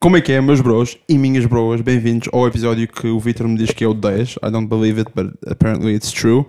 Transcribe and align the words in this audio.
Como 0.00 0.16
é 0.16 0.20
que 0.20 0.32
é, 0.32 0.40
meus 0.40 0.60
bros 0.60 0.98
e 1.08 1.16
minhas 1.16 1.46
broas? 1.46 1.80
Bem-vindos 1.80 2.28
ao 2.32 2.46
episódio 2.46 2.86
que 2.88 3.06
o 3.06 3.18
Victor 3.20 3.46
me 3.48 3.56
diz 3.56 3.70
que 3.70 3.84
é 3.84 3.88
o 3.88 3.94
10. 3.94 4.36
I 4.42 4.50
don't 4.50 4.66
believe 4.66 5.00
it, 5.00 5.10
but 5.14 5.32
apparently 5.50 5.94
it's 5.94 6.10
true. 6.12 6.44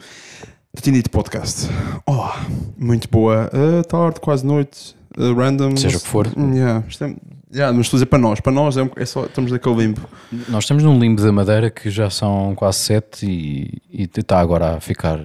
Do 0.76 0.82
Tinite 0.82 1.10
Podcast. 1.10 1.70
Oh, 2.08 2.30
muito 2.78 3.08
boa 3.10 3.50
uh, 3.54 3.84
tarde, 3.88 4.20
quase 4.20 4.46
noite, 4.46 4.96
uh, 5.18 5.34
random. 5.34 5.78
Seja 5.78 5.98
o 5.98 6.02
que 6.02 6.08
for. 6.08 6.28
Mm, 6.36 6.56
Yeah, 6.56 6.84
isto 6.90 7.04
é- 7.06 7.16
yeah, 7.54 7.72
mas 7.78 7.86
estou 7.86 7.98
a 7.98 8.00
dizer 8.00 8.06
para 8.08 8.20
nós. 8.20 8.40
Para 8.42 8.52
nós 8.52 8.76
é, 8.76 8.84
um- 8.84 8.90
é 8.96 9.06
só, 9.06 9.26
estamos 9.26 9.52
naquele 9.52 9.76
limbo. 9.76 10.02
Nós 10.50 10.64
estamos 10.64 10.84
num 10.84 10.98
limbo 11.00 11.22
da 11.22 11.32
Madeira 11.32 11.70
que 11.70 11.90
já 11.92 12.10
são 12.10 12.56
quase 12.56 12.80
sete 12.80 13.26
e, 13.26 13.82
e 13.92 14.04
está 14.20 14.40
agora 14.40 14.78
a 14.78 14.80
ficar 14.82 15.20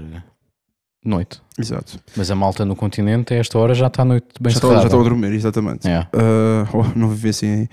noite. 1.04 1.40
Exato. 1.58 1.98
Mas 2.16 2.30
a 2.30 2.34
malta 2.34 2.64
no 2.64 2.74
continente, 2.76 3.34
a 3.34 3.36
esta 3.38 3.58
hora, 3.58 3.74
já 3.74 3.86
está 3.86 4.02
a 4.02 4.04
noite 4.04 4.26
bem 4.40 4.50
Já 4.52 4.56
estou, 4.58 4.72
já 4.74 4.84
estou 4.84 5.00
a 5.00 5.04
dormir, 5.04 5.32
exatamente. 5.32 5.88
É, 5.88 6.00
Uh, 6.00 6.68
oh, 6.74 6.98
não 6.98 7.08
vivi 7.08 7.30
assim 7.30 7.46
aí. 7.46 7.68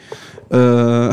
Uh, 0.46 1.10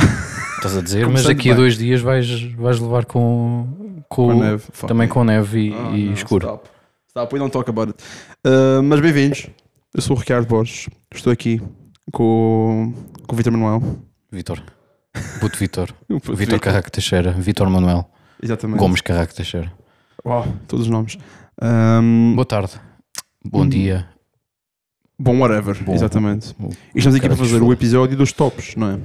estás 0.56 0.76
a 0.76 0.80
dizer, 0.82 1.08
mas 1.08 1.24
daqui 1.24 1.50
a 1.50 1.54
dois 1.54 1.76
dias 1.76 2.00
vais, 2.00 2.28
vais 2.54 2.78
levar 2.78 3.04
com, 3.06 3.66
com, 4.08 4.28
com 4.28 4.34
neve. 4.34 4.64
Também 4.86 5.08
com 5.08 5.24
neve 5.24 5.68
e, 5.70 5.74
Ah, 5.74 5.90
e 5.96 6.04
não, 6.06 6.12
escuro. 6.14 6.46
Stop. 6.46 6.68
Stop, 7.08 7.34
we 7.34 7.38
don't 7.38 7.52
talk 7.52 7.68
about 7.68 7.90
it. 7.92 8.02
Uh, 8.46 8.82
mas 8.82 9.00
bem-vindos. 9.00 9.46
Eu 9.94 10.00
sou 10.00 10.16
o 10.16 10.18
Ricardo 10.18 10.46
Borges. 10.46 10.88
Estou 11.14 11.32
aqui 11.32 11.60
com, 12.10 12.94
com 13.26 13.34
o 13.34 13.36
Vitor 13.36 13.52
Manuel. 13.52 13.82
Vitor. 14.30 14.62
Puto 15.40 15.58
Vitor. 15.58 15.92
Vitor 16.34 16.58
Carraco 16.58 16.90
Teixeira. 16.90 17.32
Vitor 17.32 17.68
Manuel. 17.68 18.08
Exatamente. 18.42 18.78
Gomes 18.78 19.00
Carraco 19.02 19.34
Teixeira. 19.34 19.70
Uau, 20.24 20.46
todos 20.66 20.86
os 20.86 20.90
nomes. 20.90 21.18
Um, 21.60 22.32
Boa 22.34 22.46
tarde. 22.46 22.72
Bom 23.44 23.62
Hum. 23.62 23.68
dia. 23.68 24.08
bom, 25.18 25.38
whatever. 25.38 25.76
Bom. 25.84 25.94
Exatamente. 25.94 26.54
Bom. 26.58 26.70
E 26.94 26.98
estamos 26.98 27.16
aqui 27.16 27.26
para 27.26 27.36
fazer 27.36 27.62
o 27.62 27.72
episódio 27.72 28.16
dos 28.16 28.32
tops, 28.32 28.74
não 28.76 28.90
é? 28.92 28.98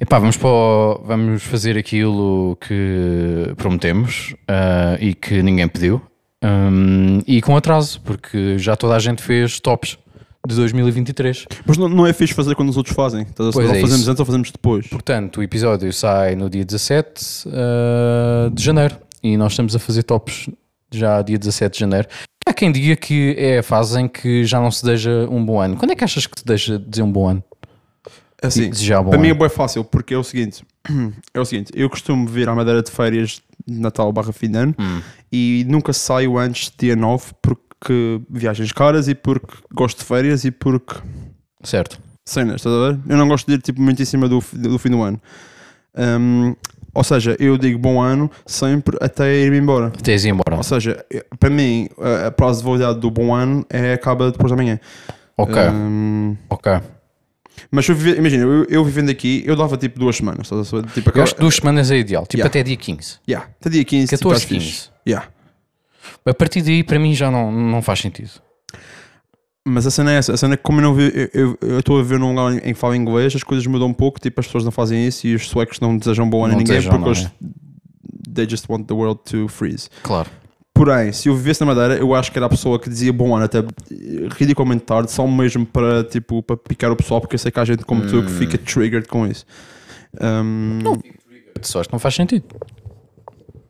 Epá, 0.00 0.18
vamos, 0.18 0.36
para 0.36 0.48
o- 0.48 1.02
vamos 1.04 1.42
fazer 1.42 1.76
aquilo 1.76 2.56
que 2.60 3.52
prometemos 3.56 4.34
ah, 4.48 4.96
e 5.00 5.14
que 5.14 5.42
ninguém 5.42 5.66
pediu. 5.68 6.00
Hum, 6.42 7.20
e 7.26 7.42
com 7.42 7.56
atraso, 7.56 8.00
porque 8.02 8.58
já 8.58 8.76
toda 8.76 8.94
a 8.94 8.98
gente 8.98 9.22
fez 9.22 9.60
tops 9.60 9.98
de 10.46 10.54
2023. 10.54 11.44
Mas 11.66 11.76
não, 11.76 11.86
não 11.88 12.06
é 12.06 12.12
fixe 12.14 12.32
fazer 12.32 12.54
quando 12.54 12.70
os 12.70 12.76
outros 12.78 12.94
fazem. 12.96 13.22
Estás 13.22 13.50
a 13.50 13.52
Pois 13.52 13.66
é 13.68 13.80
fazemos 13.80 14.00
isso. 14.00 14.10
antes 14.10 14.20
ou 14.20 14.26
fazemos 14.26 14.50
depois. 14.50 14.86
Portanto, 14.86 15.38
o 15.38 15.42
episódio 15.42 15.92
sai 15.92 16.34
no 16.36 16.48
dia 16.48 16.64
17 16.64 17.44
ah, 17.48 18.50
de 18.54 18.62
janeiro 18.62 18.96
e 19.22 19.36
nós 19.36 19.52
estamos 19.52 19.74
a 19.76 19.78
fazer 19.78 20.02
tops 20.04 20.48
já 20.92 21.22
dia 21.22 21.38
17 21.38 21.72
de 21.74 21.80
janeiro. 21.80 22.08
Há 22.46 22.52
quem 22.52 22.72
diga 22.72 22.96
que 22.96 23.34
é 23.38 23.58
a 23.58 23.62
fase 23.62 24.00
em 24.00 24.08
que 24.08 24.44
já 24.44 24.60
não 24.60 24.70
se 24.70 24.82
deseja 24.84 25.26
um 25.30 25.44
bom 25.44 25.60
ano. 25.60 25.76
Quando 25.76 25.90
é 25.92 25.94
que 25.94 26.02
achas 26.04 26.26
que 26.26 26.38
se 26.40 26.44
deixa 26.44 26.78
de 26.78 26.84
dizer 26.88 27.02
um 27.02 27.12
bom 27.12 27.28
ano? 27.28 27.44
Assim, 28.42 28.70
desejar 28.70 29.02
bom 29.02 29.10
para 29.10 29.18
mim 29.18 29.28
é 29.28 29.30
ano? 29.32 29.40
bem 29.40 29.48
fácil, 29.50 29.84
porque 29.84 30.14
é 30.14 30.16
o 30.18 30.24
seguinte: 30.24 30.64
é 31.34 31.38
o 31.40 31.44
seguinte, 31.44 31.70
eu 31.74 31.90
costumo 31.90 32.26
vir 32.26 32.48
à 32.48 32.54
Madeira 32.54 32.82
de 32.82 32.90
férias 32.90 33.42
de 33.66 33.78
Natal 33.78 34.10
barra 34.12 34.32
fim 34.32 34.50
de 34.50 34.56
ano 34.58 34.74
Hum. 34.78 35.02
e 35.30 35.64
nunca 35.68 35.92
saio 35.92 36.38
antes 36.38 36.70
de 36.70 36.86
dia 36.86 36.96
9 36.96 37.32
porque 37.42 38.20
viagens 38.30 38.72
caras 38.72 39.08
e 39.08 39.14
porque 39.14 39.54
gosto 39.74 39.98
de 39.98 40.04
férias 40.04 40.44
e 40.46 40.50
porque 40.50 40.94
Certo. 41.62 41.98
cenas, 42.24 42.56
estás 42.56 42.74
a 42.74 42.92
ver? 42.92 43.00
Eu 43.06 43.16
não 43.18 43.28
gosto 43.28 43.46
de 43.46 43.54
ir 43.54 43.60
tipo, 43.62 43.80
muito 43.82 44.00
em 44.00 44.06
cima 44.06 44.26
do, 44.26 44.42
do 44.54 44.78
fim 44.78 44.88
do 44.88 45.02
ano. 45.02 45.20
Hum, 45.94 46.56
ou 47.00 47.04
seja, 47.04 47.34
eu 47.40 47.56
digo 47.56 47.78
bom 47.78 47.98
ano 47.98 48.30
sempre 48.44 48.94
até 49.00 49.34
ir-me 49.40 49.56
embora. 49.56 49.86
Até 49.86 50.14
ir 50.14 50.26
embora. 50.26 50.56
Ou 50.56 50.62
seja, 50.62 51.02
para 51.38 51.48
mim, 51.48 51.88
a- 52.26 52.30
prazo 52.30 52.60
de 52.60 52.66
validade 52.66 53.00
do 53.00 53.10
bom 53.10 53.34
ano 53.34 53.64
é, 53.70 53.94
acaba 53.94 54.30
depois 54.30 54.50
da 54.50 54.56
manhã. 54.56 54.78
Ok, 55.34 55.56
Hum, 55.72 56.36
ok. 56.50 56.72
mas 57.70 57.88
eu 57.88 57.94
viver- 57.94 58.18
imagina, 58.18 58.42
eu, 58.44 58.64
eu 58.68 58.84
vivendo 58.84 59.08
aqui, 59.08 59.42
eu 59.46 59.56
dava 59.56 59.78
tipo 59.78 59.98
duas 59.98 60.16
semanas. 60.16 60.46
Tipo, 60.92 61.10
Eu 61.16 61.22
acho 61.22 61.34
que 61.34 61.40
duas 61.40 61.54
semanas 61.54 61.90
é 61.90 61.96
ideal, 61.96 62.24
tipo 62.26 62.36
Yeah. 62.36 62.48
até 62.48 62.62
dia 62.62 62.76
15. 62.76 63.16
Yeah, 63.26 63.48
até 63.58 63.70
dia 63.70 63.84
15, 63.84 64.10
14, 64.10 64.18
tipo, 64.18 64.32
acho 64.34 64.46
15. 64.46 64.66
fixe. 64.66 64.90
Yeah. 65.08 65.26
A 66.26 66.34
partir 66.34 66.60
daí, 66.60 66.84
para 66.84 66.98
mim, 66.98 67.14
já 67.14 67.30
não, 67.30 67.50
não 67.50 67.80
faz 67.80 68.00
sentido. 68.00 68.30
Mas 69.66 69.86
a 69.86 69.90
cena 69.90 70.12
é 70.12 70.16
essa, 70.16 70.32
a 70.32 70.36
cena 70.36 70.54
é 70.54 70.56
que 70.56 70.62
como 70.62 70.78
eu 70.80 70.82
não 70.84 70.94
vi, 70.94 71.30
eu- 71.34 71.58
estou 71.78 72.00
a 72.00 72.02
ver 72.02 72.18
num 72.18 72.30
lugar 72.34 72.54
em 72.56 72.72
que 72.72 72.74
fala 72.74 72.96
inglês, 72.96 73.34
as 73.36 73.42
coisas 73.42 73.66
mudam 73.66 73.88
um 73.88 73.92
pouco, 73.92 74.18
tipo 74.18 74.40
as 74.40 74.46
pessoas 74.46 74.64
não 74.64 74.70
fazem 74.72 75.06
isso 75.06 75.26
e 75.26 75.34
os 75.34 75.48
suecos 75.48 75.78
não 75.80 75.96
desejam 75.98 76.28
bom 76.28 76.38
ano 76.44 76.54
a 76.54 76.56
Não 76.56 76.58
ninguém 76.58 76.76
desejam, 76.76 76.98
porque 76.98 77.04
não 77.04 77.12
é? 77.14 77.20
eles 77.20 77.30
they 78.34 78.48
just 78.48 78.64
want 78.70 78.86
the 78.86 78.94
world 78.94 79.20
to 79.24 79.48
freeze. 79.48 79.88
Claro. 80.02 80.30
Porém, 80.72 81.12
se 81.12 81.28
eu 81.28 81.36
vivesse 81.36 81.60
na 81.60 81.66
Madeira, 81.66 81.96
eu 81.98 82.14
acho 82.14 82.32
que 82.32 82.38
era 82.38 82.46
a 82.46 82.48
pessoa 82.48 82.78
que 82.78 82.88
dizia 82.88 83.12
bom 83.12 83.36
ano 83.36 83.44
até 83.44 83.58
ridiculamente 84.38 84.84
tarde, 84.84 85.10
só 85.12 85.26
mesmo 85.26 85.66
para 85.66 86.04
tipo 86.04 86.42
para 86.42 86.56
picar 86.56 86.90
o 86.90 86.96
pessoal, 86.96 87.20
porque 87.20 87.34
eu 87.34 87.38
sei 87.38 87.50
que 87.50 87.60
há 87.60 87.64
gente 87.66 87.84
como 87.84 88.02
tu 88.06 88.22
que 88.22 88.30
Hum. 88.32 88.38
fica 88.38 88.56
triggered 88.56 89.06
com 89.08 89.26
isso. 89.26 89.44
Um, 90.20 90.78
Só 91.60 91.80
acho 91.80 91.88
que 91.88 91.92
não 91.94 92.00
faz 92.00 92.14
sentido. 92.14 92.44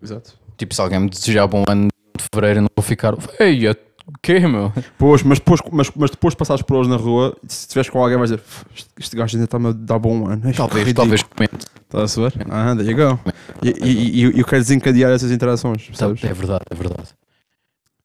Exato. 0.00 0.38
Tipo, 0.56 0.74
se 0.74 0.80
alguém 0.80 1.00
me 1.00 1.10
desejar 1.10 1.46
bom 1.48 1.64
ano 1.68 1.88
de 2.16 2.24
fevereiro, 2.32 2.58
eu 2.58 2.62
não 2.62 2.68
vou 2.76 2.82
ficar. 2.84 3.14
Ei, 3.40 3.66
o 4.10 4.18
quê, 4.22 4.40
meu? 4.40 4.72
Pois, 4.98 5.22
mas 5.22 5.38
depois, 5.38 5.60
mas, 5.72 5.90
mas 5.96 6.10
depois 6.10 6.32
de 6.32 6.38
passares 6.38 6.62
por 6.62 6.76
hoje 6.76 6.90
na 6.90 6.96
rua, 6.96 7.36
se 7.46 7.60
estiveres 7.60 7.88
com 7.90 8.02
alguém, 8.02 8.16
vais 8.18 8.30
dizer 8.30 8.42
"F- 8.42 8.64
este, 8.98 9.16
gajo 9.16 9.36
ainda 9.36 9.44
está-me 9.44 9.68
a 9.68 9.72
dar 9.72 9.98
bom 9.98 10.26
ano. 10.26 10.42
Talvez, 10.52 10.86
ridículo." 10.86 10.94
talvez 10.94 11.22
comente. 11.22 11.66
Estás 11.82 12.04
a 12.04 12.08
saber? 12.08 12.46
Ah, 12.50 12.74
there 12.76 12.90
you 12.90 12.96
go. 12.96 13.18
E, 13.62 13.70
e, 13.84 14.20
e 14.34 14.38
eu 14.40 14.44
quero 14.46 14.62
desencadear 14.62 15.10
essas 15.12 15.30
interações, 15.32 15.84
percebes? 15.86 16.22
É 16.24 16.32
verdade, 16.32 16.64
é 16.70 16.74
verdade. 16.74 17.08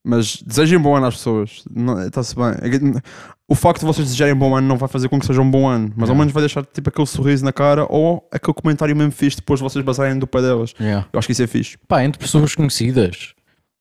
Mas 0.07 0.37
desejem 0.45 0.77
bom 0.79 0.95
ano 0.95 1.07
às 1.07 1.15
pessoas. 1.15 1.63
Não- 1.73 1.99
Está-se 2.05 2.35
bem. 2.35 2.45
É 2.61 3.01
O 3.47 3.55
facto 3.55 3.79
de 3.79 3.85
vocês 3.87 4.05
desejarem 4.07 4.35
bom 4.35 4.55
ano 4.55 4.67
não 4.67 4.77
vai 4.77 4.87
fazer 4.89 5.09
com 5.09 5.19
que 5.19 5.25
seja 5.25 5.41
um 5.41 5.49
bom 5.49 5.67
ano, 5.67 5.91
mas 5.95 6.09
ao 6.09 6.15
É. 6.15 6.19
menos 6.19 6.31
vai 6.33 6.41
deixar 6.41 6.63
tipo 6.65 6.89
aquele 6.89 7.07
sorriso 7.07 7.43
na 7.45 7.51
cara 7.53 7.85
ou 7.89 8.27
aquele 8.31 8.53
comentário 8.53 8.95
mesmo 8.95 9.11
fixe 9.11 9.37
depois 9.37 9.59
de 9.59 9.63
vocês 9.63 9.83
basarem 9.83 10.17
do 10.19 10.27
pé 10.27 10.41
delas. 10.41 10.73
Yeah. 10.79 11.07
Eu 11.11 11.17
acho 11.19 11.27
que 11.27 11.31
isso 11.31 11.41
é 11.43 11.47
fixe. 11.47 11.77
Pá, 11.87 12.03
entre 12.03 12.19
pessoas 12.19 12.53
conhecidas, 12.55 13.33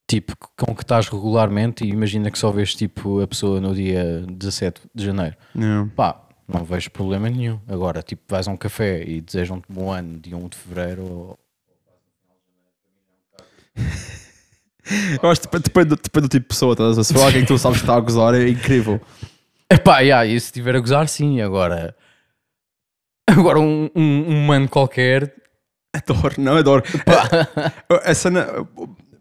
tipo, 0.07 0.37
com 0.57 0.75
que 0.75 0.83
estás 0.83 1.09
regularmente 1.09 1.85
e 1.85 1.89
imagina 1.89 2.31
que 2.31 2.39
só 2.39 2.51
vês 2.51 2.75
tipo 2.75 3.21
a 3.21 3.27
pessoa 3.27 3.61
no 3.61 3.75
dia 3.75 4.25
17 4.29 4.83
de 4.95 5.05
janeiro. 5.05 5.37
Yeah. 5.57 5.91
Pá, 5.97 6.21
não 6.47 6.65
vejo 6.65 6.91
problema 6.91 7.29
nenhum. 7.31 7.59
Agora, 7.69 8.03
tipo, 8.03 8.23
vais 8.29 8.47
a 8.47 8.51
um 8.51 8.57
café 8.57 9.03
e 9.03 9.21
desejam-te 9.21 9.67
bom 9.73 9.91
ano 9.91 10.19
dia 10.21 10.37
1 10.37 10.49
de 10.49 10.57
fevereiro 10.57 11.03
ou. 11.05 11.39
Eu 15.23 15.31
acho 15.31 15.41
que 15.41 15.59
depende, 15.59 15.89
do- 15.89 15.97
depende 15.97 16.29
do 16.29 16.31
tipo 16.31 16.43
de 16.43 16.49
pessoa. 16.49 16.73
Estás 16.73 16.99
a? 16.99 17.05
Se 17.05 17.15
for 17.15 17.23
alguém 17.23 17.41
que 17.41 17.47
tu 17.49 17.57
sabes 17.59 17.79
que 17.79 17.85
está 17.85 17.97
a 17.97 18.01
gozar, 18.01 18.35
é 18.35 18.49
incrível. 18.49 19.01
Epá, 19.71 20.01
yeah, 20.01 20.27
e 20.27 20.39
se 20.39 20.47
estiver 20.49 20.77
a 20.77 20.81
gozar, 20.81 21.09
sim. 21.09 21.41
Agora, 21.41 21.97
agora 23.27 23.59
um, 23.59 23.89
um, 23.97 24.29
um 24.29 24.47
mano 24.47 24.69
qualquer. 24.69 25.35
Adoro, 25.95 26.35
não 26.39 26.57
adoro. 26.57 26.83
A 28.05 28.15
cena. 28.15 28.47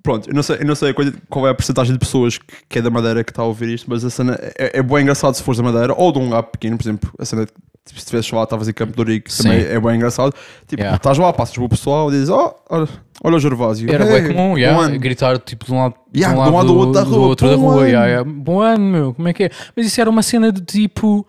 Pronto, 0.03 0.30
eu 0.30 0.34
não 0.36 0.44
sei, 0.44 0.58
eu 0.59 0.66
não 0.66 0.75
sei 0.75 0.90
a 0.90 0.94
coisa- 0.94 1.14
qual 1.30 1.47
é 1.47 1.52
a 1.52 1.53
porcentagem 1.56 1.94
de 1.94 2.00
pessoas 2.00 2.38
que, 2.38 2.46
que 2.68 2.80
é 2.80 2.81
da 2.81 2.90
Madeira 2.90 3.24
que 3.24 3.31
está 3.31 3.41
a 3.41 3.46
ouvir 3.46 3.69
isto, 3.69 3.90
mas 3.90 4.03
a 4.03 4.09
cena 4.09 4.38
é, 4.59 4.80
é 4.80 4.84
bem 4.84 5.02
engraçado 5.03 5.34
se 5.34 5.41
fores 5.41 5.58
da 5.59 5.64
Madeira 5.64 5.94
ou 5.97 6.12
de 6.12 6.19
um 6.19 6.25
lugar 6.25 6.44
pequeno, 6.44 6.78
por 6.78 6.84
exemplo. 6.84 7.09
A 7.18 7.24
cena, 7.24 7.46
tipo, 7.46 7.58
se 7.86 7.96
estivesses 8.00 8.30
lá, 8.31 8.44
estavas 8.44 8.68
em 8.68 8.74
Campo 8.74 8.94
Sim. 9.28 9.44
também 9.44 9.62
é 9.66 9.80
bem 9.80 9.96
engraçado. 9.96 10.34
Tipo, 10.68 10.81
Yeah. 10.81 10.97
estás 10.97 11.18
lá, 11.18 11.31
passas 11.31 11.56
pelo 11.56 11.69
pessoal 11.69 12.09
e 12.09 12.16
dizes: 12.16 12.28
Oh, 12.28 12.53
olha, 12.69 12.90
olha 13.24 13.36
o 13.38 13.40
Gervásio. 13.40 13.90
Era 13.90 14.06
Hey, 14.06 14.22
bem 14.24 14.34
comum, 14.36 14.58
yeah, 14.58 14.78
ano." 14.78 15.00
gritar 15.00 15.38
tipo 15.40 15.66
de 15.66 15.72
um 15.74 15.78
lado, 15.78 15.96
Yeah, 16.14 16.35
de 16.44 16.50
um 16.50 16.53
lado, 16.53 16.68
do 16.68 16.75
outro 16.78 16.94
da 16.94 17.03
do 17.03 17.09
rua, 17.16 17.28
outro 17.28 17.47
da 17.50 17.56
rua. 17.56 17.88
yeah, 17.88 18.06
yeah. 18.08 18.30
Bom 18.30 18.59
ano, 18.59 18.84
meu, 18.84 19.14
como 19.14 19.30
é 19.30 19.34
que 19.34 19.44
é? 19.46 19.52
Mas 19.74 19.85
isso 19.85 20.02
era 20.02 20.09
uma 20.09 20.22
cena 20.22 20.52
de 20.52 20.59
tipo 20.59 21.25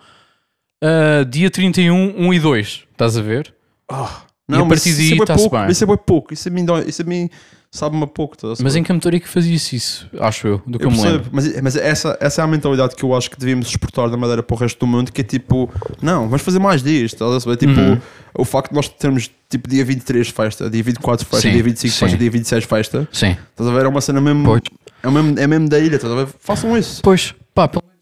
ah, 0.82 1.24
dia 1.28 1.48
31, 1.50 2.12
1 2.18 2.34
e 2.34 2.40
2, 2.40 2.84
estás 2.90 3.16
a 3.16 3.22
ver? 3.22 3.54
Ah, 3.88 4.22
E 4.48 4.54
a 4.56 4.64
partir 4.66 4.92
daí 4.94 5.12
isso 5.14 5.22
é 5.32 5.48
bem. 5.48 5.70
Isso 5.70 5.84
é 5.84 5.86
bem 5.86 5.96
pouco. 5.96 6.34
Isso 6.34 6.48
a 6.48 6.50
mim, 6.50 6.64
dói- 6.64 6.84
isso 6.88 7.02
a 7.02 7.04
mim 7.04 7.30
sabe-me 7.74 8.04
a 8.04 8.06
pouco. 8.06 8.36
a 8.46 8.54
Mas 8.62 8.76
em 8.76 8.84
Campo 8.84 9.10
que 9.10 9.28
fazia-se 9.28 9.74
isso, 9.74 10.08
acho 10.20 10.46
eu, 10.46 10.62
do 10.64 10.78
que 10.78 10.84
Eu 10.84 10.90
eu, 10.90 10.96
percebo, 10.96 11.28
mas, 11.32 11.60
mas 11.60 11.76
essa, 11.76 12.16
essa 12.20 12.40
é 12.40 12.44
a 12.44 12.46
mentalidade 12.46 12.94
que 12.94 13.02
eu 13.02 13.12
acho 13.14 13.28
que 13.28 13.36
devíamos 13.36 13.66
exportar 13.66 14.08
da 14.08 14.16
Madeira 14.16 14.42
para 14.44 14.54
o 14.54 14.58
resto 14.58 14.78
do 14.78 14.86
mundo, 14.86 15.10
que 15.12 15.20
é 15.20 15.24
tipo, 15.24 15.68
não, 16.00 16.24
vamos 16.28 16.42
fazer 16.42 16.60
mais 16.60 16.82
disto, 16.84 17.14
estás 17.24 17.46
a? 17.46 17.56
Tipo, 17.56 17.74
Uhum. 17.80 18.00
o 18.38 18.44
facto 18.44 18.68
de 18.70 18.76
nós 18.76 18.88
termos 18.88 19.28
tipo 19.50 19.68
dia 19.68 19.84
23 19.84 20.28
festa, 20.28 20.70
dia 20.70 20.82
24 20.84 21.26
festa, 21.26 21.48
Sim, 21.48 21.52
dia 21.52 21.62
25 21.64 21.92
sim. 21.92 21.98
festa, 21.98 22.16
dia 22.16 22.30
26 22.30 22.64
festa, 22.64 23.08
Sim. 23.12 23.36
estás 23.50 23.68
a 23.68 23.72
ver? 23.72 23.84
É 23.86 23.88
uma 23.88 24.00
cena 24.00 24.20
mesmo, 24.20 24.44
Pois. 24.44 24.62
é 25.02 25.10
mesmo, 25.10 25.38
é 25.40 25.46
mesmo 25.48 25.68
da 25.68 25.78
ilha, 25.80 25.96
estás 25.96 26.12
a 26.12 26.16
ver? 26.16 26.28
Façam 26.38 26.78
isso. 26.78 27.02
Pois, 27.02 27.34
pá, 27.52 27.66
pelo 27.66 27.82
menos 27.84 27.94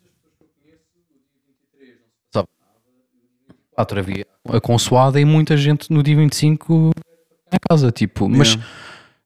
havia 3.99 4.27
a 4.49 4.61
consoada 4.61 5.19
e 5.19 5.25
muita 5.25 5.57
gente 5.57 5.91
no 5.91 6.03
dia 6.03 6.15
25 6.17 6.91
na 7.51 7.59
casa, 7.71 7.91
tipo, 7.91 8.29
mas 8.29 8.49
Yeah. 8.55 8.67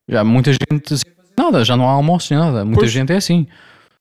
Já 0.08 0.22
muita 0.24 0.52
gente 0.52 0.88
fazer 0.88 1.04
nada, 1.38 1.64
já 1.64 1.76
não 1.76 1.88
há 1.88 1.92
almoço 1.92 2.32
nem 2.32 2.42
nada, 2.42 2.64
muita 2.64 2.80
Pois. 2.80 2.92
gente 2.92 3.12
é 3.12 3.16
assim. 3.16 3.46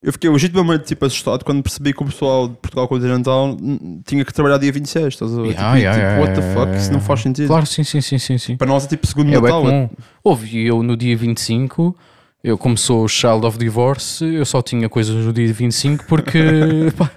Eu 0.03 0.11
fiquei 0.13 0.29
legitimamente 0.29 0.85
tipo, 0.85 1.03
assustado 1.03 1.43
quando 1.43 1.63
percebi 1.63 1.91
que 1.91 2.03
o 2.03 2.05
pessoal 2.05 2.47
de 2.47 2.55
Portugal 2.57 2.87
Continental 2.87 3.57
tinha 4.05 4.23
que 4.23 4.31
trabalhar 4.31 4.59
dia 4.59 4.71
26, 4.71 5.07
estás 5.07 5.33
a 5.33 5.41
ver? 5.41 5.47
Yeah, 5.49 5.63
tipo, 5.71 5.77
yeah, 5.81 6.09
tipo, 6.09 6.21
what 6.21 6.33
the 6.35 6.41
fuck? 6.53 6.59
yeah, 6.65 6.77
Isso 6.77 6.93
não 6.93 7.01
faz 7.01 7.21
sentido. 7.21 7.47
Claro, 7.47 7.65
sim, 7.65 7.83
sim, 7.83 8.01
sim, 8.01 8.19
sim, 8.19 8.37
sim. 8.37 8.55
Para 8.55 8.67
nós 8.67 8.85
é 8.85 8.87
tipo 8.87 9.07
segundo 9.07 9.31
É 9.33 9.41
Natal. 9.41 9.63
comum. 9.63 9.89
Houve, 10.23 10.63
eu 10.63 10.83
no 10.83 10.95
dia 10.95 11.17
25, 11.17 11.95
eu 12.43 12.55
como 12.55 12.77
sou 12.77 13.07
child 13.07 13.47
of 13.47 13.57
divorce, 13.57 14.23
eu 14.23 14.45
só 14.45 14.61
tinha 14.61 14.87
coisas 14.87 15.25
no 15.25 15.33
dia 15.33 15.51
25 15.51 16.05
porque, 16.05 16.39
pá, 16.95 17.09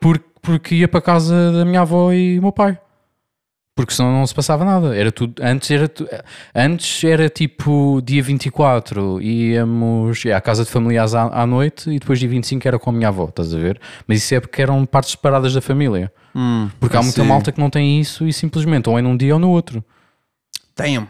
porque 0.00 0.26
porque 0.42 0.76
ia 0.76 0.86
para 0.86 1.00
casa 1.00 1.50
da 1.52 1.64
minha 1.64 1.80
avó 1.80 2.12
e 2.12 2.40
meu 2.40 2.52
pai. 2.52 2.78
Porque 3.76 3.92
senão 3.92 4.10
não 4.10 4.26
se 4.26 4.34
passava 4.34 4.64
nada. 4.64 4.96
Era 4.96 5.12
tudo, 5.12 5.34
antes 5.42 5.70
era, 5.70 5.90
antes 6.54 7.04
era 7.04 7.28
tipo 7.28 8.00
dia 8.02 8.22
24 8.22 9.20
íamos 9.20 10.24
à 10.24 10.40
casa 10.40 10.64
de 10.64 10.70
familiares 10.70 11.14
à, 11.14 11.24
à 11.42 11.46
noite 11.46 11.90
e 11.90 11.98
depois 11.98 12.18
dia 12.18 12.28
25 12.28 12.66
era 12.66 12.78
com 12.78 12.88
a 12.88 12.92
minha 12.94 13.08
avó, 13.08 13.26
estás 13.26 13.54
a 13.54 13.58
ver? 13.58 13.78
Mas 14.08 14.16
isso 14.18 14.34
é 14.34 14.40
porque 14.40 14.62
eram 14.62 14.86
partes 14.86 15.10
separadas 15.10 15.52
da 15.52 15.60
família. 15.60 16.10
Porque 16.80 16.96
há 16.96 17.02
muita 17.02 17.20
sim. 17.22 17.28
malta 17.28 17.52
que 17.52 17.60
não 17.60 17.68
tem 17.68 18.00
isso 18.00 18.26
e 18.26 18.32
simplesmente 18.32 18.88
ou 18.88 18.98
é 18.98 19.02
num 19.02 19.14
dia 19.14 19.34
ou 19.34 19.38
no 19.38 19.50
outro. 19.50 19.84
Damn. 20.74 21.06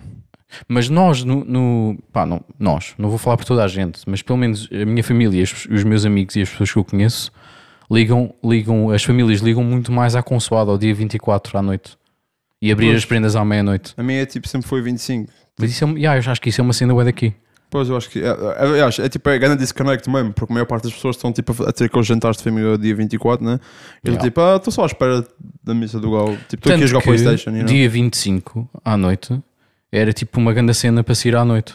Mas 0.69 0.89
nós, 0.89 1.23
no, 1.23 1.45
no- 1.45 1.97
pá, 2.13 2.27
não, 2.27 2.41
nós, 2.59 2.95
não 2.99 3.09
vou 3.09 3.19
falar 3.19 3.37
por 3.37 3.45
toda 3.45 3.63
a 3.63 3.69
gente, 3.69 4.01
mas 4.09 4.23
pelo 4.23 4.39
menos 4.39 4.69
a 4.73 4.85
minha 4.85 5.05
família, 5.05 5.43
os, 5.45 5.67
os 5.67 5.85
meus 5.85 6.05
amigos 6.05 6.35
e 6.35 6.43
as 6.43 6.51
pessoas 6.51 6.73
que 6.73 6.79
eu 6.79 6.85
conheço, 6.85 7.31
ligam, 7.89 8.35
ligam, 8.45 8.91
as 8.91 9.05
famílias 9.05 9.41
ligam 9.41 9.63
muito 9.63 9.93
mais 9.93 10.17
à 10.17 10.23
consoada 10.23 10.71
ao 10.73 10.79
dia 10.79 10.93
24 10.95 11.59
à 11.59 11.63
noite 11.63 11.97
e 12.61 12.73
abrir 12.73 12.87
Pois. 12.87 12.99
as 12.99 13.05
prendas 13.05 13.37
à 13.37 13.45
meia-noite. 13.45 13.95
A 13.97 14.03
minha 14.03 14.23
é 14.23 14.27
tipo, 14.27 14.49
sempre 14.49 14.67
foi 14.69 14.81
25. 14.83 15.31
Mas 15.59 15.71
isso 15.71 15.85
é, 15.85 15.87
um- 15.87 15.97
yeah, 15.97 16.21
eu 16.23 16.31
acho 16.31 16.41
que 16.41 16.49
isso 16.49 16.61
é 16.61 16.65
uma 16.65 16.73
cena 16.73 16.93
bué 16.95 17.05
daqui. 17.05 17.35
Pois, 17.69 17.89
eu 17.89 17.97
acho 17.97 18.09
que. 18.09 18.21
É, 18.23 18.27
é, 18.29 18.81
eu 18.81 18.87
acho, 18.87 19.03
é 19.03 19.09
tipo, 19.09 19.29
é 19.29 19.39
grande 19.39 19.59
disconnect 19.59 20.09
mesmo, 20.09 20.33
porque 20.33 20.53
a 20.53 20.55
maior 20.55 20.67
parte 20.67 20.85
das 20.85 20.93
pessoas 20.93 21.17
estão 21.17 21.33
tipo 21.33 21.53
a 21.67 21.73
ter 21.73 21.85
aqueles 21.87 22.07
jantares 22.07 22.37
de 22.39 22.45
família 22.45 22.79
dia 22.79 22.95
24, 22.95 23.45
né? 23.45 23.59
E 24.05 24.09
eu 24.09 24.13
Yeah. 24.13 24.23
tipo, 24.25 24.41
ah, 24.41 24.57
estou 24.57 24.73
só 24.73 24.85
à 24.85 24.87
espera 24.87 25.27
da 25.65 25.75
missa 25.75 25.99
do 25.99 26.11
Gal. 26.13 26.29
Tipo, 26.49 26.55
estou 26.55 26.57
aqui 26.57 26.69
a 26.69 26.73
Tanto 26.75 26.87
jogar 26.87 27.01
que 27.01 27.09
Playstation, 27.09 27.51
you 27.51 27.57
know? 27.57 27.67
dia 27.67 27.89
25 27.91 28.71
à 28.85 28.97
noite 28.97 29.39
era 29.91 30.13
tipo 30.13 30.39
uma 30.39 30.53
grande 30.53 30.73
cena 30.75 31.03
para 31.03 31.15
sair 31.15 31.35
à 31.35 31.45
noite. 31.45 31.75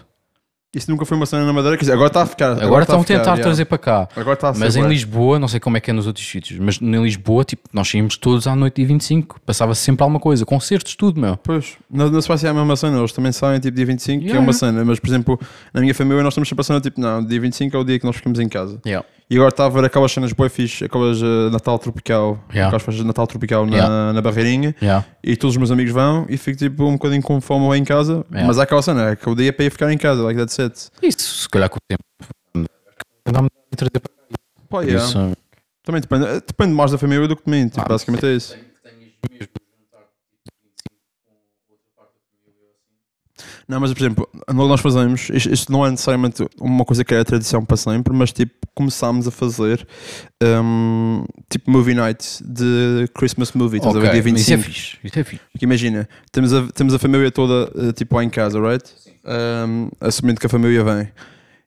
Isso 0.73 0.89
nunca 0.89 1.05
foi 1.05 1.17
uma 1.17 1.25
cena 1.25 1.45
na 1.45 1.51
Madeira, 1.51 1.75
quer 1.75 1.81
dizer, 1.81 1.91
agora 1.91 2.07
está 2.07 2.21
a 2.21 2.25
ficar. 2.25 2.51
Agora, 2.63 2.83
está 2.83 2.95
a 2.95 2.99
estão 2.99 2.99
a 2.99 3.03
ficar, 3.03 3.19
tentar 3.19 3.31
yeah. 3.31 3.43
trazer 3.43 3.65
para 3.65 3.77
cá. 3.77 4.07
Agora 4.15 4.35
está 4.35 4.49
a 4.49 4.53
Mas 4.53 4.77
em. 4.77 4.87
Lisboa, 4.87 5.37
não 5.37 5.49
sei 5.49 5.59
como 5.59 5.75
é 5.75 5.81
que 5.81 5.91
é 5.91 5.93
nos 5.93 6.07
outros 6.07 6.25
sítios, 6.25 6.59
mas 6.59 6.81
em 6.81 7.03
Lisboa, 7.03 7.43
tipo, 7.43 7.63
nós 7.73 7.89
saímos 7.89 8.15
todos 8.15 8.47
à 8.47 8.55
noite 8.55 8.75
dia 8.75 8.87
25. 8.87 9.41
Passava 9.45 9.75
sempre 9.75 10.03
alguma 10.03 10.19
coisa, 10.19 10.45
concertos, 10.45 10.95
tudo, 10.95 11.19
meu. 11.19 11.35
Pois, 11.35 11.73
na, 11.89 12.09
na 12.09 12.21
Suécia 12.21 12.47
é 12.47 12.51
a 12.51 12.53
mesma 12.53 12.77
cena, 12.77 12.99
eles 12.99 13.11
também 13.11 13.33
saem 13.33 13.59
tipo 13.59 13.75
dia 13.75 13.85
25, 13.85 14.21
que 14.21 14.27
é 14.27 14.31
Yeah. 14.31 14.41
uma 14.41 14.53
cena, 14.53 14.85
mas 14.85 14.97
por 14.97 15.07
exemplo, 15.09 15.39
na 15.73 15.81
minha 15.81 15.93
família 15.93 16.23
nós 16.23 16.31
estamos 16.31 16.47
sempre 16.47 16.61
a 16.61 16.63
cena 16.63 16.79
tipo, 16.79 17.01
não, 17.01 17.21
dia 17.21 17.41
25 17.41 17.75
é 17.75 17.79
o 17.79 17.83
dia 17.83 17.99
que 17.99 18.05
nós 18.05 18.15
ficamos 18.15 18.39
em 18.39 18.47
casa. 18.47 18.79
Yeah. 18.85 19.05
E 19.31 19.35
agora 19.35 19.47
está 19.47 19.65
a 19.65 19.69
ver 19.69 19.85
aquelas 19.85 20.11
cenas 20.11 20.33
boa 20.33 20.49
fixe, 20.49 20.83
aquelas 20.83 21.21
eh, 21.21 21.49
Natal 21.51 21.79
Tropical, 21.79 22.37
Yeah. 22.49 22.67
aquelas 22.67 22.83
festas 22.83 22.95
de 22.97 23.05
Natal 23.05 23.25
Tropical 23.25 23.65
na, 23.65 23.71
Yeah. 23.77 24.13
na 24.13 24.21
Barreirinha, 24.21 24.75
Yeah. 24.81 25.05
e 25.23 25.37
todos 25.37 25.53
os 25.55 25.57
meus 25.57 25.71
amigos 25.71 25.93
vão 25.93 26.25
e 26.27 26.35
fico 26.35 26.57
tipo 26.57 26.83
um 26.83 26.93
bocadinho 26.93 27.21
com 27.21 27.39
fome 27.39 27.65
lá 27.69 27.77
em 27.77 27.85
casa, 27.85 28.25
Yeah. 28.29 28.45
mas 28.45 28.59
há 28.59 28.63
aquela 28.63 28.81
cena, 28.81 29.11
é 29.11 29.15
que 29.15 29.29
o 29.29 29.33
dia 29.33 29.47
é 29.47 29.51
para 29.53 29.63
ir 29.63 29.69
ficar 29.71 29.89
em 29.89 29.97
casa, 29.97 30.21
like 30.21 30.37
that's 30.37 30.59
it. 30.59 30.89
Isso, 31.01 31.43
se 31.43 31.49
calhar 31.49 31.69
com 31.69 31.77
o 31.77 31.79
tempo. 31.87 32.03
Dá-me 33.31 33.47
a 33.71 33.75
trazer 33.77 33.89
para 33.91 34.01
cá. 34.01 34.37
Pá, 34.69 34.81
yeah. 34.81 35.01
Isso. 35.05 35.31
Também 35.85 36.01
depende, 36.01 36.25
depende 36.45 36.73
mais 36.73 36.91
da 36.91 36.97
família 36.97 37.25
do 37.25 37.35
que 37.37 37.43
de 37.45 37.51
mim, 37.51 37.69
tipo, 37.69 37.79
Ah, 37.79 37.85
basicamente 37.87 38.25
é 38.25 38.33
isso. 38.35 38.57
Não, 43.71 43.79
mas 43.79 43.93
por 43.93 44.01
exemplo, 44.01 44.29
nós 44.53 44.81
fazemos, 44.81 45.29
isto, 45.33 45.49
isto 45.49 45.71
não 45.71 45.85
é 45.85 45.91
necessariamente 45.91 46.45
uma 46.59 46.83
coisa 46.83 47.05
que 47.05 47.15
é 47.15 47.21
a 47.21 47.23
tradição 47.23 47.63
para 47.63 47.77
sempre, 47.77 48.13
mas 48.13 48.33
tipo, 48.33 48.51
começámos 48.75 49.29
a 49.29 49.31
fazer 49.31 49.87
um, 50.43 51.23
tipo 51.49 51.71
movie 51.71 51.93
night 51.93 52.43
de 52.43 53.07
Christmas 53.13 53.53
movie, 53.53 53.77
estás 53.77 53.95
a 53.95 53.99
ver, 54.01 54.11
dia 54.11 54.29
mas 54.29 54.41
Isso 54.41 54.51
é 54.51 54.57
25. 54.57 54.63
fixe. 54.75 54.97
Isso 55.01 55.19
é 55.19 55.23
fixe. 55.23 55.41
Porque 55.53 55.63
imagina, 55.63 56.09
temos 56.33 56.53
a, 56.53 56.67
temos 56.73 56.93
a 56.93 56.99
família 56.99 57.31
toda 57.31 57.71
eh, 57.87 57.93
tipo 57.93 58.13
lá 58.13 58.25
em 58.25 58.29
casa, 58.29 58.59
right? 58.59 58.83
Um, 59.25 59.87
assumindo 60.01 60.37
que 60.41 60.47
a 60.47 60.49
família 60.49 60.83
vem. 60.83 61.07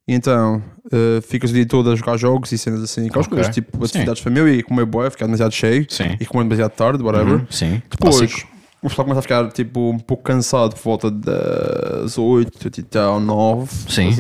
E 0.07 0.13
então 0.13 0.63
eh, 0.93 1.23
ficas 1.23 1.53
o 1.53 1.55
dia 1.55 1.65
todo 1.65 1.91
a 1.91 1.97
jogar 1.97 2.19
jogos 2.19 2.53
e 2.53 2.59
cenas 2.59 2.83
assim, 2.83 3.07
aquelas 3.07 3.27
Ok. 3.27 3.35
coisas 3.39 3.55
tipo 3.55 3.79
Sim. 3.79 3.85
atividades 3.85 4.19
de 4.19 4.25
família 4.25 4.53
e 4.53 4.63
comer 4.63 4.85
boé, 4.85 5.09
ficar 5.09 5.25
demasiado 5.25 5.53
cheio 5.55 5.87
Sim. 5.89 6.19
e 6.21 6.27
comer 6.27 6.43
demasiado 6.45 6.73
tarde, 6.73 7.03
whatever. 7.03 7.37
Uhum, 7.37 7.47
Sim. 7.49 7.81
Depois 7.91 8.19
Clássico. 8.19 8.54
O 8.85 8.89
pessoal 8.89 9.05
começa 9.05 9.19
a 9.21 9.23
ficar 9.23 9.49
tipo 9.53 9.91
um 9.91 9.99
pouco 9.99 10.23
cansado 10.23 10.75
por 10.75 10.83
volta 10.83 11.11
das 11.11 12.17
8 12.19 12.69
e 12.79 12.83
tal, 12.83 13.19
9. 13.21 13.69
Sim. 13.89 14.11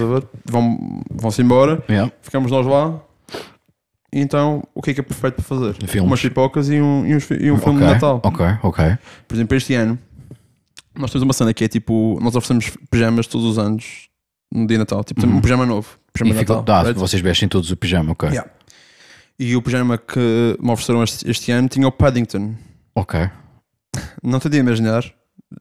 Vão, 0.50 1.02
vão-se 1.10 1.42
embora, 1.42 1.82
Yeah. 1.88 2.10
ficamos 2.22 2.50
nós 2.50 2.66
lá. 2.66 3.00
E 4.12 4.20
então, 4.20 4.62
o 4.74 4.80
que 4.80 4.90
é 4.90 4.94
que 4.94 5.00
é 5.00 5.02
perfeito 5.02 5.34
para 5.36 5.44
fazer? 5.44 5.74
Filmes. 5.88 6.08
Umas 6.08 6.20
pipocas 6.20 6.68
e 6.68 6.80
um, 6.80 7.04
e 7.04 7.18
fi- 7.20 7.34
e 7.34 7.50
um 7.50 7.56
filme 7.58 7.78
Ok, 7.80 7.86
de 7.88 7.94
Natal. 7.94 8.20
Ok, 8.22 8.46
ok. 8.62 8.84
Por 9.26 9.34
exemplo, 9.34 9.56
este 9.56 9.74
ano, 9.74 9.98
nós 10.96 11.10
temos 11.10 11.24
uma 11.24 11.32
cena 11.32 11.52
que 11.52 11.64
é 11.64 11.68
tipo: 11.68 12.16
nós 12.22 12.36
oferecemos 12.36 12.76
pijamas 12.90 13.26
todos 13.26 13.44
os 13.46 13.58
anos 13.58 14.08
no 14.52 14.66
dia 14.68 14.76
de 14.76 14.78
Natal. 14.78 15.02
Tipo, 15.02 15.26
Uhum. 15.26 15.38
um 15.38 15.40
pijama 15.40 15.66
novo. 15.66 15.98
Pijama 16.12 16.30
E 16.30 16.34
de 16.34 16.38
fica, 16.40 16.54
Natal. 16.54 16.76
ah, 16.76 16.82
right? 16.84 16.98
vocês 17.00 17.20
vestem 17.20 17.48
todos 17.48 17.70
o 17.72 17.76
pijama, 17.76 18.12
ok. 18.12 18.28
Yeah. 18.28 18.48
E 19.36 19.56
o 19.56 19.62
pijama 19.62 19.98
que 19.98 20.56
me 20.60 20.70
ofereceram 20.70 21.02
este, 21.02 21.28
este 21.28 21.50
ano 21.50 21.68
tinha 21.68 21.88
o 21.88 21.90
Paddington. 21.90 22.54
Ok, 22.94 23.18
Não 24.22 24.38
te 24.38 24.48
a 24.48 24.56
imaginar. 24.56 25.04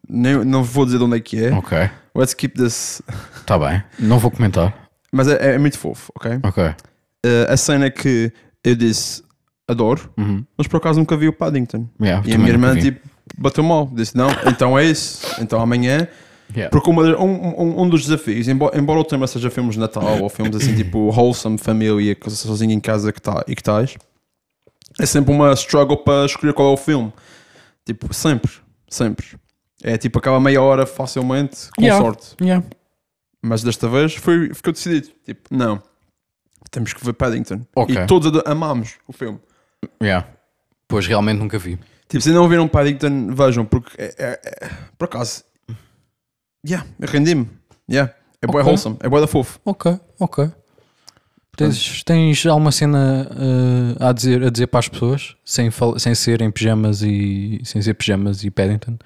Nem, 0.09 0.43
não 0.43 0.63
vou 0.63 0.85
dizer 0.85 0.97
de 0.97 1.03
onde 1.03 1.17
é 1.17 1.19
que 1.19 1.43
é. 1.43 1.51
ok. 1.51 1.89
Let's 2.15 2.33
keep 2.33 2.55
this. 2.55 3.01
Está 3.37 3.57
bem. 3.57 3.83
Não 3.99 4.19
vou 4.19 4.29
comentar. 4.31 4.73
Mas 5.11 5.27
é, 5.27 5.55
é 5.55 5.57
muito 5.57 5.77
fofo, 5.77 6.11
ok? 6.15 6.39
Ok. 6.43 6.63
Uh, 6.63 7.49
a 7.49 7.57
cena 7.57 7.89
que 7.89 8.31
eu 8.63 8.75
disse 8.75 9.23
adoro, 9.67 10.09
Uhum. 10.17 10.43
mas 10.57 10.67
por 10.67 10.77
acaso 10.77 10.99
nunca 10.99 11.15
vi 11.15 11.27
o 11.27 11.33
Paddington. 11.33 11.87
Yeah, 12.01 12.27
E 12.27 12.33
a 12.33 12.37
minha 12.37 12.49
irmã, 12.49 12.75
tipo, 12.77 13.07
bateu 13.37 13.63
mal. 13.63 13.89
Disse: 13.93 14.15
Não, 14.15 14.29
então 14.47 14.77
é 14.77 14.85
isso. 14.85 15.25
Então 15.41 15.59
amanhã. 15.61 16.07
Yeah. 16.55 16.69
Porque 16.69 16.89
uma, 16.89 17.01
um, 17.17 17.61
um, 17.61 17.81
um 17.83 17.89
dos 17.89 18.03
desafios, 18.03 18.47
embora, 18.47 18.77
embora 18.77 18.99
o 18.99 19.03
tema 19.03 19.25
seja 19.25 19.49
filmes 19.49 19.73
de 19.73 19.79
Natal 19.79 20.21
ou 20.21 20.29
filmes 20.29 20.55
assim 20.55 20.75
tipo 20.75 21.09
wholesome, 21.09 21.57
família, 21.57 22.15
coisa 22.15 22.35
sozinho 22.35 22.71
em 22.73 22.79
casa 22.79 23.11
que 23.11 23.19
tá, 23.21 23.43
e 23.47 23.55
que 23.55 23.63
tais, 23.63 23.95
é 24.99 25.05
sempre 25.05 25.33
uma 25.33 25.51
struggle 25.53 25.97
para 25.97 26.25
escolher 26.25 26.53
qual 26.53 26.69
é 26.69 26.73
o 26.73 26.77
filme. 26.77 27.11
Tipo, 27.85 28.13
sempre, 28.13 28.51
sempre. 28.89 29.25
É 29.83 29.97
tipo 29.97 30.19
aquela 30.19 30.39
meia 30.39 30.61
hora 30.61 30.85
facilmente, 30.85 31.69
com 31.75 31.81
Yeah. 31.83 32.01
sorte. 32.03 32.35
Yeah. 32.41 32.65
Mas 33.41 33.61
desta 33.63 33.89
vez 33.89 34.15
foi, 34.15 34.53
ficou 34.53 34.71
decidido. 34.71 35.09
Tipo, 35.25 35.53
não, 35.53 35.81
temos 36.71 36.93
que 36.93 37.03
ver 37.03 37.13
Paddington. 37.13 37.61
Ok. 37.75 37.95
E 37.95 38.05
todos 38.07 38.41
amámos 38.45 38.95
o 39.07 39.11
filme. 39.11 39.39
Yeah. 40.01 40.27
Pois 40.87 41.05
realmente 41.05 41.39
nunca 41.39 41.57
vi. 41.59 41.77
Tipo, 42.07 42.21
se 42.23 42.31
não 42.31 42.47
viram 42.47 42.67
Paddington, 42.67 43.33
vejam, 43.35 43.65
porque 43.65 43.91
é, 44.01 44.15
é- 44.17 44.41
é- 44.65 44.69
por 44.97 45.05
acaso, 45.05 45.43
yeah, 46.65 46.87
rendi-me. 47.01 47.49
Yeah, 47.89 48.13
é 48.41 48.47
boa 48.47 48.63
wholesome, 48.63 48.97
é 49.01 49.09
boa 49.09 49.19
da 49.21 49.27
fofo. 49.27 49.59
Ok, 49.65 49.99
ok. 50.19 50.49
Tens, 51.55 52.03
tens 52.03 52.45
alguma 52.47 52.71
cena 52.71 53.29
uh, 53.31 54.03
a, 54.03 54.11
dizer, 54.11 54.43
a 54.43 54.49
dizer 54.49 54.67
para 54.67 54.79
as 54.79 54.87
pessoas 54.89 55.35
sem, 55.45 55.69
sem 55.97 56.15
ser 56.15 56.41
em 56.41 56.49
pijamas 56.49 57.03
e 57.03 57.61
sem 57.63 57.79
ser 57.81 57.93
pijamas 57.93 58.43
e 58.43 58.49
Paddington? 58.49 58.97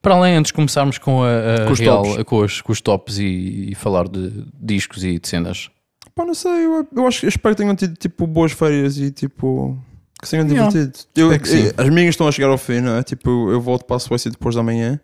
Para 0.00 0.14
além, 0.14 0.36
antes 0.36 0.50
de 0.50 0.54
começarmos 0.54 0.98
com 0.98 1.22
a, 1.24 1.64
a 1.64 1.66
Com 1.66 1.72
os 1.72 1.80
real, 1.80 2.02
tops. 2.04 2.22
com, 2.24 2.38
os, 2.40 2.60
com 2.60 2.72
os 2.72 2.80
tops 2.80 3.18
e, 3.18 3.70
e 3.70 3.74
falar 3.74 4.06
de 4.08 4.44
discos 4.60 5.02
e 5.02 5.18
de 5.18 5.26
cenas. 5.28 5.70
Pá, 6.14 6.24
não 6.24 6.34
sei, 6.34 6.66
eu, 6.66 6.86
eu 6.94 7.06
acho 7.06 7.24
eu 7.24 7.28
espero 7.28 7.54
que 7.54 7.62
tenham 7.62 7.74
tido 7.74 7.96
tipo 7.96 8.26
boas 8.26 8.52
férias 8.52 8.98
e 8.98 9.10
tipo 9.10 9.76
que 10.22 10.28
tenham 10.28 10.46
Yeah. 10.46 10.68
divertido. 10.70 10.98
Eu- 11.16 11.32
Espero 11.32 11.42
que 11.42 11.48
sim. 11.48 11.66
eh, 11.68 11.74
as 11.82 11.88
minhas 11.88 12.10
estão 12.10 12.28
a 12.28 12.32
chegar 12.32 12.48
ao 12.48 12.58
fim, 12.58 12.80
não 12.80 12.96
é? 12.96 13.02
Tipo, 13.02 13.50
eu 13.50 13.60
volto 13.60 13.84
para 13.86 13.96
a 13.96 13.98
Suécia 13.98 14.30
depois 14.30 14.54
da 14.54 14.62
manhã 14.62 15.00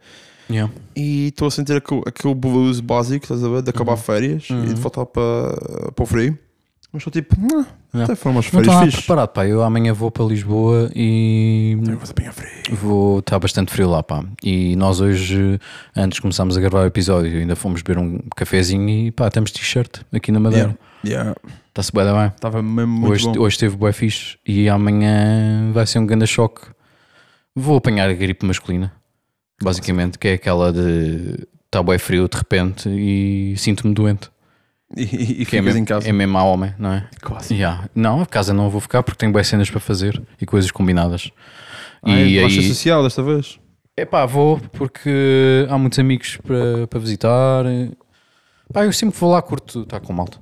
Yeah. 0.49 0.73
e 0.97 1.27
estou 1.29 1.49
a 1.49 1.51
sentir 1.51 1.77
aquele, 1.77 2.03
aquele 2.07 2.35
blues 2.35 2.79
básico, 2.81 3.25
estás 3.25 3.43
a 3.43 3.49
ver? 3.49 3.63
De 3.63 3.71
acabar 3.71 3.97
férias 3.97 4.49
Uhum. 4.51 4.65
e 4.65 4.69
de 4.69 4.81
voltar 4.81 5.07
para, 5.07 5.91
para 5.93 6.03
o 6.03 6.07
frio. 6.07 6.39
Mas 6.93 7.01
estou 7.07 7.11
tipo, 7.13 7.37
não, 7.39 7.67
Yeah. 7.95 8.05
até 8.13 8.15
foram 8.17 8.37
umas 8.37 8.45
Não 8.47 8.51
férias 8.61 8.67
nada 8.75 8.87
fixe. 8.87 8.99
preparado, 8.99 9.29
pá. 9.31 9.47
Eu 9.47 9.63
amanhã 9.63 9.93
vou 9.95 10.11
para 10.11 10.25
Lisboa 10.25 10.91
e 10.95 11.73
Eu 11.87 11.99
vou 11.99 12.15
bem 12.15 12.27
a 12.27 12.33
frio. 12.33 12.77
vou 12.77 13.19
estar 13.21 13.39
bastante 13.39 13.71
frio 13.73 13.89
lá, 13.91 14.03
pá. 14.03 14.23
E 14.43 14.75
nós 14.77 15.01
hoje, 15.01 15.59
antes 15.97 16.19
começámos 16.21 16.57
a 16.57 16.61
gravar 16.61 16.83
o 16.83 16.87
episódio, 16.87 17.39
ainda 17.39 17.57
fomos 17.57 17.81
beber 17.83 17.99
um 18.01 18.19
cafezinho 18.37 18.89
e 18.89 19.11
pá, 19.11 19.31
temos 19.31 19.51
t-shirt 19.51 20.01
aqui 20.13 20.31
na 20.33 20.41
Madeira. 20.41 20.79
Yeah. 21.05 21.35
Está-se 21.69 21.93
bem, 21.93 22.05
bem. 22.05 22.27
Estava 22.27 22.63
mesmo 22.63 22.93
muito 22.93 23.13
Hoje, 23.13 23.25
bom. 23.25 23.39
hoje 23.39 23.59
teve 23.59 23.77
bué 23.77 23.93
fixe 23.93 24.37
e 24.47 24.69
amanhã 24.69 25.71
vai 25.73 25.87
ser 25.87 25.99
um 25.99 26.07
grande 26.07 26.27
choque. 26.27 26.63
Vou 27.55 27.77
apanhar 27.79 28.09
a 28.09 28.13
gripe 28.15 28.45
masculina, 28.47 28.93
basicamente, 29.63 30.19
que 30.19 30.29
é 30.29 30.33
aquela 30.35 30.73
de 30.73 31.47
está 31.67 31.83
bué 31.83 31.99
frio 31.99 32.29
de 32.29 32.37
repente 32.37 32.89
e 32.89 33.55
sinto-me 33.57 33.93
doente. 33.95 34.31
E, 34.97 35.43
e, 35.43 35.47
Que 35.47 35.59
é 35.59 35.61
mesmo, 35.63 35.81
em 35.81 35.85
casa. 35.85 36.09
é 36.09 36.13
mesmo 36.13 36.39
a 36.39 36.43
homem, 36.43 36.75
não 36.79 36.93
é? 36.93 37.07
Quase. 37.23 37.55
Yeah. 37.55 37.89
Não, 37.95 38.23
a 38.23 38.27
casa 38.27 38.55
não 38.55 38.71
vou 38.71 38.81
ficar 38.81 39.03
porque 39.03 39.19
tenho 39.19 39.33
boas 39.33 39.47
cenas 39.47 39.69
para 39.69 39.81
fazer 39.81 40.21
e 40.41 40.47
coisas 40.47 40.71
combinadas. 40.71 41.31
Ai, 42.03 42.23
e 42.23 42.51
ser 42.51 42.61
aí, 42.61 42.69
social 42.69 43.03
desta 43.03 43.23
vez. 43.23 43.59
epá, 43.97 44.25
vou 44.25 44.59
porque 44.73 45.67
há 45.69 45.77
muitos 45.77 45.99
amigos 45.99 46.39
para, 46.39 46.87
para 46.87 46.99
visitar. 47.01 47.65
Pá, 48.73 48.85
eu 48.85 48.93
sempre 48.93 49.19
vou 49.19 49.31
lá 49.31 49.43
curto 49.43 49.83
estar 49.83 50.01
com 50.01 50.13
malta, 50.13 50.39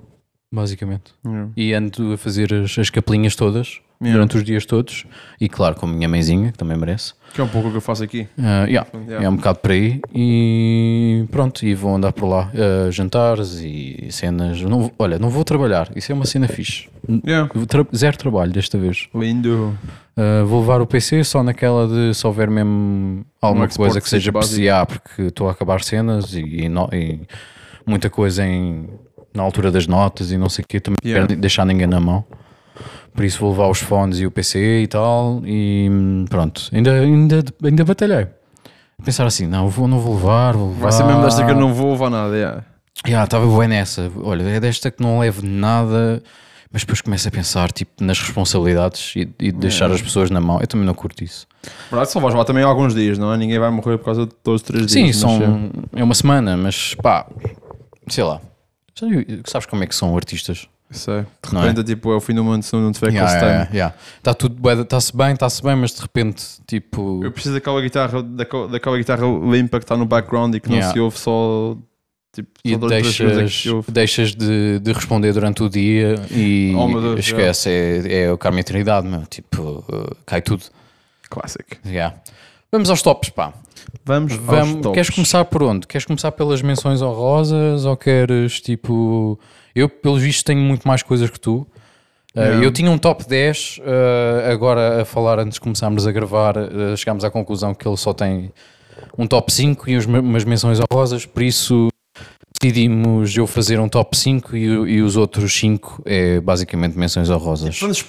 basicamente. 0.53 1.13
Yeah. 1.25 1.51
E 1.57 1.73
ando 1.75 2.13
a 2.13 2.19
fazer 2.19 2.53
as, 2.55 2.79
as 2.79 2.91
capelinhas 2.91 3.35
todas 3.35 3.81
durante 4.01 4.37
os 4.37 4.45
dias 4.45 4.65
todos. 4.67 5.05
E 5.41 5.49
claro, 5.49 5.75
com 5.77 5.87
a 5.87 5.89
minha 5.89 6.09
mãezinha, 6.09 6.53
que 6.53 6.59
também 6.59 6.77
merece. 6.77 7.15
Que 7.35 7.41
é 7.41 7.45
um 7.45 7.49
pouco 7.49 7.69
o 7.69 7.71
que 7.71 7.77
eu 7.77 7.81
faço 7.83 8.03
aqui. 8.03 8.27
Uh, 8.39 8.67
yeah, 8.67 8.87
Yeah. 9.07 9.25
É 9.27 9.29
um 9.29 9.37
bocado 9.37 9.59
por 9.59 9.71
aí. 9.71 10.01
E 10.15 11.25
pronto, 11.31 11.65
e 11.67 11.75
vou 11.75 11.95
andar 11.95 12.13
por 12.13 12.27
lá. 12.27 12.51
uh, 12.55 12.91
jantares 12.91 13.61
e 13.63 14.07
cenas. 14.11 14.61
Não, 14.63 14.91
olha, 14.99 15.19
não 15.19 15.29
vou 15.29 15.45
trabalhar. 15.45 15.91
Isso 15.95 16.13
é 16.13 16.15
uma 16.15 16.25
cena 16.25 16.49
fixe. 16.49 16.89
Yeah. 17.27 17.49
Tra- 17.69 17.87
zero 17.95 18.17
trabalho 18.17 18.53
desta 18.53 18.79
vez. 18.79 19.09
Lindo. 19.15 19.77
Uh, 20.17 20.47
vou 20.47 20.61
levar 20.61 20.81
o 20.81 20.87
PC 20.87 21.23
só 21.25 21.43
naquela 21.43 21.87
de 21.87 22.15
se 22.15 22.27
houver 22.27 22.49
mesmo 22.49 23.25
alguma 23.41 23.67
Um 23.67 23.69
coisa 23.69 24.01
que 24.01 24.09
seja. 24.09 24.33
PCA, 24.33 24.87
porque 24.87 25.23
estou 25.23 25.49
a 25.49 25.53
acabar 25.53 25.83
cenas 25.83 26.33
e, 26.35 26.41
e 26.65 26.69
no- 26.69 26.89
e 26.93 27.21
muita 27.87 28.09
coisa 28.09 28.45
em, 28.47 28.89
na 29.35 29.43
altura 29.43 29.71
das 29.71 29.87
notas 29.87 30.33
e 30.33 30.39
não 30.39 30.49
sei 30.49 30.65
o 30.65 30.67
quê. 30.69 30.81
Também 30.81 30.97
Yeah. 31.05 31.35
deixar 31.37 31.65
ninguém 31.67 31.87
na 31.87 32.01
mão. 32.01 32.25
Por 33.17 33.25
isso 33.25 33.41
vou 33.41 33.51
levar 33.51 33.69
os 33.69 33.79
fones 33.81 34.21
e 34.21 34.27
o 34.27 34.31
PC 34.31 34.83
e 34.83 34.87
tal. 34.87 35.41
E 35.45 35.89
hum, 35.91 36.27
pronto, 36.29 36.69
ainda, 36.73 36.93
ainda, 36.93 37.43
ainda 37.65 37.85
batalhei. 37.85 38.27
Pensar 39.05 39.27
assim, 39.27 39.47
não, 39.47 39.69
vou, 39.69 39.89
não 39.89 39.99
vou 39.99 40.15
levar, 40.15 40.55
vou 40.55 40.69
levar. 40.69 40.83
Vai 40.83 40.93
ser 40.93 41.05
mesmo 41.05 41.23
desta 41.23 41.45
que 41.45 41.51
eu 41.51 41.57
não 41.57 41.73
vou 41.73 41.93
levar 41.93 42.11
nada. 42.11 42.35
Yeah. 42.37 42.65
Já, 43.07 43.25
estava 43.25 43.59
bem 43.59 43.69
nessa. 43.69 44.11
Olha, 44.23 44.43
é 44.45 44.61
desta 44.61 44.91
que 44.91 45.03
não 45.03 45.19
levo 45.19 45.45
nada, 45.47 46.23
mas 46.73 46.83
depois 46.83 47.01
começo 47.01 47.27
a 47.29 47.31
pensar 47.31 47.71
tipo, 47.73 48.03
nas 48.03 48.19
responsabilidades 48.21 49.15
e, 49.17 49.21
e 49.21 49.53
de 49.53 49.53
deixar 49.53 49.91
as 49.91 50.01
pessoas 50.03 50.31
na 50.31 50.41
mão. 50.41 50.59
Eu 50.61 50.67
também 50.67 50.87
não 50.87 50.95
curto 50.95 51.23
isso. 51.25 51.47
Verdade, 51.91 52.11
só 52.11 52.21
vais 52.21 52.35
lá 52.35 52.45
também 52.45 52.63
alguns 52.65 52.95
dias, 52.95 53.19
não 53.19 53.33
é? 53.33 53.37
Ninguém 53.37 53.59
vai 53.59 53.71
morrer 53.71 53.99
por 53.99 54.05
causa 54.07 54.27
de 54.27 54.35
todos 54.43 54.63
os 54.63 54.67
três 54.67 54.91
Sim, 54.91 55.05
dias. 55.05 55.23
mas, 55.23 55.33
são, 55.33 55.71
é 55.95 56.03
uma 56.05 56.15
semana, 56.15 56.57
mas 56.57 56.95
pá, 56.95 57.27
sei 58.09 58.25
lá. 58.25 58.41
Sabe- 58.95 59.43
Sabes 59.47 59.67
como 59.67 59.85
é 59.85 59.87
que 59.87 59.95
são 59.95 60.17
artistas? 60.17 60.69
Sei. 60.91 61.23
De 61.47 61.53
Não 61.53 61.63
repente, 61.63 61.83
tipo, 61.85 62.13
é 62.13 62.17
o 62.17 62.21
fim 62.21 62.33
do 62.33 62.45
mundo 62.45 62.63
se 62.63 62.75
não 62.77 62.93
tiver 62.93 63.09
Yeah, 63.11 63.33
aquele 63.33 63.51
yeah, 63.51 63.71
yeah. 63.73 63.95
Tá 64.23 64.33
tudo 64.33 64.57
Está-se 64.83 65.17
bem, 65.17 65.33
está-se 65.33 65.63
bem, 65.63 65.75
mas 65.75 65.93
de 65.93 66.01
repente, 66.01 66.45
tipo. 66.67 67.21
Eu 67.25 67.33
preciso 67.33 67.55
daquela 67.55 67.81
guitarra, 67.83 68.23
daquela, 68.23 68.69
daquela 68.69 68.97
guitarra 68.97 69.27
limpa 69.27 69.79
que 69.79 69.85
está 69.85 69.97
no 69.97 70.07
background 70.07 70.55
e 70.55 70.61
que 70.61 70.69
não 70.69 70.77
Yeah. 70.77 70.93
se 70.95 71.01
ouve 71.01 71.19
só. 71.19 71.77
Tipo, 72.33 72.51
E 72.65 72.71
só 72.75 72.89
segundos 72.89 72.93
é 72.93 73.35
deixas, 73.35 73.85
deixas 73.89 74.35
de, 74.35 74.79
de 74.79 74.93
responder 74.93 75.33
durante 75.33 75.63
o 75.63 75.69
dia 75.71 76.15
e 76.31 76.73
Oh, 76.77 77.01
Deus, 77.01 77.21
esquece, 77.21 77.71
é, 77.71 78.25
é 78.25 78.33
o 78.33 78.37
karma 78.39 78.61
eternidade, 78.61 79.09
meu. 79.09 79.23
Tipo, 79.27 79.83
cai 80.27 80.41
tudo. 80.43 80.65
Classic. 81.29 81.65
Yeah. 81.85 82.15
Vamos 82.71 82.91
aos 82.91 83.03
tops, 83.03 83.31
pá. 83.31 83.53
Vamos, 84.05 84.35
Vamos, 84.35 84.75
aos 84.75 84.83
tops. 84.83 84.95
queres 84.95 85.11
começar 85.11 85.45
por 85.45 85.63
onde? 85.63 85.87
Queres 85.87 86.05
começar 86.05 86.33
pelas 86.33 86.63
menções 86.63 87.03
honrosas 87.03 87.85
ou 87.85 87.97
queres 87.97 88.61
tipo. 88.61 89.39
Eu, 89.75 89.89
pelos 89.89 90.23
vistos, 90.23 90.43
tenho 90.43 90.61
muito 90.61 90.87
mais 90.87 91.03
coisas 91.03 91.29
que 91.31 91.39
tu. 91.39 91.67
Uh. 92.35 92.63
Eu 92.63 92.71
tinha 92.71 92.91
um 92.91 92.99
top 92.99 93.27
10, 93.27 93.79
uh, 93.79 94.53
agora 94.53 95.03
a 95.03 95.05
falar 95.07 95.39
antes 95.39 95.55
de 95.55 95.61
começarmos 95.61 96.07
a 96.07 96.13
gravar, 96.13 96.57
uh, 96.59 96.97
chegámos 96.97 97.25
à 97.25 97.31
conclusão 97.31 97.75
que 97.75 97.89
ele 97.89 97.97
só 97.97 98.13
tem 98.13 98.53
um 99.17 99.27
top 99.27 99.51
5 99.51 99.89
e 99.89 99.99
umas 99.99 100.45
menções 100.45 100.79
honrosas, 100.79 101.25
por 101.25 101.43
isso 101.43 101.89
decidimos 102.61 103.37
eu 103.37 103.47
fazer 103.47 103.81
um 103.81 103.89
top 103.89 104.17
5 104.17 104.57
e, 104.57 104.65
e 104.65 105.03
os 105.03 105.17
outros 105.17 105.53
5 105.59 106.03
é 106.05 106.41
basicamente 106.41 106.99
menções 106.99 107.31
honrosas. 107.31 107.79
Vamos 107.81 108.05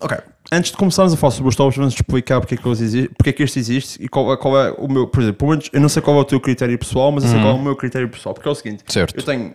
ok, 0.00 0.18
antes 0.52 0.70
de 0.70 0.76
começarmos 0.76 1.12
a 1.12 1.16
falar 1.16 1.30
sobre 1.32 1.48
os 1.48 1.56
tops, 1.56 1.76
vamos 1.76 1.94
explicar 1.94 2.40
porque 2.40 2.54
é 2.54 2.58
que, 2.58 2.66
eles 2.68 3.08
porque 3.16 3.30
é 3.30 3.32
que 3.32 3.42
este 3.42 3.58
existe 3.58 4.02
e 4.02 4.08
qual, 4.08 4.32
é- 4.32 4.36
qual 4.36 4.58
é 4.58 4.72
o 4.72 4.88
meu. 4.88 5.06
Por 5.06 5.20
exemplo, 5.22 5.38
pelo 5.38 5.50
menos, 5.52 5.70
eu 5.72 5.80
não 5.80 5.88
sei 5.88 6.02
qual 6.02 6.16
é 6.16 6.20
o 6.20 6.24
teu 6.24 6.40
critério 6.40 6.78
pessoal, 6.78 7.10
mas 7.12 7.24
eu 7.24 7.30
sei 7.30 7.40
qual 7.40 7.52
é 7.52 7.58
o 7.58 7.62
meu 7.62 7.76
critério 7.76 8.08
pessoal. 8.08 8.34
Porque 8.34 8.48
é 8.48 8.52
o 8.52 8.54
seguinte: 8.54 8.82
Certo. 8.86 9.16
eu 9.16 9.22
tenho, 9.22 9.54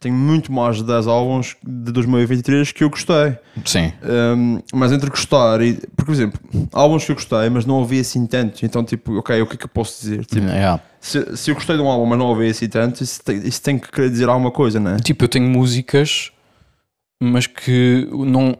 tenho 0.00 0.14
muito 0.14 0.52
mais 0.52 0.76
de 0.76 0.84
10 0.84 1.06
álbuns 1.08 1.56
de 1.66 1.90
2023 1.92 2.70
que 2.72 2.84
eu 2.84 2.90
gostei. 2.90 3.36
Sim. 3.64 3.92
Um, 4.36 4.60
mas 4.72 4.92
entre 4.92 5.10
gostar 5.10 5.60
e. 5.60 5.74
Porque, 5.74 6.04
por 6.04 6.12
exemplo, 6.12 6.40
álbuns 6.72 7.04
que 7.04 7.10
eu 7.10 7.16
gostei, 7.16 7.48
mas 7.50 7.66
não 7.66 7.76
ouvi 7.76 7.98
assim 8.00 8.24
tanto. 8.26 8.64
Então, 8.64 8.84
tipo, 8.84 9.18
ok, 9.18 9.42
o 9.42 9.46
que 9.46 9.54
é 9.54 9.56
que 9.58 9.64
eu 9.64 9.68
posso 9.68 10.00
dizer? 10.00 10.24
Tipo, 10.24 10.46
Yeah. 10.46 10.80
se, 11.00 11.36
se 11.36 11.50
eu 11.50 11.54
gostei 11.56 11.76
de 11.76 11.82
um 11.82 11.88
álbum, 11.88 12.06
mas 12.06 12.18
não 12.18 12.26
ouvi 12.26 12.48
assim 12.48 12.68
tanto, 12.68 13.02
isso 13.02 13.20
tem, 13.24 13.38
isso 13.46 13.60
tem 13.60 13.78
que 13.78 13.90
querer 13.90 14.08
dizer 14.10 14.28
alguma 14.28 14.50
coisa, 14.52 14.78
né? 14.78 14.96
Tipo, 15.02 15.24
eu 15.24 15.28
tenho 15.28 15.48
músicas, 15.48 16.30
mas 17.20 17.46
que 17.48 18.08
não. 18.12 18.56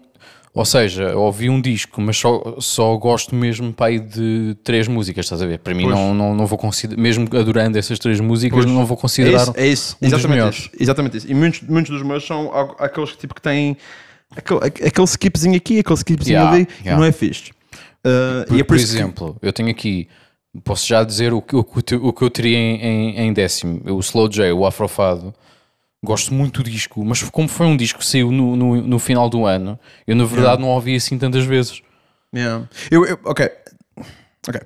Ou 0.58 0.64
seja, 0.64 1.14
ouvi 1.16 1.48
um 1.48 1.60
disco, 1.60 2.00
mas 2.00 2.16
só, 2.16 2.56
só 2.58 2.96
gosto 2.96 3.32
mesmo 3.32 3.72
pá, 3.72 3.86
aí 3.86 4.00
de 4.00 4.56
três 4.64 4.88
músicas, 4.88 5.26
estás 5.26 5.40
a 5.40 5.46
ver? 5.46 5.60
Para 5.60 5.72
mim, 5.72 5.84
Pois. 5.84 5.94
não, 5.94 6.12
não, 6.12 6.34
não 6.34 6.46
vou 6.46 6.58
considerar, 6.58 7.00
mesmo 7.00 7.28
adorando 7.38 7.78
essas 7.78 7.96
três 7.98 8.18
músicas, 8.18 8.64
Pois. 8.64 8.66
não 8.66 8.84
vou 8.84 8.98
É 8.98 9.00
considerar. 9.00 9.42
isso, 9.42 9.52
é 9.56 9.66
isso. 9.68 9.96
um 10.02 10.06
exatamente 10.06 10.58
isso. 10.58 10.70
Exatamente 10.80 11.16
isso. 11.18 11.30
E 11.30 11.34
muitos, 11.34 11.60
muitos 11.62 11.92
dos 11.92 12.02
meus 12.02 12.26
são 12.26 12.50
aqueles 12.80 13.12
que, 13.12 13.18
tipo, 13.18 13.34
que 13.36 13.40
têm 13.42 13.76
aquele, 14.36 14.60
aquele 14.64 15.04
skipzinho 15.06 15.56
aqui, 15.56 15.78
aquele 15.78 15.94
skipzinho 15.96 16.34
Yeah, 16.38 16.52
ali, 16.56 16.68
yeah. 16.80 16.96
não 17.00 17.04
é 17.06 17.12
fixe. 17.12 17.50
Uh, 18.04 18.44
Por, 18.48 18.54
é 18.54 18.58
por, 18.58 18.64
por 18.66 18.76
isso 18.78 18.86
que- 18.92 18.98
exemplo, 18.98 19.36
eu 19.40 19.52
tenho 19.52 19.70
aqui, 19.70 20.08
posso 20.64 20.84
já 20.88 21.04
dizer 21.04 21.32
o 21.32 21.40
que, 21.40 21.54
o 21.54 21.62
que, 21.62 21.94
o 21.94 22.12
que 22.12 22.22
eu 22.22 22.30
teria 22.30 22.58
em, 22.58 22.80
em, 22.82 23.18
em 23.20 23.32
décimo: 23.32 23.80
o 23.86 24.00
Slow 24.00 24.28
J, 24.28 24.52
o 24.52 24.66
Afrofado. 24.66 25.32
Gosto 26.04 26.32
muito 26.32 26.62
do 26.62 26.70
disco, 26.70 27.04
mas 27.04 27.22
como 27.24 27.48
foi 27.48 27.66
um 27.66 27.76
disco 27.76 27.98
que 27.98 28.06
saiu 28.06 28.30
no, 28.30 28.54
no, 28.54 28.76
no 28.82 28.98
final 29.00 29.28
do 29.28 29.44
ano, 29.44 29.78
eu 30.06 30.14
na 30.14 30.24
verdade 30.24 30.62
não 30.62 30.68
ouvi 30.68 30.94
assim 30.94 31.18
tantas 31.18 31.44
vezes. 31.44 31.82
Yeah. 32.34 32.68
Eu, 32.90 33.04
eu- 33.04 33.18
ok. 33.24 33.50
Ok. 34.48 34.60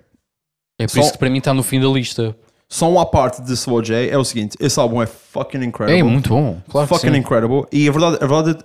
É 0.78 0.86
por 0.86 0.90
Só- 0.92 1.00
isso 1.00 1.12
que 1.12 1.18
para 1.18 1.30
mim 1.30 1.38
está 1.38 1.54
no 1.54 1.62
fim 1.62 1.80
da 1.80 1.88
lista. 1.88 2.36
Só 2.72 2.90
uma 2.90 3.04
parte 3.04 3.42
de 3.42 3.52
Slow 3.52 3.82
J 3.82 4.08
é 4.08 4.16
o 4.16 4.24
seguinte: 4.24 4.56
esse 4.58 4.80
álbum 4.80 5.02
é 5.02 5.04
fucking 5.04 5.62
incredible. 5.62 6.00
É 6.00 6.02
muito 6.02 6.30
bom, 6.30 6.58
claro 6.70 6.88
fucking 6.88 7.14
incredible. 7.14 7.66
E 7.70 7.86
a 7.86 7.92
verdade, 7.92 8.16
a, 8.18 8.26
verdade, 8.26 8.64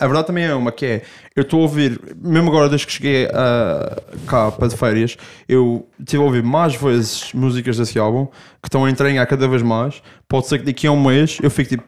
a 0.00 0.04
verdade 0.04 0.26
também 0.26 0.44
é 0.46 0.52
uma 0.52 0.72
que 0.72 0.84
é: 0.84 1.02
eu 1.36 1.42
estou 1.42 1.60
a 1.60 1.62
ouvir, 1.62 2.00
mesmo 2.20 2.48
agora 2.48 2.68
desde 2.68 2.88
que 2.88 2.92
cheguei 2.94 3.26
a, 3.26 4.02
cá 4.26 4.50
para 4.50 4.66
de 4.66 4.76
férias, 4.76 5.16
eu 5.48 5.86
estive 5.96 6.24
a 6.24 6.26
ouvir 6.26 6.42
mais 6.42 6.74
vezes 6.74 7.32
músicas 7.32 7.76
desse 7.76 7.96
álbum 8.00 8.26
que 8.60 8.66
estão 8.66 8.84
a 8.84 8.90
entranhar 8.90 9.24
cada 9.28 9.46
vez 9.46 9.62
mais. 9.62 10.02
Pode 10.26 10.48
ser 10.48 10.58
que 10.58 10.64
daqui 10.64 10.88
a 10.88 10.90
um 10.90 11.00
mês 11.00 11.38
eu 11.40 11.48
fique 11.48 11.76
tipo, 11.76 11.84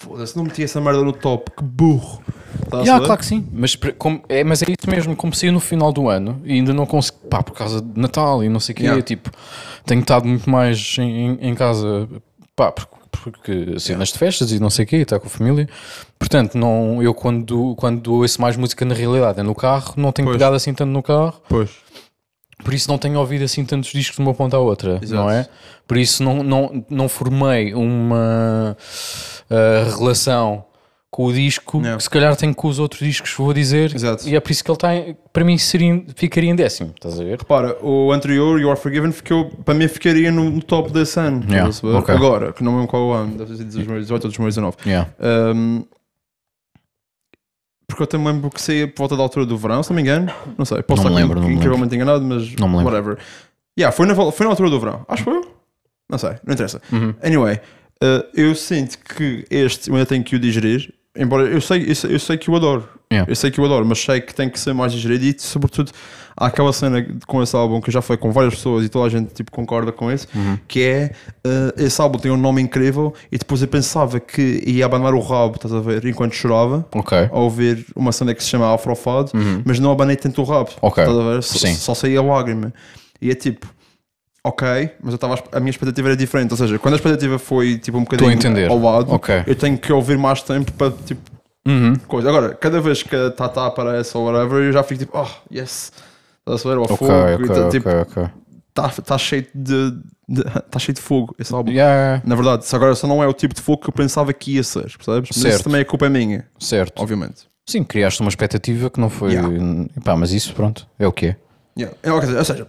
foda-se, 0.00 0.36
não 0.36 0.44
meti 0.44 0.62
essa 0.64 0.80
merda 0.80 1.02
no 1.02 1.12
top, 1.12 1.50
que 1.56 1.62
burro. 1.62 2.22
A 2.72 2.78
Yeah, 2.80 3.04
claro 3.04 3.18
que 3.20 3.26
sim, 3.26 3.46
mas, 3.52 3.76
como- 3.98 4.22
é, 4.28 4.42
mas 4.42 4.62
é 4.62 4.66
isso 4.66 4.88
mesmo, 4.90 5.14
como 5.14 5.34
saiu 5.34 5.52
no 5.52 5.60
final 5.60 5.92
do 5.92 6.08
ano 6.08 6.40
e 6.44 6.54
ainda 6.54 6.72
não 6.72 6.86
consegui, 6.86 7.18
pá, 7.28 7.42
por 7.42 7.52
causa 7.54 7.80
de 7.80 8.00
Natal 8.00 8.42
e 8.42 8.48
não 8.48 8.58
sei 8.60 8.72
o 8.72 8.76
quê, 8.76 8.82
Yeah. 8.84 9.02
tipo, 9.02 9.30
tenho 9.84 10.00
estado 10.00 10.26
muito 10.26 10.48
mais 10.48 10.96
em, 10.98 11.38
em- 11.40 11.54
casa, 11.54 12.08
pá, 12.56 12.72
porque, 12.72 12.90
porque 13.10 13.78
cenas 13.78 14.08
de 14.12 14.18
festas 14.18 14.50
e 14.52 14.58
não 14.60 14.70
sei 14.70 14.84
o 14.84 14.88
quê, 14.88 14.96
está 14.96 15.18
com 15.18 15.26
a 15.26 15.30
família, 15.30 15.68
portanto, 16.18 16.56
não, 16.56 17.02
eu 17.02 17.12
quando, 17.12 17.74
quando 17.76 18.14
ouço 18.14 18.40
mais 18.40 18.56
música 18.56 18.84
na 18.84 18.94
realidade 18.94 19.40
é 19.40 19.42
no 19.42 19.54
carro, 19.54 19.94
não 19.96 20.12
tenho 20.12 20.26
Pois. 20.26 20.36
pegado 20.36 20.54
assim 20.56 20.72
tanto 20.72 20.90
no 20.90 21.02
carro, 21.02 21.34
Pois. 21.48 21.70
Por 22.64 22.74
isso 22.74 22.88
não 22.88 22.98
tenho 22.98 23.18
ouvido 23.18 23.44
assim 23.44 23.64
tantos 23.64 23.90
discos 23.90 24.16
de 24.16 24.22
uma 24.22 24.34
ponta 24.34 24.56
à 24.56 24.60
outra, 24.60 24.98
Exato. 25.02 25.14
não 25.22 25.30
é? 25.30 25.46
Por 25.86 25.96
isso 25.96 26.22
não, 26.22 26.42
não, 26.42 26.84
não 26.88 27.08
formei 27.08 27.74
uma 27.74 28.76
ah, 29.50 29.96
relação 29.98 30.64
com 31.10 31.24
o 31.26 31.32
disco 31.32 31.78
Yeah. 31.78 31.96
que 31.96 32.04
se 32.04 32.10
calhar 32.10 32.36
tenho 32.36 32.54
com 32.54 32.68
os 32.68 32.78
outros 32.78 33.00
discos, 33.00 33.34
vou 33.36 33.52
dizer, 33.52 33.92
Exato. 33.92 34.28
e 34.28 34.36
é 34.36 34.38
por 34.40 34.52
isso 34.52 34.62
que 34.62 34.70
ele 34.70 34.76
está, 34.76 34.94
em- 34.94 35.16
para 35.32 35.42
mim, 35.44 35.58
seria, 35.58 36.04
ficaria 36.14 36.48
em 36.48 36.54
décimo, 36.54 36.92
estás 36.94 37.18
a 37.18 37.24
ver? 37.24 37.36
Repara, 37.36 37.76
o 37.84 38.12
anterior, 38.12 38.60
You 38.60 38.70
Are 38.70 38.78
Forgiven, 38.78 39.10
ficou, 39.10 39.46
para 39.64 39.74
mim 39.74 39.88
ficaria 39.88 40.30
no, 40.30 40.62
top 40.62 40.92
desse 40.92 41.18
ano. 41.18 41.42
Yeah, 41.48 41.68
estás 41.68 41.78
a 41.78 41.80
perceber? 41.80 41.96
ok. 41.98 42.14
Agora, 42.14 42.52
que 42.52 42.62
não 42.62 42.72
lembro 42.76 42.86
qual 42.86 43.02
é 43.02 43.06
o 43.06 43.12
ano, 43.12 43.36
deve 43.38 43.56
ser 43.56 43.64
de 43.64 43.72
2018 43.74 44.12
ou 44.22 44.28
2019. 44.28 44.76
Yeah. 44.86 45.10
Um, 45.20 45.84
porque 47.90 48.02
eu 48.02 48.06
também 48.06 48.32
lembro 48.32 48.50
que 48.50 48.60
saía 48.60 48.88
por 48.88 48.98
volta 48.98 49.16
da 49.16 49.22
altura 49.22 49.44
do 49.46 49.56
verão, 49.56 49.82
se 49.82 49.90
não 49.90 49.96
me 49.96 50.02
engano. 50.02 50.32
Não 50.56 50.64
sei, 50.64 50.82
posso 50.82 51.02
Não 51.02 51.10
me 51.10 51.16
estar 51.16 51.22
lembro, 51.26 51.40
não 51.40 51.48
me 51.48 51.54
incrivelmente 51.54 51.94
enganado, 51.94 52.24
mas 52.24 52.54
Não 52.56 52.68
me 52.68 52.76
lembro. 52.78 52.92
whatever. 52.92 53.18
Yeah, 53.78 53.94
foi, 53.94 54.06
na, 54.06 54.14
foi 54.14 54.44
na 54.46 54.50
altura 54.50 54.70
do 54.70 54.80
verão. 54.80 55.04
Acho 55.08 55.24
que 55.24 55.30
foi. 55.30 55.40
Não 56.08 56.18
sei, 56.18 56.30
não 56.44 56.54
interessa. 56.54 56.80
Uhum. 56.92 57.14
Anyway, 57.22 57.60
uh, 58.02 58.24
eu 58.34 58.54
sinto 58.54 58.98
que 58.98 59.44
este 59.50 59.88
eu 59.90 59.94
ainda 59.94 60.06
tenho 60.06 60.24
que 60.24 60.34
o 60.34 60.38
digerir. 60.38 60.92
Embora 61.16 61.44
eu 61.44 61.60
sei, 61.60 61.88
eu 61.88 61.94
sei, 61.94 62.14
eu 62.14 62.18
sei 62.18 62.36
que 62.38 62.50
o 62.50 62.56
adoro. 62.56 62.88
Yeah. 63.12 63.28
Eu 63.30 63.34
sei 63.34 63.50
que 63.50 63.60
o 63.60 63.64
adoro, 63.64 63.84
mas 63.84 63.98
sei 64.00 64.20
que 64.20 64.32
tem 64.32 64.48
que 64.48 64.58
ser 64.58 64.72
mais 64.72 64.92
digerido 64.92 65.24
e, 65.24 65.34
sobretudo, 65.36 65.90
há 66.36 66.46
aquela 66.46 66.72
cena 66.72 67.04
com 67.26 67.42
esse 67.42 67.56
álbum 67.56 67.80
que 67.80 67.88
eu 67.88 67.92
já 67.92 68.00
falei 68.00 68.18
com 68.18 68.30
várias 68.30 68.54
pessoas 68.54 68.84
e 68.84 68.88
toda 68.88 69.06
a 69.06 69.08
gente 69.08 69.34
tipo, 69.34 69.50
concorda 69.50 69.90
com 69.90 70.12
isso, 70.12 70.28
Uhum. 70.32 70.56
que 70.68 70.80
é 70.84 71.10
uh, 71.44 71.82
esse 71.82 72.00
álbum 72.00 72.20
tem 72.20 72.30
um 72.30 72.36
nome 72.36 72.62
incrível 72.62 73.12
e 73.32 73.36
depois 73.36 73.62
eu 73.62 73.66
pensava 73.68 74.20
que 74.20 74.62
ia 74.64 74.86
abanar 74.86 75.12
o 75.12 75.20
rabo, 75.20 75.56
estás 75.56 75.74
a 75.74 75.80
ver, 75.80 76.04
enquanto 76.06 76.34
chorava. 76.34 76.86
Ok. 76.94 77.18
A 77.32 77.36
ouvir 77.40 77.84
uma 77.96 78.12
cena 78.12 78.32
que 78.32 78.44
se 78.44 78.48
chama 78.48 78.72
Afrofado, 78.72 79.32
mas 79.64 79.80
não 79.80 79.90
abanei 79.90 80.14
tanto 80.14 80.40
o 80.40 80.44
rabo. 80.44 80.70
Uhum. 80.70 80.88
Ok. 80.88 81.02
Estás 81.02 81.18
a 81.18 81.22
ver? 81.30 81.42
Só, 81.42 81.58
Sim. 81.58 81.74
só 81.74 81.94
saía 81.96 82.22
lágrima. 82.22 82.72
E 83.20 83.28
é 83.28 83.34
tipo, 83.34 83.66
ok, 84.44 84.66
mas 85.02 85.12
eu 85.12 85.16
estava 85.16 85.34
a 85.50 85.58
minha 85.58 85.70
expectativa 85.70 86.08
era 86.10 86.16
diferente. 86.16 86.52
Ou 86.52 86.56
seja, 86.56 86.78
quando 86.78 86.94
a 86.94 86.96
expectativa 86.96 87.40
foi 87.40 87.76
tipo 87.76 87.98
um 87.98 88.04
bocadinho 88.04 88.70
ao 88.70 88.78
lado, 88.80 89.12
Ok. 89.12 89.42
eu 89.48 89.56
tenho 89.56 89.76
que 89.76 89.92
ouvir 89.92 90.16
mais 90.16 90.42
tempo 90.42 90.70
para 90.74 90.92
tipo 90.92 91.20
Uhum. 91.66 91.94
coisa. 92.06 92.28
Agora, 92.28 92.54
cada 92.54 92.80
vez 92.80 93.02
que 93.02 93.14
a 93.14 93.30
Tata 93.30 93.66
aparece 93.66 94.16
ou 94.16 94.24
whatever, 94.24 94.62
eu 94.64 94.72
já 94.72 94.82
fico 94.82 95.00
tipo, 95.00 95.18
oh, 95.18 95.28
yes. 95.54 95.92
Estás 96.40 96.64
a 96.64 96.68
ver? 96.70 96.78
Ou 96.78 96.84
Ok, 96.84 96.96
fogo. 96.96 97.12
ok, 97.12 97.44
e 97.44 97.48
tá, 97.48 97.68
tipo, 97.68 97.88
ok, 97.88 98.00
ok. 98.22 98.28
tá, 98.74 98.88
tá 98.88 99.18
cheio 99.18 99.46
de. 99.54 99.90
de- 100.28 100.44
tá 100.70 100.78
cheio 100.78 100.94
de 100.94 101.00
fogo 101.02 101.34
esse 101.38 101.52
álbum. 101.54 101.70
Yeah, 101.70 102.22
Na 102.24 102.34
verdade, 102.34 102.64
se 102.64 102.74
agora 102.74 102.94
só 102.94 103.06
não 103.06 103.22
é 103.22 103.26
o 103.26 103.32
tipo 103.34 103.54
de 103.54 103.60
fogo 103.60 103.82
que 103.82 103.88
eu 103.88 103.92
pensava 103.92 104.32
que 104.32 104.54
ia 104.54 104.62
ser, 104.62 104.84
percebes? 104.96 105.30
Mas 105.36 105.54
isso 105.54 105.64
também 105.64 105.80
é 105.80 105.84
culpa 105.84 106.08
minha, 106.08 106.46
certo. 106.58 107.00
obviamente. 107.00 107.42
Sim, 107.68 107.84
criaste 107.84 108.20
uma 108.20 108.28
expectativa 108.30 108.88
que 108.90 108.98
não 108.98 109.10
foi. 109.10 109.32
Yeah. 109.34 110.16
Mas 110.16 110.32
isso, 110.32 110.54
pronto, 110.54 110.86
é 110.98 111.06
o 111.06 111.12
que 111.12 111.26
é. 111.26 111.36
Yeah. 111.78 111.96
É, 112.02 112.12
ou 112.12 112.20
seja, 112.44 112.68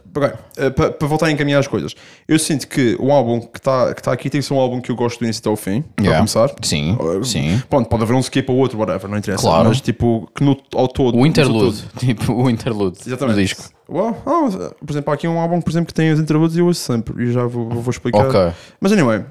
eh, 0.58 0.70
para 0.70 0.91
para 0.91 1.08
voltar 1.08 1.25
a 1.25 1.31
encaminhar 1.31 1.60
as 1.60 1.67
coisas, 1.67 1.96
eu 2.27 2.38
sinto 2.38 2.67
que 2.67 2.96
o 3.00 3.12
álbum 3.12 3.41
que 3.41 3.58
está 3.58 3.93
que 3.93 4.01
tá 4.01 4.12
aqui 4.12 4.29
tem 4.29 4.39
que 4.39 4.48
ser 4.48 4.53
um 4.53 4.60
álbum 4.60 4.79
que 4.79 4.91
eu 4.91 4.96
gosto 4.96 5.20
do 5.20 5.25
início 5.25 5.41
até 5.41 5.50
ao 5.50 5.55
fim, 5.55 5.81
para 5.81 6.05
Yeah. 6.05 6.17
começar. 6.20 6.50
Sim, 6.62 6.96
Uh, 7.00 7.24
sim. 7.25 7.62
Pronto, 7.70 7.89
pode 7.89 8.03
haver 8.03 8.15
um 8.15 8.20
skip 8.20 8.50
ou 8.51 8.58
outro, 8.58 8.77
whatever, 8.77 9.10
não 9.10 9.17
interessa. 9.17 9.41
Claro. 9.41 9.70
Mas 9.70 9.81
tipo, 9.81 10.29
que 10.36 10.43
no, 10.43 10.55
ao 10.75 10.88
todo. 10.88 11.17
O 11.17 11.25
interlude, 11.25 11.84
tipo, 11.98 12.31
o 12.31 12.50
interlude 12.50 13.00
Exatamente. 13.05 13.36
do 13.36 13.41
disco. 13.41 13.63
Well, 13.89 14.15
ah, 14.25 14.74
por 14.86 14.91
exemplo, 14.93 15.12
há 15.12 15.15
aqui 15.15 15.27
um 15.27 15.38
álbum 15.39 15.60
por 15.60 15.70
exemplo, 15.72 15.88
que 15.88 15.93
tem 15.93 16.12
os 16.12 16.20
interludes 16.20 16.55
e 16.55 16.60
eu 16.60 16.67
ouço 16.67 16.81
sempre. 16.81 17.24
E 17.24 17.31
já 17.31 17.46
vou, 17.46 17.67
vou 17.70 17.89
explicar. 17.91 18.55
Mas 18.79 18.91
anyway, 18.91 19.25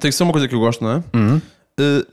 tem 0.00 0.10
que 0.10 0.12
ser 0.12 0.22
uma 0.22 0.32
coisa 0.32 0.48
que 0.48 0.54
eu 0.54 0.60
gosto, 0.60 0.82
não 0.82 0.92
é? 0.92 1.02
Uhum. 1.14 1.36
Uh, 1.78 2.06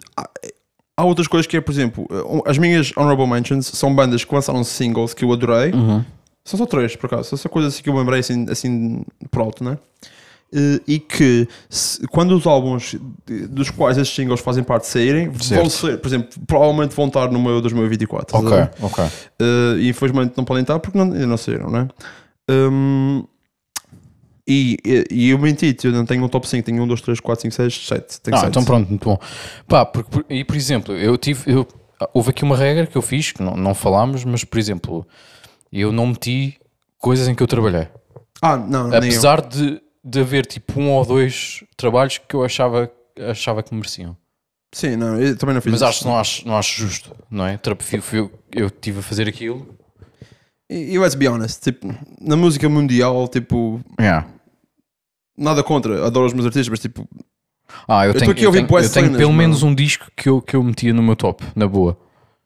há, 0.97 1.05
outras 1.05 1.27
coisas 1.27 1.47
que 1.47 1.55
é, 1.55 1.61
por 1.61 1.71
exemplo, 1.71 2.05
as 2.45 2.57
minhas 2.57 2.91
honorable 2.97 3.27
mentions 3.27 3.67
são 3.67 3.93
bandas 3.93 4.25
que 4.25 4.33
lançaram 4.33 4.63
singles 4.63 5.13
que 5.13 5.23
eu 5.23 5.31
adorei. 5.31 5.71
Uhum. 5.71 6.03
São 6.45 6.57
só 6.57 6.65
três, 6.65 6.95
por 6.95 7.07
acaso. 7.07 7.29
São 7.29 7.37
só 7.37 7.47
coisas 7.49 7.73
assim 7.73 7.83
que 7.83 7.89
eu 7.89 7.95
lembrei 7.95 8.19
assim, 8.19 8.45
assim 8.49 9.03
por 9.31 9.41
alto, 9.41 9.63
né? 9.63 9.77
Uh, 10.53 10.79
e 10.87 10.99
que 10.99 11.47
se- 11.67 12.05
quando 12.09 12.35
os 12.35 12.45
álbuns 12.45 12.95
dos 13.49 13.71
quais 13.71 13.97
esses 13.97 14.13
singles 14.13 14.39
fazem 14.39 14.63
parte 14.63 14.85
saírem, 14.85 15.27
vão 15.29 15.39
Certo. 15.41 15.69
ser, 15.71 15.97
por 15.99 16.07
exemplo, 16.07 16.29
provavelmente 16.45 16.95
vão 16.95 17.07
estar 17.07 17.31
no 17.31 17.39
meu 17.41 17.59
2024. 17.59 18.37
estás 18.37 18.43
a 18.45 18.47
Ok, 18.47 18.57
ver? 18.57 18.85
ok. 18.85 19.03
Uh, 19.41 19.79
e 19.79 19.89
infelizmente 19.89 20.33
não 20.37 20.43
podem 20.45 20.61
estar 20.61 20.77
porque 20.79 20.95
não, 20.97 21.05
ainda 21.05 21.25
não 21.25 21.37
saíram, 21.37 21.71
né? 21.71 21.87
Um, 22.51 23.23
e, 24.47 24.77
e, 24.85 25.05
e 25.09 25.29
eu 25.29 25.39
menti, 25.39 25.75
eu 25.85 25.91
não 25.91 26.05
tenho 26.05 26.23
um 26.23 26.27
top 26.27 26.47
5, 26.47 26.65
tenho 26.65 26.83
1, 26.83 26.87
2, 26.87 27.01
3, 27.01 27.19
4, 27.19 27.41
5, 27.43 27.55
6, 27.55 27.87
7. 27.87 28.21
Tenho 28.21 28.35
Ah, 28.37 28.39
sete. 28.41 28.49
então 28.49 28.65
pronto, 28.65 28.89
muito 28.89 29.05
bom. 29.05 29.17
Pá, 29.67 29.85
porque, 29.85 30.09
por- 30.11 30.25
e 30.29 30.43
por 30.43 30.55
exemplo, 30.55 30.93
eu 30.95 31.17
tive. 31.17 31.51
Eu, 31.51 31.65
houve 32.13 32.29
aqui 32.31 32.43
uma 32.43 32.57
regra 32.57 32.85
que 32.85 32.95
eu 32.97 33.01
fiz, 33.01 33.31
que 33.31 33.41
não, 33.41 33.55
não 33.55 33.73
falámos, 33.73 34.23
mas 34.25 34.43
por 34.43 34.59
exemplo, 34.59 35.07
eu 35.81 35.91
não 35.91 36.07
meti 36.07 36.59
coisas 36.99 37.27
em 37.27 37.35
que 37.35 37.41
eu 37.43 37.47
trabalhei. 37.47 37.87
Ah, 38.41 38.57
não, 38.57 38.87
eu. 38.91 38.97
Apesar 38.97 39.41
de, 39.41 39.81
de 40.03 40.19
haver 40.19 40.45
tipo 40.45 40.79
um 40.79 40.91
ou 40.91 41.05
dois 41.05 41.63
trabalhos 41.77 42.17
que 42.17 42.35
eu 42.35 42.43
achava, 42.43 42.91
achava 43.29 43.63
que 43.63 43.73
mereciam. 43.73 44.15
Sim, 44.73 44.95
não, 44.95 45.19
eu 45.19 45.37
também 45.37 45.53
não 45.53 45.61
fiz 45.61 45.71
Mas 45.71 45.81
isso. 45.81 45.89
acho, 45.89 46.05
não, 46.07 46.17
acho, 46.17 46.47
não 46.47 46.57
acho 46.57 46.81
justo, 46.81 47.15
não 47.29 47.45
é? 47.45 47.59
Fui- 47.79 48.01
fui 48.01 48.19
eu, 48.19 48.31
eu 48.51 48.69
tive 48.69 48.99
a 48.99 49.03
fazer 49.03 49.27
aquilo. 49.27 49.67
E, 50.69 50.93
e 50.93 50.99
let's 50.99 51.13
be 51.15 51.27
honest, 51.27 51.61
tipo, 51.61 51.93
na 52.19 52.35
música 52.35 52.67
mundial, 52.67 53.27
tipo, 53.27 53.79
nada 55.37 55.63
contra, 55.63 56.05
adoro 56.05 56.25
os 56.25 56.33
meus 56.33 56.45
artistas, 56.45 56.69
mas 56.69 56.79
tipo, 56.79 57.07
Ah, 57.87 58.05
eu 58.07 58.13
tô 58.13 58.19
tenho, 58.19 58.31
aqui 58.31 58.41
a 58.41 58.43
eu 58.45 58.47
ouvir 58.47 58.59
tenho, 58.59 58.67
bué 58.67 58.79
eu 58.83 58.89
tenho 58.89 59.05
cenas, 59.05 59.17
pelo 59.17 59.29
mano. 59.31 59.37
menos 59.43 59.63
um 59.63 59.73
disco 59.75 60.07
que 60.15 60.27
eu, 60.29 60.41
que 60.41 60.55
eu 60.55 60.63
metia 60.63 60.93
no 60.93 61.03
meu 61.03 61.15
top, 61.15 61.43
na 61.55 61.67
boa. 61.67 61.97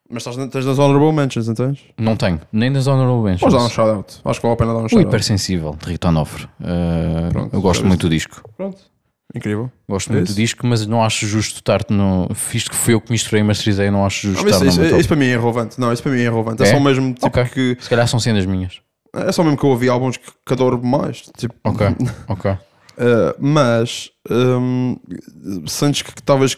Mas 0.10 0.26
estás, 0.26 0.38
estás 0.38 0.66
nas 0.66 0.80
honorable 0.80 1.12
mentions, 1.12 1.48
não 1.48 1.56
tens? 1.56 1.80
Não 1.98 2.16
tenho, 2.16 2.40
nem 2.52 2.70
nas 2.70 2.88
Honorable 2.88 3.38
Podes 3.38 3.42
dar 3.42 3.48
um 3.48 3.52
Mentions. 3.64 3.72
shout-out, 3.74 4.14
acho 4.26 4.40
que 4.40 4.46
vale 4.48 4.54
a 4.54 4.58
pena 4.58 4.74
dar 4.74 4.80
um 4.80 4.86
O 4.86 4.90
shout-out. 4.90 5.08
Hipersensível, 5.10 5.76
de 5.82 5.90
Rita 5.92 6.08
Onofre. 6.10 6.46
Uh, 6.60 7.30
Pronto, 7.32 7.54
eu 7.56 7.62
gosto 7.62 7.86
muito 7.86 8.02
do 8.08 8.10
disco. 8.10 8.42
Pronto, 8.56 8.78
incrível. 9.36 9.72
Gosto 9.90 10.10
É 10.12 10.14
muito 10.16 10.26
isso. 10.28 10.34
do 10.34 10.38
disco, 10.38 10.66
mas 10.68 10.86
não 10.88 11.04
acho 11.04 11.26
justo 11.28 11.58
estar 11.58 11.82
no. 11.90 12.28
Visto 12.52 12.70
que 12.72 12.76
fui 12.78 12.94
eu 12.94 13.02
que 13.02 13.12
misturei 13.12 13.42
e 13.42 13.44
masterizei, 13.44 13.92
não 13.92 14.06
acho 14.06 14.28
justo 14.32 14.46
Ah, 14.46 14.50
estar 14.50 14.66
isso, 14.66 14.82
isso, 14.82 14.96
isso 14.98 15.08
para 15.08 15.18
mim 15.18 15.26
é 15.26 15.34
irrelevante, 15.34 15.80
não, 15.80 15.92
isso 15.92 16.02
para 16.04 16.12
mim 16.12 16.20
é 16.20 16.24
irrelevante, 16.24 16.64
é, 16.64 16.68
É? 16.68 16.72
só 16.72 16.80
mesmo 16.80 17.14
tipo 17.14 17.28
Ok. 17.28 17.44
que, 17.46 17.78
Se 17.80 17.90
calhar 17.90 18.08
são 18.08 18.20
cenas 18.20 18.46
minhas. 18.46 18.80
é 19.16 19.32
só 19.32 19.44
mesmo 19.44 19.58
que 19.58 19.66
eu 19.66 19.70
ouvi 19.70 19.90
álbuns 19.90 20.18
que, 20.18 20.32
que 20.46 20.54
adoro 20.54 20.82
mais, 20.84 21.24
tipo, 21.38 21.54
Ok, 21.64 21.88
ok. 22.30 22.52
Uh, 22.52 22.58
mas 23.40 24.10
um, 24.30 24.98
sentes 25.68 26.02
que 26.02 26.12
talvez 26.24 26.58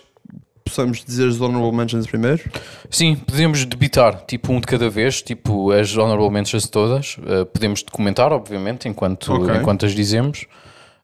possamos 0.70 1.04
dizer 1.04 1.26
os 1.28 1.40
honorable 1.42 1.76
mentions 1.76 2.08
primeiro? 2.08 2.42
Sim, 2.90 3.16
podemos 3.16 3.66
debitar 3.66 4.24
tipo 4.26 4.52
um 4.54 4.60
de 4.60 4.68
cada 4.68 4.90
vez, 4.90 5.22
tipo 5.22 5.72
as 5.72 5.96
honorable 5.98 6.30
mentions 6.30 6.68
todas. 6.68 7.18
Uh, 7.18 7.46
podemos 7.46 7.84
documentar, 7.84 8.32
obviamente, 8.32 8.88
enquanto, 8.88 9.34
Ok. 9.34 9.56
enquanto 9.56 9.86
as 9.86 9.94
dizemos. 9.94 10.46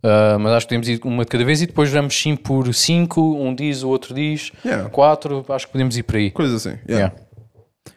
Uh, 0.04 0.38
mas 0.40 0.54
acho 0.54 0.68
que 0.68 0.76
podemos 0.76 0.88
ir 0.88 1.00
uma 1.04 1.24
de 1.26 1.32
cada 1.32 1.44
vez 1.44 1.62
e 1.64 1.66
depois 1.66 1.92
vamos 1.92 2.16
sim 2.16 2.36
por 2.36 2.72
cinco. 2.74 3.22
Um 3.22 3.56
diz, 3.56 3.82
o 3.82 3.90
outro 3.90 4.14
diz. 4.14 4.52
Yeah. 4.64 4.88
Quatro, 4.90 5.44
acho 5.50 5.66
que 5.66 5.72
podemos 5.72 5.98
ir 5.98 6.04
por 6.04 6.16
aí. 6.16 6.30
Coisas 6.30 6.56
assim. 6.56 6.78
yeah. 6.88 6.96
Yeah. 7.08 7.16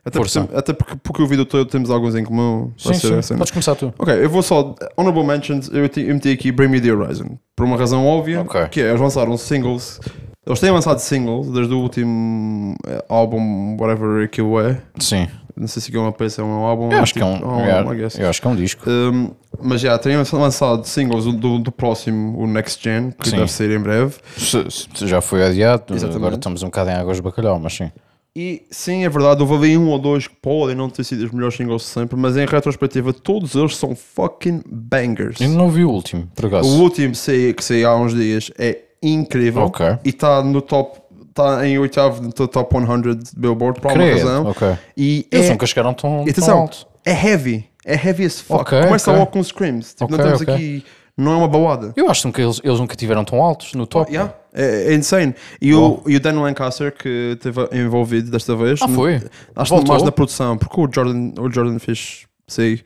Até, 0.04 0.16
Força. 0.18 0.40
porque, 0.40 0.56
até 0.56 0.72
porque, 0.72 0.96
porque 1.02 1.22
o 1.22 1.26
vídeo 1.26 1.44
todo 1.44 1.66
temos 1.66 1.90
alguns 1.90 2.14
em 2.14 2.24
comum. 2.24 2.72
Sim, 2.78 2.94
sim. 2.94 3.14
assim. 3.14 3.36
Podes 3.36 3.50
começar 3.50 3.74
tu. 3.74 3.92
Ok, 3.98 4.14
eu 4.14 4.30
vou 4.30 4.42
só. 4.42 4.74
Honorable 4.96 5.24
mentions, 5.24 5.68
eu 5.68 5.82
meti, 5.82 6.30
aqui 6.30 6.50
Bring 6.50 6.68
Me 6.68 6.80
the 6.80 6.90
Horizon. 6.92 7.38
Por 7.54 7.66
uma 7.66 7.76
razão 7.76 8.06
óbvia, 8.06 8.40
Ok. 8.40 8.68
que 8.68 8.80
é 8.80 8.88
eles 8.88 9.00
lançaram 9.00 9.36
singles. 9.36 10.00
Eles 10.48 10.60
têm 10.60 10.70
lançado 10.70 10.98
singles 10.98 11.48
desde 11.50 11.72
o 11.74 11.78
último 11.78 12.74
eh, 12.86 13.04
álbum, 13.08 13.76
whatever 13.78 14.24
aquilo 14.24 14.58
é. 14.60 14.80
Sim. 14.98 15.28
Não 15.54 15.66
sei 15.66 15.82
se 15.82 15.94
é 15.94 15.98
uma 15.98 16.12
peça 16.12 16.42
ou 16.42 16.48
um 16.48 16.52
álbum. 16.64 16.90
Eu 16.92 17.00
acho 17.02 17.12
que 17.12 17.20
é 17.20 17.24
um, 17.24 17.34
tipo, 17.34 17.48
um 17.48 17.64
eu- 17.66 17.76
álbum, 17.76 17.92
I 17.92 17.96
guess. 17.98 18.18
eu 18.18 18.28
acho 18.30 18.40
que 18.40 18.46
é 18.46 18.50
um 18.50 18.56
disco. 18.56 18.88
Um, 18.88 19.30
mas 19.60 19.80
já, 19.80 19.98
têm 19.98 20.16
lançado 20.16 20.84
singles 20.86 21.24
do, 21.24 21.58
do, 21.58 21.72
próximo, 21.72 22.38
o 22.38 22.46
Next 22.46 22.82
Gen, 22.82 23.10
que 23.10 23.28
Sim. 23.28 23.36
deve 23.38 23.50
sair 23.50 23.72
em 23.72 23.80
breve. 23.80 24.14
Se- 24.36 24.64
se 24.70 25.06
já 25.06 25.20
foi 25.20 25.42
adiado, 25.44 25.92
Exatamente. 25.94 26.16
agora 26.16 26.34
estamos 26.36 26.62
um 26.62 26.66
bocado 26.66 26.90
em 26.90 26.94
águas 26.94 27.16
de 27.16 27.22
bacalhau, 27.22 27.58
mas 27.58 27.74
sim. 27.74 27.90
E 28.36 28.62
sim, 28.70 29.04
é 29.04 29.08
verdade, 29.08 29.42
houve 29.42 29.54
ali 29.56 29.76
um 29.76 29.88
ou 29.88 29.98
dois 29.98 30.28
que 30.28 30.36
podem 30.36 30.76
não 30.76 30.88
ter 30.88 31.02
sido 31.02 31.24
os 31.24 31.32
melhores 31.32 31.56
singles 31.56 31.82
de 31.82 31.88
sempre, 31.88 32.16
mas 32.16 32.36
em 32.36 32.46
retrospectiva, 32.46 33.12
todos 33.12 33.56
eles 33.56 33.76
são 33.76 33.96
fucking 33.96 34.62
bangers. 34.64 35.40
Ainda 35.42 35.56
não 35.58 35.68
vi 35.70 35.84
o 35.84 35.90
último, 35.90 36.28
por 36.36 36.44
O 36.44 36.48
acaso. 36.48 36.68
último 36.80 37.16
sei- 37.16 37.52
que 37.52 37.64
saiu 37.64 37.88
há 37.90 37.96
uns 37.96 38.14
dias 38.14 38.50
é 38.56 38.78
incrível 39.02 39.62
Ok. 39.64 39.86
e 40.04 40.08
está 40.10 40.42
no 40.42 40.60
top, 40.62 40.98
está 41.28 41.66
em 41.66 41.78
oitavo 41.78 42.22
no 42.22 42.32
top 42.32 42.74
100 42.76 43.00
de 43.16 43.30
Billboard 43.36 43.80
por 43.80 43.88
alguma 43.90 44.10
razão. 44.10 44.46
ok. 44.46 44.76
E 44.96 45.26
Eles 45.30 45.46
é, 45.46 45.50
nunca 45.50 45.66
chegaram 45.66 45.94
tão, 45.94 46.10
e 46.10 46.32
tão 46.32 46.44
atenção, 46.44 46.58
alto. 46.60 46.86
é 47.04 47.12
heavy, 47.28 47.68
é 47.84 47.94
heavy 47.94 48.24
as 48.24 48.40
fuck. 48.40 48.60
Ok, 48.62 48.82
Começa 48.82 49.10
ok. 49.10 49.20
logo 49.20 49.32
com 49.32 49.42
screams, 49.42 49.94
tipo, 49.94 50.10
não 50.10 50.18
Ok, 50.18 50.32
estamos 50.32 50.54
aqui, 50.54 50.84
não 51.16 51.32
é 51.32 51.36
uma 51.36 51.48
balada. 51.48 51.92
Eu 51.96 52.10
acho 52.10 52.30
que 52.32 52.40
eles, 52.40 52.60
eles 52.62 52.78
nunca 52.80 52.94
tiveram 52.96 53.24
tão 53.24 53.42
altos 53.42 53.72
no 53.74 53.86
top. 53.86 54.10
Yeah, 54.10 54.32
é, 54.54 54.92
é 54.92 54.94
insane. 54.94 55.34
E 55.60 55.74
o, 55.74 56.00
e 56.06 56.14
o 56.16 56.20
Dan 56.20 56.40
Lancaster, 56.40 56.92
que 56.96 57.32
esteve 57.34 57.68
envolvido 57.72 58.30
desta 58.30 58.54
vez, 58.54 58.80
Ah, 58.82 58.88
foi? 58.88 59.20
acho 59.56 59.78
que 59.80 59.88
mais 59.88 60.02
na 60.02 60.12
produção, 60.12 60.56
porque 60.56 60.80
o 60.80 60.88
Jordan, 60.92 61.32
o 61.40 61.50
Jordan 61.50 61.78
fez. 61.78 62.26
Sei. 62.46 62.82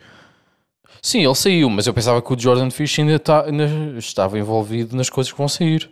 Sim, 1.01 1.25
ele 1.25 1.35
saiu, 1.35 1.69
mas 1.69 1.87
eu 1.87 1.93
pensava 1.95 2.23
que 2.23 2.33
o 2.33 2.39
Jordan 2.39 2.71
Fish 2.71 2.99
ainda, 3.01 3.19
tá- 3.19 3.45
ainda 3.45 3.65
estava 3.99 4.39
envolvido 4.39 4.97
nas 4.97 5.11
coisas 5.11 5.33
que 5.33 5.39
vão 5.39 5.49
sair. 5.49 5.91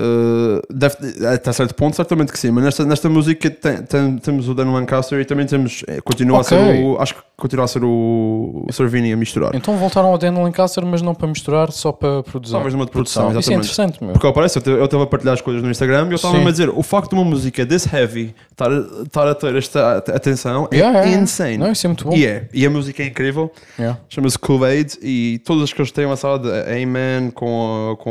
Uh, 0.00 0.60
deve, 0.70 0.96
até 1.26 1.52
certo 1.52 1.74
ponto, 1.74 1.94
certamente 1.94 2.32
que 2.32 2.38
sim, 2.38 2.50
mas 2.50 2.64
nesta, 2.64 2.84
nesta 2.84 3.08
música 3.08 3.48
tem- 3.50 3.82
tem- 3.82 4.16
temos 4.18 4.48
o 4.48 4.54
Dan 4.54 4.72
Lancaster 4.72 5.20
e 5.20 5.24
também 5.24 5.46
temos. 5.46 5.84
eh, 5.86 6.00
Continua 6.00 6.40
Ok. 6.40 6.56
a 6.58 6.60
ser 6.72 6.82
o. 6.82 6.96
Acho 7.00 7.14
que 7.14 7.20
continua 7.36 7.66
a 7.66 7.68
ser 7.68 7.84
o, 7.84 8.64
o 8.68 8.72
Servini 8.72 9.12
a 9.12 9.16
misturar. 9.16 9.54
Então 9.54 9.76
voltaram 9.76 10.08
ao 10.08 10.18
Dan 10.18 10.32
Lancaster, 10.32 10.84
mas 10.84 11.02
não 11.02 11.14
para 11.14 11.28
misturar, 11.28 11.70
só 11.70 11.92
para 11.92 12.22
produzir. 12.22 12.52
Talvez 12.54 12.74
numa 12.74 12.86
de 12.86 12.90
produção, 12.90 13.38
Isso 13.38 13.52
é 13.52 13.54
interessante, 13.54 14.02
meu. 14.02 14.12
Porque 14.14 14.26
ao 14.26 14.32
parece, 14.32 14.58
eu 14.64 14.76
eu 14.78 14.84
estava 14.86 15.04
a 15.04 15.06
partilhar 15.06 15.34
as 15.34 15.40
coisas 15.40 15.62
no 15.62 15.70
Instagram 15.70 16.06
e 16.08 16.10
eu 16.12 16.16
estava 16.16 16.36
a 16.38 16.50
dizer: 16.50 16.68
o 16.70 16.82
facto 16.82 17.10
de 17.10 17.14
uma 17.16 17.24
música 17.24 17.64
desse 17.64 17.94
heavy 17.94 18.34
estar, 18.50 18.72
a- 18.72 19.02
estar 19.04 19.28
a 19.28 19.34
ter 19.34 19.54
esta 19.54 19.98
at- 19.98 20.08
atenção 20.08 20.66
é 20.72 20.76
Yeah, 20.76 20.90
yeah, 20.98 21.06
yeah. 21.10 21.22
insane. 21.22 21.58
Não, 21.58 21.70
isso 21.70 21.86
é 21.86 21.88
muito 21.88 22.04
bom. 22.06 22.16
E 22.16 22.26
é, 22.26 22.48
e 22.52 22.66
a 22.66 22.70
música 22.70 23.02
é 23.02 23.06
incrível. 23.06 23.52
Yeah. 23.78 24.00
Chama-se 24.08 24.38
Kool-Aid 24.38 24.98
e 25.02 25.40
todas 25.44 25.64
as 25.64 25.72
que 25.72 25.80
eles 25.80 25.92
têm 25.92 26.06
lançado, 26.06 26.50
a 26.50 26.62
Amen, 26.72 27.30
com, 27.30 27.92
a- 27.92 27.96
com 28.02 28.10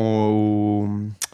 o. 1.10 1.31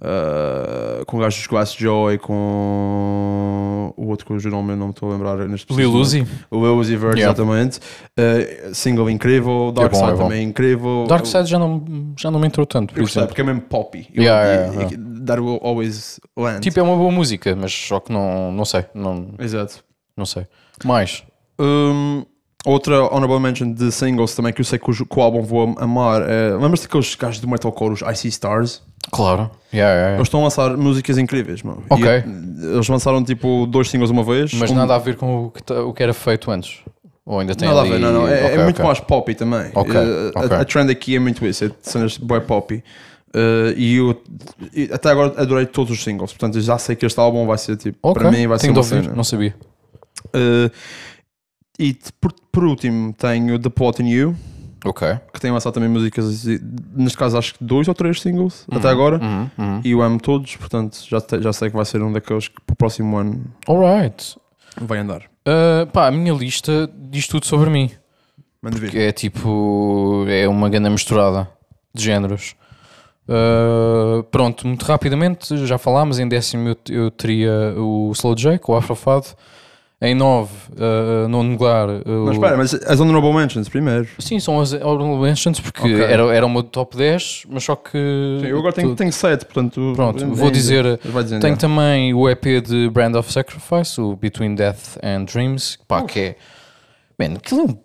ah, 0.00 1.02
com 1.06 1.16
o 1.16 1.20
gajo 1.20 1.36
dos 1.38 1.46
Glass 1.46 1.72
Joy, 1.74 2.18
com 2.18 3.92
o 3.96 4.06
outro 4.08 4.26
cujo 4.26 4.48
nome 4.50 4.72
eu 4.72 4.76
não 4.76 4.86
me 4.86 4.92
estou 4.92 5.08
a 5.08 5.12
lembrar 5.12 5.36
neste 5.48 5.72
Lil 5.74 5.92
Uzi. 5.92 6.20
momento. 6.20 6.46
O 6.50 6.56
Lil 6.60 6.76
Uzi 6.76 6.96
Vert, 6.96 7.16
Yeah. 7.18 7.32
exatamente. 7.40 7.80
Ah, 8.18 8.72
single 8.74 9.10
incrível, 9.10 9.72
Dark 9.72 9.92
É 9.94 9.96
bom, 9.98 10.04
Side 10.06 10.18
é 10.18 10.22
também 10.22 10.42
incrível. 10.44 11.06
Dark 11.08 11.26
Side 11.26 11.46
já 11.46 11.58
não, 11.58 11.84
já 12.18 12.30
não 12.30 12.38
me 12.40 12.46
entrou 12.46 12.66
tanto, 12.66 12.94
por 12.94 13.00
eu 13.00 13.26
porque 13.26 13.40
é 13.40 13.44
mesmo 13.44 13.60
poppy. 13.62 14.08
Eu- 14.14 14.22
Yeah, 14.22 14.44
e- 14.44 14.54
yeah, 14.74 14.90
yeah. 14.90 15.24
That 15.26 15.40
will 15.40 15.60
always 15.62 16.20
land. 16.36 16.60
Tipo, 16.60 16.80
é 16.80 16.82
uma 16.82 16.96
boa 16.96 17.10
música, 17.12 17.54
mas 17.54 17.72
só 17.72 18.00
que 18.00 18.12
não, 18.12 18.50
não 18.52 18.64
sei. 18.64 18.84
Não, 18.94 19.34
Exato. 19.38 19.84
não 20.16 20.24
sei. 20.26 20.46
Mais. 20.84 21.22
Um, 21.58 22.24
outra 22.64 23.02
honorable 23.14 23.38
mention 23.38 23.72
de 23.72 23.92
singles 23.92 24.34
também 24.34 24.52
que 24.52 24.60
eu 24.60 24.64
sei 24.64 24.78
que 24.78 24.90
o, 24.90 24.94
que 25.06 25.18
o 25.18 25.22
álbum 25.22 25.42
vou 25.42 25.74
amar. 25.78 26.22
É, 26.22 26.52
Lembras-te 26.52 26.84
daqueles 26.86 27.14
gajos 27.14 27.40
do 27.40 27.48
metalcore, 27.48 27.92
os 27.92 28.00
Icy 28.02 28.28
Stars? 28.28 28.82
Claro. 29.10 29.50
Yeah, 29.72 29.90
yeah, 29.92 29.94
yeah. 30.00 30.14
Eles 30.16 30.26
estão 30.28 30.40
a 30.40 30.44
lançar 30.44 30.76
músicas 30.76 31.18
incríveis, 31.18 31.62
mano. 31.62 31.82
Ok. 31.90 32.04
E, 32.06 32.64
eles 32.74 32.88
lançaram 32.88 33.22
tipo 33.24 33.66
dois 33.66 33.88
singles 33.90 34.10
uma 34.10 34.22
vez. 34.24 34.52
Mas 34.54 34.70
um- 34.70 34.74
nada 34.74 34.94
a 34.94 34.98
ver 34.98 35.16
com 35.16 35.46
o 35.46 35.50
que, 35.50 35.72
o 35.72 35.92
que 35.92 36.02
era 36.02 36.12
feito 36.14 36.50
antes. 36.50 36.78
Ou 37.24 37.38
ainda 37.38 37.54
tem 37.54 37.68
Nada 37.68 37.80
a 37.80 37.82
ali... 37.82 37.92
ver, 37.92 37.98
não, 38.00 38.12
não. 38.12 38.28
É, 38.28 38.40
é 38.40 38.44
Ok, 38.46 38.58
muito 38.64 38.76
ok. 38.76 38.84
mais 38.86 39.00
poppy 39.00 39.34
também. 39.34 39.70
Ok, 39.74 39.94
Eh, 39.94 40.32
a- 40.34 40.40
ok. 40.44 40.56
A, 40.58 40.64
trend 40.64 40.90
aqui 40.90 41.14
é 41.16 41.18
muito 41.20 41.44
isso, 41.46 41.64
é 41.64 41.70
cenas 41.82 42.16
boy 42.18 42.40
poppy. 42.40 42.82
Eh, 43.32 43.74
e 43.76 43.96
eu 43.96 44.20
e 44.74 44.90
até 44.92 45.10
agora 45.10 45.40
adorei 45.40 45.64
todos 45.66 45.92
os 45.92 46.02
singles, 46.02 46.32
portanto 46.32 46.56
eu 46.56 46.62
já 46.62 46.76
sei 46.78 46.96
que 46.96 47.06
este 47.06 47.20
álbum 47.20 47.46
vai 47.46 47.58
ser 47.58 47.76
tipo, 47.76 48.12
para 48.12 48.28
mim 48.32 48.46
vai 48.48 48.58
ser 48.58 48.62
tenho 48.62 48.74
de 48.74 48.80
uma 48.80 48.84
ouvir, 48.84 49.02
cena. 49.04 49.14
não 49.14 49.22
sabia. 49.22 49.54
Eh, 50.34 50.70
e 51.78 51.96
por, 52.20 52.32
por 52.50 52.64
último 52.64 53.12
tenho 53.12 53.56
The 53.58 53.68
Plot 53.70 54.02
in 54.02 54.08
You, 54.08 54.36
Ok. 54.84 55.08
que 55.32 55.40
tem 55.40 55.50
lançado 55.50 55.74
também 55.74 55.88
músicas, 55.88 56.44
neste 56.94 57.18
caso 57.18 57.36
acho 57.38 57.54
que 57.54 57.62
dois 57.64 57.86
ou 57.88 57.94
três 57.94 58.20
singles 58.20 58.66
até 58.70 58.88
agora. 58.88 59.18
Uhum, 59.22 59.50
uhum. 59.58 59.80
E 59.84 59.90
eu 59.90 60.00
amo 60.02 60.18
todos, 60.20 60.56
portanto 60.56 60.98
já, 61.08 61.20
te- 61.20 61.40
já 61.42 61.52
sei 61.52 61.68
que 61.70 61.76
vai 61.76 61.84
ser 61.84 62.02
um 62.02 62.12
daqueles 62.12 62.48
que 62.48 62.60
para 62.66 62.72
o 62.72 62.76
próximo 62.76 63.16
ano. 63.16 63.44
Alright. 63.68 64.36
Vai 64.80 64.98
andar. 64.98 65.22
Uh, 65.46 65.86
pá, 65.92 66.06
a 66.06 66.10
minha 66.10 66.32
lista 66.32 66.90
diz 66.94 67.26
tudo 67.26 67.44
sobre 67.46 67.68
mim. 67.70 67.90
Manda 68.62 68.78
ver. 68.78 68.90
Que 68.90 68.98
é 68.98 69.12
tipo. 69.12 70.24
É 70.28 70.46
uma 70.48 70.68
grande 70.68 70.90
misturada 70.90 71.48
de 71.94 72.02
géneros. 72.04 72.54
Uh, 73.28 74.22
pronto, 74.24 74.66
muito 74.66 74.84
rapidamente, 74.84 75.56
já 75.66 75.78
falámos. 75.78 76.18
Em 76.18 76.28
décimo 76.28 76.68
eu, 76.68 76.76
eu 76.88 77.10
teria 77.10 77.74
o 77.76 78.10
Slow 78.12 78.34
J, 78.34 78.58
com 78.58 78.72
o 78.72 78.76
Afrofado. 78.76 79.26
Em 80.02 80.14
9, 80.14 80.50
uh, 80.78 81.28
nono 81.28 81.50
lugar. 81.52 81.86
o- 81.90 82.24
Mas 82.24 82.34
espera, 82.36 82.56
mas 82.56 82.72
as 82.74 83.00
honorable 83.00 83.34
mentions 83.34 83.68
primeiro. 83.68 84.08
Sim, 84.18 84.40
são 84.40 84.58
as 84.58 84.72
honorable 84.72 85.18
mentions 85.18 85.60
porque 85.60 85.80
Ok. 85.82 86.00
era, 86.02 86.22
era 86.34 86.48
meu 86.48 86.62
top 86.62 86.96
10, 86.96 87.42
mas 87.50 87.64
só 87.64 87.76
que. 87.76 87.98
Sim, 88.40 88.46
eu 88.46 88.58
agora 88.60 88.72
tenho, 88.72 88.88
tu- 88.90 88.96
tenho 88.96 89.12
sete, 89.12 89.44
portanto. 89.44 89.92
Pronto, 89.94 90.24
ainda- 90.24 90.34
vou 90.34 90.50
dizer- 90.50 90.98
Vai 91.04 91.22
dizendo. 91.22 91.42
Tenho 91.42 91.54
já. 91.54 91.60
também 91.60 92.14
o 92.14 92.26
EP 92.30 92.62
de 92.62 92.88
Brand 92.88 93.14
of 93.14 93.30
Sacrifice, 93.30 94.00
o 94.00 94.16
Between 94.16 94.54
Death 94.54 94.96
and 95.02 95.24
Dreams, 95.24 95.76
pá, 95.86 96.00
que 96.02 96.18
é. 96.18 96.36
Man, 97.18 97.34
aquilo 97.36 97.60
é 97.60 97.64
um, 97.64 97.78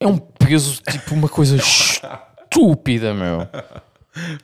é 0.00 0.06
um 0.06 0.16
peso, 0.16 0.80
tipo, 0.90 1.14
uma 1.14 1.28
coisa 1.28 1.56
estúpida, 2.50 3.12
meu. 3.12 3.46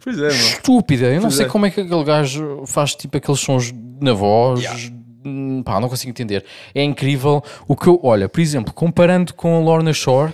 Pois 0.04 0.18
é, 0.18 0.22
mano. 0.22 0.32
Estúpida. 0.34 1.06
Eu 1.06 1.14
não 1.14 1.20
Pois 1.22 1.34
sei 1.36 1.46
é. 1.46 1.48
como 1.48 1.64
é 1.64 1.70
que 1.70 1.80
aquele 1.80 2.04
gajo 2.04 2.64
faz, 2.66 2.94
tipo, 2.94 3.16
aqueles 3.16 3.40
sons 3.40 3.72
na 4.00 4.12
voz. 4.12 4.60
Hum, 4.92 4.99
Pá, 5.64 5.80
não 5.80 5.88
consigo 5.88 6.10
entender. 6.10 6.44
É 6.74 6.82
incrível 6.82 7.42
o 7.68 7.76
que 7.76 7.86
eu. 7.86 8.00
Olha, 8.02 8.28
por 8.28 8.40
exemplo, 8.40 8.72
comparando 8.72 9.34
com 9.34 9.56
a 9.56 9.60
Lorna 9.60 9.92
Shore. 9.92 10.32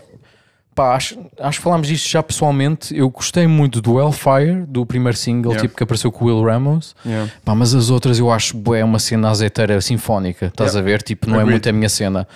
Pá, 0.75 0.95
acho, 0.95 1.19
acho 1.41 1.59
que 1.59 1.65
falámos 1.65 1.89
disto 1.89 2.07
já 2.09 2.23
pessoalmente. 2.23 2.95
Eu 2.95 3.09
gostei 3.09 3.47
muito 3.47 3.81
do 3.81 3.99
Hellfire, 3.99 4.67
do 4.69 4.85
primeiro 4.85 5.17
single, 5.17 5.53
Yeah. 5.53 5.63
tipo 5.63 5.75
que 5.77 5.83
apareceu 5.83 6.13
com 6.13 6.27
o 6.27 6.29
Will 6.29 6.45
Ramos. 6.45 6.95
Yeah. 7.05 7.33
Pá, 7.43 7.55
mas 7.55 7.75
as 7.75 7.89
outras 7.89 8.19
eu 8.19 8.31
acho 8.31 8.55
bué, 8.59 8.85
uma 8.85 8.99
cena 8.99 9.31
azeiteira 9.31 9.81
sinfónica, 9.81 10.47
estás 10.47 10.75
Yeah. 10.75 10.81
a 10.81 10.93
ver? 10.93 11.03
Tipo, 11.03 11.31
não 11.31 11.41
é 11.41 11.45
muito 11.47 11.67
a 11.67 11.73
minha 11.73 11.89
cena. 11.89 12.29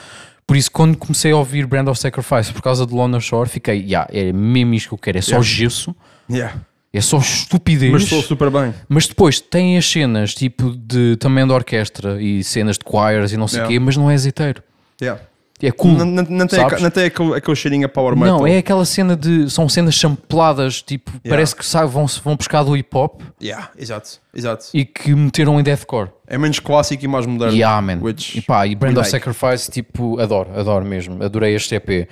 Por 0.46 0.56
isso, 0.56 0.72
quando 0.72 0.96
comecei 0.96 1.30
a 1.32 1.36
ouvir 1.36 1.66
Brand 1.66 1.86
of 1.88 2.00
Sacrifice 2.00 2.50
por 2.52 2.62
causa 2.62 2.86
de 2.86 2.94
Lona 2.94 3.20
Shore, 3.20 3.48
fiquei, 3.48 3.82
yeah, 3.84 4.08
é 4.10 4.32
mesmo 4.32 4.72
isto 4.74 4.88
que 4.88 4.94
eu 4.94 4.98
quero, 4.98 5.18
é 5.18 5.22
só 5.22 5.40
gesso, 5.42 5.94
Yeah. 6.28 6.54
É 6.92 7.00
só 7.00 7.18
estupidez. 7.18 7.92
Mas 7.92 8.03
estou 8.03 8.22
super 8.22 8.50
bem. 8.50 8.74
Mas 8.88 9.07
depois 9.07 9.40
tem 9.40 9.79
as 9.79 9.88
cenas 9.88 10.35
tipo 10.35 10.70
de 10.76 11.16
também 11.16 11.46
de 11.46 11.53
orquestra 11.53 12.20
e 12.20 12.42
cenas 12.42 12.76
de 12.76 12.85
choirs 12.90 13.33
e 13.33 13.37
não 13.37 13.46
sei 13.46 13.59
o 13.59 13.62
Yeah. 13.62 13.72
quê, 13.74 13.79
mas 13.85 13.96
não 13.96 14.11
é 14.11 14.14
azeiteiro. 14.14 14.62
Yeah. 15.00 15.20
É 15.62 15.70
cool. 15.70 15.92
Não, 15.92 16.07
não, 16.07 16.22
não 16.22 16.46
tem, 16.46 16.59
não 16.81 16.90
tem 16.90 17.05
aquele, 17.05 17.35
aquele 17.35 17.55
cheirinho 17.55 17.85
a 17.85 17.88
power 17.88 18.16
metal. 18.16 18.38
Não, 18.38 18.46
é 18.46 18.57
aquela 18.57 18.85
cena 18.87 19.14
de. 19.14 19.50
São 19.50 19.68
cenas 19.68 19.94
sampladas, 19.94 20.81
tipo, 20.81 21.12
parece 21.29 21.55
que 21.55 21.64
sabe, 21.66 21.92
vão, 21.92 22.07
vão 22.07 22.35
buscar 22.35 22.62
do 22.62 22.74
hip 22.74 22.88
hop 22.96 23.20
Yeah, 23.42 23.70
exato, 23.79 24.20
exato. 24.35 24.66
e 24.72 24.87
que 24.87 25.14
meteram 25.14 25.61
em 25.61 25.62
deathcore. 25.62 26.09
É 26.26 26.38
menos 26.38 26.59
clássico 26.61 27.05
e 27.05 27.09
mais 27.09 27.26
moderno. 27.26 27.55
Yeah, 27.55 27.79
man. 27.83 27.98
Which 28.00 28.38
e 28.38 28.40
pá, 28.40 28.66
e 28.66 28.74
Brand 28.74 28.96
of 28.96 29.00
like. 29.00 29.11
Sacrifice, 29.11 29.70
tipo, 29.70 30.18
adoro, 30.18 30.59
adoro 30.59 30.85
mesmo. 30.85 31.22
Adorei 31.22 31.55
este 31.55 31.74
EP. 31.74 32.09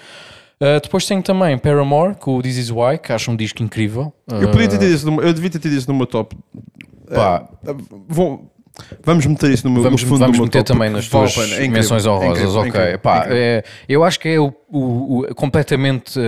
Uh, 0.61 0.81
depois 0.83 1.07
tenho 1.07 1.23
também 1.23 1.57
Paramore 1.57 2.15
com 2.17 2.37
o 2.37 2.43
This 2.43 2.57
Is 2.57 2.71
Why, 2.71 2.99
que 3.01 3.13
acho 3.13 3.31
um 3.31 3.37
disco 3.37 3.63
incrível. 3.63 4.13
Eu, 4.29 4.51
podia 4.51 4.69
ter 4.69 4.79
tido 4.79 4.93
isso 4.93 5.09
no, 5.11 5.23
eu 5.23 5.33
devia 5.33 5.49
ter 5.51 5.61
tido 5.61 5.73
isso 5.75 5.89
no 5.91 5.97
meu 5.97 6.07
top. 6.07 6.37
Pá, 7.15 7.49
Eh, 7.67 7.75
vou- 8.09 8.53
vamos 9.05 9.25
meter 9.25 9.51
isso 9.53 9.67
no 9.67 9.73
meu 9.73 9.83
Vamos, 9.85 10.03
no 10.03 10.09
fundo 10.09 10.19
vamos 10.21 10.37
do 10.37 10.43
meter 10.45 10.65
top, 10.65 10.77
também 10.79 10.91
nas 10.91 11.09
tuas. 11.09 11.37
É 11.59 11.67
menções 11.69 12.05
é 12.05 12.11
honrosas, 12.11 12.31
incrível, 12.39 12.57
é 12.57 12.59
ok. 12.59 12.69
incrível, 12.69 12.99
Pá, 12.99 13.27
é 13.29 13.39
é, 13.59 13.65
eu 13.89 14.03
acho 14.05 14.19
que 14.19 14.29
é 14.29 14.41
o, 14.41 14.53
o- 14.69 15.21
o- 15.21 15.35
completamente 15.35 16.19
uh, 16.19 16.23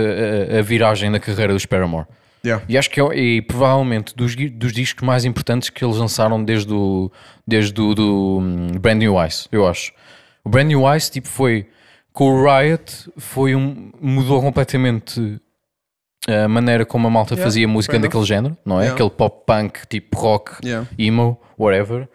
a, 0.56 0.58
a 0.60 0.62
viragem 0.62 1.10
da 1.10 1.18
carreira 1.18 1.52
dos 1.52 1.66
Paramore. 1.66 2.06
Yeah. 2.44 2.64
E 2.68 2.78
acho 2.78 2.88
que 2.88 3.00
é, 3.00 3.04
e 3.18 3.42
provavelmente 3.42 4.14
dos, 4.16 4.34
dos 4.34 4.72
discos 4.72 5.04
mais 5.06 5.24
importantes 5.26 5.68
que 5.68 5.84
eles 5.84 5.96
lançaram 5.96 6.42
desde 6.42 6.72
o, 6.72 7.10
desde 7.46 7.78
o 7.80 7.94
do, 7.94 8.38
hum, 8.40 8.68
Brand 8.80 8.96
New 8.98 9.14
Ice, 9.26 9.46
eu 9.52 9.66
acho. 9.68 9.92
O 10.42 10.48
Brand 10.48 10.68
New 10.68 10.82
Ice 10.96 11.10
tipo, 11.10 11.28
foi 11.28 11.66
com 12.12 12.32
o 12.34 12.44
Riot 12.44 13.10
foi 13.16 13.54
um, 13.54 13.90
mudou 14.00 14.40
completamente 14.40 15.40
a 16.28 16.46
maneira 16.48 16.84
como 16.84 17.06
a 17.06 17.10
malta 17.10 17.34
Yeah, 17.34 17.44
fazia 17.44 17.66
música 17.68 17.98
daquele 17.98 18.24
género, 18.24 18.56
não 18.64 18.76
é? 18.78 18.84
Yeah. 18.84 18.94
Aquele 18.94 19.10
pop 19.10 19.44
punk 19.46 19.86
tipo 19.88 20.18
rock, 20.18 20.52
Yeah. 20.64 20.86
emo, 20.98 21.40
whatever. 21.58 22.08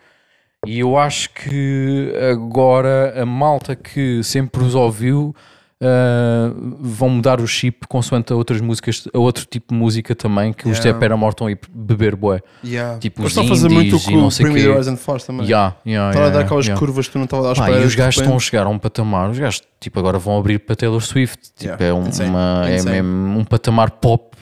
E 0.65 0.79
eu 0.79 0.97
acho 0.97 1.29
que 1.31 2.12
agora 2.31 3.21
a 3.21 3.25
malta 3.25 3.75
que 3.75 4.23
sempre 4.23 4.63
os 4.63 4.73
ouviu 4.75 5.36
ah, 5.83 6.53
vão 6.79 7.09
mudar 7.09 7.41
o 7.41 7.47
chip 7.47 7.85
consoante 7.88 8.31
a 8.31 8.35
outras 8.35 8.61
músicas, 8.61 9.07
a 9.13 9.19
outro 9.19 9.45
tipo 9.45 9.73
de 9.73 9.79
música 9.79 10.15
também 10.15 10.53
que 10.53 10.69
os 10.69 10.77
Yeah. 10.77 10.93
T 10.93 10.99
Paramore 10.99 11.31
estão 11.31 11.47
a 11.47 11.51
ir 11.51 11.59
beber 11.69 12.15
bué. 12.15 12.41
Yeah. 12.63 12.97
Tipo, 12.99 13.21
Eles 13.21 13.31
os 13.33 13.38
estão 13.38 13.45
a 13.45 13.47
fazer 13.47 13.69
muito 13.69 13.95
o 13.97 13.99
que 13.99 14.11
e 14.13 14.15
não 14.15 14.27
o 14.27 14.31
sei 14.31 14.45
Primi 14.45 14.61
quê. 14.61 14.73
Rise 14.73 14.89
and 14.89 14.97
Faz 14.97 15.23
também. 15.25 15.45
Yeah, 15.45 15.75
yeah, 15.85 16.09
Estava 16.09 16.27
a 16.27 16.29
dar 16.29 16.35
yeah, 16.35 16.45
aquelas 16.45 16.65
yeah. 16.65 16.79
curvas 16.79 17.07
que 17.07 17.13
tu 17.13 17.17
não 17.17 17.25
estava 17.25 17.51
a 17.51 17.53
dar 17.53 17.81
e 17.81 17.85
os 17.85 17.95
gajos 17.95 18.21
estão 18.21 18.35
a 18.35 18.39
chegar 18.39 18.65
a 18.65 18.69
um 18.69 18.79
patamar, 18.79 19.29
os 19.29 19.38
gajos 19.38 19.61
tipo, 19.79 19.99
agora 19.99 20.17
vão 20.17 20.38
abrir 20.38 20.59
para 20.59 20.75
Taylor 20.75 21.01
Swift, 21.01 21.51
tipo, 21.55 21.65
Yeah, 21.65 21.85
é, 21.85 21.93
um, 21.93 22.07
insane, 22.07 22.29
uma, 22.29 22.63
é 22.69 22.75
insane. 22.75 23.01
um 23.01 23.43
patamar 23.43 23.91
pop 23.91 24.35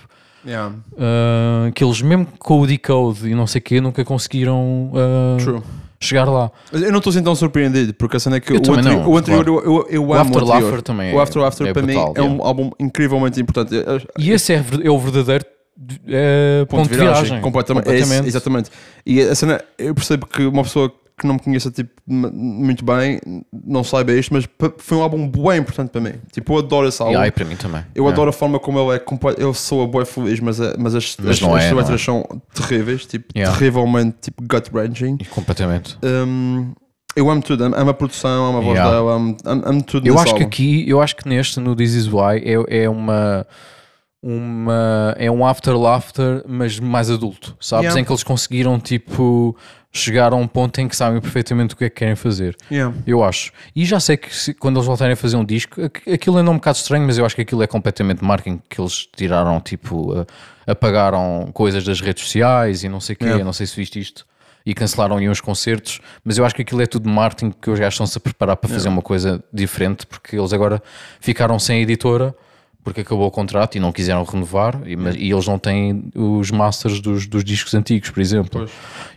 Yeah. 0.46 0.76
ah, 0.98 1.72
que 1.74 1.84
eles 1.84 2.02
mesmo 2.02 2.28
com 2.38 2.60
o 2.60 2.68
Decode 2.68 3.30
e 3.30 3.34
não 3.34 3.48
sei 3.48 3.60
o 3.60 3.64
quê 3.64 3.80
nunca 3.80 4.04
conseguiram 4.04 4.92
True. 5.42 5.62
Chegar 6.04 6.26
lá. 6.26 6.52
Eu 6.72 6.92
não 6.92 6.98
estou 7.00 7.12
assim 7.12 7.24
tão 7.24 7.36
surpreendido, 7.36 7.94
porque 7.94 8.18
a 8.18 8.20
cena 8.20 8.38
é 8.38 8.40
que 8.40 8.52
Eu 8.54 8.58
o 8.58 8.60
anterior, 8.60 8.84
não, 9.04 9.08
o 9.10 9.18
anterior 9.18 9.46
claro. 9.46 9.66
eu, 9.66 9.74
eu, 9.74 9.88
eu 9.90 10.06
O 10.08 10.14
amo 10.14 10.22
After 10.22 10.36
o 10.36 10.46
anterior. 10.46 10.62
Laughter 10.62 10.82
também 10.82 11.14
o 11.14 11.20
é- 11.20 11.24
After 11.24 11.42
After 11.44 11.68
é 11.68 11.74
para 11.74 11.82
brutal, 11.82 12.08
mim 12.10 12.14
é 12.16 12.22
um 12.22 12.44
álbum 12.44 12.72
incrivelmente 12.80 13.40
importante. 13.42 13.74
E 14.18 14.32
esse 14.32 14.54
é, 14.54 14.64
é 14.84 14.90
o 14.90 15.00
verdadeiro 15.00 15.46
eh, 16.08 16.66
ponto, 16.70 16.90
de 16.90 16.96
viragem. 16.98 17.42
Completamente. 17.42 17.90
É 17.90 17.98
esse, 17.98 18.28
exatamente. 18.28 18.70
E 19.06 19.22
a 19.22 19.34
cena, 19.36 19.62
eu 19.78 19.94
percebo 19.96 20.26
que 20.28 20.46
uma 20.46 20.64
pessoa 20.64 20.94
que 21.20 21.28
não 21.28 21.36
me 21.36 21.40
conheça 21.40 21.70
tipo, 21.72 21.92
muito 22.08 22.84
bem 22.84 23.20
não 23.66 23.84
saiba 23.84 24.12
isto, 24.14 24.34
mas 24.34 24.48
foi 24.78 24.98
um 24.98 25.02
álbum 25.04 25.28
bem 25.30 25.60
importante 25.60 25.90
para 25.90 26.02
mim. 26.02 26.14
Tipo, 26.32 26.54
eu 26.54 26.58
adoro 26.60 26.88
esse 26.88 27.02
álbum. 27.02 27.14
E 27.14 27.18
aí 27.18 27.32
para 27.32 27.46
mim 27.46 27.56
também. 27.56 27.84
Eu 27.94 28.08
É. 28.08 28.12
adoro 28.12 28.30
a 28.30 28.34
forma 28.34 28.60
como 28.60 28.80
ele 28.80 28.96
é. 28.96 29.00
comple- 29.00 29.36
Ele 29.38 29.54
soa 29.54 29.86
boy 29.88 30.06
feliz, 30.06 30.40
mas, 30.40 30.60
é- 30.60 30.76
mas 30.78 30.96
as, 30.96 31.16
Mas 31.20 31.42
as, 31.42 31.44
as 31.50 31.64
é, 31.66 31.74
letras 31.74 32.02
é. 32.02 32.04
são 32.04 32.26
terríveis, 32.54 33.06
tipo, 33.06 33.26
Yeah. 33.36 33.56
terrivelmente 33.58 34.18
tipo, 34.22 34.42
gut-wrenching. 34.42 35.18
Completamente. 35.30 35.98
Um, 36.04 36.74
eu 37.16 37.30
amo 37.30 37.42
tudo, 37.44 37.64
amo 37.64 37.90
a 37.90 37.94
produção, 37.94 38.48
amo 38.48 38.58
a 38.58 38.62
voz 38.62 38.74
Yeah. 38.76 38.92
dela, 38.92 39.14
amo, 39.14 39.38
amo, 39.46 39.62
amo 39.66 39.84
tudo 39.84 40.08
Eu 40.08 40.16
acho 40.16 40.26
que 40.26 40.32
álbum. 40.32 40.46
aqui, 40.46 40.90
eu 40.90 41.00
acho 41.00 41.16
que 41.16 41.30
neste, 41.30 41.60
no 41.60 41.76
This 41.76 41.94
Is 41.94 42.08
Why, 42.08 42.42
é, 42.44 42.84
é 42.86 42.90
uma. 42.90 43.46
Uma, 44.26 45.14
é 45.18 45.30
um 45.30 45.46
after 45.46 45.78
laughter, 45.78 46.44
mas 46.48 46.80
mais 46.80 47.10
adulto, 47.12 47.58
sabes? 47.60 47.88
Yeah. 47.88 48.00
Em 48.00 48.06
que 48.06 48.12
eles 48.12 48.24
conseguiram 48.24 48.80
tipo 48.80 49.54
chegar 49.96 50.34
a 50.34 50.36
um 50.36 50.48
ponto 50.48 50.82
em 50.82 50.88
que 50.88 50.96
sabem 50.96 51.22
perfeitamente 51.22 51.76
o 51.76 51.78
que 51.78 51.86
é 51.86 51.90
que 51.90 51.98
querem 51.98 52.16
fazer. 52.16 52.58
Yeah. 52.72 52.96
Eu 53.06 53.24
acho. 53.24 53.52
E 53.76 53.86
já 53.86 54.00
sei 54.00 54.18
que 54.18 54.36
se- 54.36 54.54
quando 54.54 54.78
eles 54.78 54.88
voltarem 54.88 55.14
a 55.14 55.16
fazer 55.16 55.36
um 55.38 55.46
disco, 55.46 55.80
aqu- 55.84 56.12
aquilo 56.12 56.38
ainda 56.38 56.50
é 56.50 56.52
um 56.52 56.56
bocado 56.58 56.78
estranho, 56.78 57.06
mas 57.06 57.18
eu 57.20 57.26
acho 57.26 57.36
que 57.36 57.42
aquilo 57.44 57.62
é 57.62 57.68
completamente 57.68 58.24
marketing 58.24 58.60
que 58.68 58.82
eles 58.82 59.08
tiraram, 59.16 59.62
tipo, 59.62 60.12
a- 60.20 60.26
apagaram 60.72 61.50
coisas 61.54 61.84
das 61.84 62.02
redes 62.02 62.24
sociais 62.24 62.84
e 62.84 62.90
não 62.90 63.00
sei 63.00 63.14
o 63.14 63.18
quê, 63.18 63.26
Yeah. 63.26 63.44
não 63.46 63.54
sei 63.54 63.68
se 63.68 63.76
viste 63.76 64.00
isto. 64.00 64.26
E 64.66 64.74
cancelaram 64.74 65.18
aí 65.18 65.28
uns 65.30 65.42
concertos, 65.42 66.00
mas 66.24 66.38
eu 66.38 66.46
acho 66.46 66.56
que 66.56 66.62
aquilo 66.62 66.82
é 66.82 66.86
tudo 66.86 67.08
marketing 67.10 67.52
porque 67.52 67.70
os 67.70 67.78
gajos 67.78 67.94
estão-se 67.96 68.18
a 68.18 68.22
preparar 68.22 68.56
para 68.56 68.70
fazer 68.70 68.88
uma 68.88 69.02
coisa 69.02 69.44
diferente, 69.54 70.08
porque 70.08 70.38
eles 70.38 70.54
agora 70.54 70.82
ficaram 71.20 71.60
sem 71.60 71.82
editora 71.82 72.34
porque 72.84 73.02
acabou 73.02 73.26
o 73.28 73.32
contrato 73.32 73.76
e 73.76 73.80
não 73.80 73.92
quiseram 73.92 74.24
renovar 74.24 74.82
e, 74.86 74.96
mas- 74.96 75.16
e 75.16 75.32
eles 75.32 75.48
não 75.48 75.58
têm 75.58 76.04
os 76.16 76.52
masters 76.52 77.00
dos, 77.00 77.26
dos 77.28 77.44
discos 77.44 77.74
antigos, 77.74 78.10
por 78.10 78.20
exemplo. 78.20 78.68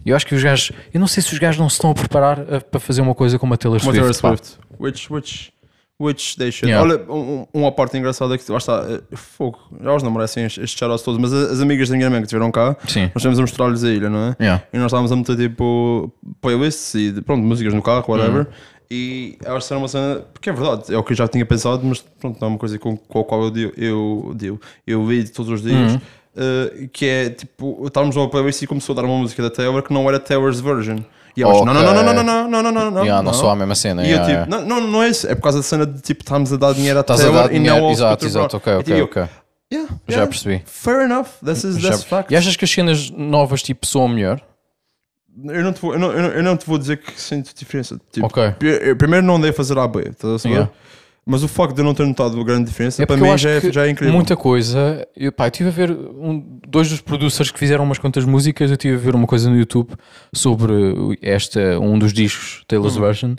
E 0.05 0.11
eu 0.11 0.16
acho 0.16 0.26
que 0.26 0.35
os 0.35 0.42
gajos, 0.42 0.72
eu 0.94 1.00
não 1.00 1.07
sei 1.07 1.22
se 1.22 1.33
os 1.33 1.38
gajos 1.38 1.59
não 1.61 1.68
se 1.68 1.74
estão 1.74 1.90
a 1.90 1.94
preparar 1.94 2.40
a- 2.40 2.61
para 2.61 2.79
fazer 2.81 3.00
uma 3.00 3.14
coisa 3.14 3.38
como 3.38 3.55
a 3.55 3.57
Taylor 3.57 3.81
Como 3.81 3.92
Swift. 3.92 4.20
Taylor. 4.20 4.38
Swift. 4.38 4.59
Which, 4.79 5.12
which, 5.12 5.52
which 5.98 6.37
they 6.37 6.52
should. 6.52 6.70
Yeah. 6.70 6.87
Olha, 6.87 7.02
um, 7.11 7.46
um, 7.55 7.61
uma 7.62 7.72
parte 7.72 7.96
engraçada 7.96 8.35
é 8.35 8.38
que 8.38 8.52
lá 8.52 8.59
está, 8.59 8.85
eh, 8.88 9.00
fogo, 9.16 9.59
já 9.83 9.94
os 9.94 10.02
não 10.02 10.11
merecem 10.11 10.44
estes 10.44 10.62
estes 10.62 10.79
shoutouts 10.79 11.02
todos, 11.02 11.18
mas 11.20 11.33
as, 11.33 11.52
as 11.52 11.61
amigas 11.61 11.88
da 11.88 11.96
minha 11.96 12.11
mãe 12.11 12.20
que 12.20 12.26
estiveram 12.26 12.50
cá, 12.52 12.76
Sim. 12.87 13.05
nós 13.07 13.16
estamos 13.16 13.38
a 13.38 13.42
mostrar-lhes 13.42 13.83
a 13.83 13.90
ilha, 13.90 14.11
não 14.11 14.29
é? 14.29 14.37
Yeah. 14.38 14.62
E 14.72 14.76
nós 14.76 14.87
estávamos 14.87 15.11
a 15.11 15.16
meter 15.16 15.37
tipo 15.37 16.12
playlists 16.40 16.94
e 16.94 17.20
pronto, 17.22 17.42
músicas 17.42 17.72
no 17.74 17.83
carro, 17.83 18.05
whatever. 18.07 18.42
Uhum. 18.46 18.52
E 18.90 19.37
elas 19.44 19.64
disseram 19.64 19.83
uma 19.83 19.88
cena, 19.88 20.22
porque 20.33 20.49
é 20.51 20.53
verdade, 20.53 20.94
é 20.94 20.96
o 20.99 21.03
que 21.03 21.12
eu 21.12 21.16
já 21.16 21.27
tinha 21.27 21.44
pensado, 21.44 21.85
mas 21.85 22.01
pronto, 22.20 22.38
não 22.40 22.49
é 22.49 22.51
uma 22.53 22.59
coisa 22.59 22.79
com, 22.79 22.96
com 22.96 23.20
a 23.20 23.25
qual 23.25 23.42
eu 23.44 23.51
digo, 23.51 23.72
eu, 23.77 24.33
digo, 24.37 24.61
eu 24.87 25.05
lido 25.11 25.31
todos 25.31 25.51
os 25.51 25.62
dias. 25.62 25.94
Uhum. 25.94 26.01
eh, 26.37 26.88
que 26.92 27.05
é 27.07 27.31
tipo, 27.31 27.85
estávamos 27.87 28.16
a 28.16 28.20
uma 28.20 28.31
playlist 28.31 28.62
e 28.62 28.66
começou 28.66 28.92
a 28.92 28.96
dar 28.96 29.05
uma 29.07 29.16
música 29.18 29.42
da 29.42 29.51
Taylor 29.51 29.83
que 29.83 29.92
não 29.92 30.09
era 30.09 30.20
Taylor's 30.20 30.61
version. 30.61 30.99
E 31.37 31.42
elas, 31.42 31.57
não, 31.64 31.75
não, 31.75 31.83
não, 31.83 31.83
não, 31.83 32.03
não, 32.05 32.14
não, 32.14 32.25
não, 32.25 32.49
não, 32.49 32.62
não, 32.62 32.72
não, 32.72 32.90
não, 32.92 33.03
Yeah, 33.03 33.22
não 33.22 33.35
sou 33.35 33.51
a 33.51 33.57
mesma 33.57 33.75
cena. 33.75 34.03
E 34.07 34.11
eu 34.11 34.16
yeah, 34.16 34.25
tipo, 34.27 34.51
yeah. 34.53 34.66
não, 34.68 34.81
não, 34.81 34.88
não 34.88 35.03
é 35.03 35.09
isso, 35.11 35.27
é 35.27 35.35
por 35.35 35.42
causa 35.42 35.59
da 35.59 35.62
cena 35.64 35.85
de 35.85 36.01
tipo, 36.01 36.22
estamos 36.22 36.51
a 36.53 36.57
dar 36.57 36.72
dinheiro 36.72 36.99
à 36.99 37.03
Estás 37.03 37.20
a 37.20 37.25
Taylor 37.25 37.42
dar 37.42 37.51
e 37.53 37.59
não 37.59 37.62
dinheiro. 37.64 37.85
ao 37.87 37.90
Exato, 37.92 38.25
Scooter 38.25 38.29
exato, 38.29 38.57
ok, 38.57 38.72
Braun. 38.72 38.79
E, 38.79 38.81
ok, 38.81 38.94
tipo, 38.94 39.20
ok. 39.20 39.22
yeah, 39.72 39.88
Já 40.09 40.14
yeah, 40.14 40.27
percebi. 40.31 40.62
Fair 40.64 41.01
enough, 41.05 41.27
this 41.44 41.64
is, 41.64 41.77
Já- 41.79 41.90
that's 41.90 42.05
fact. 42.05 42.33
E 42.33 42.37
achas 42.37 42.57
que 42.57 42.64
as 42.64 42.70
cenas 42.70 43.11
novas 43.11 43.62
tipo 43.62 43.85
soam 43.87 44.09
melhor? 44.09 44.40
Eu 45.44 45.62
não, 45.62 45.72
te 45.72 45.81
vou, 45.83 45.92
eu, 45.92 45.99
não, 45.99 46.12
eu, 46.12 46.22
não, 46.22 46.29
eu 46.31 46.42
não 46.42 46.57
te 46.57 46.66
vou 46.66 46.79
dizer 46.79 46.96
que 46.99 47.20
sinto 47.20 47.53
diferença. 47.55 48.01
Tipo, 48.11 48.27
Ok. 48.27 48.53
pri- 48.59 48.81
eu 48.88 48.96
primeiro 48.96 49.25
não 49.27 49.37
andei 49.37 49.51
a 49.51 49.53
fazer 49.53 49.77
AB, 49.79 49.99
estás 50.09 50.35
a 50.35 50.38
saber? 50.38 50.55
Yeah. 50.55 50.72
Mas 51.29 51.42
o 51.42 51.49
facto 51.49 51.75
de 51.75 51.81
eu 51.81 51.85
não 51.85 51.92
ter 51.92 52.07
notado 52.07 52.42
grande 52.44 52.66
diferença, 52.66 53.03
É 53.03 53.05
para 53.05 53.16
porque 53.16 53.25
eu 53.25 53.27
mim 53.27 53.35
acho 53.35 53.42
já 53.42 53.51
é, 53.51 53.72
já 53.72 53.85
é 53.87 53.90
incrível. 53.90 54.14
Muita 54.14 54.37
coisa. 54.37 55.05
Eu, 55.16 55.33
pá, 55.33 55.46
eu 55.46 55.49
estive 55.49 55.68
a 55.68 55.72
ver 55.72 55.90
um- 55.90 56.61
dois 56.68 56.88
dos 56.88 57.01
producers 57.01 57.51
que 57.51 57.59
fizeram 57.59 57.83
umas 57.83 57.99
quantas 57.99 58.25
músicas. 58.25 58.70
Eu 58.70 58.75
estive 58.77 58.94
a 58.94 58.99
ver 58.99 59.14
uma 59.16 59.27
coisa 59.27 59.51
no 59.51 59.59
YouTube 59.59 59.90
sobre 60.33 60.72
esta, 61.20 61.81
um 61.81 61.99
dos 61.99 62.12
discos, 62.12 62.62
Taylor's 62.68 62.94
Uhum. 62.94 63.03
Version, 63.03 63.35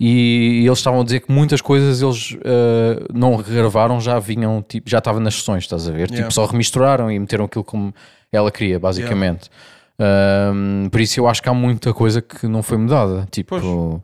e, 0.00 0.62
eles 0.66 0.78
estavam 0.78 1.02
a 1.02 1.04
dizer 1.04 1.20
que 1.20 1.30
muitas 1.30 1.60
coisas 1.60 2.00
eles 2.00 2.36
eh, 2.42 3.04
não 3.12 3.36
regravaram, 3.36 4.00
já 4.00 4.18
vinham, 4.18 4.64
tipo, 4.66 4.88
já 4.88 4.98
estava 4.98 5.20
nas 5.20 5.34
sessões, 5.34 5.64
estás 5.64 5.86
a 5.86 5.92
ver? 5.92 6.08
Yeah. 6.08 6.16
Tipo, 6.16 6.32
só 6.32 6.46
remisturaram 6.46 7.10
e 7.10 7.18
meteram 7.18 7.44
aquilo 7.44 7.64
como 7.64 7.94
ela 8.32 8.50
queria, 8.50 8.78
basicamente. 8.80 9.50
Um, 9.98 10.88
por 10.90 11.00
isso 11.00 11.18
eu 11.20 11.26
acho 11.28 11.42
que 11.42 11.48
há 11.48 11.54
muita 11.54 11.92
coisa 11.94 12.20
que 12.20 12.46
não 12.46 12.62
foi 12.62 12.76
mudada. 12.78 13.26
Tipo, 13.30 13.50
Pois. 13.50 13.64
não 13.64 14.02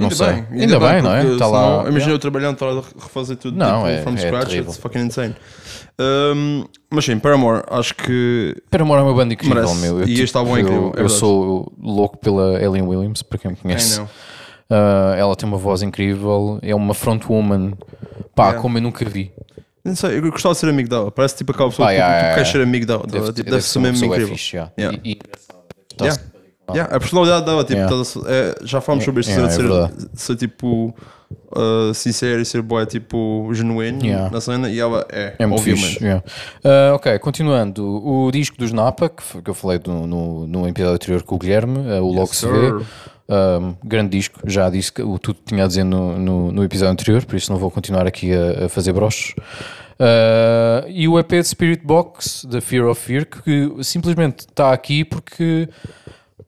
Ainda 0.00 0.14
sei. 0.14 0.26
bem, 0.32 0.46
ainda, 0.62 0.78
bem, 0.78 1.02
não 1.02 1.12
é? 1.14 1.22
senão, 1.22 1.50
lá. 1.50 1.88
Imagina 1.88 2.12
eu 2.12 2.18
trabalhando, 2.18 2.54
estar 2.54 2.66
a 2.68 2.74
refazer 3.02 3.36
tudo 3.36 3.56
Não, 3.56 3.78
tipo, 3.78 3.88
é- 3.88 4.02
from 4.02 4.14
é 4.14 4.16
scratch, 4.18 4.48
terrível. 4.48 4.70
it's 4.70 4.80
fucking 4.80 5.00
insane. 5.00 5.34
Um, 6.00 6.64
mas 6.90 7.04
sim, 7.04 7.18
Paramore, 7.18 7.64
acho 7.70 7.94
que 7.96 8.54
Paramore 8.70 9.00
é 9.00 9.02
uma 9.02 9.14
banda 9.14 9.34
incrível, 9.34 9.56
Merece. 9.56 9.80
meu. 9.80 10.00
Eu, 10.00 10.06
E 10.06 10.20
este 10.20 10.36
álbum 10.36 10.56
é 10.56 10.60
incrível, 10.60 10.92
é 10.94 11.00
Eu, 11.00 11.02
eu 11.04 11.08
sou 11.08 11.72
louco 11.80 12.16
pela 12.18 12.62
Ellen 12.62 12.82
Williams, 12.82 13.22
para 13.22 13.38
quem 13.38 13.50
me 13.50 13.56
conhece. 13.56 14.00
Uh, 14.00 15.14
ela 15.16 15.34
tem 15.34 15.48
uma 15.48 15.58
voz 15.58 15.82
incrível, 15.82 16.58
é 16.62 16.74
uma 16.74 16.94
frontwoman, 16.94 17.72
pá, 18.34 18.44
Yeah. 18.48 18.62
como 18.62 18.78
eu 18.78 18.82
nunca 18.82 19.04
vi. 19.04 19.32
Não 19.88 19.96
sei, 19.96 20.18
eu 20.18 20.22
gostava 20.30 20.54
de 20.54 20.60
ser 20.60 20.68
amigo 20.68 20.88
dela. 20.88 21.10
Parece 21.10 21.36
tipo 21.36 21.52
aquela 21.52 21.68
pessoa 21.70 21.88
que 21.88 21.94
yeah, 21.94 22.12
tu 22.14 22.16
yeah, 22.18 22.34
queres 22.34 22.48
yeah. 22.48 22.64
ser 22.64 22.68
amigo 22.68 22.86
dela. 22.86 23.02
Deve, 23.06 23.18
Deve, 23.18 23.32
deve, 23.32 23.50
deve 23.50 23.62
ser 23.62 23.68
ser 23.68 23.78
mesmo 23.80 23.94
pessoa 23.94 24.16
incrível. 24.16 24.34
fixe, 24.36 24.56
yeah. 24.56 24.72
Yeah. 24.78 24.98
E, 25.04 25.10
e- 25.12 25.18
Yeah. 26.00 26.22
Yeah, 26.74 26.94
a 26.94 27.00
personalidade 27.00 27.46
dela, 27.46 27.64
tipo, 27.64 27.80
Yeah. 27.80 28.02
é, 28.26 28.54
já 28.62 28.78
falámos 28.80 29.04
sobre 29.04 29.22
isto, 29.22 29.30
Yeah, 29.30 29.48
de 29.48 29.54
é 29.62 29.88
ser, 29.88 30.08
ser 30.14 30.36
tipo 30.36 30.94
uh, 31.56 31.94
sincero 31.94 32.42
e 32.42 32.44
ser 32.44 32.60
boa, 32.60 32.84
tipo 32.84 33.48
genuíno 33.54 34.04
Yeah. 34.04 34.30
na 34.30 34.38
cena, 34.40 34.68
e 34.70 34.78
ela 34.78 35.04
é, 35.10 35.34
É 35.38 35.46
muito 35.46 35.60
obviamente. 35.60 35.98
yeah. 36.04 36.22
Uh, 36.62 36.94
ok, 36.94 37.18
continuando. 37.20 37.84
O 38.06 38.30
disco 38.30 38.56
dos 38.58 38.70
Napa, 38.70 39.08
que, 39.08 39.40
que 39.42 39.48
eu 39.50 39.54
falei 39.54 39.78
do- 39.78 40.06
no, 40.06 40.46
no 40.46 40.68
episódio 40.68 40.94
anterior 40.94 41.22
com 41.22 41.36
o 41.36 41.38
Guilherme, 41.38 41.78
uh, 41.78 42.02
o 42.02 42.08
Logo 42.12 42.20
Yes, 42.28 42.36
Se 42.36 42.46
Vê. 42.46 42.84
Um, 43.30 43.74
grande 43.84 44.16
disco, 44.16 44.40
já 44.46 44.70
disse 44.70 44.90
que 44.90 45.02
o 45.02 45.18
tudo 45.18 45.38
tinha 45.44 45.64
a 45.64 45.66
dizer 45.66 45.84
no, 45.84 46.18
no, 46.18 46.50
no 46.50 46.64
episódio 46.64 46.92
anterior, 46.92 47.22
por 47.26 47.36
isso 47.36 47.52
não 47.52 47.58
vou 47.58 47.70
continuar 47.70 48.06
aqui 48.06 48.32
a, 48.32 48.64
a 48.64 48.68
fazer 48.70 48.92
broches. 48.94 49.34
Uh, 50.00 50.88
e 50.88 51.06
o 51.08 51.18
EP 51.18 51.28
de 51.32 51.44
Spirit 51.44 51.84
Box, 51.84 52.46
da 52.46 52.60
Fear 52.60 52.86
of 52.86 53.00
Fear, 53.00 53.26
que 53.26 53.70
simplesmente 53.82 54.40
está 54.48 54.72
aqui 54.72 55.04
porque 55.04 55.68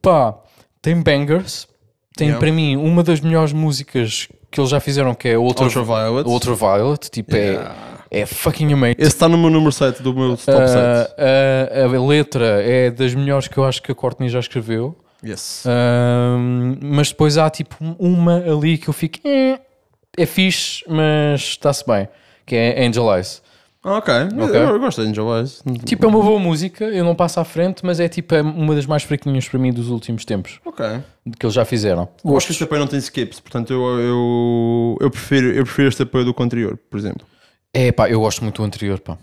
pá, 0.00 0.34
tem 0.80 1.02
bangers, 1.02 1.68
tem 2.16 2.28
Yeah. 2.28 2.38
para 2.38 2.52
mim 2.54 2.76
uma 2.76 3.02
das 3.02 3.20
melhores 3.20 3.52
músicas 3.52 4.28
que 4.50 4.60
eles 4.60 4.70
já 4.70 4.80
fizeram, 4.80 5.14
que 5.14 5.28
é 5.28 5.38
Ultra, 5.38 5.64
Ultraviolet. 5.66 6.28
Ultraviolet, 6.28 7.10
tipo, 7.10 7.34
Yeah. 7.36 7.74
é, 8.10 8.20
é 8.20 8.26
fucking 8.26 8.72
amazing. 8.72 8.94
Esse 8.98 9.08
está 9.10 9.28
no 9.28 9.36
meu 9.36 9.50
número 9.50 9.72
7 9.72 10.02
do 10.02 10.14
meu 10.14 10.30
top 10.36 10.68
7. 10.68 11.12
Uh, 11.12 11.96
a 11.96 12.06
letra 12.08 12.62
é 12.62 12.90
das 12.90 13.14
melhores 13.14 13.48
que 13.48 13.58
eu 13.58 13.64
acho 13.64 13.82
que 13.82 13.92
a 13.92 13.94
Courtney 13.94 14.28
já 14.30 14.38
escreveu. 14.40 14.96
Yes. 15.24 15.64
Um, 15.66 16.76
mas 16.80 17.09
depois 17.11 17.37
há 17.37 17.48
tipo 17.50 17.76
uma 17.98 18.37
ali 18.38 18.78
que 18.78 18.88
eu 18.88 18.94
fico 18.94 19.18
"Eh, 19.24 19.61
é 20.16 20.26
fixe, 20.26 20.83
mas 20.88 21.40
está-se 21.40 21.85
bem, 21.87 22.09
que 22.46 22.54
é 22.56 22.85
Angel 22.87 23.14
Eyes. 23.14 23.42
Ah, 23.83 23.96
ok. 23.96 24.12
Ok. 24.38 24.56
Eu, 24.61 24.78
gosto 24.78 25.02
de 25.02 25.09
Angel 25.09 25.37
Eyes. 25.38 25.62
Tipo, 25.87 26.04
é 26.04 26.09
uma 26.09 26.20
boa 26.22 26.38
música, 26.38 26.85
eu 26.85 27.02
não 27.02 27.14
passo 27.14 27.40
à 27.40 27.44
frente, 27.44 27.85
mas 27.85 27.98
é 27.98 28.09
tipo 28.09 28.35
é 28.35 28.42
uma 28.42 28.74
das 28.74 28.85
mais 28.85 29.02
fraquinhas 29.02 29.48
para 29.48 29.59
mim 29.59 29.72
dos 29.72 29.88
últimos 29.88 30.24
tempos 30.26 30.61
Ok. 30.66 30.85
que 31.38 31.46
eles 31.46 31.54
já 31.54 31.64
fizeram. 31.64 32.06
Eu 32.22 32.37
acho 32.37 32.46
que 32.46 32.52
este 32.52 32.64
apoio 32.64 32.80
não 32.80 32.87
tem 32.87 32.98
skips, 32.98 33.40
portanto 33.40 33.72
eu, 33.72 33.83
eu, 34.00 34.98
eu, 35.00 35.11
prefiro, 35.11 35.46
eu 35.52 35.64
prefiro 35.64 35.88
este 35.88 36.02
apoio 36.02 36.24
do 36.26 36.35
que 36.35 36.42
o 36.42 36.44
anterior, 36.44 36.78
por 36.90 36.98
exemplo. 36.98 37.26
É 37.72 37.90
pá, 37.90 38.11
eu 38.11 38.20
gosto 38.20 38.42
muito 38.42 38.61
do 38.61 38.66
anterior, 38.66 38.98
pá. 39.00 39.16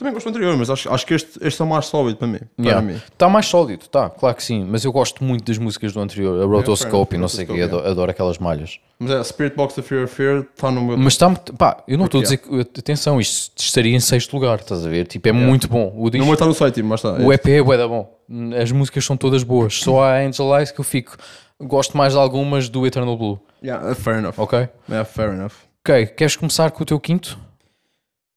Também 0.00 0.14
gosto 0.14 0.24
do 0.24 0.30
anterior, 0.30 0.56
mas 0.56 0.70
acho, 0.70 0.90
acho 0.90 1.04
que 1.06 1.12
este, 1.12 1.38
este 1.42 1.60
é 1.60 1.64
o 1.66 1.68
mais 1.68 1.84
sólido 1.84 2.16
para 2.16 2.26
mim. 2.26 2.38
Para 2.56 2.64
Yeah. 2.70 2.92
Está 2.92 3.28
mais 3.28 3.44
sólido, 3.44 3.86
tá, 3.86 4.08
claro 4.08 4.34
que 4.34 4.42
sim, 4.42 4.64
mas 4.64 4.82
eu 4.82 4.90
gosto 4.90 5.22
muito 5.22 5.44
das 5.44 5.58
músicas 5.58 5.92
do 5.92 6.00
anterior, 6.00 6.42
a 6.42 6.46
Rotoscope 6.46 7.16
e 7.16 7.18
não 7.18 7.28
sei 7.28 7.44
o 7.44 7.48
que, 7.48 7.52
Rotoscope, 7.52 7.74
adoro, 7.76 7.90
adoro 7.90 8.10
aquelas 8.10 8.38
malhas. 8.38 8.80
Mas 8.98 9.10
é, 9.10 9.22
Spirit 9.22 9.54
Box 9.54 9.76
da 9.76 9.82
Fear 9.82 10.04
of 10.04 10.14
Fear 10.14 10.46
está 10.54 10.70
no 10.70 10.80
meu. 10.80 10.96
Mas 10.96 11.12
está 11.12 11.28
pá, 11.30 11.84
eu 11.86 11.98
não 11.98 12.06
estou 12.06 12.20
a 12.20 12.24
Porque 12.24 12.36
dizer 12.48 12.64
que, 12.64 12.80
atenção, 12.80 13.20
isto 13.20 13.60
estaria 13.60 13.94
em 13.94 14.00
sexto 14.00 14.32
lugar, 14.32 14.58
estás 14.58 14.86
a 14.86 14.88
ver? 14.88 15.06
Tipo, 15.06 15.28
é 15.28 15.32
muito 15.32 15.68
bom. 15.68 15.92
O 15.94 16.08
disco, 16.08 16.24
meu 16.24 16.32
está 16.32 16.46
no 16.46 16.54
site, 16.54 16.82
mas 16.82 17.04
está. 17.04 17.22
O 17.22 17.30
EP 17.30 17.46
é 17.48 17.62
bué 17.62 17.76
bom. 17.86 18.10
As 18.58 18.72
músicas 18.72 19.04
são 19.04 19.18
todas 19.18 19.42
boas. 19.42 19.74
Só 19.80 20.02
há 20.02 20.16
Angel 20.20 20.56
Eyes 20.56 20.70
que 20.70 20.80
eu 20.80 20.84
fico. 20.84 21.14
Gosto 21.60 21.94
mais 21.98 22.14
de 22.14 22.18
algumas 22.18 22.70
do 22.70 22.86
Eternal 22.86 23.18
Blue. 23.18 23.38
Yeah, 23.62 23.94
fair 23.94 24.16
enough. 24.16 24.34
Ok? 24.38 24.66
Yeah, 24.88 25.04
fair 25.04 25.34
enough. 25.34 25.52
Ok, 25.86 26.06
queres 26.06 26.36
começar 26.36 26.70
com 26.70 26.82
o 26.82 26.86
teu 26.86 26.98
quinto? 26.98 27.38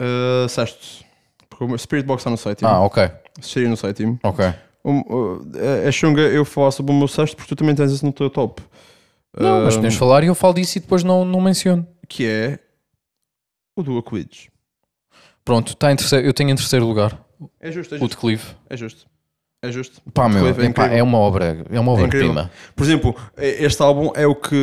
Uh, 0.01 0.49
sexto. 0.49 1.02
O 1.65 1.77
Spirit 1.77 2.05
Box 2.05 2.21
está 2.21 2.29
no 2.29 2.37
site. 2.37 2.65
Ah, 2.65 2.79
ok. 2.81 3.09
Seria 3.41 3.69
no 3.69 3.77
site. 3.77 4.03
Ok. 4.23 4.45
Um, 4.85 4.99
uh, 4.99 5.41
é 5.85 5.91
chunga 5.91 6.21
eu 6.21 6.43
falar 6.43 6.71
sobre 6.71 6.91
o 6.91 6.95
meu 6.95 7.07
sexto 7.07 7.35
porque 7.37 7.55
tu 7.55 7.57
também 7.57 7.73
tens 7.73 7.91
isso 7.91 8.05
no 8.05 8.11
teu 8.11 8.29
top. 8.29 8.61
Não, 9.39 9.63
mas 9.63 9.73
Um, 9.73 9.77
podemos 9.77 9.95
falar 9.95 10.23
e 10.23 10.27
eu 10.27 10.35
falo 10.35 10.53
disso 10.53 10.77
e 10.77 10.81
depois 10.81 11.03
não, 11.03 11.23
não 11.25 11.39
menciono. 11.41 11.87
Que 12.07 12.25
é 12.27 12.59
o 13.75 13.81
do 13.81 13.97
Aquidge. 13.97 14.49
Pronto, 15.45 15.75
tá 15.75 15.91
em 15.91 15.95
terceiro, 15.95 16.25
eu 16.27 16.33
tenho 16.33 16.49
em 16.51 16.55
terceiro 16.55 16.85
lugar 16.85 17.17
É 17.59 17.71
justo, 17.71 17.95
é 17.95 17.97
o 17.97 17.99
justo. 18.01 18.15
de 18.15 18.17
Clive. 18.17 18.43
É 18.69 18.77
justo. 18.77 19.05
É 19.63 19.71
justo. 19.71 20.01
Pá, 20.13 20.27
meu, 20.27 20.45
é 20.45 20.49
epá, 20.49 20.65
incrível. 20.65 20.91
é 20.97 21.01
uma 21.01 21.17
obra, 21.17 21.65
é 21.71 21.79
uma 21.79 21.93
obra 21.93 22.05
incrível. 22.07 22.33
prima. 22.33 22.51
Por 22.75 22.83
exemplo, 22.83 23.15
este 23.37 23.81
álbum 23.81 24.11
é 24.13 24.27
o 24.27 24.35
que 24.35 24.53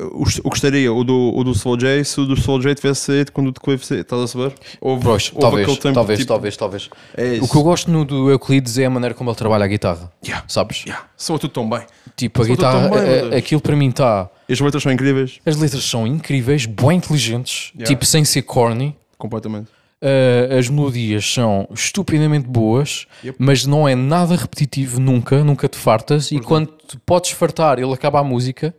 uh, 0.00 0.24
o, 0.42 0.52
estaria, 0.54 0.90
o 0.90 1.04
do, 1.04 1.32
o 1.36 1.44
do 1.44 1.54
Soul 1.54 1.76
J, 1.76 2.02
se 2.02 2.18
o 2.18 2.24
do 2.24 2.34
Soul 2.34 2.58
J 2.62 2.74
tivesse 2.74 3.02
saído 3.02 3.30
quando 3.30 3.48
o 3.48 3.52
de 3.52 3.60
Clive 3.60 3.84
saído. 3.84 4.00
Estás 4.00 4.22
a 4.22 4.26
saber? 4.26 4.54
Houve, 4.80 5.04
Pois, 5.04 5.28
houve 5.34 5.40
talvez, 5.40 5.78
tempo, 5.78 5.94
talvez, 5.94 6.18
tipo, 6.20 6.28
talvez, 6.28 6.56
talvez. 6.56 6.90
É. 7.14 7.38
O 7.42 7.46
que 7.46 7.56
eu 7.56 7.62
gosto 7.62 7.90
no 7.90 8.06
do 8.06 8.30
Euclides 8.30 8.78
é 8.78 8.86
a 8.86 8.90
maneira 8.90 9.14
como 9.14 9.28
ele 9.28 9.36
trabalha 9.36 9.66
a 9.66 9.68
guitarra. 9.68 10.10
Yeah. 10.24 10.42
Sabes? 10.48 10.82
Yeah. 10.86 11.04
Soa 11.14 11.38
tudo 11.38 11.52
tão 11.52 11.68
bem. 11.68 11.82
Tipo, 12.16 12.40
a 12.40 12.46
Soa 12.46 12.56
tudo 12.56 12.66
guitarra, 12.66 12.88
bem, 12.88 12.98
a- 12.98 13.02
Deus. 13.22 13.34
aquilo 13.34 13.60
para 13.60 13.76
mim 13.76 13.90
está. 13.90 14.30
As 14.50 14.58
letras 14.60 14.82
são 14.82 14.90
incríveis. 14.90 15.40
As 15.44 15.56
letras 15.58 15.84
são 15.84 16.06
incríveis, 16.06 16.64
bem 16.64 16.96
inteligentes, 16.96 17.70
Yeah. 17.74 17.86
tipo 17.86 18.06
sem 18.06 18.24
ser 18.24 18.40
corny. 18.42 18.96
Completamente. 19.18 19.68
Uh, 20.00 20.56
as 20.56 20.68
melodias 20.68 21.28
são 21.32 21.68
estupidamente 21.74 22.46
boas, 22.46 23.06
Yep. 23.24 23.36
mas 23.40 23.66
não 23.66 23.88
é 23.88 23.96
nada 23.96 24.36
repetitivo 24.36 25.00
nunca, 25.00 25.42
nunca 25.42 25.66
te 25.68 25.76
fartas. 25.76 26.30
E 26.30 26.38
quando 26.38 26.68
te 26.86 26.96
podes 27.04 27.30
fartar, 27.32 27.78
ele 27.80 27.92
acaba 27.92 28.20
a 28.20 28.24
música. 28.24 28.72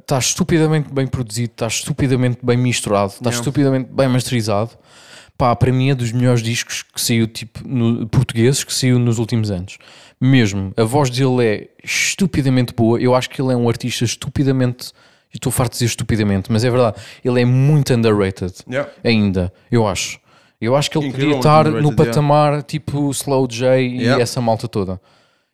Está 0.00 0.18
estupidamente 0.18 0.92
bem 0.92 1.06
produzido, 1.06 1.52
está 1.52 1.66
estupidamente 1.66 2.38
bem 2.42 2.56
misturado, 2.56 3.12
está 3.12 3.30
Yeah. 3.30 3.38
estupidamente 3.40 3.88
bem 3.92 4.08
masterizado. 4.08 4.70
Pá, 5.38 5.54
para 5.56 5.72
mim 5.72 5.88
é 5.90 5.94
dos 5.94 6.12
melhores 6.12 6.42
discos 6.42 6.82
que 6.82 7.00
saiu, 7.00 7.26
tipo, 7.26 7.66
no, 7.66 8.06
portugueses 8.08 8.62
que 8.62 8.74
saiu 8.74 8.98
nos 8.98 9.18
últimos 9.18 9.50
anos. 9.50 9.78
Mesmo, 10.20 10.72
a 10.76 10.82
voz 10.84 11.08
dele 11.10 11.44
é 11.46 11.68
estupidamente 11.82 12.74
boa. 12.74 13.00
Eu 13.00 13.14
acho 13.14 13.30
que 13.30 13.40
ele 13.40 13.52
é 13.52 13.56
um 13.56 13.68
artista 13.68 14.04
estupidamente. 14.04 14.92
Estou 15.32 15.52
farto 15.52 15.72
de 15.72 15.78
dizer 15.78 15.86
estupidamente, 15.86 16.50
mas 16.50 16.64
é 16.64 16.70
verdade. 16.70 16.96
Ele 17.24 17.40
é 17.42 17.44
muito 17.44 17.94
underrated 17.94 18.52
Yeah. 18.68 18.90
ainda, 19.04 19.52
eu 19.70 19.86
acho. 19.86 20.18
Eu 20.60 20.76
acho 20.76 20.90
que 20.90 20.98
ele 20.98 21.06
Incrível, 21.06 21.36
podia 21.36 21.38
estar 21.38 21.64
no 21.70 21.94
patamar 21.96 22.62
tipo 22.62 23.10
Slow 23.10 23.46
J 23.46 23.80
e 23.80 23.98
Yeah. 24.02 24.22
essa 24.22 24.40
malta 24.40 24.68
toda. 24.68 25.00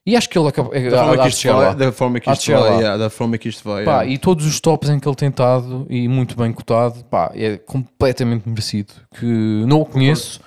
E 0.05 0.17
acho 0.17 0.29
que 0.31 0.39
ele 0.39 0.47
acaba. 0.49 0.71
Da 0.71 0.81
forma 1.03 1.19
que 1.19 1.29
isto 1.29 1.41
chegar 1.41 1.57
lá. 1.57 1.65
vai, 1.67 1.75
da 1.75 1.93
forma 1.93 2.21
que 2.21 2.31
isto 2.31 2.53
vai, 2.53 2.61
lá. 2.61 2.77
yeah, 2.77 2.97
da 2.97 3.11
forma 3.11 3.39
que 3.39 3.49
isto 3.49 3.65
vai. 3.69 3.85
Pá, 3.85 3.91
yeah. 4.03 4.07
e 4.13 4.19
todos 4.19 4.47
os 4.47 4.61
tops 4.61 4.89
em 4.89 5.01
que 5.01 5.09
ele 5.09 5.17
tem 5.17 5.29
estado 5.29 5.85
e 5.91 6.07
muito 6.07 6.37
bem 6.37 6.53
cotado, 6.53 7.03
pá, 7.11 7.33
é 7.35 7.57
completamente 7.57 8.49
merecido. 8.49 8.93
Que 9.19 9.27
não 9.67 9.81
o 9.81 9.85
conheço, 9.85 10.41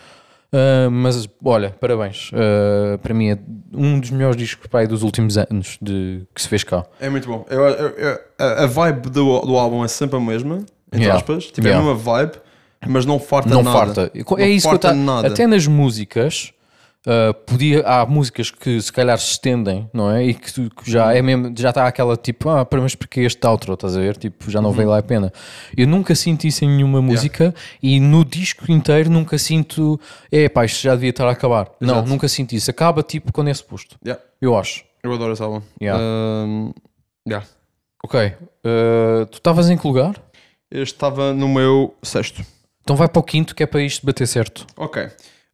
ah, 0.54 0.90
mas 0.92 1.28
olha, 1.44 1.70
parabéns. 1.80 2.32
Ah, 2.34 2.98
para 2.98 3.14
mim 3.14 3.30
é 3.30 3.38
um 3.74 4.00
dos 4.00 4.10
melhores 4.12 4.36
discos 4.38 4.68
pá, 4.68 4.84
dos 4.86 5.04
últimos 5.04 5.38
anos 5.38 5.78
de, 5.82 6.24
que 6.34 6.42
se 6.42 6.48
fez 6.48 6.64
cá. 6.64 6.86
É 7.00 7.10
muito 7.10 7.28
bom. 7.28 7.46
Eu- 7.50 7.62
eu- 7.68 7.90
eu- 7.90 8.20
a, 8.38 8.66
vibe 8.66 9.10
do, 9.10 9.40
do 9.42 9.58
álbum 9.58 9.84
é 9.84 9.88
sempre 9.88 10.18
a 10.18 10.20
mesma, 10.20 10.58
entre 10.92 11.02
Yeah. 11.06 11.16
aspas. 11.18 11.46
Tipo, 11.46 11.68
Yeah. 11.68 11.86
é 11.86 11.92
a 11.92 11.94
mesma 11.96 12.12
vibe, 12.14 12.34
mas 12.88 13.06
não 13.06 13.20
farta 13.20 13.50
não 13.50 13.62
nada. 13.64 13.78
farta. 13.78 14.12
É 14.14 14.24
Não 14.24 14.46
isso 14.48 14.68
que 14.68 14.76
eu 14.76 14.80
farta 14.80 14.90
tá- 14.90 14.94
nada. 14.96 15.28
Até 15.28 15.46
nas 15.46 15.68
músicas. 15.68 16.52
Ah, 17.08 17.34
podia, 17.34 17.82
há 17.86 18.06
músicas 18.06 18.52
que 18.52 18.82
se 18.82 18.92
calhar 18.92 19.18
se 19.18 19.32
estendem, 19.32 19.90
não 19.94 20.12
é? 20.12 20.24
E 20.26 20.34
que, 20.34 20.52
que 20.70 20.92
já 20.92 21.14
é 21.14 21.22
mesmo, 21.22 21.54
já 21.58 21.70
está 21.70 21.88
aquela 21.88 22.16
tipo, 22.18 22.50
ah, 22.50 22.66
para 22.66 22.82
mas 22.82 22.96
porque 22.96 23.22
este 23.22 23.46
outro, 23.48 23.74
estás 23.74 23.96
a 23.96 24.00
ver? 24.00 24.18
Tipo, 24.18 24.50
já 24.52 24.62
não 24.62 24.70
Uhum. 24.72 24.76
veio 24.76 24.90
lá 24.90 24.98
a 25.00 25.04
pena. 25.04 25.32
Eu 25.76 25.88
nunca 25.88 26.14
sinto 26.16 26.46
isso 26.46 26.64
em 26.66 26.70
nenhuma 26.70 27.02
música 27.02 27.54
e 27.82 28.00
no 28.00 28.24
disco 28.26 28.72
inteiro 28.72 29.10
nunca 29.10 29.38
sinto, 29.38 30.00
é 30.32 30.48
pá, 30.50 30.66
isto 30.66 30.82
já 30.82 30.94
devia 30.96 31.10
estar 31.12 31.28
a 31.28 31.32
acabar. 31.32 31.70
Não, 31.80 31.96
Exato. 31.96 32.10
nunca 32.10 32.28
sinto 32.28 32.54
isso. 32.54 32.70
Acaba 32.70 33.02
tipo 33.04 33.32
quando 33.32 33.50
é 33.50 33.54
suposto. 33.54 33.96
Yeah. 34.06 34.22
Eu 34.42 34.58
acho. 34.58 34.84
Eu 35.04 35.14
adoro 35.14 35.32
esse 35.34 35.42
álbum. 35.42 35.62
Yeah. 35.82 36.02
Um, 36.04 36.74
yeah. 37.28 37.46
Ok. 38.04 38.20
ah, 38.66 39.26
tu 39.32 39.38
estavas 39.38 39.70
em 39.70 39.78
que 39.78 39.88
lugar? 39.88 40.16
Este 40.72 40.94
estava 40.96 41.34
no 41.34 41.48
meu 41.50 41.96
sexto. 42.04 42.44
Então 42.84 42.96
vai 42.96 43.08
para 43.08 43.20
o 43.20 43.24
quinto 43.24 43.56
que 43.56 43.64
é 43.64 43.66
para 43.66 43.82
isto 43.82 44.06
bater 44.06 44.28
certo. 44.28 44.66
Ok. 44.78 45.10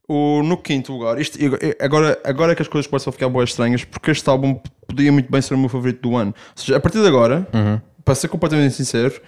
O, 0.08 0.42
no 0.42 0.56
quinto 0.56 0.92
lugar, 0.92 1.20
isto, 1.20 1.36
agora, 1.80 2.16
agora 2.24 2.52
é 2.52 2.54
que 2.54 2.62
as 2.62 2.68
coisas 2.68 2.86
começam 2.88 3.10
a 3.10 3.12
ficar 3.12 3.28
boas 3.28 3.50
estranhas, 3.50 3.82
porque 3.84 4.10
este 4.12 4.28
álbum 4.30 4.54
podia 4.86 5.10
muito 5.10 5.30
bem 5.30 5.42
ser 5.42 5.54
o 5.54 5.58
meu 5.58 5.68
favorito 5.68 6.00
do 6.08 6.16
ano. 6.16 6.32
Ou 6.56 6.62
seja, 6.62 6.76
a 6.76 6.80
partir 6.80 7.00
de 7.00 7.08
agora, 7.08 7.46
Uhum. 7.52 7.80
para 8.04 8.14
ser 8.14 8.28
completamente 8.28 8.74
sincero, 8.74 9.20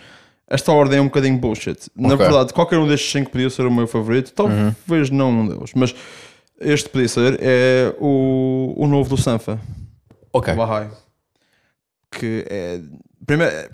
Esta 0.50 0.72
ordem 0.72 0.98
é 0.98 1.02
um 1.02 1.06
bocadinho 1.08 1.36
bullshit. 1.36 1.90
Na 1.94 2.14
Ok. 2.14 2.24
verdade, 2.24 2.54
qualquer 2.54 2.78
um 2.78 2.88
destes 2.88 3.12
cinco 3.12 3.30
podia 3.30 3.50
ser 3.50 3.66
o 3.66 3.70
meu 3.70 3.86
favorito. 3.86 4.32
Talvez 4.32 5.10
não 5.10 5.30
um 5.30 5.46
deles, 5.46 5.72
mas 5.74 5.94
este 6.58 6.88
podia 6.88 7.06
ser. 7.06 7.38
É 7.42 7.94
o, 8.00 8.72
o 8.78 8.86
novo 8.86 9.10
do 9.10 9.20
Sanfa, 9.20 9.60
Ok. 10.32 10.54
Bahá'í. 10.54 10.88
Que 12.10 12.46
é. 12.48 12.80
Primeiro, 13.26 13.54
é, 13.54 13.68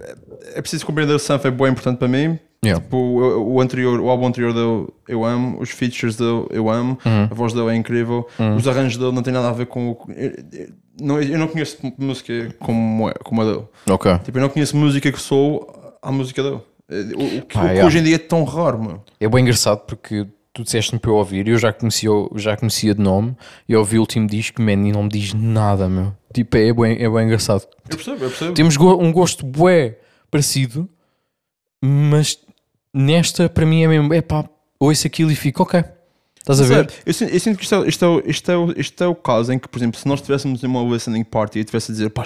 é 0.56 0.60
preciso 0.60 0.84
compreender 0.84 1.12
o 1.14 1.18
Sanfa 1.20 1.46
é 1.46 1.50
bem 1.52 1.68
importante 1.68 1.98
para 1.98 2.08
mim. 2.08 2.38
Yeah. 2.64 2.82
Tipo, 2.82 2.96
o, 2.96 3.54
o 3.54 3.60
anterior, 3.60 4.00
o 4.00 4.08
álbum 4.08 4.26
anterior 4.26 4.52
dele 4.52 4.88
eu 5.08 5.24
amo, 5.24 5.60
os 5.60 5.70
features 5.70 6.16
dele 6.16 6.46
eu 6.50 6.68
amo, 6.70 6.98
Uhum. 7.04 7.24
a 7.30 7.34
voz 7.34 7.52
dele 7.52 7.68
é 7.70 7.74
incrível, 7.76 8.26
os 8.56 8.66
arranjos 8.66 8.96
dele 8.98 9.12
não 9.12 9.22
têm 9.22 9.32
nada 9.32 9.48
a 9.48 9.52
ver 9.52 9.66
com 9.66 9.90
o. 9.90 9.98
Eu, 10.12 10.68
não, 11.00 11.20
eu 11.20 11.38
não 11.38 11.48
conheço 11.48 11.78
música 11.98 12.54
como, 12.58 13.08
é, 13.10 13.14
como 13.24 13.42
a 13.42 13.44
dele. 13.44 13.64
Ok. 13.90 14.18
Tipo, 14.24 14.38
eu 14.38 14.42
não 14.42 14.48
conheço 14.48 14.76
música 14.76 15.10
que 15.12 15.20
sou 15.20 15.96
à 16.02 16.10
música 16.12 16.42
dele. 16.42 16.60
O, 17.16 17.38
o 17.38 17.42
que, 17.42 17.58
Ah, 17.58 17.60
o 17.62 17.64
que 17.64 17.68
yeah. 17.72 17.86
hoje 17.86 17.98
em 17.98 18.02
dia 18.02 18.14
é 18.16 18.18
tão 18.18 18.44
raro. 18.44 19.02
É 19.18 19.28
bem 19.28 19.42
engraçado 19.42 19.80
porque 19.86 20.26
tu 20.52 20.62
disseste-me 20.62 21.00
para 21.00 21.10
eu 21.10 21.16
ouvir 21.16 21.48
e 21.48 21.50
eu 21.50 21.58
já 21.58 21.72
conhecia, 21.72 22.10
já 22.36 22.56
conhecia 22.56 22.94
de 22.94 23.00
nome 23.00 23.34
e 23.68 23.74
ouvi 23.74 23.96
o 23.98 24.00
último 24.02 24.26
disco, 24.28 24.62
man, 24.62 24.72
e 24.74 24.92
não 24.92 25.02
me 25.04 25.08
diz 25.08 25.34
nada, 25.34 25.88
meu. 25.88 26.12
Tipo, 26.32 26.56
é 26.56 26.72
bem, 26.72 27.02
é 27.02 27.10
bem 27.10 27.24
engraçado. 27.24 27.66
Eu 27.90 27.96
percebo, 27.96 28.24
eu 28.24 28.28
percebo. 28.30 28.52
Temos 28.54 28.76
um 28.76 29.10
gosto 29.12 29.44
bué 29.44 29.98
parecido, 30.30 30.88
mas 31.82 32.38
nesta, 32.94 33.48
para 33.48 33.66
mim, 33.66 33.82
é 33.82 33.88
mesmo, 33.88 34.14
é 34.14 34.22
pá, 34.22 34.48
ouço 34.78 35.06
aquilo 35.06 35.30
e 35.32 35.34
fico, 35.36 35.62
ok. 35.62 35.82
Estás 36.38 36.60
a 36.60 36.64
ver? 36.64 36.74
Sério, 36.74 36.90
Eu 37.06 37.12
sinto, 37.14 37.32
eu 37.32 37.40
sinto 37.40 37.56
que 37.58 37.62
isto 37.64 37.74
é, 37.74 37.88
isto, 37.88 38.04
é, 38.04 38.08
o- 38.08 38.22
isto, 38.30 38.50
é, 38.50 38.54
isto 38.80 39.04
é 39.04 39.06
o 39.08 39.14
caso 39.14 39.52
em 39.52 39.58
que, 39.58 39.66
por 39.68 39.78
exemplo, 39.78 39.98
se 39.98 40.06
nós 40.06 40.20
estivéssemos 40.20 40.62
em 40.62 40.66
uma 40.66 40.82
listening 40.82 41.24
party 41.24 41.60
e 41.60 41.64
tivesse 41.64 41.90
a 41.90 41.94
dizer, 41.94 42.10
pá, 42.10 42.24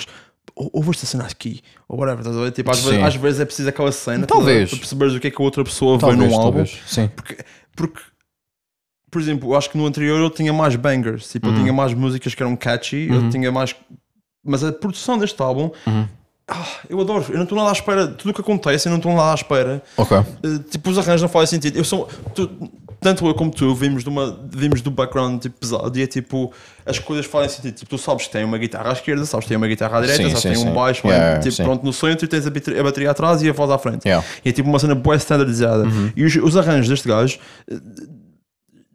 ou- 0.57 0.71
ouve 0.73 0.91
esta 0.91 1.07
cena 1.07 1.25
aqui, 1.25 1.61
ou 1.89 1.99
whatever, 2.01 2.21
estás 2.21 2.37
a 2.37 2.41
ver? 2.41 2.51
Tipo, 2.51 2.71
às, 2.71 2.81
vezes, 2.85 3.03
às 3.05 3.15
vezes 3.15 3.41
é 3.41 3.45
preciso 3.45 3.69
aquela 3.69 3.93
cena? 3.93 4.27
Talvez. 4.27 4.71
para 4.71 4.79
perceberes 4.81 5.15
o 5.15 5.21
que 5.21 5.29
é 5.29 5.31
que 5.31 5.41
a 5.41 5.45
outra 5.45 5.63
pessoa 5.63 5.99
Talvez, 5.99 6.21
vê 6.21 6.27
num 6.27 6.35
álbum. 6.41 6.67
Sim. 6.67 7.09
Porque, 7.15 7.37
porque, 7.77 8.01
por 9.09 9.21
exemplo, 9.23 9.51
eu 9.53 9.57
acho 9.57 9.71
que 9.71 9.79
no 9.79 9.87
anterior 9.87 10.19
eu 10.21 10.31
tinha 10.31 10.53
mais 10.53 10.75
bangers, 10.75 11.29
tipo, 11.31 11.47
Uhum. 11.47 11.55
eu 11.55 11.61
tinha 11.61 11.73
mais 11.73 11.95
músicas 11.95 12.35
que 12.35 12.43
eram 12.43 12.57
catchy, 12.57 13.09
eu 13.09 13.31
tinha 13.31 13.53
mais. 13.53 13.75
Mas 14.45 14.65
a 14.65 14.73
produção 14.73 15.17
deste 15.17 15.41
álbum, 15.41 15.71
Uhum. 15.87 16.09
Ah, 16.49 16.67
eu 16.89 17.01
adoro, 17.01 17.25
eu 17.29 17.37
não 17.37 17.43
estou 17.45 17.57
nada 17.59 17.71
à 17.71 17.73
espera, 17.73 18.07
tudo 18.09 18.31
o 18.31 18.35
que 18.35 18.41
acontece, 18.41 18.89
eu 18.89 18.91
não 18.91 18.97
estou 18.99 19.13
nada 19.15 19.33
à 19.33 19.35
espera. 19.35 19.83
Ok. 19.97 20.17
Uh, 20.17 20.59
tipo, 20.71 20.91
os 20.91 20.99
arranjos 20.99 21.23
não 21.23 21.29
fazem 21.29 21.47
sentido. 21.61 21.77
Eu 21.77 21.85
sou, 21.85 22.09
tu- 22.35 22.51
tanto 23.01 23.27
eu 23.27 23.35
como 23.35 23.51
tu 23.51 23.75
vimos, 23.75 24.03
de 24.03 24.09
uma, 24.09 24.37
vimos 24.51 24.81
do 24.81 24.91
background 24.91 25.41
tipo, 25.43 25.57
pesado 25.61 25.97
e 25.99 26.03
é 26.03 26.07
tipo, 26.07 26.53
as 26.87 26.99
coisas 26.99 27.27
fazem 27.27 27.51
sentido. 27.51 27.75
Tipo, 27.75 27.91
tu 27.91 27.99
sabes 27.99 28.27
que 28.27 28.33
tem 28.33 28.45
uma 28.45 28.59
guitarra 28.59 28.91
à 28.91 28.93
esquerda, 28.93 29.25
sabes 29.27 29.45
que 29.45 29.49
tem 29.51 29.57
uma 29.57 29.69
guitarra 29.69 29.99
à 29.99 30.01
direita, 30.01 30.23
Sim, 30.23 30.29
sabes 30.31 30.43
que 30.43 30.49
sim, 30.49 30.55
tem 30.55 30.65
um 30.65 30.69
sim. 30.71 30.75
baixo, 30.75 31.07
Yeah, 31.07 31.39
tipo, 31.41 31.55
sim. 31.55 31.63
pronto, 31.65 31.85
no 31.85 31.93
centro 31.93 32.25
e 32.25 32.29
tens 32.29 32.47
a 32.47 32.51
bateria, 32.51 32.81
a 32.81 32.85
bateria 32.85 33.11
atrás 33.11 33.43
e 33.43 33.49
a 33.49 33.53
voz 33.53 33.71
à 33.71 33.79
frente. 33.79 34.05
Yeah. 34.07 34.27
E 34.45 34.49
é 34.49 34.53
tipo 34.53 34.69
uma 34.69 34.79
cena 34.79 34.95
boa 34.95 35.17
standardizada. 35.17 35.85
Uhum. 35.85 36.11
E 36.17 36.25
os, 36.25 36.35
os 36.37 36.57
arranjos 36.57 36.89
deste 36.89 37.07
gajo 37.07 37.39
eh, 37.71 37.77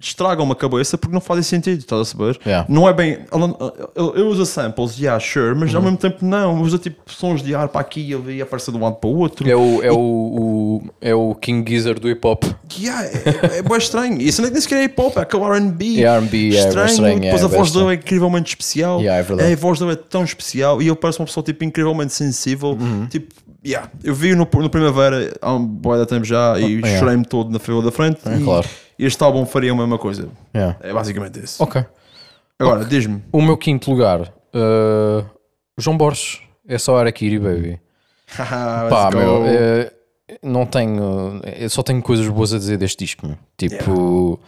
estragam 0.03 0.43
uma 0.45 0.55
cabeça 0.55 0.97
porque 0.97 1.13
não 1.13 1.21
fazem 1.21 1.43
sentido, 1.43 1.79
estás 1.79 2.01
a 2.01 2.05
saber? 2.05 2.39
Yeah. 2.45 2.65
Não 2.69 2.87
é 2.87 2.93
bem. 2.93 3.19
Ele- 3.31 4.11
ele 4.15 4.23
usa 4.27 4.45
samples, 4.45 4.97
yeah, 4.99 5.19
sure, 5.19 5.55
mas 5.55 5.69
ao 5.73 5.79
Uhum. 5.79 5.85
mesmo 5.85 5.97
tempo 5.97 6.25
não. 6.25 6.61
Usa 6.61 6.77
tipo 6.77 6.97
sons 7.11 7.41
de 7.41 7.55
ar 7.55 7.67
para 7.69 7.81
aqui 7.81 8.01
e 8.01 8.13
ele 8.13 8.41
aparece 8.41 8.71
de 8.71 8.77
um 8.77 8.81
lado 8.83 8.95
para 8.97 9.09
o 9.09 9.17
outro. 9.17 9.49
É 9.49 9.55
o, 9.55 9.81
é 9.83 9.91
o, 9.91 9.97
o- 9.97 10.81
é 11.01 11.15
o 11.15 11.33
King 11.35 11.69
Gizzard 11.69 11.99
do 11.99 12.09
hip 12.09 12.25
hop. 12.27 12.43
Que 12.67 12.85
yeah, 12.85 13.05
é, 13.05 13.57
é 13.59 13.61
bem 13.61 13.77
estranho. 13.77 14.21
Isso 14.21 14.41
nem 14.41 14.53
sequer 14.59 14.79
é 14.81 14.83
hip 14.85 14.99
hop, 15.01 15.17
é 15.17 15.21
aquele 15.21 15.43
RB. 15.43 16.03
É 16.03 16.07
R&B, 16.17 16.55
é 16.55 16.59
estranho. 16.59 16.87
estranho, 16.89 17.19
Depois 17.19 17.41
é 17.41 17.45
a 17.45 17.47
voz 17.47 17.71
dele 17.71 17.85
é 17.87 17.93
incrivelmente 17.93 18.49
especial. 18.49 18.99
Yeah, 18.99 19.19
é 19.19 19.23
verdade. 19.23 19.53
a 19.53 19.55
voz 19.55 19.79
dele 19.79 19.91
é 19.93 19.95
tão 19.95 20.23
especial 20.23 20.81
e 20.81 20.87
ele 20.87 20.95
parece 20.95 21.19
uma 21.19 21.25
pessoa 21.25 21.43
tipo, 21.43 21.63
incrivelmente 21.63 22.13
sensível. 22.13 22.71
Uhum. 22.71 23.07
Tipo, 23.07 23.33
yeah. 23.65 23.89
eu 24.03 24.13
vi 24.13 24.35
no, 24.35 24.47
no 24.51 24.69
Primavera 24.69 25.33
há 25.41 25.53
um 25.53 25.65
boa 25.65 25.97
de 25.99 26.05
tempo 26.05 26.25
já 26.25 26.59
e 26.59 26.75
yeah. 26.75 26.99
chorei-me 26.99 27.25
todo 27.25 27.49
na 27.49 27.59
fila 27.59 27.81
da 27.81 27.91
frente. 27.91 28.19
É, 28.27 28.37
e 28.37 28.43
claro. 28.43 28.67
este 28.97 29.23
álbum 29.23 29.45
faria 29.45 29.71
a 29.71 29.75
mesma 29.75 29.97
coisa. 29.97 30.29
Yeah. 30.55 30.77
É 30.81 30.93
basicamente 30.93 31.39
isso. 31.39 31.61
Ok. 31.61 31.83
Agora, 32.59 32.85
diz-me. 32.85 33.21
O 33.31 33.41
meu 33.41 33.57
quinto 33.57 33.91
lugar, 33.91 34.21
uh, 34.21 35.25
João 35.77 35.97
Borges. 35.97 36.41
É 36.65 36.77
só 36.77 36.97
Arakiri, 36.97 37.39
baby. 37.39 37.79
Pá, 38.37 39.09
meu, 39.13 39.43
eh, 39.45 39.91
não 40.41 40.65
tenho. 40.65 41.41
Eu 41.57 41.69
só 41.69 41.83
tenho 41.83 42.01
coisas 42.01 42.27
boas 42.29 42.53
a 42.53 42.57
dizer 42.57 42.77
deste 42.77 43.03
disco, 43.03 43.27
meu. 43.27 43.37
Tipo, 43.57 44.39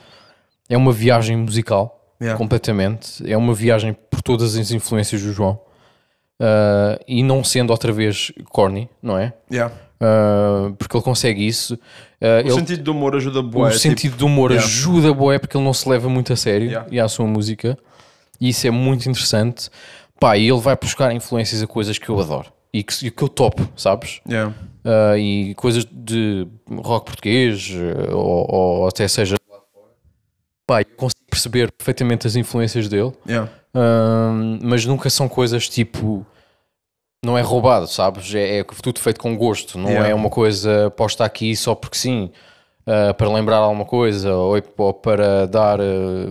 é 0.69 0.78
uma 0.78 0.91
viagem 0.91 1.36
musical, 1.38 2.01
Yeah. 2.17 2.38
completamente. 2.38 3.30
É 3.30 3.36
uma 3.36 3.54
viagem 3.54 3.93
por 4.10 4.21
todas 4.21 4.56
as 4.56 4.71
influências 4.71 5.21
do 5.21 5.34
João. 5.34 5.60
Uh, 6.41 7.00
e 7.08 7.24
não 7.24 7.43
sendo 7.43 7.69
outra 7.69 7.93
vez 7.93 8.32
corny, 8.50 8.89
não 9.02 9.17
é? 9.17 9.34
Yeah. 9.52 9.74
Uh, 10.02 10.74
porque 10.76 10.98
ele 10.98 11.04
consegue 11.04 11.48
isso. 11.48 11.76
Uh, 11.76 11.78
O 12.26 12.28
ele- 12.39 12.52
sentido 12.52 12.84
do 12.84 12.91
humor 12.91 13.15
ajuda 13.15 13.39
o 13.39 13.43
bué. 13.43 13.69
tipo, 13.69 13.80
sentido 13.82 14.17
do 14.17 14.26
humor 14.26 14.52
yeah. 14.52 14.67
ajuda 14.67 15.13
boé 15.13 15.39
porque 15.39 15.56
ele 15.56 15.63
não 15.63 15.74
se 15.74 15.88
leva 15.88 16.10
muito 16.10 16.34
a 16.34 16.36
sério 16.36 16.67
Yeah. 16.67 16.88
e 16.91 17.00
à 17.00 17.08
sua 17.08 17.26
música 17.26 17.78
e 18.41 18.50
isso 18.50 18.67
é 18.67 18.71
muito 18.71 19.08
interessante 19.10 19.69
pá, 20.19 20.38
e 20.38 20.50
ele 20.50 20.60
vai 20.60 20.76
buscar 20.76 21.13
influências 21.13 21.63
a 21.63 21.67
coisas 21.67 21.98
que 21.98 22.10
eu 22.10 22.19
adoro 22.19 22.52
e 22.74 22.84
que, 22.84 23.08
e 23.08 23.12
que 23.12 23.24
eu 23.24 23.30
topo, 23.30 23.67
sabes? 23.76 24.19
yeah. 24.30 24.54
Ah, 24.84 25.17
e 25.17 25.56
coisas 25.56 25.86
de 25.89 26.45
rock 26.69 27.06
português 27.06 27.71
ou, 28.12 28.54
ou 28.54 28.88
até 28.88 29.08
seja 29.08 29.36
pá, 30.67 30.82
eu 30.82 30.86
consigo 30.98 31.21
perceber 31.30 31.71
perfeitamente 31.71 32.28
as 32.28 32.36
influências 32.36 32.89
dele 32.89 33.13
Yeah. 33.28 33.50
Ahm, 33.76 34.60
mas 34.64 34.86
nunca 34.86 35.10
são 35.10 35.28
coisas 35.28 35.68
tipo. 35.68 36.26
Não 37.24 37.38
é 37.38 37.42
roubado, 37.42 37.88
sabes? 37.88 38.34
É, 38.34 38.60
é 38.60 38.64
tudo 38.64 39.00
feito 39.00 39.20
com 39.20 39.36
gosto, 39.36 39.78
não 39.80 39.90
Yeah. 39.90 40.10
é 40.10 40.14
uma 40.14 40.30
coisa 40.30 40.92
posta 40.92 41.26
aqui 41.26 41.56
só 41.56 41.74
porque 41.74 41.98
sim, 41.98 42.32
ah, 42.86 43.16
para 43.16 43.28
lembrar 43.28 43.58
alguma 43.58 43.84
coisa 43.86 44.32
ou, 44.36 44.62
ou 44.78 44.94
para 44.94 45.48
dar 45.48 45.82
ah, 45.82 45.84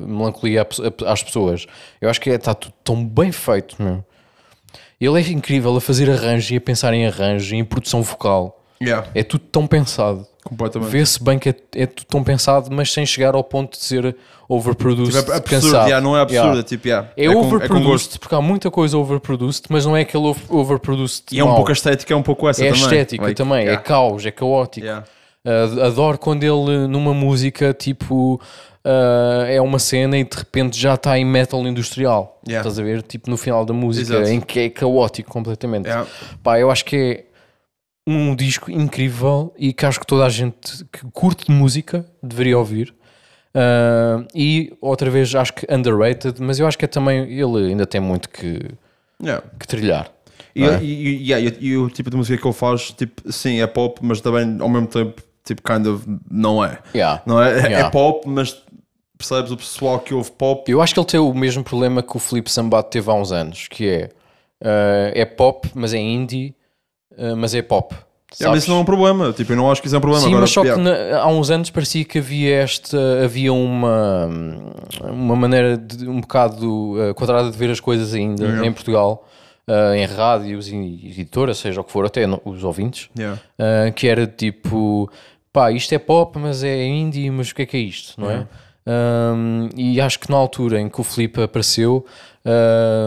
melancolia 0.07 0.67
às 1.07 1.23
pessoas. 1.23 1.67
Eu 2.01 2.09
acho 2.09 2.21
que 2.21 2.31
está 2.31 2.55
tudo 2.55 2.73
tão 2.85 3.05
bem 3.05 3.33
feito, 3.33 3.83
meu. 3.83 4.05
Ele 5.01 5.21
é 5.21 5.33
incrível 5.33 5.77
a 5.77 5.81
fazer 5.81 6.09
arranjo 6.09 6.55
e 6.55 6.57
a 6.57 6.61
pensar 6.61 6.95
em 6.95 7.07
arranjo 7.07 7.55
e 7.55 7.59
em 7.59 7.65
produção 7.65 8.01
vocal. 8.01 8.64
Yeah. 8.83 9.07
É 9.15 9.23
tudo 9.23 9.45
tão 9.51 9.67
pensado. 9.67 10.27
Completamente. 10.45 10.91
Vê-se 10.91 11.23
bem 11.25 11.39
que 11.39 11.49
é, 11.49 11.55
é 11.77 11.87
tudo 11.87 12.07
tão 12.07 12.23
pensado, 12.23 12.69
mas 12.71 12.93
sem 12.93 13.07
chegar 13.07 13.35
ao 13.35 13.43
ponto 13.43 13.79
de 13.79 13.83
ser 13.85 14.15
overproduced. 14.47 15.19
Tipo, 15.19 15.33
é 15.33 15.37
absurdo, 15.37 15.77
yeah, 15.77 16.01
não 16.03 16.15
é 16.17 16.21
absurdo, 16.21 16.45
Yeah. 16.45 16.61
é 16.61 16.63
tipo, 16.63 16.87
yeah. 16.89 17.09
É, 17.17 17.27
com- 17.29 17.33
com 17.33 17.41
overproduced, 17.47 17.87
gosto. 17.91 18.21
porque 18.21 18.35
há 18.35 18.41
muita 18.43 18.71
coisa 18.71 18.99
overproduced, 18.99 19.65
mas 19.71 19.87
não 19.87 19.97
é 19.97 20.03
aquele 20.03 20.25
over- 20.27 20.45
overproduced. 20.51 21.25
E 21.33 21.39
é 21.41 21.45
um 21.45 21.55
pouco 21.55 21.73
estética, 21.73 22.13
é 22.13 22.17
um 22.17 22.23
pouco 22.23 22.47
essa 22.49 22.63
É 22.63 22.67
também. 22.69 22.83
estética 22.83 23.23
Like, 23.25 23.37
também, 23.37 23.69
é 23.69 23.77
caos, 23.79 24.27
é 24.27 24.31
caótico. 24.31 24.87
Uh, 24.87 25.83
adoro 25.83 26.19
quando 26.19 26.43
ele, 26.43 26.87
numa 26.89 27.15
música, 27.15 27.73
tipo, 27.73 28.35
uh, 28.85 29.45
é 29.47 29.61
uma 29.61 29.79
cena 29.79 30.19
e 30.19 30.25
de 30.25 30.37
repente 30.37 30.79
já 30.79 30.95
está 30.95 31.19
em 31.19 31.25
metal 31.25 31.61
industrial. 31.67 32.39
Yeah. 32.47 32.69
Estás 32.69 32.79
a 32.79 32.83
ver? 32.83 33.03
Tipo, 33.03 33.31
no 33.31 33.37
final 33.39 33.65
da 33.65 33.73
música, 33.73 34.15
Exato. 34.15 34.31
em 34.31 34.41
que 34.41 34.61
é 34.61 34.69
caótico 34.71 35.31
completamente. 35.31 35.87
Yeah. 35.87 36.07
Pá, 36.43 36.59
eu 36.59 36.71
acho 36.71 36.85
que 36.85 36.97
é 36.97 37.25
um 38.07 38.35
disco 38.37 38.71
incrível 38.71 39.53
e 39.57 39.73
que 39.73 39.87
acho 39.87 39.99
que 40.01 40.07
toda 40.07 40.25
a 40.27 40.29
gente 40.29 40.85
que 40.93 41.07
curte 41.13 41.47
de 41.47 41.53
música 41.53 42.05
deveria 42.23 42.59
ouvir. 42.59 42.95
Uh, 43.55 44.27
e 44.35 44.77
outra 44.81 45.09
vez 45.11 45.35
acho 45.35 45.55
que 45.55 45.67
underrated, 45.73 46.41
mas 46.43 46.59
eu 46.59 46.67
acho 46.67 46.77
que 46.77 46.85
é 46.85 46.89
também 46.89 47.21
ele 47.33 47.69
ainda 47.71 47.87
tem 47.87 48.01
muito 48.01 48.29
que, 48.29 48.61
Yeah. 49.23 49.45
que 49.59 49.67
trilhar. 49.67 50.11
E, 50.55 50.65
é? 50.65 50.83
e, 50.83 50.85
e- 50.85 51.31
yeah, 51.31 51.81
o 51.81 51.89
tipo 51.89 52.11
de 52.11 52.17
música 52.17 52.41
que 52.41 52.47
ele 52.47 52.55
faz, 52.55 52.91
tipo, 52.93 53.33
sim, 53.33 53.61
é 53.61 53.67
pop, 53.67 54.01
mas 54.03 54.21
também 54.21 54.59
ao 54.61 54.69
mesmo 54.69 54.87
tempo, 54.89 55.23
tipo, 55.45 55.63
kind 55.63 55.87
of, 55.87 56.05
não 56.31 56.65
é. 56.65 56.79
Yeah. 56.95 57.23
Não 57.25 57.43
é? 57.43 57.59
É-. 57.61 57.73
É 57.81 57.91
pop, 57.91 58.29
mas 58.29 58.61
percebes 59.17 59.51
o 59.53 59.57
pessoal 59.57 60.01
que 60.01 60.13
ouve 60.13 60.31
pop. 60.33 60.71
Eu 60.71 60.83
acho 60.83 60.93
que 60.93 61.01
ele 61.01 61.07
tem 61.07 61.21
o 61.21 61.33
mesmo 61.33 61.63
problema 61.65 62.03
que 62.03 62.17
o 62.17 62.21
Felipe 62.21 62.51
Sambato 62.51 62.91
teve 62.91 63.09
há 63.11 63.15
uns 63.15 63.33
anos, 63.33 63.69
que 63.69 63.89
é 63.89 64.11
uh, 64.61 65.13
é 65.15 65.25
pop, 65.25 65.69
mas 65.75 65.95
é 65.95 65.99
indie, 65.99 66.55
uh, 67.13 67.37
mas 67.37 67.55
é 67.55 67.63
pop. 67.63 67.95
Yeah, 67.95 68.05
mas 68.31 68.39
sabes? 68.39 68.63
isso 68.65 68.71
não 68.73 68.79
é 68.79 68.81
um 68.81 68.85
problema. 68.85 69.33
Tipo, 69.33 69.53
eu 69.53 69.57
não 69.57 69.71
acho 69.71 69.81
que 69.81 69.87
isso 69.87 69.95
é 69.95 69.99
um 69.99 70.01
problema. 70.01 70.23
Sim, 70.25 70.31
Agora, 70.31 70.41
mas 70.41 70.51
só 70.51 70.63
que 70.63 70.75
na- 70.77 71.21
há 71.21 71.29
uns 71.29 71.51
anos 71.51 71.71
parecia 71.71 72.05
que 72.05 72.19
havia 72.19 72.57
esta 72.57 72.99
havia 73.25 73.53
uma 73.53 74.29
uma 75.09 75.37
maneira 75.37 75.77
de, 75.77 76.09
um 76.09 76.21
bocado 76.21 76.95
uh, 77.11 77.15
quadrada 77.15 77.51
de 77.51 77.57
ver 77.57 77.71
as 77.71 77.79
coisas 77.79 78.13
ainda 78.13 78.43
Yeah. 78.45 78.67
em 78.67 78.73
Portugal, 78.73 79.25
uh, 79.69 79.95
em 79.95 80.05
rádios 80.07 80.67
e 80.69 80.75
editoras, 80.75 81.59
seja 81.59 81.81
o 81.81 81.85
que 81.85 81.93
for, 81.93 82.05
até 82.07 82.27
no- 82.27 82.41
os 82.45 82.65
ouvintes, 82.65 83.09
Yeah. 83.17 83.41
uh, 83.59 83.93
que 83.93 84.09
era 84.09 84.27
tipo 84.27 85.09
pá, 85.53 85.71
isto 85.71 85.95
é 85.95 85.99
pop, 86.01 86.37
mas 86.37 86.65
é 86.65 86.85
indie, 86.85 87.31
mas 87.31 87.51
o 87.51 87.55
que 87.55 87.63
é 87.63 87.67
que 87.67 87.77
é 87.77 87.81
isto, 87.81 88.21
não 88.21 88.29
é? 88.31 88.47
Um, 88.87 89.69
e 89.77 90.01
acho 90.01 90.19
que 90.19 90.29
na 90.29 90.37
altura 90.37 90.81
em 90.81 90.89
que 90.89 91.01
o 91.01 91.05
Filipe 91.05 91.41
apareceu, 91.41 92.05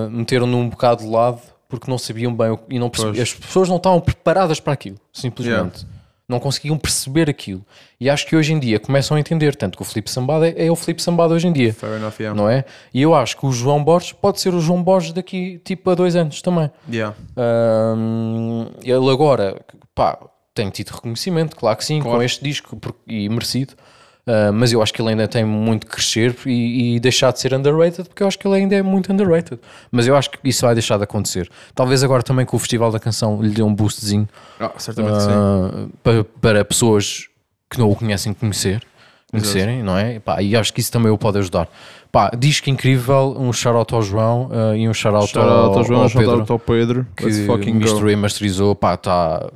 meteram-no 0.09 0.57
um 0.57 0.69
bocado 0.69 1.03
de 1.03 1.09
lado 1.09 1.41
porque 1.69 1.89
não 1.89 1.97
sabiam 1.97 2.33
bem 2.35 2.57
e 2.69 2.79
não 2.79 2.89
perce- 2.89 3.21
as 3.21 3.33
pessoas 3.33 3.67
não 3.69 3.77
estavam 3.77 3.99
preparadas 3.99 4.59
para 4.59 4.73
aquilo, 4.73 4.97
simplesmente. 5.11 5.85
Não 6.29 6.41
conseguiam 6.41 6.77
perceber 6.77 7.29
aquilo. 7.29 7.65
E 8.01 8.09
acho 8.09 8.27
que 8.27 8.35
hoje 8.35 8.51
em 8.51 8.59
dia 8.59 8.79
começam 8.81 9.15
a 9.15 9.19
entender, 9.19 9.55
tanto 9.55 9.77
que 9.77 9.81
o 9.81 9.85
Filipe 9.85 10.11
Sambada 10.11 10.45
é, 10.49 10.65
é 10.65 10.69
o 10.71 10.75
Filipe 10.75 11.01
Sambada 11.01 11.33
hoje 11.33 11.47
em 11.47 11.53
dia. 11.53 11.73
Fair 11.73 11.93
enough, 11.93 12.19
yeah. 12.19 12.35
Não 12.37 12.49
é? 12.49 12.65
E 12.93 13.01
eu 13.01 13.15
acho 13.15 13.37
que 13.37 13.45
o 13.45 13.51
João 13.53 13.81
Borges 13.81 14.11
pode 14.11 14.41
ser 14.41 14.53
o 14.53 14.59
João 14.59 14.83
Borges 14.83 15.13
daqui 15.13 15.61
tipo 15.63 15.89
a 15.89 15.95
dois 15.95 16.17
anos 16.17 16.41
também. 16.41 16.69
Yeah. 16.91 17.15
Ahm, 17.71 18.67
ele 18.83 19.09
agora, 19.09 19.55
pá, 19.95 20.17
tem 20.53 20.69
tido 20.69 20.89
reconhecimento, 20.89 21.55
claro 21.55 21.77
que 21.77 21.85
sim, 21.85 22.01
com 22.01 22.21
este 22.21 22.43
disco 22.43 22.75
porque- 22.75 22.99
e 23.07 23.29
merecido. 23.29 23.73
Uh, 24.27 24.51
mas 24.51 24.73
eu 24.73 24.81
acho 24.81 24.93
que 24.93 25.01
ele 25.01 25.11
ainda 25.11 25.25
tem 25.25 25.45
muito 25.45 25.87
que 25.87 25.93
crescer 25.93 26.35
e, 26.45 26.95
e 26.95 26.99
deixar 26.99 27.31
de 27.31 27.39
ser 27.39 27.53
underrated, 27.53 28.09
porque 28.09 28.21
eu 28.21 28.27
acho 28.27 28.37
que 28.37 28.45
ele 28.45 28.57
ainda 28.57 28.75
é 28.75 28.81
muito 28.81 29.11
underrated. 29.13 29.57
Mas 29.89 30.05
eu 30.05 30.17
acho 30.17 30.29
que 30.31 30.37
isso 30.43 30.65
vai 30.65 30.73
deixar 30.75 30.97
de 30.97 31.05
acontecer. 31.05 31.49
Talvez 31.73 32.03
agora 32.03 32.21
também 32.21 32.45
com 32.45 32.57
o 32.57 32.59
Festival 32.59 32.91
da 32.91 32.99
Canção 32.99 33.41
lhe 33.41 33.51
dê 33.51 33.63
um 33.63 33.73
boostzinho 33.73 34.27
Ah, 34.59 34.71
certamente 34.77 35.21
sim. 35.21 35.29
uh, 35.29 35.89
para, 36.03 36.23
para 36.41 36.65
pessoas 36.65 37.27
que 37.69 37.79
não 37.79 37.89
o 37.89 37.95
conhecem 37.95 38.33
conhecer, 38.33 38.81
conhecerem, 39.31 39.81
não 39.81 39.97
é? 39.97 40.19
Pá, 40.19 40.41
e 40.41 40.57
acho 40.57 40.73
que 40.73 40.81
isso 40.81 40.91
também 40.91 41.09
o 41.11 41.17
pode 41.17 41.37
ajudar. 41.37 41.69
Pá, 42.11 42.29
disco 42.37 42.69
incrível, 42.69 43.35
um 43.39 43.53
shout-out 43.53 43.93
ao 43.93 44.01
João 44.01 44.49
uh, 44.49 44.75
e 44.75 44.89
um 44.89 44.93
shout-out 44.93 45.27
Shout 45.27 45.39
out 45.39 45.51
ao, 45.51 45.77
ao 45.77 45.83
João, 45.85 46.01
ao 46.03 46.09
shout 46.09 46.25
Pedro 46.25 46.45
ao 46.49 46.59
Pedro. 46.59 47.07
que 47.15 47.31
fucking 47.45 47.73
misturou 47.73 48.09
e 48.09 48.15
masterizou. 48.15 48.75
Pá, 48.75 48.97
tá, 48.97 49.49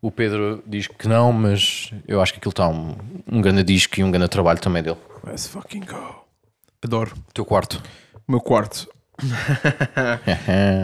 o 0.00 0.10
Pedro 0.10 0.62
diz 0.66 0.86
que 0.86 1.08
não, 1.08 1.32
mas 1.32 1.90
eu 2.06 2.20
acho 2.20 2.32
que 2.32 2.38
aquilo 2.38 2.50
está 2.50 2.68
um, 2.68 2.94
um 3.30 3.40
grande 3.40 3.62
disco 3.64 3.98
e 4.00 4.04
um 4.04 4.10
grande 4.10 4.28
trabalho 4.28 4.58
também 4.60 4.82
dele. 4.82 4.96
Let's 5.26 5.46
fucking 5.48 5.80
go. 5.80 6.24
Adoro. 6.82 7.12
O 7.28 7.32
teu 7.32 7.44
quarto. 7.44 7.82
O 8.26 8.30
meu 8.32 8.40
quarto. 8.40 8.88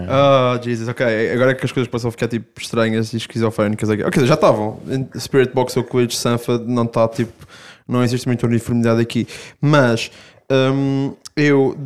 Ah, 0.09 0.59
Jesus, 0.63 0.89
ok. 0.89 1.33
Agora 1.33 1.53
é 1.53 1.55
que 1.55 1.65
as 1.65 1.73
coisas 1.73 1.91
passam 1.91 2.09
a 2.09 2.13
ficar 2.13 2.29
tipo 2.29 2.61
estranhas 2.61 3.13
e 3.13 3.17
esquizofrénicas 3.17 3.89
aqui. 3.91 4.03
Ok, 4.03 4.27
já 4.27 4.35
estavam. 4.35 4.81
Spirit 5.19 5.53
Box 5.55 5.77
ou 5.77 5.85
Coelho 5.85 6.11
Sanfa 6.11 6.59
não 6.59 6.85
está 6.85 7.07
tipo. 7.09 7.47
Não 7.87 8.03
existe 8.03 8.27
muita 8.27 8.47
uniformidade 8.47 9.01
aqui. 9.01 9.27
Mas 9.61 10.11
hum, 10.51 11.15
eu, 11.37 11.77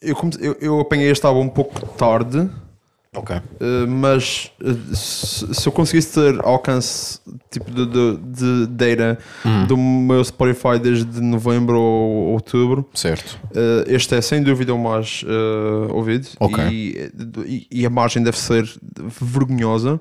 eu, 0.00 0.14
come- 0.14 0.36
eu, 0.40 0.56
eu 0.60 0.80
apanhei 0.80 1.10
este 1.10 1.24
álbum 1.26 1.40
um 1.42 1.48
pouco 1.48 1.80
tarde. 1.96 2.48
Ok. 3.14 3.36
Uh, 3.36 3.86
mas 3.88 4.50
uh, 4.62 4.94
se, 4.96 5.54
se 5.54 5.66
eu 5.68 5.72
conseguisse 5.72 6.14
ter 6.14 6.40
alcance 6.44 7.20
tipo 7.50 7.70
de, 7.70 7.86
de, 7.86 8.16
de 8.16 8.66
data 8.68 9.18
do 9.68 9.76
meu 9.76 10.24
Spotify 10.24 10.78
desde 10.82 11.20
novembro 11.20 11.78
ou 11.80 12.32
outubro, 12.32 12.88
Certo. 12.94 13.38
uh, 13.50 13.84
este 13.86 14.14
é 14.14 14.20
sem 14.20 14.42
dúvida 14.42 14.74
o 14.74 14.78
mais 14.78 15.22
ouvido 15.90 16.26
e, 16.70 17.10
e- 17.46 17.66
e 17.70 17.86
a 17.86 17.90
margem 17.90 18.22
deve 18.22 18.38
ser 18.38 18.68
vergonhosa. 19.20 20.00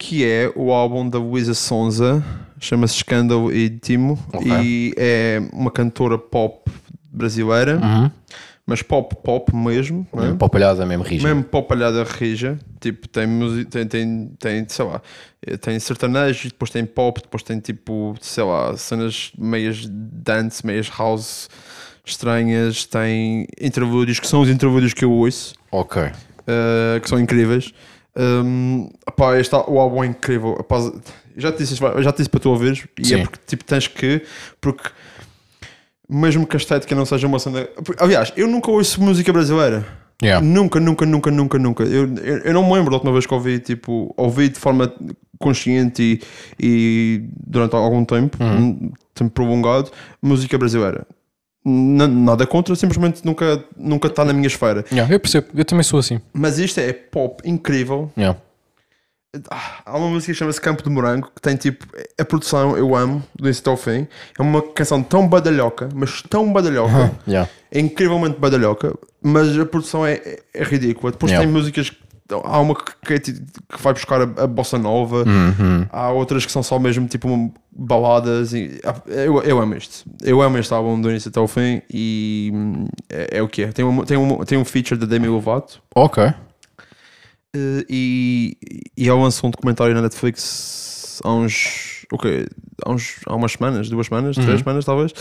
Que 0.00 0.24
é 0.24 0.52
o 0.54 0.70
álbum 0.70 1.08
da 1.08 1.18
Luísa 1.18 1.54
Sonza, 1.54 2.24
chama-se 2.60 2.98
Scandal 2.98 3.50
e 3.52 3.68
Timo, 3.68 4.16
Ok. 4.32 4.48
e 4.62 4.94
é 4.96 5.42
uma 5.52 5.72
cantora 5.72 6.16
pop 6.16 6.70
brasileira, 7.10 7.80
mas 8.68 8.82
pop, 8.82 9.16
pop 9.24 9.56
mesmo. 9.56 10.06
não 10.12 10.26
é? 10.26 10.34
Para 10.34 10.46
palhada 10.50 10.84
mesmo 10.84 11.02
rija. 11.02 11.26
Mesmo 11.26 11.42
para 11.42 11.62
palhada 11.62 12.04
rija, 12.04 12.58
tipo, 12.78 13.08
tem 13.08 13.26
música, 13.26 13.70
tem, 13.70 13.86
tem, 13.88 14.30
tem, 14.38 14.68
sei 14.68 14.84
lá, 14.84 15.00
eh, 15.46 15.56
tem 15.56 15.80
sertanejo, 15.80 16.48
depois 16.50 16.70
tem 16.70 16.84
pop, 16.84 17.18
depois 17.22 17.42
tem 17.42 17.58
tipo, 17.60 18.14
sei 18.20 18.44
lá, 18.44 18.76
cenas 18.76 19.32
meias 19.38 19.86
dance, 19.90 20.66
meias 20.66 20.90
house 20.98 21.48
estranhas, 22.04 22.84
tem 22.84 23.46
interlúdios 23.58 24.20
que 24.20 24.26
são 24.28 24.42
os 24.42 24.50
interlúdios 24.50 24.92
que 24.92 25.02
eu 25.04 25.12
ouço, 25.12 25.54
Ok. 25.72 26.02
eh, 26.46 27.00
que 27.02 27.08
são 27.08 27.18
incríveis. 27.18 27.72
Um, 28.14 28.90
pá, 29.16 29.38
este, 29.38 29.54
o 29.54 29.78
álbum 29.80 30.04
é 30.04 30.08
incrível. 30.08 30.58
Já 31.36 31.52
te 31.52 31.58
disse, 31.58 31.74
já 31.76 32.12
te 32.12 32.16
disse 32.18 32.28
para 32.28 32.40
tu 32.40 32.50
ouvires, 32.50 32.84
e 32.98 33.06
Sim. 33.06 33.14
é 33.14 33.18
porque 33.22 33.38
tipo, 33.46 33.64
tens 33.64 33.86
que, 33.86 34.22
porque 34.60 34.90
mesmo 36.08 36.46
que 36.46 36.56
a 36.56 36.58
estética 36.58 36.94
não 36.94 37.04
seja 37.04 37.26
uma 37.26 37.38
cena. 37.38 37.68
Aliás, 37.98 38.32
eu 38.36 38.46
nunca 38.48 38.70
ouço 38.70 39.02
música 39.02 39.32
brasileira. 39.32 39.86
Yeah. 40.22 40.44
Nunca, 40.44 40.80
nunca, 40.80 41.06
nunca, 41.06 41.30
nunca, 41.30 41.58
nunca. 41.58 41.84
Eu, 41.84 42.12
eu, 42.16 42.38
eu 42.38 42.52
não 42.54 42.64
me 42.66 42.74
lembro 42.74 42.90
da 42.90 42.96
última 42.96 43.12
vez 43.12 43.24
que 43.24 43.32
ouvi, 43.34 43.60
tipo, 43.60 44.12
ouvi 44.16 44.48
de 44.48 44.58
forma 44.58 44.92
consciente 45.38 46.02
e, 46.02 46.20
e 46.58 47.24
durante 47.46 47.76
algum 47.76 48.04
tempo, 48.04 48.36
um 48.42 48.90
tempo 49.14 49.30
prolongado, 49.30 49.90
música 50.20 50.58
brasileira. 50.58 51.06
N- 51.64 52.06
nada 52.08 52.46
contra, 52.46 52.74
simplesmente 52.74 53.24
nunca 53.24 53.62
nunca 53.76 54.08
está 54.08 54.24
na 54.24 54.32
minha 54.32 54.46
esfera. 54.48 54.84
Yeah, 54.90 55.12
eu 55.14 55.20
percebo, 55.20 55.46
eu 55.54 55.64
também 55.64 55.84
sou 55.84 56.00
assim. 56.00 56.20
Mas 56.32 56.58
isto 56.58 56.80
é 56.80 56.92
pop 56.92 57.40
incrível. 57.48 58.10
Yeah. 58.18 58.36
Há 59.84 59.96
uma 59.98 60.08
música 60.08 60.32
que 60.32 60.38
chama-se 60.38 60.58
Campo 60.58 60.82
de 60.82 60.88
Morango 60.88 61.30
que 61.34 61.42
tem 61.42 61.54
tipo 61.54 61.86
a 62.18 62.24
produção 62.24 62.78
eu 62.78 62.96
amo 62.96 63.22
do 63.36 63.44
início 63.44 63.60
até 63.60 63.70
ao 63.70 63.76
fim. 63.76 64.06
É 64.38 64.42
uma 64.42 64.62
canção 64.62 65.02
tão 65.02 65.28
badalhoca, 65.28 65.88
mas 65.94 66.22
tão 66.22 66.50
badalhoca. 66.50 67.12
Yeah. 67.28 67.50
é 67.70 67.78
incrivelmente 67.80 68.38
badalhoca, 68.40 68.94
mas 69.22 69.58
a 69.58 69.66
produção 69.66 70.06
é, 70.06 70.14
é- 70.54 70.62
ridícula. 70.64 71.12
Depois 71.12 71.30
Yeah. 71.30 71.46
tem 71.46 71.52
músicas, 71.54 71.92
há 72.42 72.58
uma 72.58 72.74
que, 72.74 73.12
é 73.14 73.18
que 73.18 73.34
vai 73.78 73.92
buscar 73.92 74.22
a, 74.22 74.44
a 74.44 74.46
bossa 74.46 74.78
nova, 74.78 75.24
Uhum. 75.26 75.86
há 75.90 76.10
outras 76.10 76.46
que 76.46 76.50
são 76.52 76.62
só 76.62 76.78
mesmo 76.78 77.06
tipo 77.06 77.52
baladas. 77.70 78.54
E, 78.54 78.80
ah, 78.82 78.94
eu, 79.08 79.42
eu 79.42 79.60
amo 79.60 79.74
isto, 79.74 80.06
eu 80.22 80.40
amo 80.40 80.56
este 80.56 80.72
álbum 80.72 80.98
do 80.98 81.10
início 81.10 81.28
até 81.28 81.38
ao 81.38 81.46
fim 81.46 81.82
e 81.92 82.50
hum, 82.54 82.86
é, 83.10 83.38
é 83.38 83.42
o 83.42 83.48
que 83.48 83.62
é. 83.64 83.72
Tem 83.72 83.84
um, 83.84 84.02
tem, 84.06 84.16
um, 84.16 84.38
tem 84.44 84.56
um 84.56 84.64
feature 84.64 84.98
da 84.98 85.04
Demi 85.06 85.28
Lovato 85.28 85.82
Ok. 85.94 86.32
Eh, 87.54 87.84
e, 87.88 88.56
e 88.96 89.08
ela 89.08 89.20
lançou 89.22 89.48
um 89.48 89.50
documentário 89.50 89.94
na 89.94 90.02
Netflix 90.02 91.20
há 91.24 91.32
uns. 91.32 92.06
ok, 92.12 92.46
há, 92.84 92.90
uns, 92.90 93.16
há 93.26 93.34
umas 93.34 93.52
semanas, 93.52 93.88
duas 93.88 94.06
semanas, 94.06 94.36
Uhum. 94.36 94.44
três 94.44 94.60
semanas 94.60 94.84
talvez. 94.84 95.12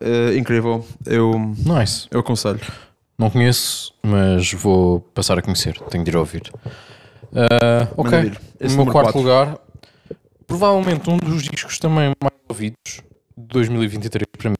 Eh, 0.00 0.36
incrível, 0.36 0.84
eu, 1.06 1.32
Nice. 1.64 2.06
eu 2.10 2.20
aconselho. 2.20 2.60
Não 3.18 3.30
conheço, 3.30 3.94
mas 4.02 4.52
vou 4.52 5.00
passar 5.00 5.38
a 5.38 5.42
conhecer. 5.42 5.78
Tenho 5.90 6.02
de 6.04 6.10
ir 6.10 6.16
ouvir. 6.16 6.50
Ah, 7.32 7.88
ok. 7.96 8.32
No 8.60 8.84
meu 8.84 8.86
quarto 8.92 9.16
lugar, 9.18 9.56
provavelmente 10.46 11.08
um 11.08 11.16
dos 11.18 11.42
discos 11.44 11.78
também 11.78 12.12
mais 12.20 12.34
ouvidos 12.48 13.02
de 13.36 13.46
2023 13.46 14.26
para 14.36 14.50
mim. 14.50 14.56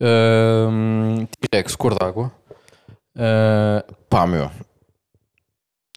Um, 0.00 1.26
T-Rex, 1.40 1.74
Cor 1.76 1.94
d'Água. 1.98 2.30
Ah, 3.16 3.84
pá, 4.10 4.26
meu. 4.26 4.50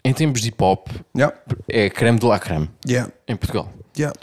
Em 0.07 0.13
tempos 0.13 0.41
de 0.41 0.49
hip 0.49 0.63
hop, 0.63 0.87
Yeah. 1.15 1.35
é 1.69 1.89
creme 1.89 2.17
de 2.19 2.25
la 2.25 2.39
creme 2.39 2.69
Yeah. 2.87 3.11
em 3.27 3.35
Portugal. 3.35 3.69
Yeah. 3.97 4.15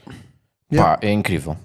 Pá, 0.76 0.98
é 1.02 1.10
incrível. 1.12 1.56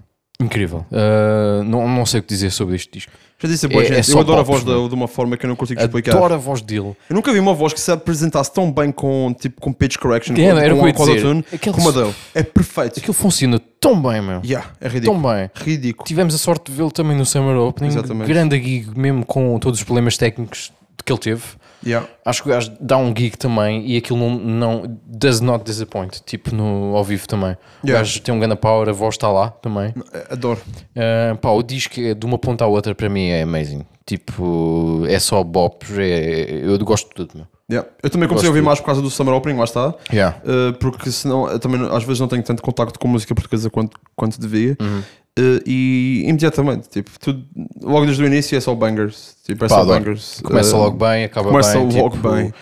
Incrível. 0.41 0.85
Ah, 0.91 1.61
não, 1.65 1.87
não 1.87 2.05
sei 2.05 2.19
o 2.21 2.23
que 2.23 2.29
dizer 2.29 2.49
sobre 2.51 2.75
este 2.75 2.89
disco. 2.91 3.11
Já 3.41 3.47
disse 3.47 3.65
a 3.65 3.69
boa 3.69 3.81
É- 3.83 3.87
gente, 3.87 4.11
é 4.11 4.13
eu 4.13 4.19
adoro 4.19 4.41
a 4.41 4.43
pops, 4.43 4.59
voz 4.61 4.63
meu. 4.65 4.75
dele 4.75 4.89
de 4.89 4.95
uma 4.95 5.07
forma 5.07 5.37
que 5.37 5.45
eu 5.45 5.47
não 5.47 5.55
consigo 5.55 5.79
explicar. 5.79 6.15
Adoro 6.15 6.33
a 6.33 6.37
voz 6.37 6.61
dele. 6.61 6.95
Eu 7.09 7.15
nunca 7.15 7.31
vi 7.31 7.39
uma 7.39 7.53
voz 7.53 7.71
que 7.73 7.79
se 7.79 7.89
apresentasse 7.91 8.53
tão 8.53 8.69
bem 8.71 8.91
com, 8.91 9.33
tipo, 9.39 9.61
com 9.61 9.71
pitch 9.71 9.97
correction, 9.97 10.33
É, 10.33 10.35
com, 10.51 10.57
era 10.57 10.75
com, 10.75 10.79
com 10.93 11.03
autotune, 11.03 11.45
Aquele- 11.53 11.73
como 11.75 11.89
a 11.89 11.91
dele. 11.91 12.15
É 12.35 12.43
perfeito. 12.43 12.99
Aquilo 12.99 13.13
funciona 13.13 13.59
tão 13.79 14.01
bem, 14.01 14.21
meu. 14.21 14.41
Yeah, 14.43 14.69
é 14.81 14.87
ridículo. 14.89 15.21
Tão 15.21 15.31
bem. 15.33 15.49
Ridículo. 15.55 16.05
Tivemos 16.07 16.35
a 16.35 16.37
sorte 16.37 16.69
de 16.71 16.77
vê-lo 16.77 16.91
também 16.91 17.15
no 17.17 17.25
Summer 17.25 17.55
Opening. 17.57 17.89
Exatamente. 17.89 18.27
Grande 18.27 18.57
gig, 18.61 18.97
mesmo 18.97 19.25
com 19.25 19.57
todos 19.59 19.79
os 19.79 19.83
problemas 19.85 20.17
técnicos 20.17 20.71
que 21.05 21.11
ele 21.11 21.19
teve. 21.19 21.43
Yeah. 21.85 22.07
Acho 22.25 22.43
que 22.43 22.49
o 22.49 22.51
gajo 22.51 22.71
dá 22.79 22.97
um 22.97 23.13
gig 23.15 23.37
também 23.37 23.85
e 23.87 23.97
aquilo 23.97 24.19
não, 24.19 24.29
não 24.37 24.97
does 25.05 25.39
not 25.39 25.63
disappoint. 25.63 26.21
Tipo 26.25 26.53
no, 26.53 26.95
ao 26.95 27.03
vivo 27.03 27.27
também. 27.27 27.51
O 27.83 27.87
Yeah. 27.87 27.99
gajo 27.99 28.21
tem 28.21 28.33
um 28.33 28.39
grande 28.39 28.55
power, 28.57 28.89
a 28.89 28.91
voz 28.91 29.15
está 29.15 29.29
lá 29.29 29.49
também. 29.49 29.93
Adoro. 30.29 30.59
Ah, 30.95 31.35
pá, 31.41 31.49
o 31.51 31.63
disco 31.63 31.99
é 31.99 32.13
de 32.13 32.25
uma 32.25 32.37
ponta 32.37 32.63
à 32.63 32.67
outra 32.67 32.93
para 32.93 33.07
mim 33.09 33.27
é 33.29 33.41
amazing. 33.43 33.83
Tipo, 34.05 35.03
é 35.07 35.19
só 35.19 35.43
bop. 35.43 35.85
É, 35.97 36.61
eu 36.63 36.77
gosto 36.79 37.09
de 37.09 37.15
tudo, 37.15 37.31
meu. 37.35 37.47
Yeah. 37.71 37.87
Eu 38.01 38.09
também 38.09 38.27
comecei 38.27 38.47
a 38.47 38.49
Gosto 38.49 38.57
ouvir 38.57 38.59
de- 38.61 38.65
mais 38.65 38.79
por 38.79 38.85
causa 38.87 39.01
do 39.01 39.09
Summer 39.11 39.33
Opening, 39.35 39.57
lá 39.57 39.63
está. 39.63 39.93
Yeah. 40.11 40.37
Uh, 40.43 40.73
porque 40.79 41.11
senão 41.11 41.47
eu 41.47 41.59
também 41.59 41.79
às 41.95 42.03
vezes 42.03 42.19
não 42.19 42.27
tenho 42.27 42.41
tanto 42.43 42.63
contacto 42.63 42.97
com 42.99 43.07
música 43.07 43.33
portuguesa 43.35 43.69
quanto, 43.69 43.95
quanto 44.15 44.39
devia. 44.39 44.75
Uhum. 44.81 45.03
Uh, 45.39 45.61
e 45.65 46.23
imediatamente, 46.25 46.89
tipo, 46.89 47.11
tudo, 47.19 47.45
logo 47.81 48.05
desde 48.05 48.21
o 48.23 48.27
início 48.27 48.57
é 48.57 48.59
só 48.59 48.75
bangers. 48.75 49.37
Tipo, 49.45 49.65
é 49.65 49.67
Pá, 49.69 49.75
só 49.75 49.85
bangers. 49.85 50.41
Começa 50.41 50.75
Uh, 50.75 50.79
logo 50.79 50.97
bem, 50.97 51.23
acaba 51.23 51.49
começa 51.49 51.77
bem. 51.79 52.01
logo 52.01 52.15
tipo, 52.17 52.31
bem. 52.31 52.53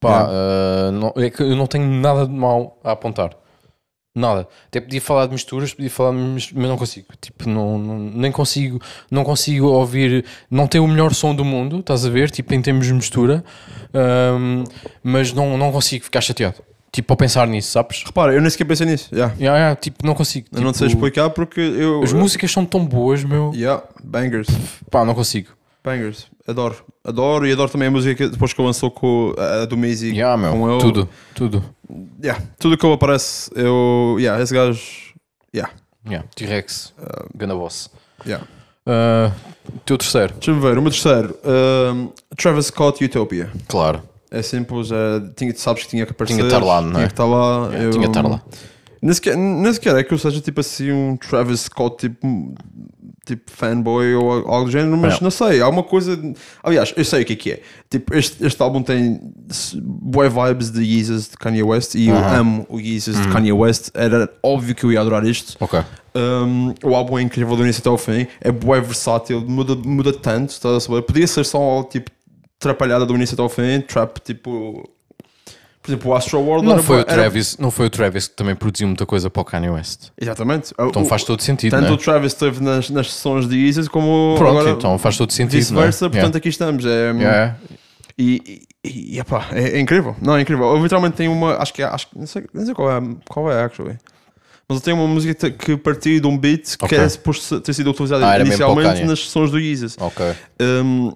Pá, 0.00 0.28
ah, 0.30 0.90
não, 0.92 1.12
é 1.16 1.30
que 1.30 1.42
eu 1.42 1.56
não 1.56 1.66
tenho 1.66 1.86
nada 1.88 2.26
de 2.26 2.32
mal 2.32 2.78
a 2.84 2.92
apontar. 2.92 3.30
Nada. 4.14 4.48
Até 4.66 4.80
podia 4.80 5.00
falar 5.00 5.26
de 5.26 5.32
misturas, 5.32 5.72
podia 5.72 5.90
falar, 5.90 6.10
de 6.10 6.18
mis- 6.22 6.52
mas 6.52 6.68
não 6.68 6.76
consigo. 6.76 7.06
Tipo, 7.20 7.48
não, 7.48 7.78
não- 7.78 7.98
nem 7.98 8.32
consigo, 8.32 8.80
não 9.10 9.22
consigo 9.24 9.66
ouvir. 9.68 10.24
Não 10.50 10.66
tem 10.66 10.80
o 10.80 10.88
melhor 10.88 11.14
som 11.14 11.34
do 11.34 11.44
mundo, 11.44 11.78
estás 11.80 12.04
a 12.04 12.10
ver? 12.10 12.30
Tipo, 12.30 12.52
em 12.54 12.60
termos 12.60 12.86
de 12.86 12.92
mistura, 12.94 13.44
ahm, 13.94 14.64
mas 15.02 15.32
não, 15.32 15.56
não 15.56 15.70
consigo 15.72 16.04
ficar 16.04 16.20
chateado. 16.20 16.56
Tipo, 16.90 17.12
ao 17.12 17.16
pensar 17.16 17.46
nisso, 17.46 17.70
sabes? 17.72 18.02
Repara, 18.04 18.32
eu 18.32 18.40
nem 18.40 18.48
sequer 18.50 18.64
pensei 18.64 18.86
nisso. 18.86 19.08
Yeah. 19.14 19.34
Yeah, 19.38 19.58
yeah, 19.58 19.76
tipo, 19.76 20.06
não 20.06 20.14
consigo. 20.14 20.46
Eu 20.52 20.62
não 20.62 20.72
sei 20.72 20.88
Tipo, 20.88 20.98
explicar 21.06 21.30
porque 21.30 21.60
eu. 21.60 22.02
As 22.02 22.12
músicas 22.12 22.50
são 22.50 22.64
tão 22.64 22.84
boas, 22.84 23.22
meu. 23.24 23.52
Yeah, 23.54 23.82
bangers. 24.02 24.48
Pá, 24.90 25.04
não 25.04 25.14
consigo. 25.14 25.50
Bangers. 25.84 26.26
Adoro. 26.46 26.76
Adoro 27.04 27.46
e 27.46 27.52
adoro 27.52 27.70
também 27.70 27.88
a 27.88 27.90
música 27.90 28.14
que 28.14 28.30
depois 28.30 28.52
que 28.52 28.60
ele 28.60 28.66
lançou 28.66 28.90
com 28.90 29.34
a 29.38 29.64
do 29.66 29.76
Mizzy. 29.76 30.10
Yeah, 30.12 30.36
meu. 30.36 30.52
com 30.52 30.70
ele. 30.70 30.80
Tudo, 30.80 31.08
tudo. 31.34 31.64
Yeah. 32.22 32.42
Tudo 32.58 32.76
que 32.76 32.84
ele 32.86 32.94
aparece, 32.94 33.50
eu. 33.54 34.16
Yeah, 34.18 34.42
esse 34.42 34.52
gajo. 34.54 34.80
Yeah. 35.54 35.72
Yeah. 36.06 36.26
T-Rex, 36.34 36.94
ganda 37.36 37.54
boss. 37.54 37.90
Yeah. 38.26 38.46
Ah, 38.86 39.30
teu 39.84 39.98
terceiro, 39.98 40.32
Deixa-me 40.34 40.60
ver. 40.60 40.78
O 40.78 40.82
meu 40.82 40.90
terceiro. 40.90 41.36
um, 41.44 42.10
Travis 42.36 42.66
Scott 42.66 43.04
Utopia. 43.04 43.50
claro. 43.66 44.02
É 44.30 44.42
simples. 44.42 44.90
é, 44.92 45.20
tinha, 45.36 45.54
sabes 45.56 45.84
que 45.84 45.88
tinha 45.90 46.04
que 46.06 46.12
aparecer. 46.12 46.36
Tinha 46.36 46.48
que 46.48 46.54
estar 46.54 46.64
lá, 46.64 46.80
não 46.80 46.90
é? 46.90 46.92
Tinha 46.94 47.06
que 47.06 47.12
estar 47.12 47.24
lá. 47.24 47.70
eu, 47.74 47.90
tinha 47.90 48.02
que 48.04 48.08
estar 48.18 48.28
lá. 48.28 48.42
Nem 49.00 49.14
sequer, 49.14 49.36
nem 49.36 49.72
sequer 49.72 49.96
é 49.96 50.02
que 50.02 50.12
eu 50.12 50.18
seja 50.18 50.40
tipo 50.40 50.60
assim 50.60 50.90
um 50.90 51.16
Travis 51.16 51.60
Scott 51.60 51.96
tipo, 51.98 52.52
tipo 53.24 53.48
fanboy 53.48 54.12
ou 54.16 54.32
algo 54.50 54.64
do 54.64 54.70
género, 54.72 54.96
mas 54.96 55.14
É. 55.14 55.18
não 55.22 55.30
sei, 55.30 55.60
há 55.60 55.68
uma 55.68 55.84
coisa. 55.84 56.20
Aliás, 56.64 56.92
eu 56.96 57.04
sei 57.04 57.22
o 57.22 57.24
que 57.24 57.32
é 57.32 57.36
que 57.36 57.52
é. 57.52 57.62
Tipo, 57.88 58.12
este, 58.16 58.44
este 58.44 58.60
álbum 58.60 58.82
tem 58.82 59.20
boy 59.76 60.28
vibes 60.28 60.70
de 60.72 60.82
Yeezus 60.82 61.28
de 61.30 61.36
Kanye 61.36 61.62
West 61.62 61.94
e 61.94 62.08
eu 62.08 62.16
Aham. 62.16 62.38
amo 62.40 62.66
o 62.68 62.80
Yeezus 62.80 63.16
Hum. 63.16 63.22
de 63.22 63.28
Kanye 63.28 63.52
West. 63.52 63.90
Era 63.94 64.28
óbvio 64.42 64.74
que 64.74 64.82
eu 64.84 64.90
ia 64.90 65.00
adorar 65.00 65.24
isto. 65.24 65.56
Um, 66.16 66.74
o 66.82 66.96
álbum 66.96 67.18
é 67.20 67.22
incrível 67.22 67.54
do 67.54 67.62
início 67.62 67.80
até 67.80 67.88
ao 67.90 67.98
fim, 67.98 68.26
é 68.40 68.50
bué 68.50 68.80
versátil, 68.80 69.40
muda, 69.46 69.76
muda 69.76 70.12
tanto, 70.12 70.50
estás 70.50 70.74
a 70.74 70.80
saber? 70.80 71.02
Podia 71.02 71.26
ser 71.28 71.44
só 71.44 71.84
tipo 71.84 72.10
trapalhada 72.58 73.06
do 73.06 73.14
início 73.14 73.34
até 73.34 73.42
ao 73.42 73.48
fim, 73.48 73.80
trap 73.80 74.18
tipo. 74.20 74.88
Por 75.80 75.92
exemplo, 75.92 76.10
o 76.10 76.14
Astro 76.14 76.40
World 76.40 76.66
Não 76.66 76.74
era 76.74 76.82
foi, 76.82 76.96
o 76.96 77.04
bué- 77.04 77.12
era- 77.12 77.22
Travis, 77.22 77.56
não 77.56 77.70
foi 77.70 77.86
o 77.86 77.90
Travis 77.90 78.28
que 78.28 78.34
também 78.36 78.54
produziu 78.54 78.86
muita 78.86 79.06
coisa 79.06 79.30
para 79.30 79.40
o 79.40 79.44
Kanye 79.44 79.70
West. 79.70 80.08
Exatamente. 80.20 80.74
Então 80.78 81.02
O- 81.02 81.04
faz 81.06 81.24
todo 81.24 81.40
sentido, 81.40 81.70
Tanto 81.70 81.86
é? 81.86 81.90
o 81.92 81.96
Travis 81.96 82.32
esteve 82.32 82.62
nas, 82.62 82.90
nas 82.90 83.10
sessões 83.10 83.48
de 83.48 83.56
Yeezus 83.56 83.88
como 83.88 84.34
Pronto, 84.36 84.58
agora 84.58 84.70
então 84.76 84.98
faz 84.98 85.16
todo 85.16 85.32
sentido. 85.32 85.58
vice-versa, 85.58 86.06
é? 86.06 86.08
portanto 86.10 86.36
aqui 86.36 86.48
estamos. 86.50 86.84
É, 86.84 86.88
Yeah. 86.88 87.20
Yeah. 87.22 87.56
E, 88.18 88.66
e, 88.84 89.14
e 89.14 89.18
epá, 89.20 89.46
é, 89.52 89.76
é 89.76 89.80
incrível. 89.80 90.14
Não, 90.20 90.36
é 90.36 90.40
incrível. 90.42 90.66
Eu 90.66 90.82
literalmente 90.82 91.16
tenho 91.16 91.32
uma. 91.32 91.56
Acho 91.56 91.72
que 91.72 91.80
é. 91.82 91.86
Acho, 91.86 92.08
que- 92.08 92.18
não, 92.18 92.26
sei, 92.26 92.44
não 92.52 92.64
sei 92.66 92.74
qual 92.74 92.90
é, 92.90 93.00
qual 93.28 93.50
é, 93.52 93.62
actually. 93.62 93.96
Mas 94.68 94.78
eu 94.78 94.84
tenho 94.84 94.96
uma 94.98 95.06
música 95.06 95.34
que- 95.50 95.50
que 95.52 95.76
partiu 95.78 96.20
de 96.20 96.26
um 96.26 96.36
beat 96.36 96.76
que 96.76 96.84
Ok. 96.84 96.98
é 96.98 97.08
suposto 97.08 97.60
ter 97.60 97.72
sido 97.72 97.90
utilizado 97.90 98.24
Ah, 98.24 98.34
era 98.34 98.44
inicialmente 98.44 99.04
nas 99.04 99.20
sessões 99.20 99.50
do 99.50 99.58
Yeezus. 99.58 99.96
Ok. 99.98 100.26
Um, 100.60 101.12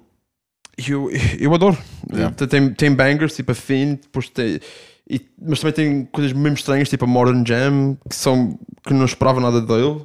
eu, 0.89 1.11
eu 1.39 1.55
adoro. 1.55 1.77
Yeah. 2.13 2.35
Tem, 2.47 2.73
tem 2.75 2.95
bangers, 2.95 3.35
tipo 3.37 3.53
a 3.53 3.55
Finn, 3.55 3.95
depois 3.97 4.29
tem. 4.29 4.61
e- 5.09 5.21
mas 5.41 5.61
também 5.61 5.73
tem 5.75 6.05
coisas 6.07 6.33
mesmo 6.33 6.57
estranhas, 6.57 6.89
tipo 6.89 7.05
a 7.05 7.09
Modern 7.09 7.45
Jam, 7.47 7.97
que 8.09 8.15
são 8.15 8.59
que 8.87 8.93
não 8.95 9.05
esperava 9.05 9.41
nada 9.41 9.61
dele. 9.61 10.05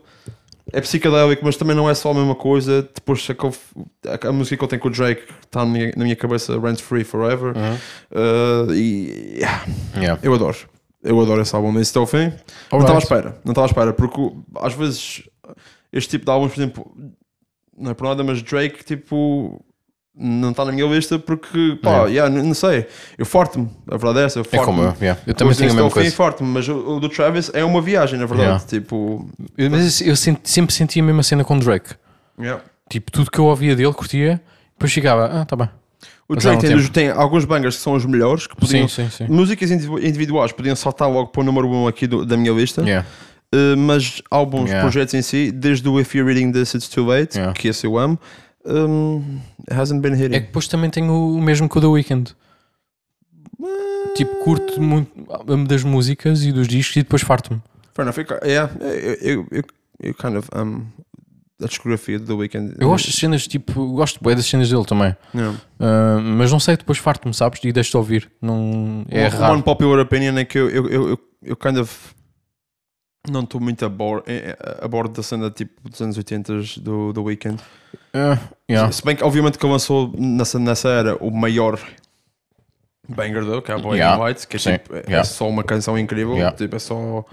É 0.74 0.82
psicodélico, 0.82 1.46
mas 1.46 1.56
também 1.56 1.74
não 1.76 1.90
é 1.90 1.94
só 1.94 2.12
a 2.12 2.14
mesma 2.14 2.36
coisa. 2.36 2.82
Depois 2.94 3.26
a, 3.30 4.10
a, 4.12 4.30
a 4.30 4.34
música 4.34 4.58
que 4.58 4.64
eu 4.66 4.68
tenho 4.68 4.82
com 4.82 4.90
o 4.90 4.92
Drake 4.92 5.24
está 5.46 5.64
na 5.64 5.72
minha, 5.72 5.94
na 5.96 6.04
minha 6.04 6.16
cabeça, 6.16 6.60
Rent 6.60 6.82
Free 6.82 7.06
Forever. 7.06 7.54
Uhum. 7.56 7.74
Uh, 8.12 8.74
e 8.74 9.36
yeah, 9.38 9.66
Yeah. 9.96 10.20
eu 10.22 10.34
adoro. 10.34 10.58
Eu 11.02 11.22
adoro 11.22 11.42
esse 11.42 11.56
álbum, 11.56 11.74
desse 11.74 11.92
até 11.92 12.00
ao 12.00 12.06
fim. 12.06 12.34
Não 12.70 12.80
estava 12.80 12.96
à 12.98 13.00
espera, 13.02 13.40
não 13.46 13.52
estava 13.54 13.66
à 13.66 13.70
espera, 13.70 13.94
porque 13.94 14.20
às 14.60 14.74
vezes 14.74 15.24
este 15.94 16.10
tipo 16.10 16.26
de 16.26 16.32
álbuns, 16.32 16.52
por 16.54 16.60
exemplo, 16.60 16.98
não 17.78 17.92
é 17.92 17.94
por 17.94 18.06
nada, 18.10 18.22
mas 18.26 18.42
Drake, 18.42 18.84
tipo, 18.84 19.64
não 20.20 20.52
está 20.52 20.66
na 20.66 20.72
minha 20.72 20.86
lista 20.88 21.20
porque, 21.20 21.78
pá, 21.82 22.06
É. 22.08 22.10
yeah, 22.10 22.34
n- 22.36 22.42
não 22.48 22.54
sei, 22.54 22.88
eu 23.18 23.26
forte-me, 23.26 23.70
a 23.90 23.98
verdade 23.98 24.20
é 24.20 24.24
essa, 24.26 24.40
eu 24.40 24.46
É 24.52 24.58
como 24.58 24.82
eu. 24.82 24.94
yeah. 25.00 25.22
Eu 25.28 25.34
também 25.34 25.54
tenho 25.56 25.72
a 25.72 25.74
mesma 25.76 25.92
coisa. 25.92 26.12
forte-me, 26.16 26.50
mas 26.50 26.68
o, 26.68 26.96
o 26.96 27.00
do 27.00 27.08
Travis 27.10 27.52
é 27.54 27.64
uma 27.64 27.82
viagem, 27.82 28.18
na 28.20 28.26
verdade, 28.26 28.50
Yeah. 28.50 28.66
tipo, 28.68 29.30
Eu- 29.58 29.70
Mas 29.70 30.02
eu 30.02 30.16
senti- 30.16 30.50
sempre 30.50 30.74
senti 30.74 31.00
a 31.00 31.04
mesma 31.04 31.22
cena 31.24 31.44
com 31.44 31.56
o 31.56 31.60
Drake. 31.60 31.92
yeah. 32.40 32.62
Tipo, 32.90 33.12
tudo 33.12 33.30
que 33.30 33.38
eu 33.40 33.46
ouvia 33.46 33.76
dele, 33.76 33.94
curtia, 33.94 34.42
depois 34.74 34.92
chegava, 34.92 35.26
ah, 35.42 35.46
tá 35.46 35.56
bem. 35.56 35.70
o 36.30 36.36
Drake 36.36 36.58
um 36.58 36.60
tem, 36.70 36.76
dos- 36.78 36.90
tem 36.90 37.10
alguns 37.10 37.46
bangers 37.46 37.76
que 37.78 37.82
são 37.82 37.94
os 37.94 38.06
melhores, 38.06 38.48
que 38.48 38.56
podiam, 38.56 38.88
Sim, 38.88 39.10
sim, 39.10 39.26
sim. 39.26 39.32
músicas 39.34 39.72
individu- 39.72 40.00
individuais, 40.00 40.52
podiam 40.52 40.76
saltar 40.76 41.10
logo 41.10 41.28
para 41.30 41.42
o 41.42 41.44
número 41.44 41.68
1 41.70 41.84
um 41.84 41.88
aqui 41.88 42.06
do- 42.08 42.26
da 42.26 42.36
minha 42.36 42.52
lista. 42.52 42.82
Yeah. 42.82 43.06
Uh, 43.54 43.78
mas 43.78 44.22
álbuns, 44.30 44.66
Yeah. 44.70 44.82
projetos 44.82 45.14
em 45.14 45.22
si, 45.22 45.52
desde 45.52 45.88
o 45.88 45.98
If 46.02 46.14
You're 46.14 46.30
Reading 46.34 46.52
This 46.52 46.74
It's 46.74 46.90
Too 46.90 47.06
Late, 47.06 47.38
Yeah. 47.38 47.54
que 47.54 47.70
esse 47.70 47.88
eu 47.88 47.98
amo, 47.98 48.20
um, 48.68 49.40
hasn't 49.72 50.02
been 50.02 50.14
hitting. 50.16 50.36
É 50.36 50.40
que 50.40 50.48
depois 50.48 50.68
também 50.68 50.90
tenho 50.90 51.14
o 51.14 51.42
mesmo 51.42 51.68
que 51.70 51.78
o 51.78 51.82
The 51.82 51.88
Weeknd. 51.88 52.36
Tipo, 54.16 54.36
curto 54.44 54.82
muito 54.82 55.12
das 55.68 55.84
músicas 55.84 56.44
e 56.44 56.52
dos 56.52 56.68
discos 56.68 56.96
e 56.98 57.04
depois 57.04 57.22
farto-me. 57.22 57.62
Fair 57.94 58.08
enough. 58.08 58.18
Eu, 58.18 58.48
yeah, 58.48 58.72
eu, 59.22 59.48
eu, 59.52 59.64
eu, 60.02 60.14
kind 60.14 60.36
of 60.38 60.48
amo 60.54 60.88
a 61.62 61.66
discografia 61.66 62.20
do 62.20 62.26
The 62.26 62.34
Weeknd. 62.34 62.76
Eu 62.80 62.90
gosto 62.90 63.08
das 63.08 63.16
cenas, 63.16 63.48
tipo, 63.48 63.88
gosto 63.94 64.24
bem 64.24 64.36
das 64.36 64.46
cenas 64.46 64.70
dele 64.70 64.86
também. 64.86 65.16
Yeah. 65.34 65.60
Ah, 65.80 66.20
mas 66.22 66.52
não 66.52 66.60
sei, 66.60 66.78
depois 66.78 66.98
farto-me, 67.00 67.34
sabes? 67.34 67.60
E 67.64 67.72
deixo-te 67.72 67.98
ouvir. 67.98 68.30
Não, 68.42 69.06
é 69.10 69.28
Uma- 69.28 69.30
Uma 69.30 69.40
raro. 69.40 69.58
unpopular 69.60 70.00
opinion 70.00 70.38
é 70.38 70.46
que 70.46 70.58
eu, 70.58 70.70
eu, 70.70 70.88
eu, 70.90 71.10
eu, 71.10 71.20
eu 71.44 71.56
kind 71.56 71.78
of 71.78 71.96
não 73.32 73.42
estou 73.42 73.60
muito 73.62 73.86
a, 73.86 73.90
bor 73.90 74.24
a 74.82 74.88
bordo 74.88 75.14
da 75.14 75.24
cena 75.24 75.50
tipo 75.52 75.90
dos 75.90 76.02
anos 76.02 76.18
80 76.18 76.54
do, 76.82 77.14
do 77.14 77.24
Weeknd. 77.24 77.62
Ah, 78.14 78.38
yeah. 78.70 78.92
Se 78.92 79.04
bem 79.04 79.16
que 79.16 79.24
obviamente 79.24 79.58
que 79.58 79.66
lançou 79.66 80.12
nessa, 80.18 80.58
nessa 80.60 80.90
era 80.90 81.16
o 81.24 81.30
maior 81.32 81.80
banger 83.08 83.46
dele, 83.46 83.62
que 83.62 83.72
é 83.72 83.76
a 83.76 83.78
Boy 83.78 83.98
Yeah. 83.98 84.22
White, 84.24 84.48
que 84.48 84.58
é, 84.58 84.60
tipo, 84.60 84.96
é 84.96 85.04
Yeah. 85.08 85.24
só 85.24 85.48
uma 85.48 85.64
canção 85.64 85.98
incrível, 85.98 86.34
Yeah. 86.36 86.56
tipo, 86.56 86.76
é 86.76 86.80
só 86.80 87.24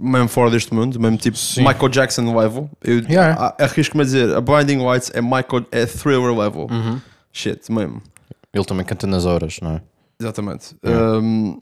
mesmo 0.00 0.28
fora 0.28 0.50
deste 0.50 0.72
mundo, 0.74 0.98
mesmo 1.00 1.16
tipo 1.18 1.36
Sim. 1.36 1.62
Michael 1.66 1.88
Jackson 1.90 2.34
level. 2.36 2.70
Eu 2.82 3.00
Yeah. 3.00 3.54
a- 3.58 3.64
arrisco-me 3.64 4.02
a 4.02 4.04
dizer, 4.04 4.34
a 4.34 4.40
Blinding 4.40 4.78
Lights 4.84 5.10
é 5.14 5.20
Michael 5.20 5.66
é 5.70 5.84
thriller 5.86 6.34
level. 6.34 6.66
Uhum. 6.70 7.00
Shit, 7.32 7.70
mesmo. 7.70 8.02
Ele 8.54 8.64
também 8.64 8.86
canta 8.86 9.06
nas 9.06 9.26
horas, 9.26 9.58
não 9.60 9.72
é? 9.72 9.82
Exatamente. 10.18 10.74
Yeah. 10.84 11.18
Um, 11.18 11.60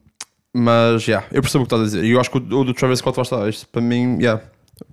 mas, 0.54 1.06
yeah, 1.06 1.26
eu 1.32 1.42
percebo 1.42 1.64
o 1.64 1.66
que 1.66 1.74
estás 1.74 1.82
a 1.82 1.84
dizer. 1.96 2.04
E 2.04 2.12
eu 2.12 2.20
acho 2.20 2.30
que 2.30 2.38
o, 2.38 2.60
o 2.60 2.64
do 2.64 2.72
Travis 2.72 3.00
Scott 3.00 3.18
lá 3.18 3.22
está. 3.22 3.48
Isto 3.48 3.66
para 3.68 3.82
mim, 3.82 4.18
yeah, 4.20 4.40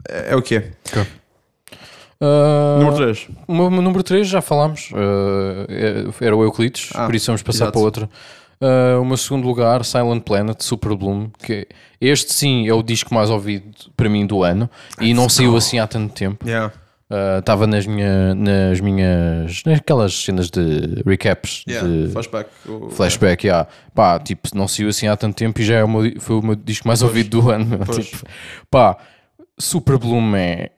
é, 0.10 0.32
é 0.32 0.36
o 0.36 0.42
que 0.42 0.56
é. 0.56 0.72
Ah, 2.20 2.78
Número 2.80 2.96
3. 2.98 3.28
O 3.48 3.54
meu 3.56 3.72
meu 3.72 3.82
número 3.82 4.04
3 4.04 4.28
já 4.28 4.42
falámos, 4.42 4.90
é- 5.70 6.26
era 6.26 6.36
o 6.36 6.44
Euclides, 6.44 6.90
Ah, 6.94 7.06
por 7.06 7.16
isso 7.16 7.28
vamos 7.28 7.42
passar 7.42 7.66
exato. 7.66 7.72
para 7.74 7.82
outra. 7.82 8.10
Ah, 8.62 9.00
o 9.00 9.06
meu 9.06 9.18
segundo 9.18 9.48
lugar, 9.48 9.84
Silent 9.84 10.22
Planet, 10.24 10.62
Super 10.62 10.96
Bloom, 10.96 11.30
que 11.44 11.68
este 12.00 12.32
sim 12.34 12.68
é 12.68 12.74
o 12.74 12.84
disco 12.84 13.14
mais 13.14 13.30
ouvido 13.32 13.66
para 13.98 14.08
mim 14.08 14.26
do 14.28 14.44
ano 14.44 14.70
e 15.00 15.14
não 15.16 15.28
saiu 15.28 15.56
assim 15.58 15.80
há 15.80 15.88
tanto 15.88 16.14
tempo. 16.14 16.48
Yeah. 16.48 16.72
Estava 17.40 17.68
nas, 17.68 17.86
minha, 17.86 18.34
nas 18.36 18.80
minhas. 18.80 19.64
naquelas 19.66 20.14
cenas 20.14 20.50
de 20.50 21.02
recaps 21.06 21.64
Yeah. 21.68 21.88
de 21.88 22.10
Flashback. 22.12 22.50
Flashback. 22.92 23.46
Yeah. 23.48 23.68
Pá, 23.94 24.20
tipo, 24.20 24.48
não 24.56 24.68
saiu 24.68 24.90
assim 24.90 25.08
há 25.08 25.18
tanto 25.18 25.36
tempo 25.36 25.60
e 25.60 25.64
já 25.66 25.76
é 25.76 25.84
o 25.84 25.90
meu- 25.90 26.20
foi 26.22 26.38
o 26.38 26.42
meu 26.42 26.56
disco 26.56 26.88
mais 26.88 27.02
ouvido 27.02 27.42
do 27.42 27.50
ano. 27.52 27.80
Pois. 27.86 28.06
Tipo, 28.08 28.26
pá, 28.70 28.98
Super 29.60 29.98
Bloom 29.98 30.36
é. 30.36 30.70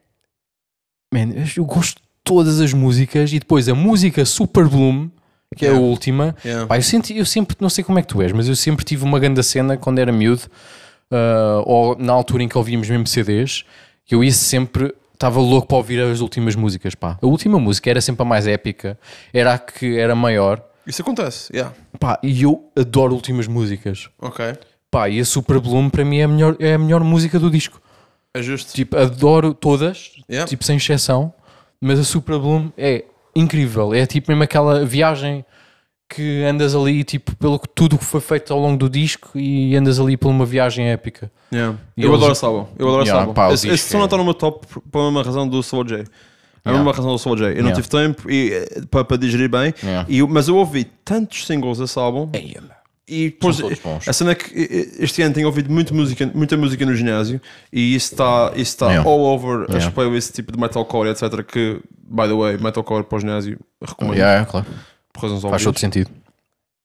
Man, 1.13 1.29
eu 1.55 1.65
gosto 1.65 1.97
de 1.97 2.03
todas 2.23 2.59
as 2.59 2.73
músicas 2.73 3.31
e 3.31 3.39
depois 3.39 3.69
a 3.69 3.75
música 3.75 4.25
Super 4.25 4.67
Bloom, 4.67 5.09
que 5.55 5.65
é 5.65 5.69
a 5.69 5.71
Yeah. 5.73 5.87
última. 5.87 6.35
Yeah. 6.43 6.65
Pá, 6.65 6.77
eu, 6.77 6.81
senti, 6.81 7.15
eu 7.15 7.25
sempre, 7.25 7.55
não 7.59 7.69
sei 7.69 7.83
como 7.83 7.99
é 7.99 8.01
que 8.01 8.07
tu 8.07 8.21
és, 8.21 8.31
mas 8.31 8.47
eu 8.49 8.55
sempre 8.55 8.83
tive 8.83 9.03
uma 9.03 9.19
grande 9.19 9.43
cena 9.43 9.77
quando 9.77 9.99
era 9.99 10.11
miúdo, 10.11 10.41
ah, 11.11 11.61
ou 11.65 11.95
na 11.97 12.11
altura 12.13 12.41
em 12.43 12.47
que 12.47 12.57
ouvíamos 12.57 12.89
mesmo 12.89 13.05
CDs, 13.05 13.63
que 14.05 14.15
eu 14.15 14.23
ia 14.23 14.31
sempre, 14.31 14.93
estava 15.23 15.39
louco 15.39 15.67
para 15.67 15.77
ouvir 15.77 16.01
as 16.01 16.19
últimas 16.19 16.53
músicas, 16.53 16.93
pá. 16.95 17.17
A 17.21 17.25
última 17.25 17.57
música 17.57 17.89
era 17.89 18.01
sempre 18.01 18.23
a 18.23 18.25
mais 18.25 18.45
épica, 18.45 18.99
era 19.33 19.53
a 19.53 19.57
que 19.57 19.97
era 19.97 20.13
maior, 20.13 20.61
Isso 20.85 21.01
acontece, 21.01 21.51
yeah. 21.53 21.73
pá, 21.97 22.19
e 22.21 22.43
eu 22.43 22.69
adoro 22.77 23.13
últimas 23.15 23.47
músicas. 23.47 24.09
Ok. 24.19 24.53
Pá, 24.91 25.07
e 25.07 25.19
a 25.21 25.25
Super 25.25 25.59
Bloom 25.61 25.89
para 25.89 26.03
mim 26.03 26.17
é 26.19 26.23
a 26.23 26.27
melhor, 26.27 26.57
é 26.59 26.73
a 26.73 26.77
melhor 26.77 27.01
música 27.05 27.39
do 27.39 27.49
disco. 27.49 27.81
É 28.33 28.41
justo. 28.41 28.73
Tipo, 28.73 28.97
adoro 28.97 29.53
todas, 29.53 30.11
Yeah. 30.29 30.47
tipo, 30.47 30.63
sem 30.65 30.75
exceção, 30.77 31.33
mas 31.79 31.99
a 31.99 32.03
Super 32.03 32.37
Bloom 32.37 32.69
é 32.77 33.05
incrível. 33.35 33.93
É 33.93 34.05
tipo 34.05 34.29
mesmo 34.29 34.43
aquela 34.43 34.85
viagem 34.85 35.45
que 36.15 36.43
andas 36.43 36.75
ali, 36.75 37.03
tipo, 37.03 37.35
pelo 37.35 37.57
que 37.59 37.67
tudo 37.73 37.97
que 37.97 38.05
foi 38.05 38.21
feito 38.21 38.53
ao 38.53 38.59
longo 38.59 38.77
do 38.77 38.89
disco 38.89 39.37
e 39.37 39.75
andas 39.75 39.99
ali 39.99 40.15
por 40.17 40.29
uma 40.29 40.45
viagem 40.45 40.87
épica. 40.89 41.31
Yeah. 41.51 41.77
E 41.97 42.01
Eu 42.03 42.09
eles- 42.09 42.17
adoro 42.17 42.31
esse 42.33 42.45
álbum. 42.45 42.67
Eu 42.77 42.87
adoro 42.87 43.01
esse 43.03 43.09
Yeah, 43.09 43.21
álbum. 43.21 43.33
pá, 43.33 43.47
o 43.49 43.53
esse, 43.53 43.67
esse 43.69 43.89
som 43.89 43.97
não 43.97 44.03
é- 44.03 44.05
está 44.05 44.17
no 44.17 44.23
meu 44.23 44.33
top 44.33 44.65
por- 44.91 45.01
uma 45.09 45.23
razão 45.23 45.47
do 45.47 45.61
Soul 45.63 45.83
J. 45.85 45.95
É 45.95 45.99
a 45.99 46.69
Yeah. 46.71 46.83
mesma 46.83 46.91
razão 46.95 47.11
do 47.11 47.17
Soul 47.19 47.35
J. 47.37 47.47
Eu 47.49 47.63
não 47.63 47.71
Yeah. 47.71 47.75
tive 47.75 47.89
tempo 47.89 48.31
e, 48.31 48.53
eh, 48.53 48.81
para, 48.89 49.03
para 49.03 49.17
digerir 49.17 49.49
bem. 49.49 49.73
Yeah. 49.83 50.05
E 50.09 50.21
mas 50.23 50.47
eu 50.47 50.55
ouvi 50.55 50.85
tantos 51.03 51.45
singles 51.45 51.77
desse 51.79 51.99
álbum. 51.99 52.29
E 53.05 53.25
depois, 53.31 53.59
bons. 53.59 54.07
a 54.07 54.13
cena 54.13 54.31
é 54.31 54.35
que 54.35 54.45
eh, 54.57 55.03
este 55.03 55.21
ano 55.21 55.33
tenho 55.35 55.45
ouvido 55.47 55.69
muito 55.69 55.93
música, 55.93 56.31
muita 56.33 56.55
música 56.55 56.85
no 56.85 56.95
ginásio 56.95 57.41
e 57.71 57.93
isso 57.95 58.13
está 58.13 58.51
isso 58.55 58.61
está 58.61 58.85
Yeah. 58.91 59.09
all 59.09 59.19
over 59.25 59.63
as 59.63 59.69
Yeah. 59.75 59.91
playlists 59.91 60.33
tipo 60.33 60.53
de 60.53 60.57
metalcore, 60.57 61.09
etc. 61.09 61.43
Que, 61.43 61.81
by 62.09 62.27
the 62.29 62.33
way, 62.33 62.57
metalcore 62.57 63.03
para 63.03 63.17
o 63.17 63.19
ginásio 63.19 63.59
recomendo 63.85 64.15
Yeah, 64.15 64.41
é, 64.43 64.45
claro. 64.45 64.65
Por 65.13 65.21
razões 65.23 65.41
Faz 65.41 65.53
óbvias. 65.53 65.63
todo 65.63 65.79
sentido. 65.79 66.09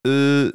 Eh, 0.06 0.52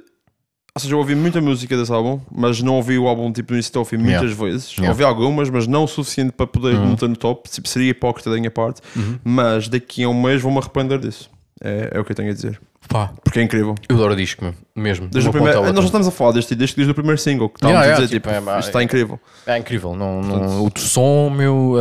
ou 0.75 0.79
seja, 0.81 0.93
eu 0.93 0.97
ouvi 0.99 1.13
muita 1.15 1.39
música 1.41 1.75
desse 1.77 1.91
álbum, 1.91 2.19
mas 2.31 2.61
não 2.61 2.75
ouvi 2.77 2.97
o 2.97 3.07
álbum 3.07 3.31
tipo 3.31 3.49
do 3.49 3.53
início 3.55 3.77
ao 3.77 3.85
fim 3.85 3.97
muitas 3.97 4.21
Yeah. 4.31 4.43
vezes. 4.43 4.71
Yeah. 4.71 4.89
Ouvi 4.91 5.03
algumas, 5.03 5.49
mas 5.49 5.67
não 5.67 5.83
o 5.83 5.87
suficiente 5.87 6.31
para 6.31 6.47
poder 6.47 6.75
Uhum. 6.75 6.91
meter 6.91 7.09
no 7.09 7.15
top. 7.15 7.49
Tipo, 7.49 7.67
seria 7.67 7.91
hipócrita 7.91 8.29
da 8.31 8.37
minha 8.37 8.49
parte, 8.51 8.81
mas 9.23 9.67
daqui 9.67 10.03
a 10.03 10.09
um 10.09 10.19
mês 10.19 10.41
vou-me 10.41 10.57
arrepender 10.57 10.97
disso. 10.99 11.29
É, 11.63 11.91
é 11.93 11.99
o 11.99 12.03
que 12.05 12.11
eu 12.11 12.15
tenho 12.15 12.31
a 12.31 12.33
dizer. 12.33 12.59
Pá, 12.89 13.13
Porque 13.23 13.39
é 13.39 13.43
incrível. 13.43 13.75
eu 13.87 13.95
adoro 13.95 14.13
o 14.13 14.15
disco 14.17 14.43
meu, 14.43 14.53
mesmo. 14.75 15.07
Desde 15.07 15.21
de 15.29 15.37
o 15.37 15.39
uma 15.39 15.45
primeiro, 15.45 15.59
à 15.69 15.71
nós 15.71 15.83
já 15.83 15.85
estamos 15.85 16.07
a 16.07 16.11
falar 16.11 16.31
deste, 16.33 16.53
desde, 16.55 16.75
desde 16.75 16.91
o 16.91 16.95
primeiro 16.95 17.17
single 17.21 17.47
que 17.49 17.57
estávamos 17.57 17.79
Yeah, 17.81 17.85
a 17.85 17.99
yeah, 17.99 18.05
dizer, 18.05 18.19
tipo, 18.19 18.29
tipo, 18.35 18.49
é- 18.51 18.59
isto 18.59 18.67
está 18.67 18.83
incrível. 18.83 19.19
É 19.47 19.57
incrível. 19.57 19.95
Não, 19.95 20.21
não, 20.21 20.65
o 20.65 20.71
som, 20.77 21.29
meu, 21.29 21.75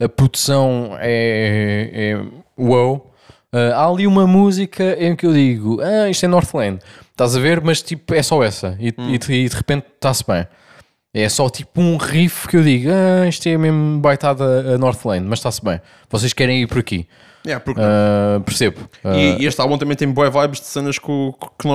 a, 0.00 0.04
a 0.04 0.08
produção 0.08 0.96
é, 1.00 1.90
é 1.92 2.62
wow. 2.62 3.09
Ah, 3.52 3.74
há 3.82 3.86
ali 3.88 4.06
uma 4.06 4.26
música 4.26 4.96
em 4.98 5.14
que 5.16 5.26
eu 5.26 5.32
digo, 5.32 5.80
ah, 5.82 6.08
isto 6.08 6.24
é 6.24 6.28
Northland. 6.28 6.78
Estás 7.10 7.36
a 7.36 7.40
ver? 7.40 7.60
Mas 7.60 7.82
tipo, 7.82 8.14
é 8.14 8.22
só 8.22 8.42
essa. 8.42 8.76
E, 8.80 8.94
Hum. 8.96 9.10
e, 9.14 9.18
de- 9.18 9.32
e 9.32 9.48
de 9.48 9.56
repente 9.56 9.86
está-se 9.94 10.24
bem. 10.26 10.46
É 11.12 11.28
só 11.28 11.50
tipo 11.50 11.80
um 11.80 11.96
riff 11.96 12.46
que 12.46 12.56
eu 12.56 12.62
digo, 12.62 12.88
ah, 12.92 13.26
isto 13.28 13.48
é 13.48 13.58
mesmo 13.58 13.98
baitada 13.98 14.74
a 14.74 14.78
Northland, 14.78 15.26
mas 15.26 15.40
está-se 15.40 15.62
bem. 15.64 15.80
Vocês 16.08 16.32
querem 16.32 16.62
ir 16.62 16.66
por 16.68 16.78
aqui. 16.78 17.06
Yeah, 17.44 17.64
porque... 17.64 17.80
Ah, 17.82 18.40
percebo. 18.44 18.88
Ah, 19.02 19.16
E, 19.16 19.42
e 19.42 19.46
este 19.46 19.60
álbum 19.60 19.76
também 19.78 19.96
tem 19.96 20.06
boas 20.08 20.32
vibes 20.32 20.60
de 20.60 20.66
cenas 20.66 20.98
que 20.98 21.10
o 21.10 21.32
que 21.32 21.68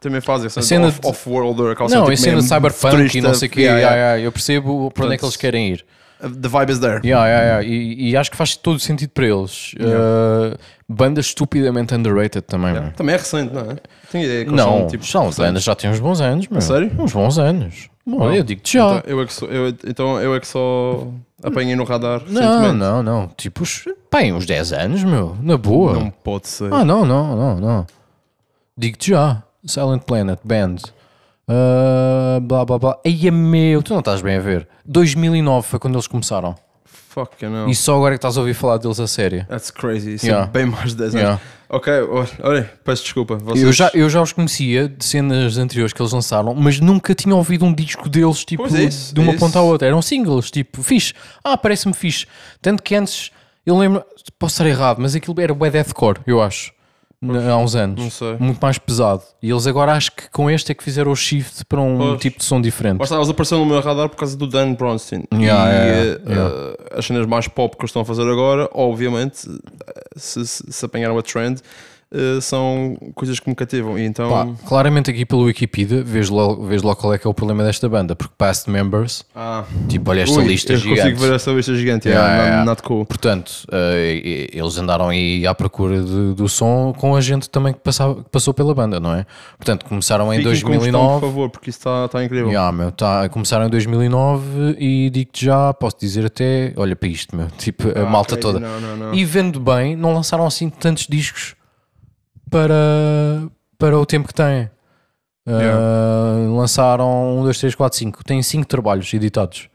também 0.00 0.20
faz. 0.22 0.44
A 0.56 0.62
cena 0.62 0.90
de- 0.90 1.00
off-worlder, 1.06 1.72
aquela 1.72 1.88
não, 1.90 1.96
cena, 1.96 2.02
a 2.02 2.10
tipo, 2.10 2.16
cena 2.22 2.40
de 2.40 2.48
cyberpunk 2.48 3.18
e 3.18 3.20
não 3.20 3.34
sei 3.34 3.48
o 3.48 3.50
quê. 3.50 3.60
Yeah, 3.62 3.80
yeah, 3.80 3.96
yeah. 3.96 4.22
eu 4.22 4.32
percebo 4.32 4.90
para 4.92 5.04
onde 5.04 5.14
é 5.16 5.18
que 5.18 5.24
eles 5.24 5.36
querem 5.36 5.72
ir. 5.72 5.84
The 6.20 6.48
vibe 6.48 6.70
is 6.70 6.78
there. 6.78 7.00
Yeah, 7.04 7.26
yeah, 7.26 7.44
yeah. 7.44 7.62
E, 7.62 8.10
e 8.10 8.16
acho 8.16 8.30
que 8.30 8.36
faz 8.36 8.56
todo 8.56 8.78
sentido 8.80 9.10
para 9.10 9.26
eles. 9.26 9.74
Ah, 9.80 10.56
banda 10.88 11.20
estupidamente 11.20 11.94
underrated 11.94 12.42
também, 12.46 12.72
Yeah. 12.72 12.90
Também 12.92 13.14
é 13.14 13.18
recente, 13.18 13.52
não 13.52 13.62
é? 13.70 13.76
Tenho 14.10 14.24
ideia 14.24 14.44
que 14.46 14.50
Não, 14.50 14.64
são, 14.78 14.86
tipo, 14.86 15.04
são 15.06 15.20
recentes. 15.26 15.38
bandas 15.46 15.62
já 15.64 15.74
têm 15.74 15.90
uns 15.90 16.00
bons 16.00 16.20
anos, 16.20 16.48
meu. 16.48 16.60
sério? 16.60 16.90
Uns 16.98 17.12
bons 17.12 17.38
anos. 17.38 17.88
Bom, 18.06 18.32
eu 18.32 18.42
digo-te 18.44 18.74
já. 18.78 18.98
Então 18.98 19.02
eu, 19.10 19.20
é 19.22 19.26
que 19.26 19.32
sou, 19.32 19.48
eu, 19.48 19.68
então 19.84 20.20
eu 20.20 20.34
é 20.34 20.40
que 20.40 20.46
só 20.46 21.08
apanhei 21.42 21.74
no 21.74 21.82
radar 21.84 22.22
não, 22.28 22.72
não, 22.72 23.02
não. 23.02 23.28
Tipo, 23.36 23.64
os, 23.64 23.84
pá, 24.08 24.22
em 24.22 24.32
uns 24.32 24.46
10 24.46 24.72
anos, 24.72 25.02
meu. 25.04 25.36
Na 25.42 25.56
boa. 25.56 25.94
Não 25.94 26.08
pode 26.10 26.46
ser. 26.48 26.72
Ah, 26.72 26.84
não, 26.84 27.04
não, 27.04 27.36
não, 27.36 27.56
não. 27.60 27.86
Digo-te 28.78 29.10
já. 29.10 29.42
Silent 29.66 30.02
Planet, 30.04 30.38
Band. 30.44 30.76
Ah, 31.48 32.38
blá, 32.42 32.64
blá, 32.64 32.78
blá. 32.78 32.98
Aí 33.04 33.28
é 33.28 33.30
meu. 33.30 33.82
Tu 33.82 33.92
não 33.92 34.00
estás 34.00 34.20
bem 34.20 34.36
a 34.36 34.40
ver. 34.40 34.68
2009 34.84 35.66
foi 35.66 35.78
quando 35.78 35.94
eles 35.94 36.06
começaram. 36.06 36.54
Fuck, 36.84 37.42
you 37.42 37.50
know. 37.50 37.68
E 37.68 37.74
só 37.74 37.96
agora 37.96 38.14
é 38.14 38.16
que 38.16 38.18
estás 38.18 38.36
a 38.36 38.40
ouvir 38.40 38.52
falar 38.52 38.76
deles 38.76 39.00
a 39.00 39.06
sério. 39.06 39.46
That's 39.46 39.70
crazy. 39.70 40.14
Isso 40.14 40.26
Yeah. 40.26 40.46
é 40.46 40.50
bem 40.50 40.66
mais 40.66 40.90
de 40.90 40.96
10 40.96 41.14
anos. 41.14 41.22
Yeah. 41.22 41.40
Ok, 41.68 41.92
olha, 42.42 42.70
peço 42.84 43.02
desculpa. 43.02 43.36
Vocês... 43.36 43.64
Eu, 43.64 43.72
já, 43.72 43.90
eu 43.92 44.08
já 44.08 44.22
os 44.22 44.32
conhecia 44.32 44.88
de 44.88 45.04
cenas 45.04 45.56
anteriores 45.58 45.92
que 45.92 46.00
eles 46.00 46.12
lançaram, 46.12 46.54
mas 46.54 46.78
nunca 46.78 47.12
tinha 47.14 47.34
ouvido 47.34 47.64
um 47.64 47.72
disco 47.72 48.08
deles 48.08 48.44
tipo, 48.44 48.66
é 48.76 48.84
isso, 48.84 49.12
de 49.12 49.20
uma 49.20 49.32
é 49.32 49.36
ponta 49.36 49.58
à 49.58 49.62
outra. 49.62 49.88
Eram 49.88 50.00
singles, 50.00 50.50
tipo, 50.50 50.82
fixe. 50.82 51.12
Ah, 51.42 51.56
parece-me 51.56 51.92
fixe. 51.94 52.26
Tanto 52.62 52.82
que 52.82 52.94
antes, 52.94 53.32
eu 53.64 53.76
lembro, 53.76 54.04
posso 54.38 54.54
estar 54.54 54.66
errado, 54.66 54.98
mas 55.00 55.16
aquilo 55.16 55.40
era 55.40 55.52
o 55.52 55.56
deathcore, 55.56 56.20
eu 56.24 56.40
acho, 56.40 56.70
há 57.50 57.56
uns 57.56 57.74
anos. 57.74 58.20
Muito 58.38 58.58
mais 58.60 58.78
pesado. 58.78 59.22
E 59.42 59.50
eles 59.50 59.66
agora 59.66 59.92
acho 59.92 60.12
que 60.12 60.30
com 60.30 60.50
este 60.50 60.72
é 60.72 60.74
que 60.74 60.82
fizeram 60.82 61.10
o 61.12 61.16
shift 61.16 61.64
para 61.64 61.80
um 61.80 61.96
Pois. 61.98 62.20
tipo 62.20 62.38
de 62.38 62.44
som 62.44 62.60
diferente. 62.60 63.02
Está, 63.02 63.16
eles 63.16 63.28
apareceram 63.28 63.64
no 63.64 63.70
meu 63.70 63.80
radar 63.80 64.08
por 64.08 64.16
causa 64.16 64.36
do 64.36 64.46
Dan 64.46 64.74
Bronstein. 64.74 65.24
Yeah, 65.32 65.70
e 65.70 65.76
yeah, 65.76 66.20
yeah. 66.28 66.54
eh, 66.54 66.98
as 66.98 67.06
cenas 67.06 67.26
mais 67.26 67.48
pop 67.48 67.76
que 67.76 67.82
eles 67.82 67.90
estão 67.90 68.02
a 68.02 68.04
fazer 68.04 68.22
agora, 68.30 68.68
obviamente, 68.72 69.48
eh, 69.48 70.02
se, 70.16 70.46
se, 70.46 70.64
se 70.68 70.84
apanharam 70.84 71.18
a 71.18 71.22
trend, 71.22 71.60
eh, 72.12 72.40
são 72.40 72.96
coisas 73.14 73.40
que 73.40 73.48
me 73.48 73.54
cativam. 73.54 73.98
E 73.98 74.04
então. 74.04 74.30
Pá, 74.30 74.46
claramente 74.68 75.10
aqui 75.10 75.24
pelo 75.26 75.42
Wikipedia, 75.44 76.02
vês 76.02 76.28
logo, 76.28 76.64
vês 76.66 76.82
logo 76.82 76.96
qual 77.00 77.12
é 77.14 77.18
que 77.18 77.26
é 77.26 77.30
o 77.30 77.34
problema 77.34 77.62
desta 77.64 77.88
banda, 77.88 78.14
porque 78.14 78.32
past 78.38 78.70
members, 78.70 79.24
ah, 79.34 79.64
tipo, 79.88 80.10
olha 80.10 80.22
esta 80.22 80.38
ui, 80.38 80.44
lista 80.46 80.72
eu 80.72 80.76
gigante. 80.78 81.00
consigo 81.00 81.20
ver 81.20 81.34
essa 81.34 81.50
lista 81.50 81.74
gigante. 81.74 82.08
Yeah, 82.08 82.26
Yeah, 82.28 82.46
yeah, 82.48 82.64
not, 82.64 82.82
cool. 82.82 83.04
Portanto, 83.04 83.52
e- 83.72 84.48
eles 84.52 84.78
andaram 84.78 85.08
aí 85.08 85.46
à 85.46 85.54
procura 85.54 86.00
de- 86.00 86.34
do 86.34 86.48
som 86.48 86.92
com 86.96 87.14
a 87.16 87.20
gente 87.20 87.48
também 87.50 87.72
que, 87.72 87.80
passava- 87.80 88.22
que 88.22 88.30
passou 88.30 88.52
pela 88.54 88.74
banda, 88.74 88.98
não 89.00 89.14
é? 89.14 89.26
Portanto, 89.58 89.84
começaram 89.86 90.32
em 90.32 90.38
Fiquem 90.38 90.44
com 90.44 90.50
questão, 90.52 90.70
por 90.70 90.78
2009. 90.78 91.20
favor, 91.26 91.50
porque 91.50 91.70
isso 91.70 91.78
está 91.80 92.08
tá 92.08 92.24
incrível. 92.24 92.48
Yeah, 92.48 92.70
meu, 92.72 92.92
tá, 92.92 93.28
começaram 93.28 93.66
em 93.66 93.70
2009 93.70 94.76
e 94.78 95.10
digo-te 95.10 95.44
já, 95.46 95.72
posso 95.74 95.96
dizer 96.00 96.26
até, 96.26 96.72
olha 96.76 96.94
para 96.96 97.08
isto, 97.08 97.34
meu, 97.36 97.48
tipo, 97.58 97.88
a 97.88 98.02
Ah, 98.02 98.06
malta 98.10 98.36
crazy, 98.36 98.40
toda. 98.42 98.60
Não, 98.60 98.80
não, 98.80 98.96
não. 98.96 99.14
E 99.14 99.24
vendo 99.24 99.58
bem, 99.60 99.96
não 99.96 100.14
lançaram 100.14 100.46
assim 100.46 100.68
tantos 100.68 101.06
discos 101.08 101.54
para, 102.50 103.48
para 103.78 103.98
o 103.98 104.06
tempo 104.06 104.28
que 104.28 104.34
têm. 104.34 104.70
Ah, 105.48 106.36
lançaram 106.56 107.38
1, 107.40 107.44
2, 107.44 107.58
3, 107.58 107.74
4, 107.74 107.98
5. 107.98 108.24
Têm 108.24 108.42
5 108.42 108.66
trabalhos 108.66 109.12
editados. 109.14 109.68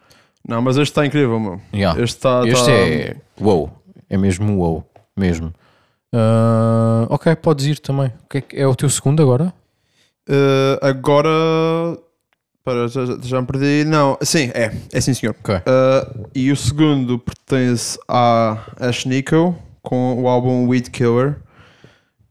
Não, 0.47 0.61
mas 0.61 0.75
este 0.77 0.91
está 0.91 1.05
incrível, 1.05 1.39
meu. 1.39 1.61
Yeah. 1.73 2.01
Este 2.01 2.17
está. 2.17 2.45
Este 2.47 2.65
tá- 2.65 2.71
é 2.71 3.15
wow, 3.39 3.71
é 4.09 4.17
mesmo 4.17 4.57
wow, 4.57 4.83
mesmo. 5.15 5.53
Ah, 6.13 7.05
ok, 7.09 7.35
podes 7.35 7.65
ir 7.65 7.79
também. 7.79 8.07
O 8.25 8.27
que 8.29 8.37
é, 8.39 8.41
que- 8.41 8.57
é 8.57 8.67
o 8.67 8.75
teu 8.75 8.89
segundo 8.89 9.21
agora? 9.21 9.53
Eh, 10.27 10.79
agora. 10.81 11.29
Para, 12.63 12.87
já, 12.87 13.01
já- 13.23 13.41
me 13.41 13.47
perdi. 13.47 13.85
Não, 13.85 14.17
sim, 14.21 14.51
é. 14.53 14.71
É 14.93 15.01
sim, 15.01 15.13
senhor. 15.15 15.35
Ok. 15.39 15.55
Uh, 15.55 16.29
e 16.35 16.51
o 16.51 16.55
segundo 16.55 17.17
pertence 17.17 17.97
à 18.07 18.57
Ash 18.79 19.05
Nico 19.05 19.55
com 19.81 20.21
o 20.21 20.27
álbum 20.27 20.67
Weed 20.67 20.89
Killer. 20.91 21.37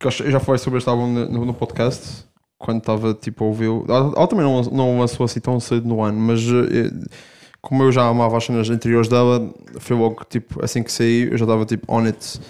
Que 0.01 0.07
eu 0.07 0.31
já 0.31 0.41
falei 0.41 0.59
sobre 0.59 0.79
este 0.79 0.89
álbum 0.89 1.07
no, 1.07 1.45
no 1.45 1.55
podcast 1.55 2.25
quando 2.59 2.79
estava 2.79 3.15
tipo 3.15 3.45
a 3.45 3.47
ouvi-lo. 3.47 3.85
Ela, 3.89 4.13
ela 4.17 4.27
também 4.27 4.45
não, 4.45 4.63
não 4.63 4.99
lançou 4.99 5.25
assim 5.25 5.41
tão 5.41 5.61
cedo 5.61 5.87
no 5.87 6.03
ano, 6.03 6.19
mas 6.19 6.41
eh, 6.41 6.91
como 7.61 7.83
eu 7.83 7.93
já 7.93 8.07
amava 8.09 8.37
as 8.37 8.45
cenas 8.45 8.69
anteriores 8.69 9.09
dela, 9.09 9.53
foi 9.79 9.97
logo 9.97 10.25
tipo 10.25 10.65
assim 10.65 10.83
que 10.83 10.91
saí, 10.91 11.29
eu 11.31 11.39
já 11.39 11.45
estava 11.45 11.65
tipo 11.65 11.85
on 11.93 12.05
it. 12.05 12.41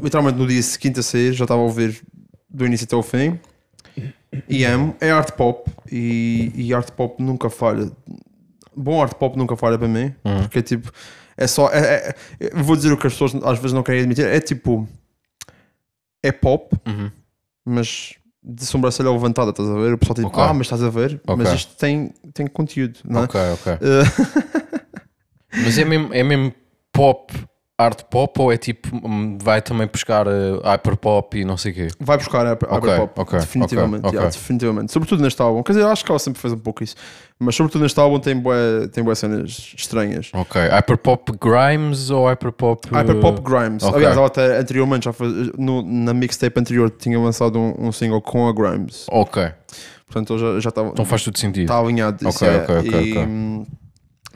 Literalmente 0.00 0.38
no 0.38 0.46
dia 0.46 0.62
seguinte 0.62 1.00
a 1.00 1.02
sair, 1.02 1.32
já 1.32 1.44
estava 1.44 1.60
a 1.60 1.64
ouvir 1.64 2.00
do 2.48 2.64
início 2.66 2.84
até 2.84 2.94
o 2.94 3.02
fim. 3.02 3.38
E 4.48 4.64
amo. 4.64 4.94
É 5.00 5.10
art 5.10 5.32
pop 5.32 5.68
e, 5.90 6.52
e 6.54 6.72
art 6.72 6.90
pop 6.92 7.20
nunca 7.22 7.50
falha 7.50 7.90
bom 8.76 9.02
art 9.02 9.14
pop 9.14 9.36
nunca 9.36 9.56
falha 9.56 9.78
para 9.78 9.88
mim, 9.88 10.14
porque 10.42 10.62
tipo, 10.62 10.90
é 11.36 11.46
só. 11.46 11.68
É, 11.68 12.14
é- 12.40 12.62
vou 12.62 12.76
dizer 12.76 12.92
o 12.92 12.96
que 12.96 13.06
as 13.06 13.12
pessoas 13.12 13.34
às 13.44 13.58
vezes 13.58 13.72
não 13.72 13.82
querem 13.82 14.00
admitir: 14.00 14.24
é 14.26 14.40
tipo, 14.40 14.88
é 16.22 16.32
pop, 16.32 16.76
Uhum. 16.86 17.10
mas 17.64 18.14
de 18.42 18.64
sobrancelha 18.64 19.10
levantada, 19.10 19.50
estás 19.50 19.68
a 19.68 19.74
ver? 19.74 19.92
O 19.94 19.98
pessoal 19.98 20.14
tipo, 20.16 20.28
Ok. 20.28 20.42
ah, 20.42 20.54
mas 20.54 20.66
estás 20.66 20.82
a 20.82 20.88
ver? 20.90 21.20
Ok. 21.26 21.36
Mas 21.36 21.52
isto 21.52 21.76
tem, 21.76 22.08
tem 22.32 22.46
conteúdo, 22.46 22.98
não 23.04 23.20
é? 23.22 23.24
Ok, 23.24 23.40
ok. 23.54 23.72
Uh, 23.74 24.90
Mas 25.64 25.76
é 25.78 25.84
mesmo, 25.84 26.14
é 26.14 26.22
mesmo 26.22 26.54
pop, 26.92 27.32
art 27.80 28.02
pop 28.10 28.40
ou 28.40 28.52
é 28.52 28.56
tipo, 28.56 28.88
hum, 29.06 29.38
vai 29.40 29.60
também 29.62 29.86
buscar 29.86 30.26
uh, 30.28 30.60
hyper 30.64 30.96
pop 30.96 31.38
e 31.38 31.44
não 31.44 31.56
sei 31.56 31.72
o 31.72 31.74
quê? 31.74 31.88
vai 31.98 32.16
buscar 32.18 32.46
a, 32.46 32.50
a 32.52 32.76
Ok, 32.76 32.96
pop, 32.96 33.20
ok, 33.20 33.38
definitivamente, 33.38 34.06
ok, 34.06 34.18
yeah, 34.18 34.30
definitivamente. 34.30 34.92
Sobretudo 34.92 35.22
neste 35.22 35.40
álbum, 35.40 35.62
quer 35.62 35.72
dizer, 35.72 35.86
acho 35.86 36.04
que 36.04 36.10
ela 36.12 36.18
sempre 36.18 36.40
fez 36.40 36.52
um 36.52 36.58
pouco 36.58 36.84
isso, 36.84 36.94
mas 37.38 37.54
sobretudo 37.54 37.82
neste 37.82 37.98
álbum 37.98 38.18
tem 38.20 38.36
boas 38.38 38.88
tem 38.92 39.02
bué 39.02 39.14
cenas 39.14 39.72
estranhas. 39.76 40.30
Ok, 40.34 40.60
hyper 40.60 40.98
pop 40.98 41.32
Grimes 41.40 42.10
ou 42.10 42.26
hyper 42.28 42.52
pop? 42.52 42.86
uh, 42.90 42.94
Hyperpop 42.96 43.40
Grimes. 43.42 43.82
ok. 43.82 43.96
Aliás, 43.96 44.16
ela 44.16 44.26
até 44.26 44.58
anteriormente, 44.58 45.04
já 45.04 45.12
faz, 45.12 45.32
no, 45.58 45.82
na 45.82 46.12
mixtape 46.12 46.60
anterior, 46.60 46.90
tinha 46.90 47.18
lançado 47.18 47.58
um, 47.58 47.74
um 47.88 47.92
single 47.92 48.20
com 48.20 48.46
a 48.48 48.52
Grimes. 48.52 49.06
Ok, 49.10 49.52
Portanto, 50.06 50.36
já- 50.38 50.58
já 50.60 50.68
estava 50.70 50.88
então 50.88 51.04
faz 51.04 51.22
tudo 51.22 51.38
sentido. 51.38 51.68
tá 51.68 51.78
alinhado 51.78 52.18
disso. 52.24 52.44
Ok, 52.44 52.48
é. 52.48 52.56
ok, 52.64 52.76
ok, 52.78 53.00
e 53.00 53.18
hum, 53.26 53.66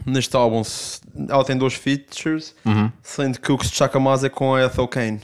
neste 0.07 0.35
álbum, 0.37 0.63
ela 1.29 1.45
tem 1.45 1.57
dois 1.57 1.75
features, 1.75 2.55
Uhum. 2.65 2.91
sendo 3.03 3.41
que 3.41 3.51
o 3.53 3.59
que 3.59 3.65
se 3.65 3.71
destaca 3.71 3.99
mais 4.01 4.25
é 4.25 4.29
com 4.29 4.55
a 4.55 4.65
Ethel 4.65 4.89
Kane. 4.89 5.21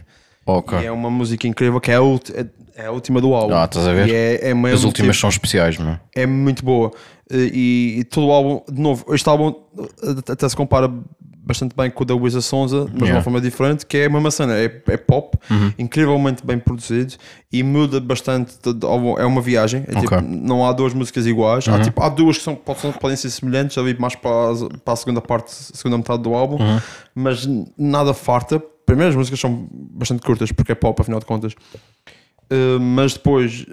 Ok. 0.46 0.78
E 0.80 0.86
é 0.86 0.90
uma 0.92 1.10
música 1.10 1.46
incrível 1.46 1.80
que 1.80 1.90
é 1.90 1.96
a, 1.96 2.00
é- 2.34 2.82
é 2.82 2.86
a 2.86 2.90
última 2.90 3.20
do 3.20 3.34
álbum. 3.34 3.54
Ah, 3.54 3.64
estás 3.66 3.86
a 3.86 3.92
ver? 3.92 4.08
E 4.08 4.14
é, 4.14 4.48
é 4.50 4.52
As 4.52 4.84
últimas 4.84 5.16
tipo, 5.16 5.20
são 5.20 5.30
especiais, 5.30 5.76
meu. 5.78 5.96
é 6.14 6.26
muito 6.26 6.64
boa. 6.64 6.90
E, 7.30 7.96
e 7.98 8.04
todo 8.04 8.26
o 8.26 8.32
álbum, 8.32 8.60
de 8.72 8.80
novo, 8.80 9.14
este 9.14 9.28
álbum 9.28 9.54
eh, 9.78 10.32
até 10.32 10.48
se 10.48 10.56
compara 10.56 10.90
bastante 11.42 11.74
bem 11.74 11.90
com 11.90 12.02
o 12.02 12.06
da 12.06 12.14
Wisa 12.14 12.40
Sonza, 12.40 12.80
mas 12.84 12.90
de 12.92 12.96
Yeah. 12.98 13.16
uma 13.18 13.22
forma 13.22 13.40
diferente, 13.40 13.84
que 13.86 13.96
é 13.96 14.06
a 14.06 14.10
mesma 14.10 14.30
cena, 14.30 14.54
é, 14.56 14.64
é 14.88 14.96
pop, 14.96 15.36
Uhum. 15.50 15.72
incrivelmente 15.78 16.44
bem 16.46 16.58
produzido 16.58 17.14
e 17.52 17.62
muda 17.62 17.98
bastante. 18.00 18.54
de- 18.62 18.74
de- 18.74 18.86
é 19.18 19.24
uma 19.24 19.40
viagem, 19.40 19.82
é 19.88 19.92
tipo, 20.00 20.14
Ok. 20.14 20.18
Uhum. 20.18 20.40
não 20.42 20.66
há 20.66 20.72
duas 20.72 20.92
músicas 20.94 21.26
iguais. 21.26 21.66
Há, 21.68 21.80
tipo, 21.80 22.02
há 22.02 22.08
duas 22.08 22.38
que 22.38 22.44
são, 22.44 22.54
podem, 22.54 23.16
ser 23.16 23.30
semelhantes, 23.30 23.76
ali 23.78 23.96
mais 23.98 24.14
para, 24.14 24.30
a- 24.30 24.78
para 24.84 24.92
a 24.92 24.96
segunda 24.96 25.20
parte, 25.20 25.50
segunda 25.52 25.96
metade 25.98 26.22
do 26.22 26.34
álbum, 26.34 26.56
Uhum. 26.62 26.80
mas 27.14 27.48
nada 27.76 28.12
farta. 28.14 28.62
Primeiro, 28.86 29.10
as 29.10 29.16
músicas 29.16 29.38
são 29.40 29.68
bastante 29.72 30.20
curtas, 30.22 30.50
porque 30.52 30.72
é 30.72 30.74
pop, 30.74 31.00
afinal 31.00 31.20
de 31.20 31.26
contas. 31.26 31.54
Uh, 32.52 32.80
mas 32.80 33.12
depois 33.14 33.64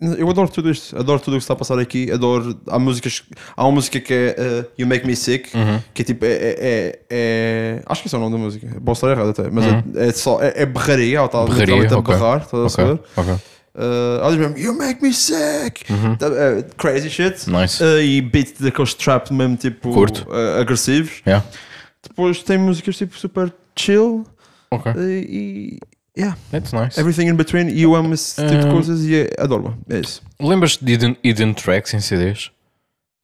eu 0.00 0.28
adoro 0.28 0.48
tudo 0.48 0.70
isto, 0.70 0.96
adoro 0.98 1.18
tudo 1.20 1.34
o 1.34 1.36
que 1.38 1.42
está 1.44 1.54
a 1.54 1.56
passar 1.56 1.78
aqui, 1.78 2.10
adoro 2.10 2.58
há 2.68 2.78
músicas, 2.78 3.22
há 3.56 3.64
uma 3.64 3.72
música 3.72 3.98
que 4.00 4.12
é 4.12 4.36
uh, 4.38 4.66
You 4.78 4.86
Make 4.86 5.06
Me 5.06 5.16
Sick, 5.16 5.50
que 5.94 6.02
é 6.02 6.04
tipo 6.04 6.24
é, 6.24 6.28
é, 6.28 6.56
é- 6.60 6.98
é- 7.10 7.82
acho 7.86 8.02
que 8.02 8.08
esse 8.08 8.14
é 8.14 8.18
o 8.18 8.20
nome 8.20 8.32
da 8.36 8.38
música, 8.42 8.66
posso 8.84 9.06
estar 9.06 9.10
errado 9.20 9.30
até, 9.30 9.50
mas 9.50 9.64
é, 9.64 10.08
é 10.08 10.12
só 10.12 10.40
é, 10.42 10.52
é 10.62 10.66
berraria, 10.66 11.18
ela 11.18 11.26
está 11.26 11.44
literalmente 11.44 11.94
a 11.94 11.98
ok. 11.98 12.14
berrar, 12.14 12.42
estás 12.42 12.62
a 12.64 12.68
saber? 12.68 12.92
Ok, 12.92 13.04
ok. 13.16 13.34
Uh, 13.78 14.20
ela 14.22 14.30
diz 14.30 14.38
mesmo 14.38 14.56
You 14.58 14.74
Make 14.78 15.02
Me 15.02 15.12
Sick, 15.12 15.84
Tá, 16.18 16.28
uh, 16.28 16.64
crazy 16.78 17.10
shit, 17.10 17.46
Nice. 17.50 17.82
Uh, 17.84 18.00
e 18.00 18.22
beat 18.22 18.54
daqueles 18.60 18.94
trap 18.94 19.30
mesmo 19.30 19.56
tipo 19.56 19.92
Curto. 19.92 20.26
uh, 20.30 20.60
agressivos. 20.62 21.20
Yeah. 21.26 21.44
Depois 22.02 22.42
tem 22.42 22.56
músicas 22.56 22.96
tipo 22.96 23.18
super 23.18 23.52
chill 23.78 24.24
Ok. 24.70 24.92
uh, 24.92 24.98
e 24.98 25.78
yeah, 26.16 26.36
That's 26.50 26.72
nice. 26.72 26.98
everything 27.00 27.26
in 27.28 27.34
between. 27.36 27.68
E 27.68 27.82
eu 27.82 27.94
amo 27.94 28.12
esse 28.14 28.36
tipo 28.44 28.62
de 28.64 28.70
coisas 28.70 29.04
e 29.04 29.14
é, 29.14 29.30
adoro-a. 29.38 29.94
É 29.94 30.00
isso. 30.00 30.22
Lembras-te 30.40 30.84
de 30.84 30.92
hidden, 30.92 31.16
hidden 31.24 31.52
tracks 31.54 31.92
em 31.94 32.00
CDs? 32.00 32.50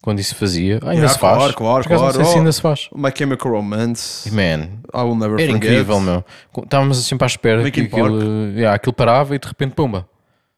Quando 0.03 0.19
isso 0.19 0.35
fazia? 0.35 0.81
Ah, 0.83 0.87
ainda 0.91 0.95
Yeah, 1.03 1.15
se 1.15 1.19
faz. 1.21 1.37
claro, 1.39 1.55
claro, 1.55 1.83
Por 1.85 1.87
acaso 1.93 2.03
claro. 2.03 2.19
Não 2.19 2.25
sei 2.25 2.33
se 2.33 2.39
ainda 2.39 2.53
se 2.53 2.61
faz. 2.61 2.89
My 2.95 3.11
Chemical 3.17 3.53
Romance, 3.53 4.29
Man, 4.35 4.69
I 4.93 5.03
Will 5.05 5.15
Never 5.15 5.39
era 5.41 5.53
Forget. 5.53 5.57
incrível, 5.57 6.01
meu. 6.01 6.25
Estávamos 6.65 6.99
assim 6.99 7.17
para 7.17 7.27
a 7.27 7.29
espera 7.29 7.71
que 7.71 7.81
Linkin 7.81 8.01
aquilo, 8.01 8.21
yeah, 8.51 8.75
aquilo 8.75 8.93
parava 8.93 9.37
e 9.37 9.39
de 9.39 9.47
repente, 9.47 9.75
pumba. 9.75 10.09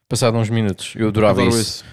Passado 0.09 0.39
uns 0.39 0.49
minutos. 0.49 0.95
Eu 0.97 1.09
adorava 1.09 1.43
Adoro 1.43 1.49
isso. 1.51 1.61
isso. 1.61 1.85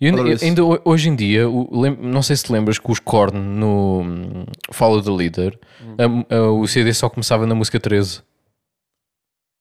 E 0.00 0.06
ainda, 0.06 0.18
Adoro 0.20 0.34
isso. 0.34 0.44
ainda 0.44 0.64
ho- 0.64 0.80
hoje 0.84 1.08
em 1.08 1.14
dia, 1.14 1.48
o- 1.48 1.80
lem- 1.80 1.96
não 2.00 2.20
sei 2.22 2.34
se 2.34 2.44
te 2.44 2.52
lembras 2.52 2.78
que 2.80 2.90
os 2.90 2.98
Korn 2.98 3.38
no 3.38 4.00
hum, 4.02 4.44
Follow 4.72 5.00
the 5.00 5.10
Leader, 5.10 5.56
Hum. 5.80 6.24
a- 6.30 6.34
a- 6.34 6.50
o 6.50 6.66
CD 6.66 6.92
só 6.92 7.08
começava 7.08 7.46
na 7.46 7.54
música 7.54 7.78
13. 7.78 8.22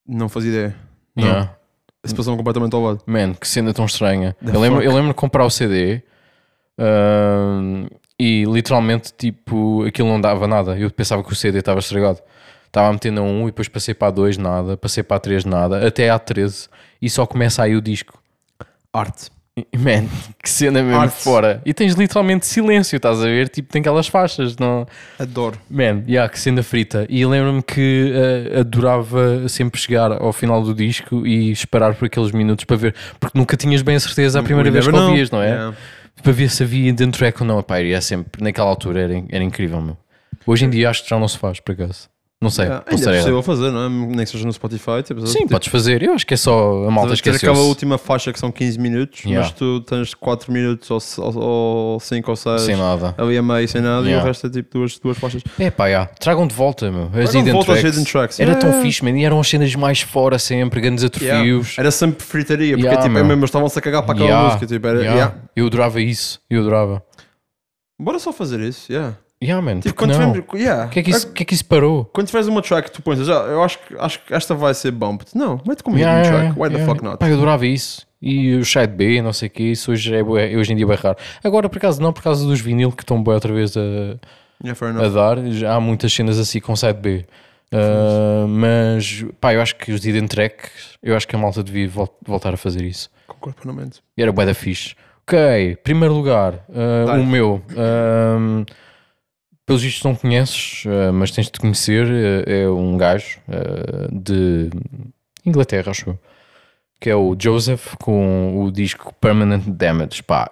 Não 0.08 0.30
fazia 0.30 0.49
ideia. 0.51 0.76
Não. 1.16 1.26
Yeah. 1.26 1.58
Isso 2.03 2.16
passou-me 2.16 2.38
completamente 2.38 2.74
ao 2.74 2.82
lado. 2.82 3.01
Man, 3.05 3.34
que 3.34 3.47
cena 3.47 3.74
tão 3.74 3.86
estranha. 3.86 4.36
The 4.43 4.55
Eu 4.55 4.62
lembro, 4.62 4.78
fuck? 4.78 4.86
eu 4.86 4.93
lembro 4.93 5.10
de 5.10 5.14
comprar 5.16 5.45
o 5.45 5.49
CD 5.49 6.01
hum, 6.80 7.88
e 8.20 8.45
literalmente, 8.45 9.12
tipo, 9.18 9.84
aquilo 9.86 10.08
não 10.08 10.22
dava 10.22 10.47
nada. 10.47 10.78
Eu 10.78 10.89
pensava 10.89 11.24
que 11.24 11.34
o 11.34 11.36
CD 11.36 11.60
estava 11.60 11.80
estragado. 11.80 12.22
Estava 12.66 12.89
a 12.89 12.93
meter 12.93 13.12
na 13.12 13.22
1 13.22 13.43
e 13.43 13.45
depois 13.47 13.68
passei 13.68 13.93
para 13.93 14.08
a 14.08 14.12
2, 14.12 14.38
nada. 14.38 14.78
Passei 14.78 15.03
para 15.03 15.18
a 15.18 15.20
3, 15.20 15.45
nada. 15.45 15.86
Até 15.86 16.10
à 16.10 16.20
13 16.20 16.70
e 17.01 17.10
só 17.10 17.26
começa 17.26 17.64
aí 17.64 17.76
o 17.76 17.82
disco. 17.82 18.22
Arte. 18.93 19.30
Man, 19.76 20.08
que 20.41 20.49
cena 20.49 20.82
mesmo 20.84 20.99
Arte. 20.99 21.24
fora. 21.24 21.62
E 21.66 21.74
tens 21.74 21.93
literalmente 21.93 22.45
silêncio, 22.45 22.97
estás 22.97 23.20
a 23.22 23.26
ver? 23.26 23.49
Tipo, 23.49 23.72
tem 23.72 23.80
aquelas 23.80 24.08
faixas, 24.08 24.55
não... 24.58 24.86
Adoro. 25.18 25.58
Man, 25.70 26.03
yeah, 26.08 26.30
que 26.32 26.39
cena 26.39 26.62
frita. 26.62 27.05
E 27.10 27.26
lembro-me 27.26 27.64
que 27.64 28.14
eh, 28.14 28.60
adorava 28.60 29.47
sempre 29.47 29.80
chegar 29.80 30.12
ao 30.12 30.32
final 30.32 30.62
do 30.62 30.74
disco 30.74 31.26
e 31.26 31.51
esperar 31.51 31.95
por 31.95 32.05
aqueles 32.05 32.32
minutos 32.32 32.66
para 32.66 32.78
ver, 32.78 32.95
porque 33.20 33.38
nunca 33.38 33.58
tinhas 33.58 33.82
bem 33.82 33.95
a 33.95 33.99
certeza 33.99 34.39
a 34.39 34.43
primeira 34.43 34.70
We 34.70 34.74
vez 34.74 34.88
que 34.88 34.95
ouvias, 34.95 35.32
não 35.32 35.41
é? 35.41 35.49
Yeah. 35.49 35.78
Para 36.22 36.32
ver 36.32 36.49
se 36.49 36.64
havia 36.64 36.91
dentro 36.93 37.20
track 37.20 37.41
ou 37.41 37.47
não. 37.47 37.60
Epá, 37.60 37.82
e 37.82 37.93
é 37.93 38.01
sempre, 38.01 38.43
naquela 38.43 38.70
altura 38.70 39.01
era, 39.01 39.24
era 39.30 39.43
incrível, 39.43 39.82
meu. 39.82 39.97
Hoje 40.45 40.66
em 40.66 40.70
dia 40.70 40.89
acho 40.89 41.03
que 41.03 41.10
já 41.10 41.20
não 41.20 41.28
se 41.28 41.38
faz, 41.38 41.60
por 41.60 41.74
acaso. 41.74 42.10
Não 42.40 42.52
sei, 42.52 42.66
Yeah. 42.66 42.86
posso 42.86 42.98
Ainda 42.98 43.12
é 43.16 43.18
possível 43.18 43.42
fazer, 43.42 43.72
não 43.72 43.86
é? 43.86 43.90
Nem 43.90 44.18
que 44.24 44.28
seja 44.28 44.46
no 44.46 44.54
Spotify. 44.54 45.02
Tipo, 45.04 45.26
Sim, 45.26 45.40
tipo, 45.40 45.50
podes 45.50 45.70
fazer. 45.70 46.04
Eu 46.04 46.14
acho 46.14 46.24
que 46.24 46.36
é 46.36 46.38
só 46.38 46.86
a 46.86 46.92
malta 46.92 47.10
ter 47.10 47.16
esqueceu 47.16 47.52
aquela 47.52 47.66
última 47.66 47.98
faixa 47.98 48.32
que 48.32 48.40
são 48.40 48.52
15 48.52 48.78
minutos, 48.80 49.24
Yeah. 49.26 49.42
mas 49.48 49.52
tu 49.58 49.82
tens 49.82 50.14
4 50.14 50.52
minutos 50.54 50.92
ou, 50.92 51.00
ou, 51.26 51.36
ou 51.94 52.00
5 52.00 52.30
ou 52.30 52.36
6 52.36 52.62
Sem 52.62 52.76
nada. 52.78 53.16
ali 53.18 53.36
a 53.36 53.42
meio 53.42 53.68
sem 53.68 53.82
nada 53.82 54.06
e 54.06 54.10
Yeah. 54.10 54.24
o 54.24 54.28
resto 54.28 54.46
é 54.46 54.50
tipo 54.52 54.78
duas, 54.78 55.00
duas 55.00 55.18
faixas. 55.18 55.42
É 55.58 55.72
pá, 55.72 55.90
já. 55.90 56.06
Tragam 56.06 56.46
de 56.46 56.54
volta, 56.54 56.92
meu. 56.92 57.10
As 57.12 57.34
hidden 57.34 57.54
volta 57.54 57.74
tracks. 57.74 57.84
hidden 57.90 58.04
tracks. 58.04 58.40
Era 58.40 58.54
tão 58.56 58.70
Yeah. 58.70 58.86
fixe, 58.86 59.04
man. 59.04 59.18
E 59.18 59.26
eram 59.26 59.40
as 59.40 59.48
cenas 59.50 59.74
mais 59.74 60.02
fora 60.02 60.38
sempre, 60.38 60.80
grandes 60.80 61.04
Yeah. 61.04 61.40
atrofios. 61.40 61.76
Era 61.80 61.90
sempre 61.90 62.24
fritaria, 62.24 62.76
porque 62.76 62.86
Yeah, 62.86 63.02
tipo, 63.04 63.18
é 63.18 63.24
mesmo, 63.24 63.46
estavam-se 63.46 63.80
a 63.80 63.82
cagar 63.82 64.04
para 64.04 64.14
aquela 64.14 64.30
Yeah, 64.30 64.46
música. 64.50 64.68
Tipo, 64.68 64.86
era, 64.88 65.00
yeah. 65.00 65.16
yeah. 65.16 65.36
Eu 65.56 65.66
adorava 65.66 66.00
isso. 66.00 66.40
Eu 66.48 66.60
adorava. 66.62 67.02
Bora 68.00 68.20
só 68.20 68.32
fazer 68.32 68.60
isso, 68.60 68.92
yeah. 68.94 69.18
Yeah, 69.44 69.62
man. 69.62 69.80
Tipo, 69.82 69.94
quando 69.96 70.12
não? 70.18 70.32
tivermos, 70.34 70.60
yeah. 70.60 70.86
O 70.86 70.90
que, 70.90 71.00
é 71.00 71.04
que 71.04 71.12
isso, 71.12 71.32
que 71.32 71.44
é 71.44 71.46
que 71.46 71.54
isso 71.54 71.66
parou? 71.66 72.06
Quando 72.06 72.26
tiveres 72.28 72.48
uma 72.48 72.62
track, 72.62 72.92
tu 72.92 73.02
pões, 73.04 73.20
já, 73.20 73.34
eu 73.34 73.62
acho, 73.64 73.78
que- 73.80 73.96
acho 73.98 74.24
que 74.24 74.34
esta 74.34 74.56
vai 74.56 74.74
ser 74.74 74.92
bumped. 74.92 75.32
Não, 75.36 75.62
mete 75.68 75.84
como 75.84 75.96
Yeah, 75.98 76.22
yeah, 76.22 76.40
track. 76.54 76.60
Why 76.60 76.70
the 76.70 76.76
yeah. 76.78 76.92
fuck 76.94 77.04
not? 77.06 77.18
Pá, 77.20 77.30
eu 77.30 77.36
adorava 77.36 77.66
isso. 77.68 78.06
E 78.20 78.56
o 78.56 78.66
Side 78.66 78.88
B, 78.94 79.22
não 79.22 79.32
sei 79.32 79.48
o 79.48 79.52
que, 79.52 79.64
isso 79.64 79.92
hoje, 79.92 80.16
é 80.16 80.24
hoje 80.24 80.74
em 80.74 80.76
dia 80.76 80.88
é 80.92 80.96
raro. 80.96 81.18
Agora, 81.44 81.70
por 81.70 81.78
acaso, 81.78 82.02
não, 82.02 82.12
por 82.12 82.24
causa 82.24 82.48
dos 82.48 82.60
vinil 82.60 82.92
que 82.92 83.04
estão 83.04 83.24
bem 83.24 83.34
outra 83.36 83.54
vez 83.54 83.78
a, 83.78 83.82
Yeah, 84.64 85.06
a 85.06 85.10
dar. 85.10 85.46
Já 85.52 85.76
há 85.76 85.80
muitas 85.80 86.12
cenas 86.12 86.40
assim 86.40 86.60
com 86.60 86.76
Side 86.76 86.96
B. 87.00 87.26
Ah, 87.72 88.46
mas, 88.48 89.24
pá, 89.40 89.54
eu 89.54 89.62
acho 89.62 89.76
que 89.76 89.92
os 89.92 90.04
hidden 90.04 90.28
tracks, 90.28 90.98
eu 91.04 91.16
acho 91.16 91.28
que 91.28 91.36
a 91.36 91.40
malta 91.40 91.62
devia 91.62 91.88
vol- 91.88 92.18
voltar 92.26 92.54
a 92.54 92.58
fazer 92.58 92.82
isso. 92.84 93.10
Concordo 93.28 93.62
plenamente. 93.62 94.00
E 94.18 94.22
era 94.24 94.32
bué 94.32 94.46
da 94.48 94.54
fixe. 94.56 94.96
Ok, 95.28 95.76
primeiro 95.84 96.14
lugar, 96.16 96.66
ah, 96.74 97.06
Dai. 97.06 97.20
o 97.20 97.26
meu. 97.26 97.62
ahm, 97.78 98.64
pelos 99.68 99.84
vistos 99.84 100.03
não 100.03 100.15
conheces, 100.15 100.84
ah, 100.88 101.11
mas 101.11 101.30
tens 101.30 101.51
de 101.51 101.59
conhecer. 101.59 102.07
ah, 102.07 102.49
é 102.49 102.68
um 102.68 102.97
gajo 102.97 103.39
ah, 103.47 104.07
de 104.11 104.72
Inglaterra, 105.45 105.91
acho 105.91 106.09
eu. 106.11 106.20
Que 106.99 107.11
é 107.11 107.15
o 107.15 107.36
Joseph 107.39 107.93
com 108.01 108.63
o 108.63 108.72
disco 108.72 109.13
Permanent 109.22 109.63
Damage. 109.68 110.24
Pá, 110.24 110.49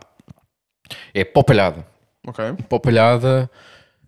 é 1.14 1.24
popalhada. 1.24 1.84
Ok. 2.28 2.44
Popalhada. 2.70 3.50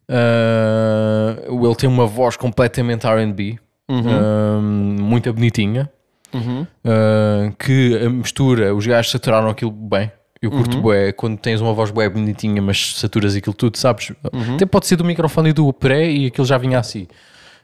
ah, 0.10 1.36
ele 1.48 1.76
tem 1.76 1.90
uma 1.90 2.06
voz 2.06 2.36
completamente 2.38 3.08
RB, 3.08 3.58
Uhum. 3.90 4.04
ah, 4.06 4.60
muito 4.62 5.32
bonitinha. 5.34 5.90
Uhum. 6.34 6.68
Uh, 6.84 7.56
que 7.58 7.98
a 8.06 8.10
mistura, 8.10 8.76
os 8.76 8.86
gajos 8.86 9.12
saturaram 9.12 9.48
aquilo 9.50 9.72
bem. 9.72 10.12
Eu 10.42 10.52
curto 10.52 10.76
Uhum. 10.78 10.82
bué, 10.84 11.12
quando 11.12 11.38
tens 11.38 11.60
uma 11.62 11.74
voz 11.74 11.90
bué 11.92 12.08
bonitinha, 12.10 12.62
mas 12.62 12.96
saturas 12.96 13.36
aquilo 13.36 13.56
tudo, 13.56 13.78
sabes? 13.78 14.12
Uhum. 14.34 14.56
Até 14.56 14.66
pode 14.66 14.86
ser 14.88 14.96
do 14.96 15.04
microfone 15.06 15.50
e 15.50 15.54
do 15.54 15.72
pré 15.74 16.10
e 16.10 16.28
aquilo 16.28 16.46
já 16.46 16.58
vinha 16.58 16.78
assim. 16.80 17.08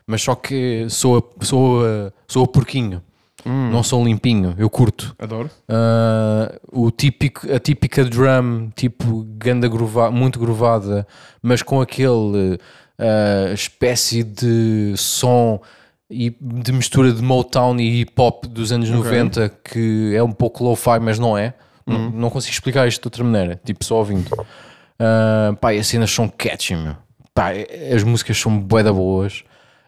Mas 0.07 0.21
só 0.21 0.35
que 0.35 0.85
sou 0.89 1.17
a, 1.17 1.45
sou 1.45 1.85
a, 1.85 2.11
sou 2.27 2.43
a 2.43 2.47
porquinho, 2.47 3.01
Hum. 3.45 3.69
não 3.71 3.83
sou 3.83 4.03
limpinho, 4.05 4.55
eu 4.57 4.69
curto. 4.69 5.13
Adoro. 5.19 5.49
Uh, 5.69 6.85
o 6.85 6.89
típico, 6.91 7.51
a 7.53 7.59
típica 7.59 8.05
drum, 8.05 8.69
tipo 8.75 9.25
ganda 9.37 9.67
grova, 9.67 10.09
muito 10.09 10.39
grovada, 10.39 11.05
mas 11.41 11.61
com 11.61 11.81
aquele 11.81 12.57
uh, 12.57 13.53
espécie 13.53 14.23
de 14.23 14.93
som 14.95 15.61
e 16.09 16.29
de 16.39 16.71
mistura 16.71 17.11
de 17.11 17.21
Motown 17.21 17.79
e 17.79 18.01
hip 18.01 18.13
hop 18.17 18.45
dos 18.45 18.71
anos 18.71 18.89
90 18.89 19.49
que 19.63 20.13
é 20.15 20.23
um 20.23 20.31
pouco 20.31 20.63
lo-fi, 20.63 20.99
mas 21.01 21.19
não 21.19 21.37
é. 21.37 21.53
Não, 21.85 22.09
não 22.09 22.29
consigo 22.29 22.53
explicar 22.53 22.87
isto 22.87 23.01
de 23.01 23.07
outra 23.07 23.23
maneira, 23.23 23.59
tipo 23.63 23.83
só 23.83 23.97
ouvindo. 23.97 24.29
Uh, 24.33 25.55
pá, 25.57 25.73
e 25.73 25.79
as 25.79 25.87
cenas 25.87 26.11
são 26.11 26.27
catchy, 26.29 26.75
meu. 26.75 26.95
Pá, 27.33 27.51
as 27.93 28.03
músicas 28.03 28.37
são 28.37 28.57
bué 28.57 28.83
da 28.83 28.93
boas. 28.93 29.43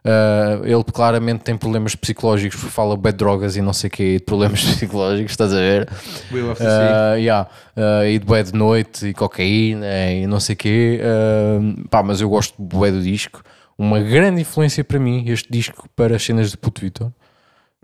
Uh, 0.06 0.64
ele 0.64 0.84
claramente 0.84 1.40
tem 1.40 1.58
problemas 1.58 1.96
psicológicos 1.96 2.60
porque 2.60 2.72
fala 2.72 2.96
de 2.96 3.12
drogas 3.12 3.56
e 3.58 3.62
não 3.62 3.74
sei 3.74 3.88
o 3.88 3.92
que, 3.92 4.14
de 4.20 4.24
problemas 4.24 4.62
psicológicos, 4.76 5.32
estás 5.32 5.52
a 5.52 5.58
ver? 5.58 5.90
Will 6.32 6.52
of 6.52 6.62
the 6.62 6.68
Uh, 6.68 7.18
yeah. 7.18 7.50
Uh, 7.76 8.06
e 8.06 8.20
de 8.20 8.26
bué 8.26 8.44
de 8.44 8.54
noite 8.54 9.08
e 9.08 9.14
cocaína 9.14 10.12
e 10.12 10.28
não 10.28 10.40
sei 10.40 10.54
o 10.54 10.58
quê. 10.58 11.02
Uh, 11.02 11.88
pá, 11.90 12.04
mas 12.04 12.22
eu 12.22 12.30
gosto 12.30 12.54
bué 12.62 12.92
do 12.92 13.02
disco. 13.02 13.42
Uma 13.78 14.00
grande 14.00 14.42
influência 14.42 14.84
para 14.84 15.00
mim, 15.00 15.26
este 15.28 15.52
disco, 15.52 15.90
para 15.96 16.16
as 16.16 16.24
cenas 16.24 16.52
de 16.52 16.58
Puto 16.58 16.82
Vitor. 16.82 17.12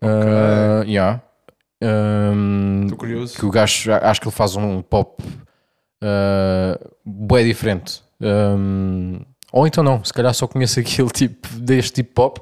Uh, 0.03 0.83
yeah. 0.85 1.21
Estou 2.83 2.97
curioso. 2.97 3.37
que 3.37 3.45
o 3.45 3.49
gajo, 3.49 3.91
acho 3.93 4.21
que 4.21 4.27
ele 4.27 4.35
faz 4.35 4.55
um 4.55 4.81
pop 4.81 5.21
uh, 6.03 6.91
bué 7.05 7.43
diferente. 7.43 8.03
Um, 8.21 9.19
ou 9.51 9.65
então 9.67 9.83
não, 9.83 10.03
se 10.03 10.13
calhar 10.13 10.33
só 10.33 10.47
conheço 10.47 10.79
aquele 10.81 11.09
tipo 11.09 11.47
deste 11.55 11.93
tipo 11.93 12.13
pop 12.13 12.41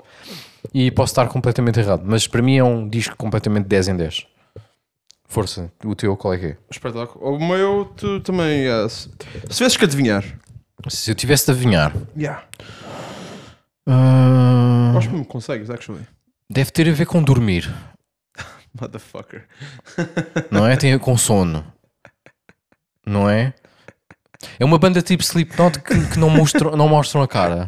e 0.73 0.91
posso 0.91 1.11
estar 1.11 1.27
completamente 1.29 1.79
errado. 1.79 2.03
Mas 2.05 2.27
para 2.27 2.41
mim 2.41 2.57
é 2.57 2.63
um 2.63 2.87
disco 2.87 3.15
completamente 3.15 3.65
10 3.67 3.87
em 3.89 3.95
10. 3.97 4.27
Força, 5.25 5.71
o 5.85 5.93
teu 5.95 6.17
qual 6.17 6.33
é 6.33 6.37
que 6.39 6.45
é? 6.47 6.57
Espetáculo. 6.71 7.35
O 7.35 7.39
meu, 7.39 7.85
tu 7.95 8.19
também. 8.21 8.63
yes. 8.65 9.07
Se 9.49 9.57
tivesses 9.57 9.77
que 9.77 9.85
adivinhar. 9.85 10.23
Se 10.87 11.11
eu 11.11 11.15
tivesse 11.15 11.45
de 11.45 11.51
adivinhar, 11.51 11.93
Yeah. 12.17 12.43
uh, 13.87 14.97
Acho 14.97 15.09
que 15.09 15.15
me 15.15 15.25
consegues, 15.25 15.69
actually. 15.69 16.05
deve 16.49 16.71
ter 16.71 16.87
a 16.89 16.93
ver 16.93 17.05
com 17.05 17.21
dormir, 17.21 17.69
Motherfucker. 18.80 19.45
não 20.51 20.65
é? 20.65 20.76
Tem 20.76 20.97
com 20.97 21.17
sono, 21.17 21.65
não 23.05 23.30
é? 23.30 23.53
É 24.59 24.65
uma 24.65 24.78
banda 24.78 25.01
tipo 25.01 25.24
Slipknot 25.24 25.80
que, 25.80 26.07
que 26.11 26.20
não, 26.20 26.30
mostram, 26.30 26.76
não 26.76 26.88
mostram 26.88 27.22
a 27.22 27.28
cara. 27.28 27.67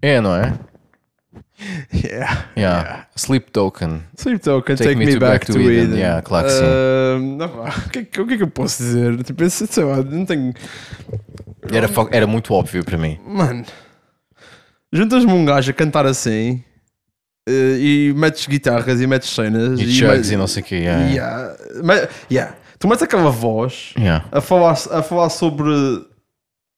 É, 0.00 0.20
não 0.20 0.36
é? 0.36 0.58
Yeah. 1.92 2.48
Yeah. 2.56 3.06
Sleep 3.16 3.50
Token. 3.50 4.02
Sleep 4.16 4.40
Token, 4.40 4.76
Take, 4.76 4.96
me, 4.96 5.18
back, 5.18 5.46
to, 5.46 5.58
Eden. 5.58 5.96
Yeah, 5.96 6.20
claro 6.22 6.46
que 6.46 6.52
sim. 6.52 7.36
Não, 7.36 7.46
o, 7.46 7.90
que, 7.90 7.98
é 8.00 8.04
que- 8.04 8.20
o 8.20 8.26
que 8.26 8.34
é 8.34 8.36
que 8.36 8.42
eu 8.42 8.50
posso 8.50 8.82
dizer? 8.82 9.22
Tipo, 9.22 9.48
sei 9.48 9.84
lá, 9.84 10.02
não 10.02 10.26
tenho. 10.26 10.52
Era, 11.72 11.88
era 12.10 12.26
muito 12.26 12.52
óbvio 12.52 12.84
para 12.84 12.98
mim. 12.98 13.18
Mano, 13.24 13.64
juntas-me 14.92 15.32
um 15.32 15.44
gajo 15.44 15.70
a 15.70 15.74
cantar 15.74 16.06
assim 16.06 16.62
e 17.48 18.12
metes 18.16 18.46
guitarras 18.46 19.00
e 19.00 19.06
metes 19.06 19.28
cenas 19.30 19.78
E 19.78 19.86
chugs 19.92 20.00
metes- 20.16 20.30
e 20.30 20.36
não 20.36 20.46
sei 20.46 20.62
o 20.62 20.66
que. 20.66 20.74
Yeah. 20.76 21.04
Yeah. 21.10 21.56
Me- 21.82 22.08
yeah. 22.30 22.54
Tu 22.78 22.88
metes 22.88 23.02
aquela 23.02 23.30
voz 23.30 23.92
Yeah. 23.98 24.24
a 24.32 24.40
falar, 24.40 24.72
a 24.90 25.02
falar 25.02 25.28
sobre 25.30 25.70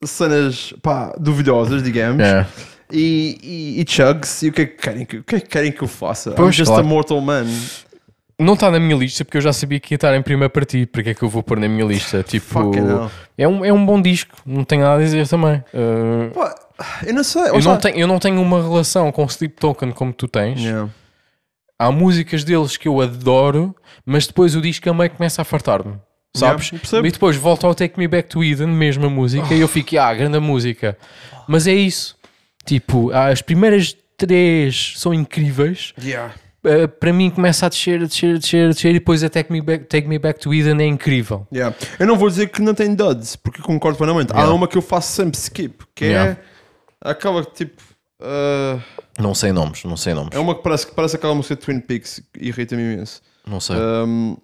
cenas 0.04 0.72
pá, 0.82 1.12
duvidosas, 1.18 1.82
digamos, 1.82 2.20
Yeah. 2.22 2.48
e, 2.92 3.38
e, 3.76 3.82
e 3.82 3.84
chugs. 3.88 4.42
E 4.42 4.48
o 4.48 4.52
que 4.52 4.62
é 4.62 4.66
que 4.66 4.76
querem 4.76 5.04
que, 5.04 5.16
o 5.18 5.24
que, 5.24 5.36
é 5.36 5.40
que, 5.40 5.46
querem 5.48 5.72
que 5.72 5.82
eu 5.82 5.88
faça? 5.88 6.32
Pois, 6.32 6.48
I'm 6.48 6.52
just 6.52 6.68
claro. 6.70 6.84
a 6.84 6.88
mortal 6.88 7.20
man. 7.20 7.46
Não 8.38 8.52
está 8.52 8.70
na 8.70 8.78
minha 8.78 8.94
lista 8.96 9.24
porque 9.24 9.38
eu 9.38 9.40
já 9.42 9.52
sabia 9.52 9.80
que 9.80 9.94
ia 9.94 9.96
estar 9.96 10.14
em 10.14 10.20
primeira 10.20 10.50
para 10.50 10.64
ti. 10.66 10.84
Porque 10.84 11.08
é 11.10 11.14
que 11.14 11.22
eu 11.22 11.28
vou 11.28 11.42
pôr 11.42 11.58
na 11.58 11.66
minha 11.68 11.86
lista? 11.86 12.22
Tipo, 12.22 12.60
é 13.38 13.48
um, 13.48 13.64
é 13.64 13.72
um 13.72 13.84
bom 13.86 14.00
disco. 14.00 14.36
Não 14.44 14.62
tenho 14.62 14.82
nada 14.82 15.00
a 15.00 15.04
dizer 15.04 15.26
também. 15.26 15.64
Uh, 15.72 16.30
Pá, 16.34 16.54
eu 17.06 17.14
não 17.14 17.24
sei. 17.24 17.42
eu, 17.42 17.60
não 17.60 17.76
tenho, 17.78 17.96
eu 17.96 18.06
não 18.06 18.18
tenho 18.18 18.40
uma 18.40 18.62
relação 18.62 19.10
com 19.12 19.24
Sleep 19.26 19.54
Token 19.58 19.92
como 19.92 20.12
tu 20.12 20.28
tens. 20.28 20.60
Yeah. 20.60 20.88
Há 21.78 21.90
músicas 21.92 22.42
deles 22.44 22.76
que 22.76 22.88
eu 22.88 23.00
adoro, 23.00 23.74
mas 24.04 24.26
depois 24.26 24.54
o 24.56 24.60
disco 24.60 24.88
a 24.88 24.94
meio 24.94 25.10
começa 25.10 25.42
a 25.42 25.44
fartar-me. 25.44 25.94
Sabes? 26.34 26.70
Yeah, 26.70 27.08
e 27.08 27.10
depois 27.10 27.36
volta 27.36 27.66
ao 27.66 27.74
Take 27.74 27.98
Me 27.98 28.06
Back 28.06 28.28
to 28.28 28.44
Eden, 28.44 28.68
mesma 28.68 29.08
música, 29.08 29.54
e 29.54 29.60
eu 29.60 29.68
fico, 29.68 29.98
ah, 29.98 30.12
grande 30.14 30.38
música. 30.38 30.96
Mas 31.48 31.66
é 31.66 31.72
isso. 31.74 32.14
Tipo, 32.64 33.10
as 33.12 33.40
primeiras 33.40 33.96
três 34.18 34.94
são 34.96 35.14
incríveis, 35.14 35.92
Yeah. 36.02 36.34
eh, 36.64 36.86
para 36.86 37.12
mim 37.12 37.30
começa 37.30 37.64
a 37.66 37.68
descer, 37.68 38.02
a 38.02 38.06
descer, 38.06 38.36
a 38.36 38.38
descer, 38.38 38.64
a 38.66 38.68
descer 38.72 38.90
e 38.90 38.94
depois 38.94 39.22
a 39.22 39.28
Take 39.30 39.50
Me 39.52 39.60
Back, 39.62 39.84
Take 39.84 40.06
Me 40.08 40.18
Back 40.18 40.40
to 40.40 40.52
Eden 40.52 40.80
é 40.82 40.86
incrível. 40.86 41.46
Yeah. 41.52 41.74
Eu 41.98 42.06
não 42.06 42.16
vou 42.18 42.28
dizer 42.28 42.48
que 42.48 42.60
não 42.60 42.74
tem 42.74 42.94
duds, 42.94 43.36
porque 43.36 43.62
concordo 43.62 43.96
plenamente. 43.96 44.32
Há 44.32 44.36
Yeah. 44.36 44.54
uma 44.54 44.66
que 44.68 44.76
eu 44.76 44.82
faço 44.82 45.12
sempre 45.12 45.38
skip, 45.38 45.84
que 45.94 46.06
Yeah. 46.06 46.32
é 46.32 46.36
aquela 47.10 47.44
que 47.44 47.52
tipo. 47.54 47.82
uh, 48.20 48.80
Não 49.18 49.34
sei 49.34 49.52
nomes, 49.52 49.84
não 49.84 49.96
sei 49.96 50.14
nomes. 50.14 50.30
é 50.34 50.38
uma 50.38 50.54
que 50.54 50.62
parece, 50.62 50.86
que 50.86 50.94
parece 50.94 51.16
aquela 51.16 51.34
música 51.34 51.54
de 51.56 51.62
Twin 51.62 51.80
Peaks, 51.80 52.20
irrita-me 52.38 52.82
imenso. 52.82 53.22
Não 53.46 53.60
sei. 53.60 53.76
Um, 53.76 54.36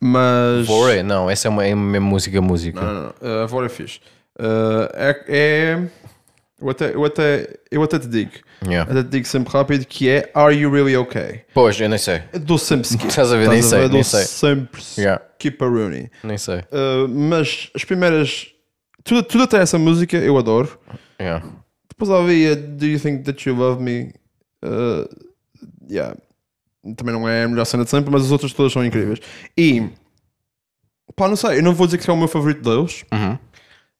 mas. 0.00 0.66
Vore? 0.66 1.02
Não, 1.02 1.28
essa 1.30 1.48
é 1.48 1.50
uma 1.50 1.64
é 1.66 1.74
mesmo 1.74 2.06
música, 2.08 2.40
música. 2.40 2.80
Não, 2.80 2.92
não, 2.94 3.02
não. 3.20 3.40
Uh, 3.40 3.42
a 3.42 3.46
Vore 3.46 3.66
é 3.66 3.68
fixe. 3.68 4.00
Uh, 4.38 4.88
é. 4.94 5.24
é 5.28 5.88
eu, 6.60 6.68
até, 6.68 6.94
eu, 6.94 7.04
até, 7.06 7.48
eu 7.70 7.82
até 7.82 7.98
te 7.98 8.06
digo, 8.06 8.32
Yeah. 8.62 8.90
até 8.92 9.02
te 9.02 9.08
digo 9.08 9.26
sempre 9.26 9.50
rápido 9.50 9.86
que 9.86 10.06
é 10.10 10.30
Are 10.34 10.54
You 10.54 10.70
Really 10.70 10.94
Okay? 10.94 11.40
Pois, 11.54 11.80
eu 11.80 11.88
nem 11.88 11.98
sei. 11.98 12.22
Eu 12.30 12.40
dou 12.40 12.58
sempre 12.58 12.86
skip. 12.86 13.08
Estás 13.08 13.32
a 13.32 13.36
ver? 13.38 13.48
Nem 13.48 13.62
sei, 13.62 13.88
nem 13.88 14.02
sei. 14.02 14.24
sempre 14.24 14.82
Yeah. 14.98 15.22
skip 15.38 15.64
a 15.64 15.66
Rooney. 15.66 16.10
Nem 16.22 16.36
sei. 16.36 16.58
Uh, 16.70 17.08
mas 17.08 17.70
as 17.74 17.82
primeiras. 17.84 18.48
Tudo, 19.02 19.22
tudo 19.22 19.44
até 19.44 19.56
essa 19.62 19.78
música 19.78 20.18
eu 20.18 20.36
adoro. 20.36 20.78
Yeah. 21.18 21.42
Depois 22.00 22.10
havia 22.10 22.56
Do 22.56 22.86
You 22.86 22.98
Think 22.98 23.24
That 23.24 23.48
You 23.48 23.54
Love 23.56 23.82
Me? 23.82 24.12
Uh, 24.64 25.06
yeah. 25.90 26.16
Também 26.96 27.12
não 27.14 27.28
é 27.28 27.44
a 27.44 27.48
melhor 27.48 27.66
cena 27.66 27.84
de 27.84 27.90
sempre, 27.90 28.10
mas 28.10 28.24
as 28.24 28.30
outras 28.32 28.52
todas 28.52 28.72
são 28.72 28.84
incríveis. 28.84 29.20
E. 29.56 29.88
Pá, 31.14 31.28
não 31.28 31.36
sei, 31.36 31.58
eu 31.58 31.62
não 31.62 31.74
vou 31.74 31.86
dizer 31.86 31.98
que 31.98 32.08
é 32.08 32.12
o 32.12 32.16
meu 32.16 32.28
favorito 32.28 32.62
deles. 32.62 33.04
Uhum. 33.12 33.34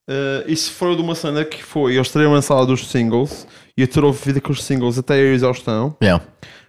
Uh, 0.08 0.42
isso 0.48 0.72
foi 0.72 0.96
de 0.96 1.02
uma 1.02 1.14
cena 1.14 1.44
que 1.44 1.62
foi. 1.62 1.94
Eles 1.96 2.10
teriam 2.10 2.32
lançado 2.32 2.72
os 2.72 2.88
singles 2.90 3.46
e 3.76 3.82
eu 3.82 3.88
ter 3.88 4.02
ouvido 4.02 4.38
aqueles 4.38 4.62
singles 4.64 4.98
até 4.98 5.14
a 5.14 5.18
exaustão, 5.34 5.94
Yeah. 6.02 6.24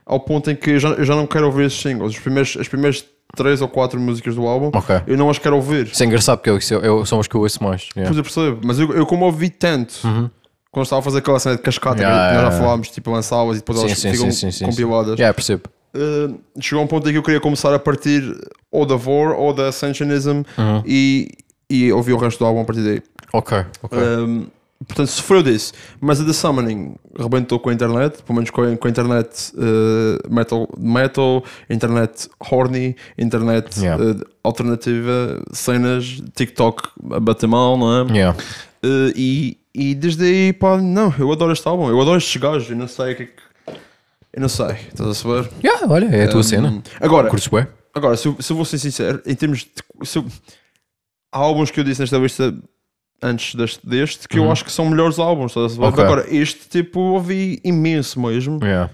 ao 0.06 0.20
ponto 0.20 0.52
em 0.52 0.56
que 0.56 0.72
eu 0.72 0.80
já, 0.80 0.90
eu 0.90 1.06
já 1.06 1.16
não 1.16 1.26
quero 1.26 1.46
ouvir 1.46 1.66
esses 1.68 1.80
singles. 1.80 2.14
Os 2.14 2.20
primeiros, 2.20 2.58
as 2.58 2.68
primeiras 2.68 3.06
três 3.36 3.62
ou 3.62 3.68
quatro 3.70 4.00
músicas 4.00 4.36
do 4.36 4.46
álbum, 4.46 4.70
Ok. 4.78 5.02
eu 5.08 5.18
não 5.18 5.30
as 5.30 5.40
quero 5.40 5.56
ouvir. 5.56 5.88
Isso 5.88 6.04
é 6.04 6.06
engraçado 6.06 6.40
porque 6.40 6.50
eu, 6.50 6.80
eu, 6.80 6.86
eu, 7.00 7.06
são 7.06 7.18
os 7.20 7.28
que 7.28 7.36
eu 7.36 7.42
ouço 7.42 7.64
mais. 7.64 7.88
Yeah. 7.96 8.08
Pois 8.14 8.18
eu 8.18 8.24
percebo, 8.24 8.60
mas 8.68 8.78
eu, 8.78 8.92
eu 8.94 9.06
como 9.06 9.26
ouvi 9.26 9.50
tanto 9.50 10.06
Uhum. 10.06 10.30
Quando 10.72 10.86
estava 10.86 11.00
a 11.02 11.04
fazer 11.04 11.18
aquela 11.20 11.40
cena 11.40 11.56
de 11.58 11.62
cascata, 11.62 12.02
Yeah, 12.02 12.18
que 12.30 12.34
nós 12.34 12.44
já 12.44 12.48
yeah, 12.50 12.64
falámos, 12.64 12.90
tipo 12.90 13.12
lançavas 13.12 13.58
e 13.58 13.60
depois 13.60 13.78
Sim, 13.80 13.86
elas 13.86 14.00
sim, 14.00 14.12
ficam 14.12 14.32
sim, 14.32 14.52
sim, 14.52 14.52
sim, 14.52 14.66
compiladas. 14.66 15.20
Yeah, 15.20 15.34
percebo. 15.34 15.64
Uh, 15.94 16.40
chegou 16.62 16.82
a 16.82 16.86
um 16.86 16.88
ponto 16.88 17.08
em 17.10 17.12
que 17.12 17.18
eu 17.18 17.24
queria 17.24 17.42
começar 17.42 17.74
a 17.74 17.80
partir 17.80 18.24
ou 18.72 18.86
da 18.86 18.96
Vor 18.96 19.36
ou 19.38 19.54
da 19.54 19.68
Ascensionism 19.68 20.44
Uhum. 20.58 20.82
e, 20.86 21.28
e 21.70 21.92
ouvir 21.92 22.14
o 22.14 22.18
resto 22.18 22.40
do 22.40 22.46
álbum 22.46 22.62
a 22.62 22.64
partir 22.66 22.82
daí. 22.84 23.02
Ok, 23.34 23.66
ok. 23.84 24.00
Um, 24.00 24.48
portanto, 24.88 25.08
sofreu 25.08 25.44
disso. 25.44 25.74
Mas 26.00 26.22
a 26.22 26.26
The 26.26 26.32
Summoning 26.32 26.96
rebentou 27.20 27.60
com 27.60 27.70
a 27.70 27.74
internet, 27.74 28.24
pelo 28.24 28.36
menos 28.36 28.50
com 28.50 28.62
a, 28.62 28.78
com 28.78 28.88
a 28.88 28.90
internet 28.90 29.52
uh, 29.56 30.34
metal, 30.34 30.70
metal, 30.78 31.44
internet 31.70 32.30
horny, 32.50 32.96
internet 33.18 33.78
uh, 33.82 34.26
alternativa, 34.46 35.42
cenas, 35.52 36.22
TikTok 36.34 36.84
a 37.12 37.20
bater 37.20 37.48
mal, 37.48 37.78
não 37.78 38.04
é? 38.04 38.34
e, 39.16 39.58
e 39.74 39.96
desde 39.96 40.24
aí, 40.26 40.54
pá, 40.54 40.78
não, 40.82 41.14
eu 41.18 41.32
adoro 41.32 41.52
este 41.54 41.68
álbum, 41.68 41.90
eu 41.90 42.00
adoro 42.02 42.18
estes 42.18 42.36
gajos, 42.42 42.70
eu 42.70 42.76
não 42.76 42.88
sei 42.88 43.14
o 43.14 43.16
que 43.16 43.24
é 43.24 43.26
que. 43.28 43.42
Eu 44.34 44.42
não 44.42 44.50
sei, 44.50 44.68
estás 44.88 45.10
a 45.10 45.14
saber? 45.14 45.50
Yeah, 45.64 45.86
olha, 45.92 46.06
é 46.06 46.24
a 46.26 46.30
tua 46.30 46.40
Um, 46.40 46.44
cena. 46.44 46.84
Agora, 47.02 47.30
Curtes 47.30 47.50
agora 47.94 48.16
se, 48.16 48.28
eu, 48.28 48.38
se 48.40 48.52
eu 48.52 48.56
vou 48.56 48.64
ser 48.66 48.78
sincero, 48.80 49.22
em 49.26 49.36
termos 49.36 49.60
de. 49.66 50.08
se 50.08 50.18
eu- 50.20 50.26
há 51.34 51.38
álbuns 51.38 51.70
que 51.72 51.80
eu 51.80 51.84
disse 51.84 52.00
nesta 52.02 52.18
lista 52.18 52.54
antes 53.22 53.56
deste, 53.56 53.86
deste 53.88 54.28
que 54.28 54.40
eu 54.40 54.44
Uhum. 54.44 54.52
acho 54.52 54.64
que 54.66 54.72
são 54.72 54.90
melhores 54.90 55.20
álbuns, 55.20 55.52
estás 55.52 55.74
a 55.74 55.76
saber? 55.76 55.88
Ok. 55.88 56.04
Agora, 56.04 56.26
este 56.34 56.68
tipo 56.70 57.00
eu 57.00 57.14
ouvi 57.14 57.60
imenso 57.64 58.20
mesmo. 58.22 58.58
Yeah. 58.64 58.90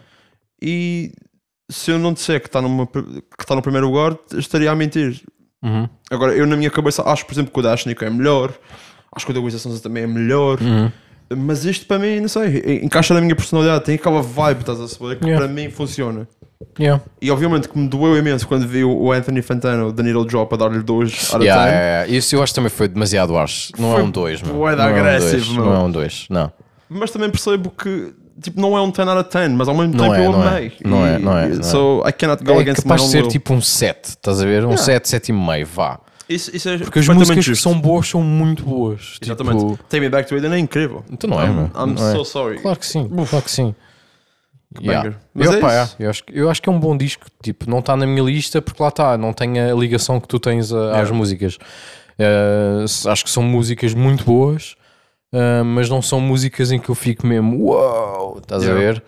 E 0.62 1.12
se 1.70 1.92
eu 1.92 2.00
não 2.00 2.14
disser 2.14 2.40
que 2.42 2.48
está 2.48 2.60
que 2.62 3.44
está 3.44 3.56
no 3.56 3.62
primeiro 3.62 3.88
lugar, 3.88 4.18
estaria 4.34 4.72
a 4.72 4.76
mentir. 4.76 5.22
Uhum. 5.64 5.88
Agora, 6.10 6.34
eu 6.36 6.46
na 6.48 6.56
minha 6.58 6.70
cabeça 6.72 7.04
acho, 7.04 7.26
por 7.26 7.34
exemplo, 7.34 7.52
que 7.54 7.60
o 7.60 7.62
da 7.62 7.74
Ashnico 7.74 8.04
é 8.04 8.10
melhor, 8.10 8.54
acho 9.18 9.26
que 9.26 9.32
o 9.32 9.36
da 9.36 9.42
Wizard 9.42 9.62
Sonsa 9.62 9.82
também 9.84 10.04
é 10.04 10.08
melhor. 10.08 10.60
Uhum. 10.62 10.90
Mas 11.36 11.66
isto 11.66 11.86
para 11.86 12.00
mim, 12.00 12.22
não 12.22 12.30
sei, 12.30 12.64
en- 12.66 12.86
encaixa 12.86 13.14
na 13.14 13.20
minha 13.20 13.36
personalidade, 13.36 13.84
tem 13.84 13.96
aquela 13.96 14.22
vibe, 14.22 14.62
estás 14.62 14.80
a 14.80 14.88
saber, 14.88 15.18
que 15.20 15.26
Yeah. 15.26 15.46
para 15.46 15.54
mim 15.54 15.70
funciona. 15.70 16.26
Yeah. 16.80 17.04
E 17.22 17.30
obviamente 17.30 17.68
que 17.68 17.78
me 17.78 17.88
doeu 17.88 18.16
imenso 18.18 18.48
quando 18.48 18.66
vi 18.66 18.84
o 18.84 19.12
Anthony 19.12 19.42
Fantano 19.42 19.92
da 19.92 20.02
Needle 20.02 20.26
Drop 20.26 20.54
a 20.54 20.58
dar-lhe 20.58 20.82
2 20.82 21.34
out 21.34 21.44
Yeah, 21.44 21.64
10. 21.66 21.74
yeah, 21.76 21.96
yeah. 22.06 22.18
Isso 22.18 22.34
eu 22.36 22.42
acho 22.42 22.54
que 22.54 22.56
também 22.56 22.70
foi 22.70 22.88
demasiado 22.88 23.36
harsh. 23.38 23.72
Não 23.78 23.92
Foi 23.92 24.02
é 24.02 24.04
um 24.06 24.10
2, 24.10 24.42
mano. 24.42 24.54
Não 24.58 24.70
é 24.70 24.76
um 24.76 24.82
agressivo, 24.82 25.32
dois. 25.46 25.58
Não 25.58 25.74
é 25.76 25.80
um 25.80 25.92
2, 25.92 26.26
não. 26.30 26.52
Mas 26.90 27.12
também 27.12 27.30
percebo 27.30 27.70
que 27.72 28.14
tipo, 28.42 28.62
não 28.62 28.78
é 28.78 28.82
um 28.82 28.90
10 28.90 29.08
out 29.10 29.20
of 29.22 29.30
10, 29.30 29.52
mas 29.52 29.68
ao 29.68 29.76
mesmo 29.76 29.96
Não 29.96 30.06
tempo 30.06 30.16
é, 30.16 30.26
eu 30.26 30.32
não 30.32 30.44
é. 30.44 30.48
amei. 30.48 30.72
Não 30.86 31.06
E- 31.06 31.10
é, 31.10 31.20
não 31.20 31.38
é, 31.38 31.48
não 31.50 31.60
é. 31.60 31.64
So 31.64 32.04
I 32.08 32.14
cannot 32.14 32.42
go 32.44 32.54
É 32.54 32.60
against 32.62 32.86
my 32.86 32.94
own 32.94 33.00
ser 33.00 33.22
will. 33.24 33.28
tipo 33.30 33.54
um 33.54 33.62
7, 33.62 34.10
estás 34.12 34.40
a 34.42 34.46
ver? 34.46 34.64
Um 34.64 34.70
Yeah. 34.70 34.84
7, 34.84 35.10
7,5, 35.10 35.66
vá. 35.66 36.00
Isso, 36.30 36.56
isso 36.56 36.68
é 36.70 36.78
Porque 36.78 37.00
as 37.00 37.08
músicas 37.08 37.36
que 37.46 37.52
justo. 37.52 37.62
são 37.64 37.80
boas 37.80 38.08
são 38.08 38.22
muito 38.22 38.64
boas. 38.64 39.18
Exatamente. 39.22 39.60
Tipo, 39.60 39.78
Take 39.84 40.00
Me 40.02 40.10
Back 40.10 40.28
to 40.28 40.36
Eden 40.36 40.54
é 40.54 40.60
incrível. 40.60 41.04
então 41.12 41.30
não 41.30 41.42
é, 41.42 41.46
I'm, 41.46 41.54
mano. 41.54 41.72
I'm 41.76 41.94
Não 41.96 42.10
é. 42.10 42.16
so 42.16 42.26
sorry. 42.26 42.60
Claro 42.60 42.78
que 42.80 42.86
sim, 42.86 43.08
claro 43.30 43.44
que 43.46 43.52
sim. 43.52 43.74
Yeah. 44.82 45.16
Mas 45.34 45.48
Eu, 45.48 45.54
é 45.54 45.60
pá, 45.62 45.74
é. 45.74 45.88
eu, 46.00 46.10
acho, 46.10 46.24
que- 46.26 46.38
eu 46.38 46.50
acho 46.50 46.62
que 46.62 46.68
é 46.68 46.72
um 46.72 46.80
bom 46.80 46.98
disco. 46.98 47.26
Tipo, 47.42 47.70
não 47.70 47.80
está 47.80 47.96
na 47.96 48.06
minha 48.06 48.22
lista 48.22 48.62
porque 48.62 48.84
lá 48.84 48.90
está, 48.90 49.18
não 49.18 49.32
tem 49.32 49.58
a 49.60 49.74
ligação 49.74 50.20
que 50.20 50.28
tu 50.28 50.38
tens 50.40 50.74
a- 50.74 51.00
às 51.02 51.10
músicas. 51.10 51.58
S- 52.84 53.08
acho 53.08 53.24
que 53.24 53.30
são 53.30 53.42
músicas 53.44 53.94
muito 53.94 54.24
boas, 54.26 54.76
eh, 55.34 55.64
mas 55.64 55.90
não 55.90 56.02
são 56.02 56.20
músicas 56.22 56.72
em 56.72 56.80
que 56.80 56.90
eu 56.90 56.96
fico 56.96 57.26
mesmo 57.28 57.64
uau, 57.66 58.38
estás 58.40 58.64
a 58.64 58.66
Yeah. 58.66 58.82
ver? 58.94 59.04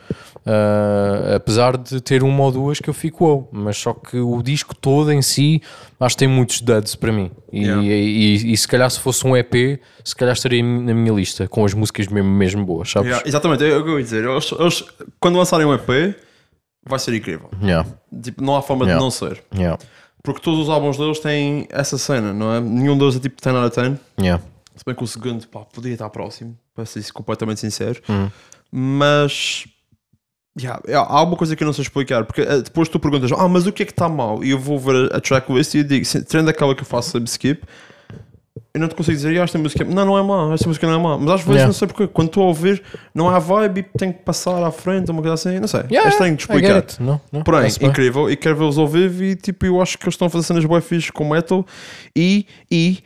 Eh, 0.46 1.36
apesar 1.36 1.78
de 1.78 2.02
ter 2.02 2.24
uma 2.24 2.44
ou 2.46 2.52
duas 2.52 2.80
que 2.80 2.90
eu 2.90 2.94
fico 2.94 3.26
uau, 3.26 3.50
mas 3.52 3.78
só 3.78 3.94
que 3.94 4.18
o 4.18 4.42
disco 4.42 4.74
todo 4.76 5.12
em 5.12 5.22
si 5.22 5.62
acho 6.00 6.16
que 6.16 6.20
tem 6.20 6.28
muitos 6.28 6.62
duds 6.62 6.96
para 6.96 7.12
mim. 7.12 7.30
E, 7.52 7.64
Yeah. 7.64 7.84
e, 7.84 7.88
e- 7.90 8.52
e 8.54 8.58
se 8.58 8.68
calhar 8.68 8.90
se 8.90 9.00
fosse 9.00 9.26
um 9.28 9.36
EP, 9.36 9.80
se 10.04 10.16
calhar 10.16 10.34
estaria 10.34 10.64
na 10.64 10.94
minha 10.94 11.14
lista 11.14 11.48
com 11.48 11.64
as 11.66 11.74
músicas 11.74 12.08
mesmo, 12.08 12.30
mesmo 12.32 12.66
boas, 12.66 12.90
sabes? 12.90 13.10
Yeah, 13.10 13.28
exatamente, 13.28 13.64
é 13.64 13.76
o 13.78 13.84
que 13.84 13.90
eu 13.90 13.98
ia 13.98 14.04
dizer. 14.04 14.24
Eles, 14.26 14.52
eles, 14.58 14.84
quando 15.20 15.38
lançarem 15.38 15.66
um 15.66 15.74
EP, 15.74 16.16
vai 16.88 16.98
ser 17.00 17.14
incrível. 17.14 17.50
Tipo, 18.22 18.44
não 18.44 18.56
há 18.56 18.62
forma 18.62 18.86
de 18.86 18.94
não 18.96 19.12
ser. 19.12 19.44
Porque 20.24 20.42
todos 20.42 20.60
os 20.62 20.70
álbuns 20.70 20.98
deles 20.98 21.20
têm 21.20 21.68
essa 21.70 21.98
cena, 21.98 22.34
não 22.34 22.54
é? 22.54 22.60
Nenhum 22.60 22.98
deles 22.98 23.16
é 23.16 23.20
tipo 23.20 23.42
10 23.42 23.56
out 23.56 23.80
of 23.80 23.98
10. 24.18 24.40
Yeah. 24.80 24.84
Se 24.84 24.86
bem 24.86 24.96
que 24.96 25.04
o 25.04 25.08
segundo, 25.08 25.48
pá, 25.48 25.62
podia 25.62 25.94
estar 25.94 26.10
próximo, 26.10 26.58
para 26.74 26.86
ser 26.86 27.12
completamente 27.12 27.60
sincero. 27.60 28.02
Hum. 28.10 28.30
Mas. 28.72 29.66
yeah, 30.60 30.82
há 30.88 31.18
alguma 31.18 31.38
coisa 31.38 31.56
que 31.56 31.64
eu 31.64 31.66
não 31.66 31.74
sei 31.74 31.84
explicar, 31.84 32.26
porque 32.26 32.42
eh, 32.42 32.62
depois 32.62 32.88
tu 32.90 33.00
perguntas, 33.00 33.32
ah, 33.32 33.48
mas 33.48 33.68
o 33.68 33.72
que 33.72 33.84
é 33.84 33.86
que 33.86 33.92
está 33.92 34.08
mal? 34.08 34.44
E 34.44 34.52
eu 34.52 34.60
vou 34.60 34.80
ver 34.80 35.14
a, 35.14 35.20
tracklist 35.20 35.74
e 35.76 35.80
eu 35.80 35.84
digo, 35.84 36.06
tirando 36.28 36.50
aquela 36.50 36.74
que 36.76 36.82
eu 36.82 36.86
faço 36.86 37.12
sobre 37.12 37.30
skip, 37.30 37.64
eu 38.74 38.80
não 38.80 38.88
te 38.88 38.96
consigo 38.96 39.16
dizer, 39.16 39.40
ah, 39.40 39.44
esta 39.44 39.58
música, 39.58 39.84
não, 39.84 40.06
não 40.06 40.18
é 40.18 40.24
má, 40.24 40.54
esta 40.54 40.68
música 40.68 40.86
não 40.86 40.94
é 40.94 40.98
má. 40.98 41.18
Mas 41.18 41.30
às 41.30 41.42
vezes 41.42 41.50
Yeah. 41.50 41.68
não 41.68 41.74
sei 41.74 41.88
porque, 41.88 42.08
quando 42.08 42.28
estou 42.28 42.44
a 42.44 42.48
ouvir, 42.48 42.84
não 43.14 43.30
há 43.30 43.40
vibe 43.40 43.80
e 43.80 43.84
tenho 43.98 44.14
que 44.14 44.20
passar 44.20 44.64
à 44.64 44.72
frente, 44.72 45.10
uma 45.10 45.22
coisa 45.22 45.34
assim, 45.34 45.60
não 45.60 45.68
sei. 45.68 45.82
Yeah, 45.90 46.08
é 46.08 46.10
estranho 46.10 46.36
de 46.36 46.44
explicar. 46.44 46.86
Não, 47.00 47.20
não, 47.32 47.42
Porém, 47.42 47.68
incrível, 47.82 48.30
e 48.30 48.36
quero 48.36 48.56
vê-los 48.56 48.78
ao 48.78 48.88
vivo 48.88 49.24
e 49.24 49.36
tipo, 49.36 49.66
eu 49.66 49.82
acho 49.82 49.98
que 49.98 50.06
eles 50.06 50.14
estão 50.14 50.28
a 50.28 50.30
fazer 50.30 50.46
cenas 50.46 50.66
boas 50.66 50.86
fixe 50.86 51.12
com 51.12 51.28
metal 51.28 51.66
e, 52.16 52.46
e 52.70 53.00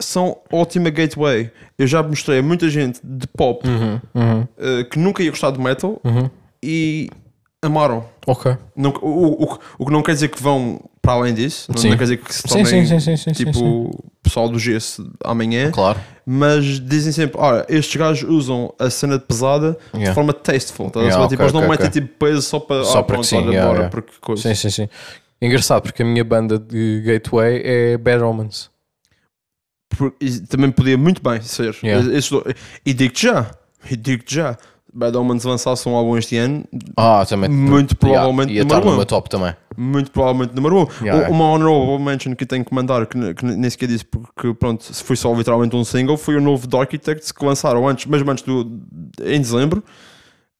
são 0.00 0.38
ótima 0.52 0.90
gateway. 0.90 1.50
Eu 1.78 1.86
já 1.86 2.02
mostrei 2.02 2.38
a 2.38 2.42
muita 2.42 2.68
gente 2.68 3.00
de 3.02 3.26
pop 3.26 3.66
Uhum, 3.66 4.00
uhum, 4.14 4.48
eh, 4.58 4.84
que 4.84 4.98
nunca 4.98 5.22
ia 5.22 5.30
gostar 5.30 5.50
de 5.50 5.60
metal 5.60 6.00
uhum. 6.04 6.30
e 6.62 7.08
amaram. 7.62 8.04
Ok. 8.26 8.56
Não- 8.76 8.94
o, 9.02 9.08
o, 9.08 9.44
o, 9.44 9.58
o 9.78 9.86
que 9.86 9.92
não 9.92 10.02
quer 10.02 10.12
dizer 10.12 10.28
que 10.28 10.40
vão 10.42 10.80
para 11.02 11.14
além 11.14 11.32
disso, 11.34 11.72
não, 11.74 11.82
não 11.82 11.96
quer 11.96 12.04
dizer 12.04 12.16
que 12.18 12.34
se 12.34 12.42
tornem 12.42 12.86
sim, 12.86 13.00
sim, 13.00 13.16
sim, 13.16 13.32
tipo 13.32 13.90
pessoal 14.22 14.48
do 14.48 14.58
gesso 14.58 15.10
amanhã, 15.24 15.70
Claro. 15.70 15.98
mas 16.26 16.64
dizem 16.80 17.12
sempre: 17.12 17.40
olha, 17.40 17.64
estes 17.68 17.96
gajos 17.96 18.28
usam 18.28 18.72
a 18.78 18.90
cena 18.90 19.18
de 19.18 19.24
pesada 19.24 19.72
de 19.92 19.98
Yeah. 19.98 20.14
forma 20.14 20.32
tasteful. 20.34 20.90
Tá? 20.90 21.00
Yeah, 21.00 21.26
tipo, 21.28 21.34
ok, 21.34 21.44
eles 21.44 21.52
não 21.54 21.60
ok, 21.60 21.70
metem 21.70 21.86
ok. 21.86 22.00
tipo 22.02 22.18
peso 22.18 22.42
só 22.42 22.60
para 22.60 22.84
Só 22.84 22.98
ah, 22.98 23.02
pronto, 23.02 23.24
sim, 23.24 23.36
olha, 23.36 23.46
yeah, 23.46 23.66
bora, 23.66 23.78
yeah. 23.78 23.90
porque 23.90 24.12
coisa. 24.20 24.42
Sim, 24.42 24.54
sim, 24.54 24.70
sim. 24.70 24.88
Engraçado, 25.40 25.82
porque 25.82 26.02
a 26.02 26.04
minha 26.06 26.24
banda 26.24 26.58
de 26.58 27.02
Gateway 27.06 27.62
é 27.64 27.96
Bad 27.96 28.20
Romance. 28.22 28.68
Também 30.48 30.70
podia 30.70 30.96
muito 30.96 31.22
bem 31.22 31.40
ser. 31.40 31.76
Yeah. 31.82 32.06
Esses 32.16 32.30
dois- 32.30 32.54
e 32.84 32.92
digo-te 32.94 33.22
já, 33.26 33.50
e 33.90 33.96
digo-te 33.96 34.34
já, 34.34 34.56
Bad 34.92 35.16
Omens 35.16 35.44
lançasse 35.44 35.88
um 35.88 35.94
álbum 35.94 36.16
este 36.16 36.36
ano, 36.36 36.64
Ah, 36.96 37.24
também. 37.28 37.48
Muito 37.50 37.96
provavelmente 37.96 38.52
Yeah, 38.52 38.68
ia 38.74 38.80
número 38.80 39.02
estar 39.02 39.16
um. 39.16 39.20
top 39.20 39.28
também. 39.30 39.54
muito 39.76 40.10
provavelmente 40.10 40.54
número 40.54 40.82
um. 40.82 41.04
Yeah. 41.04 41.28
Uma 41.30 41.44
honorable 41.52 41.98
mention 42.04 42.34
que 42.34 42.44
tenho 42.46 42.64
que 42.64 42.74
mandar, 42.74 43.06
que, 43.06 43.34
que 43.34 43.44
nem 43.44 43.68
sequer 43.70 43.86
disse, 43.88 44.04
porque 44.04 44.54
pronto, 44.54 44.82
se 44.84 45.02
foi 45.02 45.16
só 45.16 45.32
literalmente 45.34 45.74
um 45.76 45.84
single, 45.84 46.16
foi 46.16 46.36
o 46.36 46.40
novo 46.40 46.66
The 46.66 46.78
Architects 46.78 47.32
que 47.32 47.44
lançaram 47.44 47.86
antes, 47.88 48.06
mesmo 48.06 48.30
antes 48.30 48.44
do, 48.44 48.80
em 49.24 49.40
dezembro. 49.40 49.82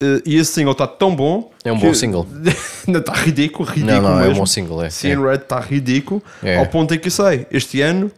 Eh, 0.00 0.22
e 0.26 0.36
esse 0.36 0.52
single 0.52 0.72
está 0.72 0.86
tão 0.86 1.14
bom. 1.16 1.50
É 1.64 1.72
um 1.72 1.78
bom 1.78 1.92
single. 1.92 2.26
Está 2.86 3.12
ridículo, 3.14 3.68
ridículo 3.68 4.00
Não, 4.02 4.02
não, 4.02 4.18
é 4.20 4.22
um 4.22 4.26
mesmo. 4.28 4.36
bom 4.36 4.46
single. 4.46 4.82
É. 4.82 4.90
Seeing 4.90 5.20
Red 5.20 5.34
está 5.36 5.58
ridículo, 5.60 6.22
É. 6.42 6.56
ao 6.58 6.66
ponto 6.66 6.94
em 6.94 6.98
que 6.98 7.10
sei, 7.10 7.46
este 7.50 7.80
ano, 7.82 8.10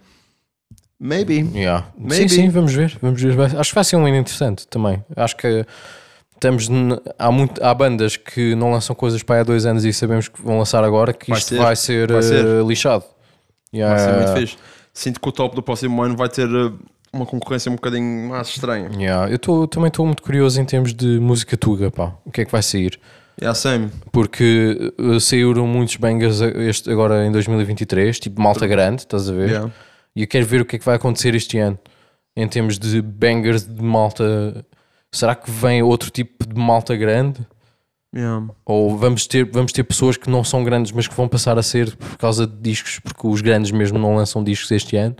maybe. 1.01 1.49
Yeah. 1.55 1.87
Maybe. 1.99 2.29
Sim, 2.29 2.43
sim, 2.43 2.49
vamos 2.51 2.73
ver. 2.75 2.97
Vamos 3.01 3.21
ver. 3.23 3.33
Vai- 3.35 3.57
Acho 3.57 3.71
que 3.71 3.75
vai 3.75 3.85
ser 3.85 3.97
um 3.97 4.07
ano 4.07 4.17
interessante 4.17 4.67
também. 4.69 5.03
Acho 5.17 5.37
que 5.37 5.65
estamos 6.35 6.69
há, 7.19 7.31
muito, 7.31 7.63
há 7.65 7.73
bandas 7.75 8.17
que 8.17 8.55
não 8.55 8.71
lançam 8.73 8.95
coisas 8.95 9.23
para 9.23 9.37
aí 9.37 9.41
há 9.41 9.45
dois 9.45 9.67
anos 9.67 9.85
e 9.85 9.93
sabemos 9.93 10.29
que 10.29 10.41
vão 10.43 10.59
lançar 10.59 10.83
agora 10.85 11.13
que 11.13 11.31
Vai 11.31 11.39
isto 11.39 11.49
ser, 11.49 11.59
vai 11.59 11.77
ser, 11.77 12.13
vai 12.13 12.23
ser. 12.23 12.45
eh, 12.45 12.63
lixado. 12.67 13.05
Vai 13.73 13.81
Yeah, 13.81 13.99
ser 13.99 14.13
muito 14.17 14.33
fixe. 14.41 14.57
Sinto 14.93 15.21
que 15.21 15.29
o 15.29 15.33
top 15.33 15.55
do 15.55 15.63
próximo 15.63 16.03
ano 16.03 16.17
vai 16.17 16.29
ter 16.29 16.49
uh, 16.49 16.77
uma 17.13 17.25
concorrência 17.25 17.71
um 17.71 17.77
bocadinho 17.77 18.29
mais 18.29 18.49
estranha. 18.49 18.91
yeah. 18.99 19.31
Eu 19.31 19.39
tô, 19.39 19.67
também 19.69 19.87
estou 19.89 20.05
muito 20.05 20.23
curioso 20.23 20.61
em 20.61 20.65
termos 20.65 20.93
de 20.93 21.21
música 21.21 21.57
tuga, 21.57 21.91
pá. 21.91 22.13
O 22.25 22.31
que 22.33 22.41
é 22.41 22.45
que 22.45 22.51
vai 22.51 22.63
sair? 22.63 22.99
Yeah, 23.41 23.55
same. 23.55 23.91
Porque 24.11 24.93
eh, 24.99 25.21
saíram 25.21 25.67
muitos 25.67 25.97
bangers 25.97 26.41
este, 26.41 26.91
agora 26.91 27.25
em 27.25 27.31
2023, 27.33 28.19
tipo 28.19 28.43
malta 28.43 28.67
grande, 28.67 29.03
estás 29.03 29.29
a 29.31 29.33
ver? 29.33 29.49
Yeah. 29.51 29.71
E 30.15 30.23
eu 30.23 30.27
quero 30.29 30.47
ver 30.47 30.61
o 30.61 30.65
que 30.65 30.77
é 30.77 30.79
que 30.79 30.85
vai 30.85 30.97
acontecer 30.97 31.35
este 31.35 31.59
ano 31.59 31.79
em 32.37 32.47
termos 32.49 32.79
de 32.79 33.01
bangers 33.03 33.65
de 33.67 33.83
malta. 33.83 34.65
Será 35.13 35.35
que 35.35 35.51
vem 35.51 35.83
outro 35.83 36.11
tipo 36.11 36.47
de 36.47 36.55
malta 36.61 36.95
grande? 36.97 37.47
Yeah. 38.15 38.47
Ou 38.65 38.97
vamos 38.97 39.27
ter, 39.27 39.45
vamos 39.51 39.73
ter 39.73 39.85
pessoas 39.85 40.17
que 40.17 40.29
não 40.29 40.43
são 40.43 40.65
grandes, 40.65 40.91
mas 40.93 41.07
que 41.07 41.15
vão 41.15 41.29
passar 41.29 41.59
a 41.59 41.63
ser 41.63 41.95
por 41.97 42.17
causa 42.19 42.45
de 42.47 42.57
discos, 42.57 42.99
porque 42.99 43.25
os 43.27 43.41
grandes 43.41 43.71
mesmo 43.71 43.99
não 43.99 44.17
lançam 44.17 44.43
discos 44.43 44.71
este 44.73 44.97
ano? 44.97 45.15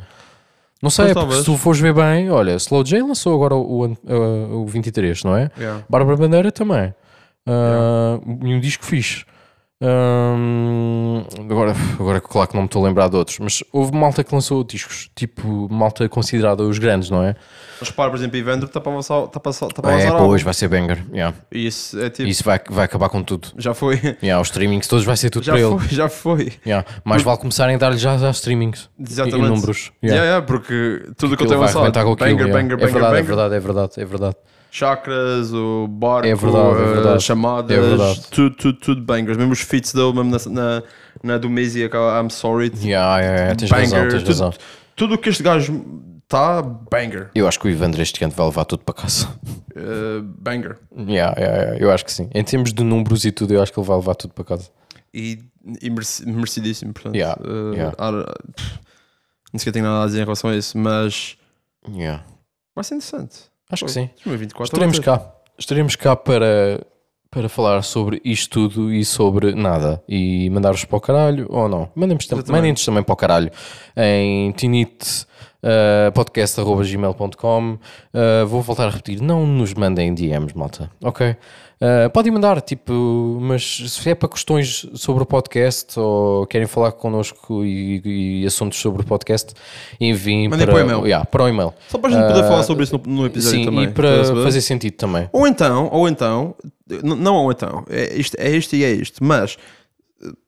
Não 0.83 0.91
sei, 0.91 1.05
é 1.05 1.09
porque 1.09 1.21
talvez. 1.21 1.39
se 1.41 1.45
tu 1.45 1.57
fores 1.57 1.79
ver 1.81 1.93
bem, 1.95 2.31
olha, 2.31 2.53
Slow 2.57 2.83
J 2.83 3.03
lançou 3.03 3.35
agora 3.35 3.55
o, 3.55 3.85
ano- 3.85 3.99
uh, 4.05 4.57
o 4.63 4.67
23, 4.67 5.23
não 5.25 5.37
é? 5.37 5.51
Yeah. 5.59 5.85
Bárbara 5.89 6.17
Bandeira 6.17 6.51
também. 6.51 6.93
Uh, 7.47 8.47
E 8.47 8.55
um 8.55 8.61
disco 8.61 8.85
fixe. 8.85 9.25
Agora, 11.41 11.75
agora, 11.99 12.21
claro 12.21 12.49
que 12.49 12.55
não 12.55 12.63
me 12.63 12.67
estou 12.67 12.85
a 12.85 12.89
lembrar 12.89 13.09
de 13.09 13.17
outros, 13.17 13.39
mas 13.39 13.65
houve 13.73 13.97
malta 13.97 14.23
que 14.23 14.35
lançou 14.35 14.63
discos, 14.63 15.11
tipo 15.15 15.69
malta 15.71 16.07
considerada 16.09 16.63
os 16.63 16.79
grandes, 16.79 17.09
não 17.09 17.23
é? 17.23 17.35
Mas 17.81 17.89
repara, 17.89 18.11
por 18.11 18.17
exemplo, 18.19 18.37
está 18.67 18.79
para 18.81 18.93
lançar, 18.93 19.25
está 19.25 19.41
para, 19.41 19.51
está 19.51 19.69
para 19.83 20.01
É, 20.01 20.07
álbum. 20.09 20.27
hoje 20.29 20.45
vai 20.45 20.53
ser 20.53 20.69
banger. 20.69 21.03
Yeah. 21.13 21.35
Isso 21.51 21.99
é 21.99 22.11
tipo. 22.11 22.29
Isso 22.29 22.45
vai, 22.45 22.61
vai 22.69 22.85
acabar 22.85 23.09
com 23.09 23.23
tudo. 23.23 23.49
Já 23.57 23.73
foi. 23.73 23.99
Yeah, 24.23 24.39
os 24.41 24.49
streamings 24.49 24.87
todos 24.87 25.05
vai 25.05 25.17
ser 25.17 25.31
tudo 25.31 25.45
Já 25.45 25.53
para 25.53 25.63
ele. 25.63 25.79
foi, 25.79 25.89
já 25.89 26.09
foi. 26.11 26.53
Yeah. 26.67 26.87
Mais 27.03 27.23
vale 27.23 27.39
começarem 27.39 27.77
a 27.77 27.79
dar-lhe 27.79 27.97
já 27.97 28.19
já 28.19 28.31
streamings 28.33 28.91
Exatamente. 29.01 29.39
e 29.47 29.49
números. 29.49 29.93
Yeah. 30.03 30.23
Yeah. 30.23 30.25
Yeah, 30.25 30.47
porque 30.47 31.07
tudo 31.17 31.35
o 31.35 31.37
que 31.39 31.43
eu 31.43 31.47
Ele 31.47 31.55
tenho 31.55 31.61
lançado. 31.61 31.87
aquilo. 31.87 32.17
Banger, 32.17 32.47
yeah. 32.47 32.53
banger, 32.53 32.73
é 32.73 32.77
banger, 32.77 32.93
verdade, 32.93 33.07
é 33.07 33.23
banger. 33.23 33.25
verdade, 33.27 33.55
é 33.55 33.61
verdade, 33.61 33.93
é 34.01 34.05
verdade. 34.05 34.37
Chakras, 34.71 35.53
o 35.53 35.87
barco, 35.89 36.27
É 36.29 36.35
verdade, 36.35 36.79
é 36.79 36.83
uh, 36.83 36.95
verdade. 36.95 37.23
chamadas, 37.23 37.77
É 37.77 37.81
verdade. 37.81 38.21
tudo, 38.31 38.57
tudo, 38.57 38.79
tudo 38.79 39.03
bangers. 39.03 39.37
Mesmo 39.37 39.53
os 39.53 39.61
feats 39.61 39.93
dele, 39.93 40.13
mesmo 40.13 40.51
na, 40.53 40.83
na, 41.23 41.39
do 41.39 41.51
Mizzy, 41.51 41.85
aquela 41.85 42.21
I'm 42.23 42.31
Sorry. 42.31 42.73
Yeah, 42.81 43.19
yeah, 43.21 43.37
yeah, 43.41 43.55
tens 43.57 43.71
banger. 43.71 43.83
razão, 43.95 44.09
tens 44.09 44.23
tudo, 44.23 44.29
razão. 44.29 44.53
tudo 44.95 45.15
o 45.15 45.19
que 45.19 45.29
este 45.29 45.43
gajo 45.43 45.85
está, 46.23 46.63
banger. 46.63 47.31
Eu 47.35 47.49
acho 47.49 47.59
que 47.59 47.67
o 47.67 47.71
Ivandro 47.71 48.01
este 48.01 48.23
ano 48.23 48.33
vai 48.33 48.47
levar 48.47 48.65
tudo 48.65 48.85
para 48.85 48.95
casa. 48.95 49.27
Uh, 49.77 50.23
banger. 50.23 50.79
Yeah, 50.97 51.35
yeah, 51.39 51.63
yeah, 51.63 51.79
eu 51.79 51.91
acho 51.91 52.05
que 52.05 52.13
sim. 52.13 52.29
Em 52.33 52.45
termos 52.45 52.73
de 52.73 52.85
números 52.85 53.25
e 53.25 53.33
tudo, 53.33 53.53
eu 53.55 53.63
acho 53.63 53.73
que 53.73 53.79
ele 53.81 53.87
vai 53.87 53.97
levar 53.97 54.15
tudo 54.15 54.33
para 54.35 54.45
casa. 54.45 54.69
E, 55.13 55.41
e 55.83 55.91
mereci- 55.91 56.25
merecidíssimo, 56.27 56.93
portanto. 56.93 57.17
Yeah, 57.17 57.37
uh, 57.43 57.73
yeah. 57.75 57.95
ah, 57.99 58.13
pff, 58.57 58.79
não 59.53 59.59
sequer 59.59 59.73
tenho 59.73 59.85
nada 59.85 60.05
a 60.05 60.07
dizer 60.07 60.21
em 60.21 60.25
relação 60.25 60.51
a 60.51 60.55
isso, 60.57 60.79
mas 60.79 61.37
Yeah. 61.89 62.23
vai 62.75 62.85
ser 62.85 62.95
interessante. 62.95 63.50
Acho 63.71 63.85
que 63.85 63.91
sim. 63.91 64.11
2024 64.25 64.65
Estaremos 64.65 64.97
ser. 64.97 65.03
cá. 65.03 65.33
Estaremos 65.59 65.97
cá 65.97 66.17
para, 66.17 66.85
para 67.31 67.49
falar 67.49 67.83
sobre 67.83 68.21
isto 68.25 68.69
tudo 68.69 68.93
e 68.93 69.05
sobre 69.05 69.55
nada. 69.55 70.03
E 70.09 70.49
mandar-vos 70.51 70.85
para 70.85 70.97
o 70.97 71.01
caralho 71.01 71.47
ou 71.51 71.69
não. 71.69 71.89
Mandem-nos 71.95 72.27
tam 72.27 72.39
Exatamente. 72.39 72.59
mandem-nos 72.59 72.85
também 72.85 73.03
para 73.03 73.13
o 73.13 73.17
caralho 73.17 73.51
em 73.97 74.53
tinite 74.53 75.27
uh, 75.63 76.13
podcast.gmail.com 76.13 77.73
uh, 77.73 78.47
Vou 78.47 78.63
voltar 78.63 78.87
a 78.87 78.91
repetir, 78.91 79.21
não 79.21 79.47
nos 79.47 79.75
mandem 79.75 80.15
DMs, 80.15 80.57
malta, 80.57 80.91
ok? 81.03 81.37
Uh, 81.83 82.11
podem 82.11 82.31
mandar, 82.31 82.61
tipo, 82.61 83.39
mas 83.41 83.63
se 83.89 84.11
é 84.11 84.15
para 84.15 84.29
questões 84.29 84.87
sobre 84.95 85.23
o 85.23 85.27
podcast 85.27 85.99
ou 85.99 86.47
querem 86.47 86.67
falar 86.67 86.93
connosco 86.93 87.65
e, 87.65 88.43
e 88.43 88.47
assuntos 88.47 88.79
sobre 88.79 89.01
o 89.01 89.05
podcast, 89.07 89.55
enviem 89.99 90.47
Mandem 90.47 90.67
para, 90.67 90.77
para 90.77 90.85
o 90.85 90.87
e-mail. 90.87 91.07
Yeah, 91.07 91.25
para 91.25 91.45
o 91.45 91.49
e-mail. 91.49 91.73
Só 91.89 91.97
para 91.97 92.11
a 92.11 92.13
gente 92.13 92.27
poder 92.27 92.43
falar 92.43 92.63
sobre 92.65 92.85
isso 92.85 93.01
no, 93.07 93.15
no 93.15 93.27
episódio 93.27 93.61
Sim, 93.61 93.65
também. 93.65 93.85
e 93.85 93.89
para 93.89 94.25
fazer 94.25 94.61
sentido 94.61 94.93
também. 94.93 95.31
Ou 95.33 95.47
então, 95.47 95.89
ou 95.91 96.07
então, 96.07 96.55
não 97.03 97.37
ou 97.37 97.51
então, 97.51 97.83
é 97.89 98.15
isto, 98.15 98.37
é 98.39 98.51
isto 98.51 98.77
e 98.77 98.85
é 98.85 98.91
isto, 98.91 99.25
mas 99.25 99.57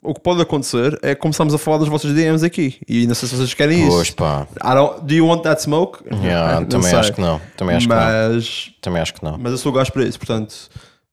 o 0.03 0.13
que 0.15 0.21
pode 0.21 0.43
acontecer 0.43 0.99
é 1.03 1.15
começarmos 1.15 1.55
a 1.55 1.59
falar 1.59 1.79
das 1.79 1.89
vossas 1.89 2.13
DMs 2.13 2.45
aqui 2.45 2.79
e 2.89 3.07
não 3.07 3.15
sei 3.15 3.29
se 3.29 3.35
vocês 3.37 3.55
querem 3.55 3.87
Pois 3.89 4.09
isso. 4.09 4.17
pá, 4.17 4.47
I 4.63 4.75
don't- 4.75 5.05
do 5.07 5.15
you 5.15 5.27
want 5.27 5.43
that 5.43 5.63
smoke? 5.63 6.01
Yeah, 6.13 6.61
Não 6.61 6.67
também 6.67 6.91
sei. 6.91 6.99
acho 6.99 7.13
que 7.15 7.21
não. 7.21 7.41
Também 7.57 7.77
acho 7.77 7.89
que 7.89 7.95
não. 7.95 8.01
mas, 8.01 8.71
Também 8.81 9.03
acho 9.03 9.15
que 9.15 9.25
não. 9.25 9.39
mas 9.39 9.53
eu 9.53 9.59
sou 9.59 9.73
o 9.73 9.75
gajo 9.75 9.93
para 9.93 10.05
isso, 10.05 10.19
portanto. 10.19 10.55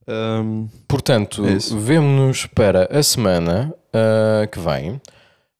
um, 0.08 0.68
Portanto, 0.88 1.44
É 1.46 1.58
vemo-nos 1.80 2.46
para 2.48 2.90
a 2.92 3.02
semana 3.04 3.74
ah, 3.94 4.46
que 4.48 4.60
vem. 4.60 5.02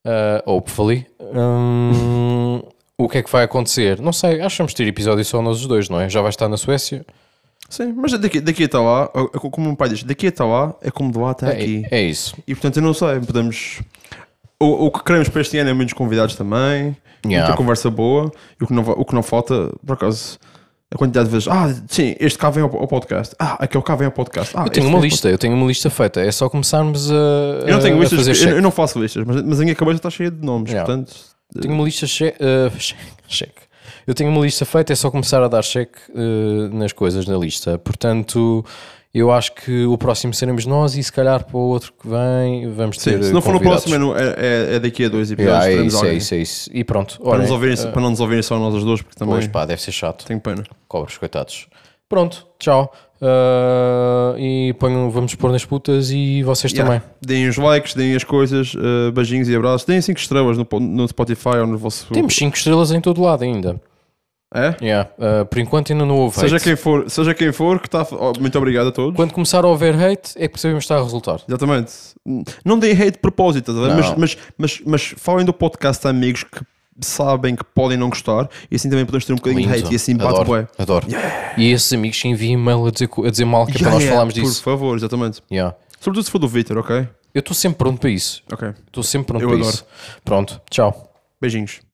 Uh, 0.02 0.40
hopefully. 0.50 1.06
Hum, 1.20 2.62
o 2.98 3.08
que 3.08 3.18
é 3.18 3.22
que 3.22 3.30
vai 3.30 3.44
acontecer? 3.44 4.00
Não 4.00 4.12
sei, 4.12 4.40
acho 4.40 4.56
que 4.56 4.62
vamos 4.62 4.74
ter 4.74 4.86
episódio 4.86 5.24
só 5.24 5.40
nós 5.42 5.60
os 5.60 5.66
dois, 5.66 5.88
não 5.88 6.00
é? 6.00 6.08
Já 6.08 6.20
vai 6.20 6.30
estar 6.30 6.48
na 6.48 6.56
Suécia. 6.56 7.04
Sim, 7.70 7.92
mas 7.96 8.12
daqui, 8.18 8.40
daqui 8.40 8.64
até 8.64 8.76
lá, 8.78 9.04
uh, 9.06 9.28
como 9.50 9.64
o 9.66 9.68
meu 9.70 9.76
pai 9.76 9.88
diz, 9.88 10.02
daqui 10.02 10.26
até 10.26 10.44
lá 10.44 10.74
é 10.82 10.90
como 10.90 11.10
de 11.10 11.18
lá 11.18 11.30
até 11.30 11.50
aqui. 11.50 11.86
É, 11.90 12.00
é 12.00 12.02
isso. 12.02 12.34
E 12.46 12.54
portanto 12.54 12.76
eu 12.76 12.82
não 12.82 12.92
sei, 12.92 13.18
podemos. 13.20 13.80
O, 14.62 14.86
o 14.86 14.90
que 14.90 15.02
queremos 15.02 15.28
para 15.30 15.40
este 15.40 15.56
ano 15.56 15.70
é 15.70 15.72
muitos 15.72 15.94
convidados 15.94 16.34
também, 16.36 16.94
Yeah. 17.24 17.46
muita 17.48 17.56
conversa 17.56 17.90
boa, 17.90 18.30
e 18.60 18.64
o 18.64 18.66
que, 18.66 18.72
não, 18.72 18.82
o 18.82 19.04
que 19.04 19.14
não 19.14 19.22
falta, 19.22 19.70
por 19.86 19.92
acaso, 19.92 20.38
a 20.92 20.96
quantidade 20.96 21.26
de 21.28 21.32
vezes, 21.32 21.48
ah, 21.48 21.68
sim, 21.86 22.16
este 22.18 22.38
cá 22.38 22.48
vem 22.50 22.62
ao, 22.62 22.74
ao 22.76 22.88
podcast, 22.88 23.34
ah, 23.38 23.56
aquele 23.62 23.84
cá 23.84 23.94
vem 23.94 24.06
ao 24.06 24.12
podcast. 24.12 24.54
Ah, 24.56 24.64
Eu 24.64 24.70
tenho 24.70 24.88
uma 24.88 24.98
lista, 24.98 25.28
eu 25.28 25.36
tenho 25.38 25.54
uma 25.54 25.66
lista 25.66 25.88
feita. 25.90 26.20
É 26.20 26.32
só 26.32 26.48
começarmos 26.48 27.10
a, 27.10 27.14
podcast. 27.14 27.68
Eu 27.68 27.74
não 27.76 27.82
tenho 27.82 27.96
a 27.96 28.00
listas, 28.00 28.26
fazer 28.26 28.50
eu, 28.50 28.56
eu 28.56 28.62
não 28.62 28.70
faço 28.70 28.98
listas, 29.00 29.22
mas, 29.26 29.42
mas 29.42 29.60
a 29.60 29.62
minha 29.64 29.74
cabeça 29.74 29.96
está 29.98 30.10
cheia 30.10 30.30
de 30.30 30.44
nomes, 30.44 30.70
Yeah. 30.70 30.86
portanto. 30.86 31.14
Tenho 31.60 31.74
uma 31.74 31.84
lista 31.84 32.06
che 32.06 32.28
uh, 32.40 32.70
che- 32.78 32.94
cheque. 33.28 33.62
Eu 34.06 34.14
tenho 34.14 34.30
uma 34.30 34.40
lista 34.40 34.64
feita, 34.64 34.92
é 34.92 34.96
só 34.96 35.10
começar 35.10 35.42
a 35.42 35.48
dar 35.48 35.62
cheque 35.62 35.98
uh, 36.10 36.74
nas 36.74 36.92
coisas 36.92 37.26
na 37.26 37.36
lista. 37.36 37.78
Portanto, 37.78 38.64
eu 39.12 39.30
acho 39.30 39.52
que 39.54 39.84
o 39.86 39.98
próximo 39.98 40.32
seremos 40.32 40.66
nós 40.66 40.96
e 40.96 41.02
se 41.02 41.12
calhar 41.12 41.44
para 41.44 41.56
o 41.56 41.60
outro 41.60 41.92
que 42.00 42.08
vem 42.08 42.70
vamos 42.72 42.96
Sim, 42.98 43.10
ter. 43.18 43.24
se 43.24 43.32
não 43.32 43.40
for 43.42 43.54
no 43.54 43.60
próximo, 43.60 44.14
é, 44.16 44.22
é, 44.22 44.26
é- 44.72 44.74
é 44.76 44.78
daqui 44.78 45.04
a 45.04 45.08
dois 45.08 45.30
episódios. 45.30 45.64
Yeah, 45.66 45.82
é 45.82 45.86
isso, 45.86 46.04
é 46.06 46.14
isso, 46.14 46.34
é 46.34 46.38
isso. 46.38 46.70
E 46.72 46.84
pronto. 46.84 47.18
Para, 47.20 47.30
olhem, 47.30 47.42
nos 47.42 47.50
ouvirem, 47.50 47.74
uh, 47.76 47.92
para 47.92 48.00
não 48.02 48.10
nos 48.10 48.20
ouvirem 48.20 48.42
só 48.42 48.58
nós 48.58 48.74
os 48.74 48.84
dois, 48.84 49.02
porque 49.02 49.18
também 49.18 49.34
pois 49.34 49.48
pá, 49.48 49.64
deve 49.66 49.82
ser 49.82 49.92
chato. 49.92 50.24
tenho 50.24 50.40
pena. 50.40 50.62
Cobras, 50.88 51.16
coitados. 51.18 51.66
Pronto, 52.08 52.46
tchau. 52.58 52.92
Uh, 53.22 54.38
e 54.38 54.72
ponham, 54.78 55.10
vamos 55.10 55.34
pôr 55.34 55.52
nas 55.52 55.64
putas 55.64 56.10
e 56.10 56.42
vocês 56.42 56.72
Yeah. 56.72 57.00
também. 57.00 57.10
Deem 57.20 57.48
os 57.48 57.56
likes, 57.58 57.94
deem 57.94 58.14
as 58.16 58.24
coisas, 58.24 58.74
uh, 58.74 59.12
beijinhos 59.12 59.48
e 59.48 59.54
abraços. 59.54 59.84
Deem 59.84 60.00
5 60.00 60.18
estrelas 60.18 60.56
no, 60.56 60.66
no 60.80 61.06
Spotify 61.06 61.58
ou 61.60 61.66
no 61.66 61.76
vosso. 61.78 62.06
Temos 62.12 62.34
5 62.34 62.56
estrelas 62.56 62.90
em 62.92 63.00
todo 63.00 63.20
lado 63.20 63.44
ainda. 63.44 63.80
É? 64.52 64.74
Yeah. 64.84 65.10
Uh, 65.16 65.44
por 65.46 65.58
enquanto 65.60 65.92
ainda 65.92 66.04
não 66.04 66.16
houve 66.16 66.36
Seja 66.40 66.56
hate. 66.56 66.64
quem, 66.64 66.74
for, 66.76 67.08
seja 67.08 67.32
quem 67.34 67.52
for, 67.52 67.78
que 67.78 67.86
está. 67.86 68.04
oh, 68.10 68.32
muito 68.40 68.58
obrigado 68.58 68.88
a 68.88 68.92
todos. 68.92 69.14
Quando 69.14 69.32
começar 69.32 69.64
a 69.64 69.70
haver 69.72 69.94
hate 69.94 70.32
é 70.36 70.42
que 70.42 70.54
percebemos 70.54 70.82
que 70.84 70.92
está 70.92 70.98
a 70.98 71.02
resultar. 71.04 71.40
Exatamente. 71.48 71.92
Não 72.64 72.76
deem 72.78 72.92
hate 72.92 73.12
de 73.12 73.18
propósito? 73.18 73.72
Não. 73.72 73.94
mas, 73.96 74.16
mas, 74.16 74.38
mas, 74.58 74.82
mas 74.84 75.14
falem 75.16 75.46
do 75.46 75.52
podcast 75.52 76.04
a 76.06 76.10
amigos 76.10 76.42
que 76.42 76.62
sabem 77.00 77.54
que 77.56 77.62
podem 77.64 77.96
não 77.96 78.10
gostar 78.10 78.48
e 78.70 78.74
assim 78.76 78.90
também 78.90 79.06
podemos 79.06 79.24
ter 79.24 79.32
um 79.32 79.36
bocadinho 79.36 79.62
de 79.62 79.72
Lindo. 79.72 79.84
hate 79.86 79.92
e 79.92 79.96
assim 79.96 80.16
bate 80.16 80.40
adoro, 80.40 80.68
adoro. 80.76 81.06
E 81.56 81.70
esses 81.70 81.90
amigos 81.92 82.20
que 82.20 82.28
enviem 82.28 82.54
e-mail 82.54 82.84
a 82.86 82.90
dizer, 82.90 83.08
a 83.24 83.30
dizer 83.30 83.44
mal 83.44 83.66
que 83.66 83.72
é 83.72 83.74
para 83.78 83.82
Yeah, 83.82 83.94
nós 83.94 84.02
yeah, 84.02 84.12
falarmos 84.16 84.34
Por 84.34 84.40
disso. 84.42 84.62
favor, 84.62 84.96
exatamente. 84.96 85.42
Yeah. 85.50 85.76
Sobretudo 86.00 86.24
se 86.24 86.30
for 86.30 86.38
do 86.38 86.48
Victor, 86.48 86.76
ok? 86.78 87.08
Eu 87.32 87.38
estou 87.38 87.54
sempre 87.54 87.78
pronto 87.78 88.00
para 88.00 88.10
isso. 88.10 88.42
Ok. 88.52 88.68
Estou 88.86 89.02
sempre 89.04 89.28
pronto 89.28 89.42
Eu 89.42 89.48
para 89.48 89.58
adoro. 89.58 89.72
isso. 89.74 89.86
Pronto, 90.24 90.60
tchau. 90.68 91.12
Beijinhos. 91.40 91.80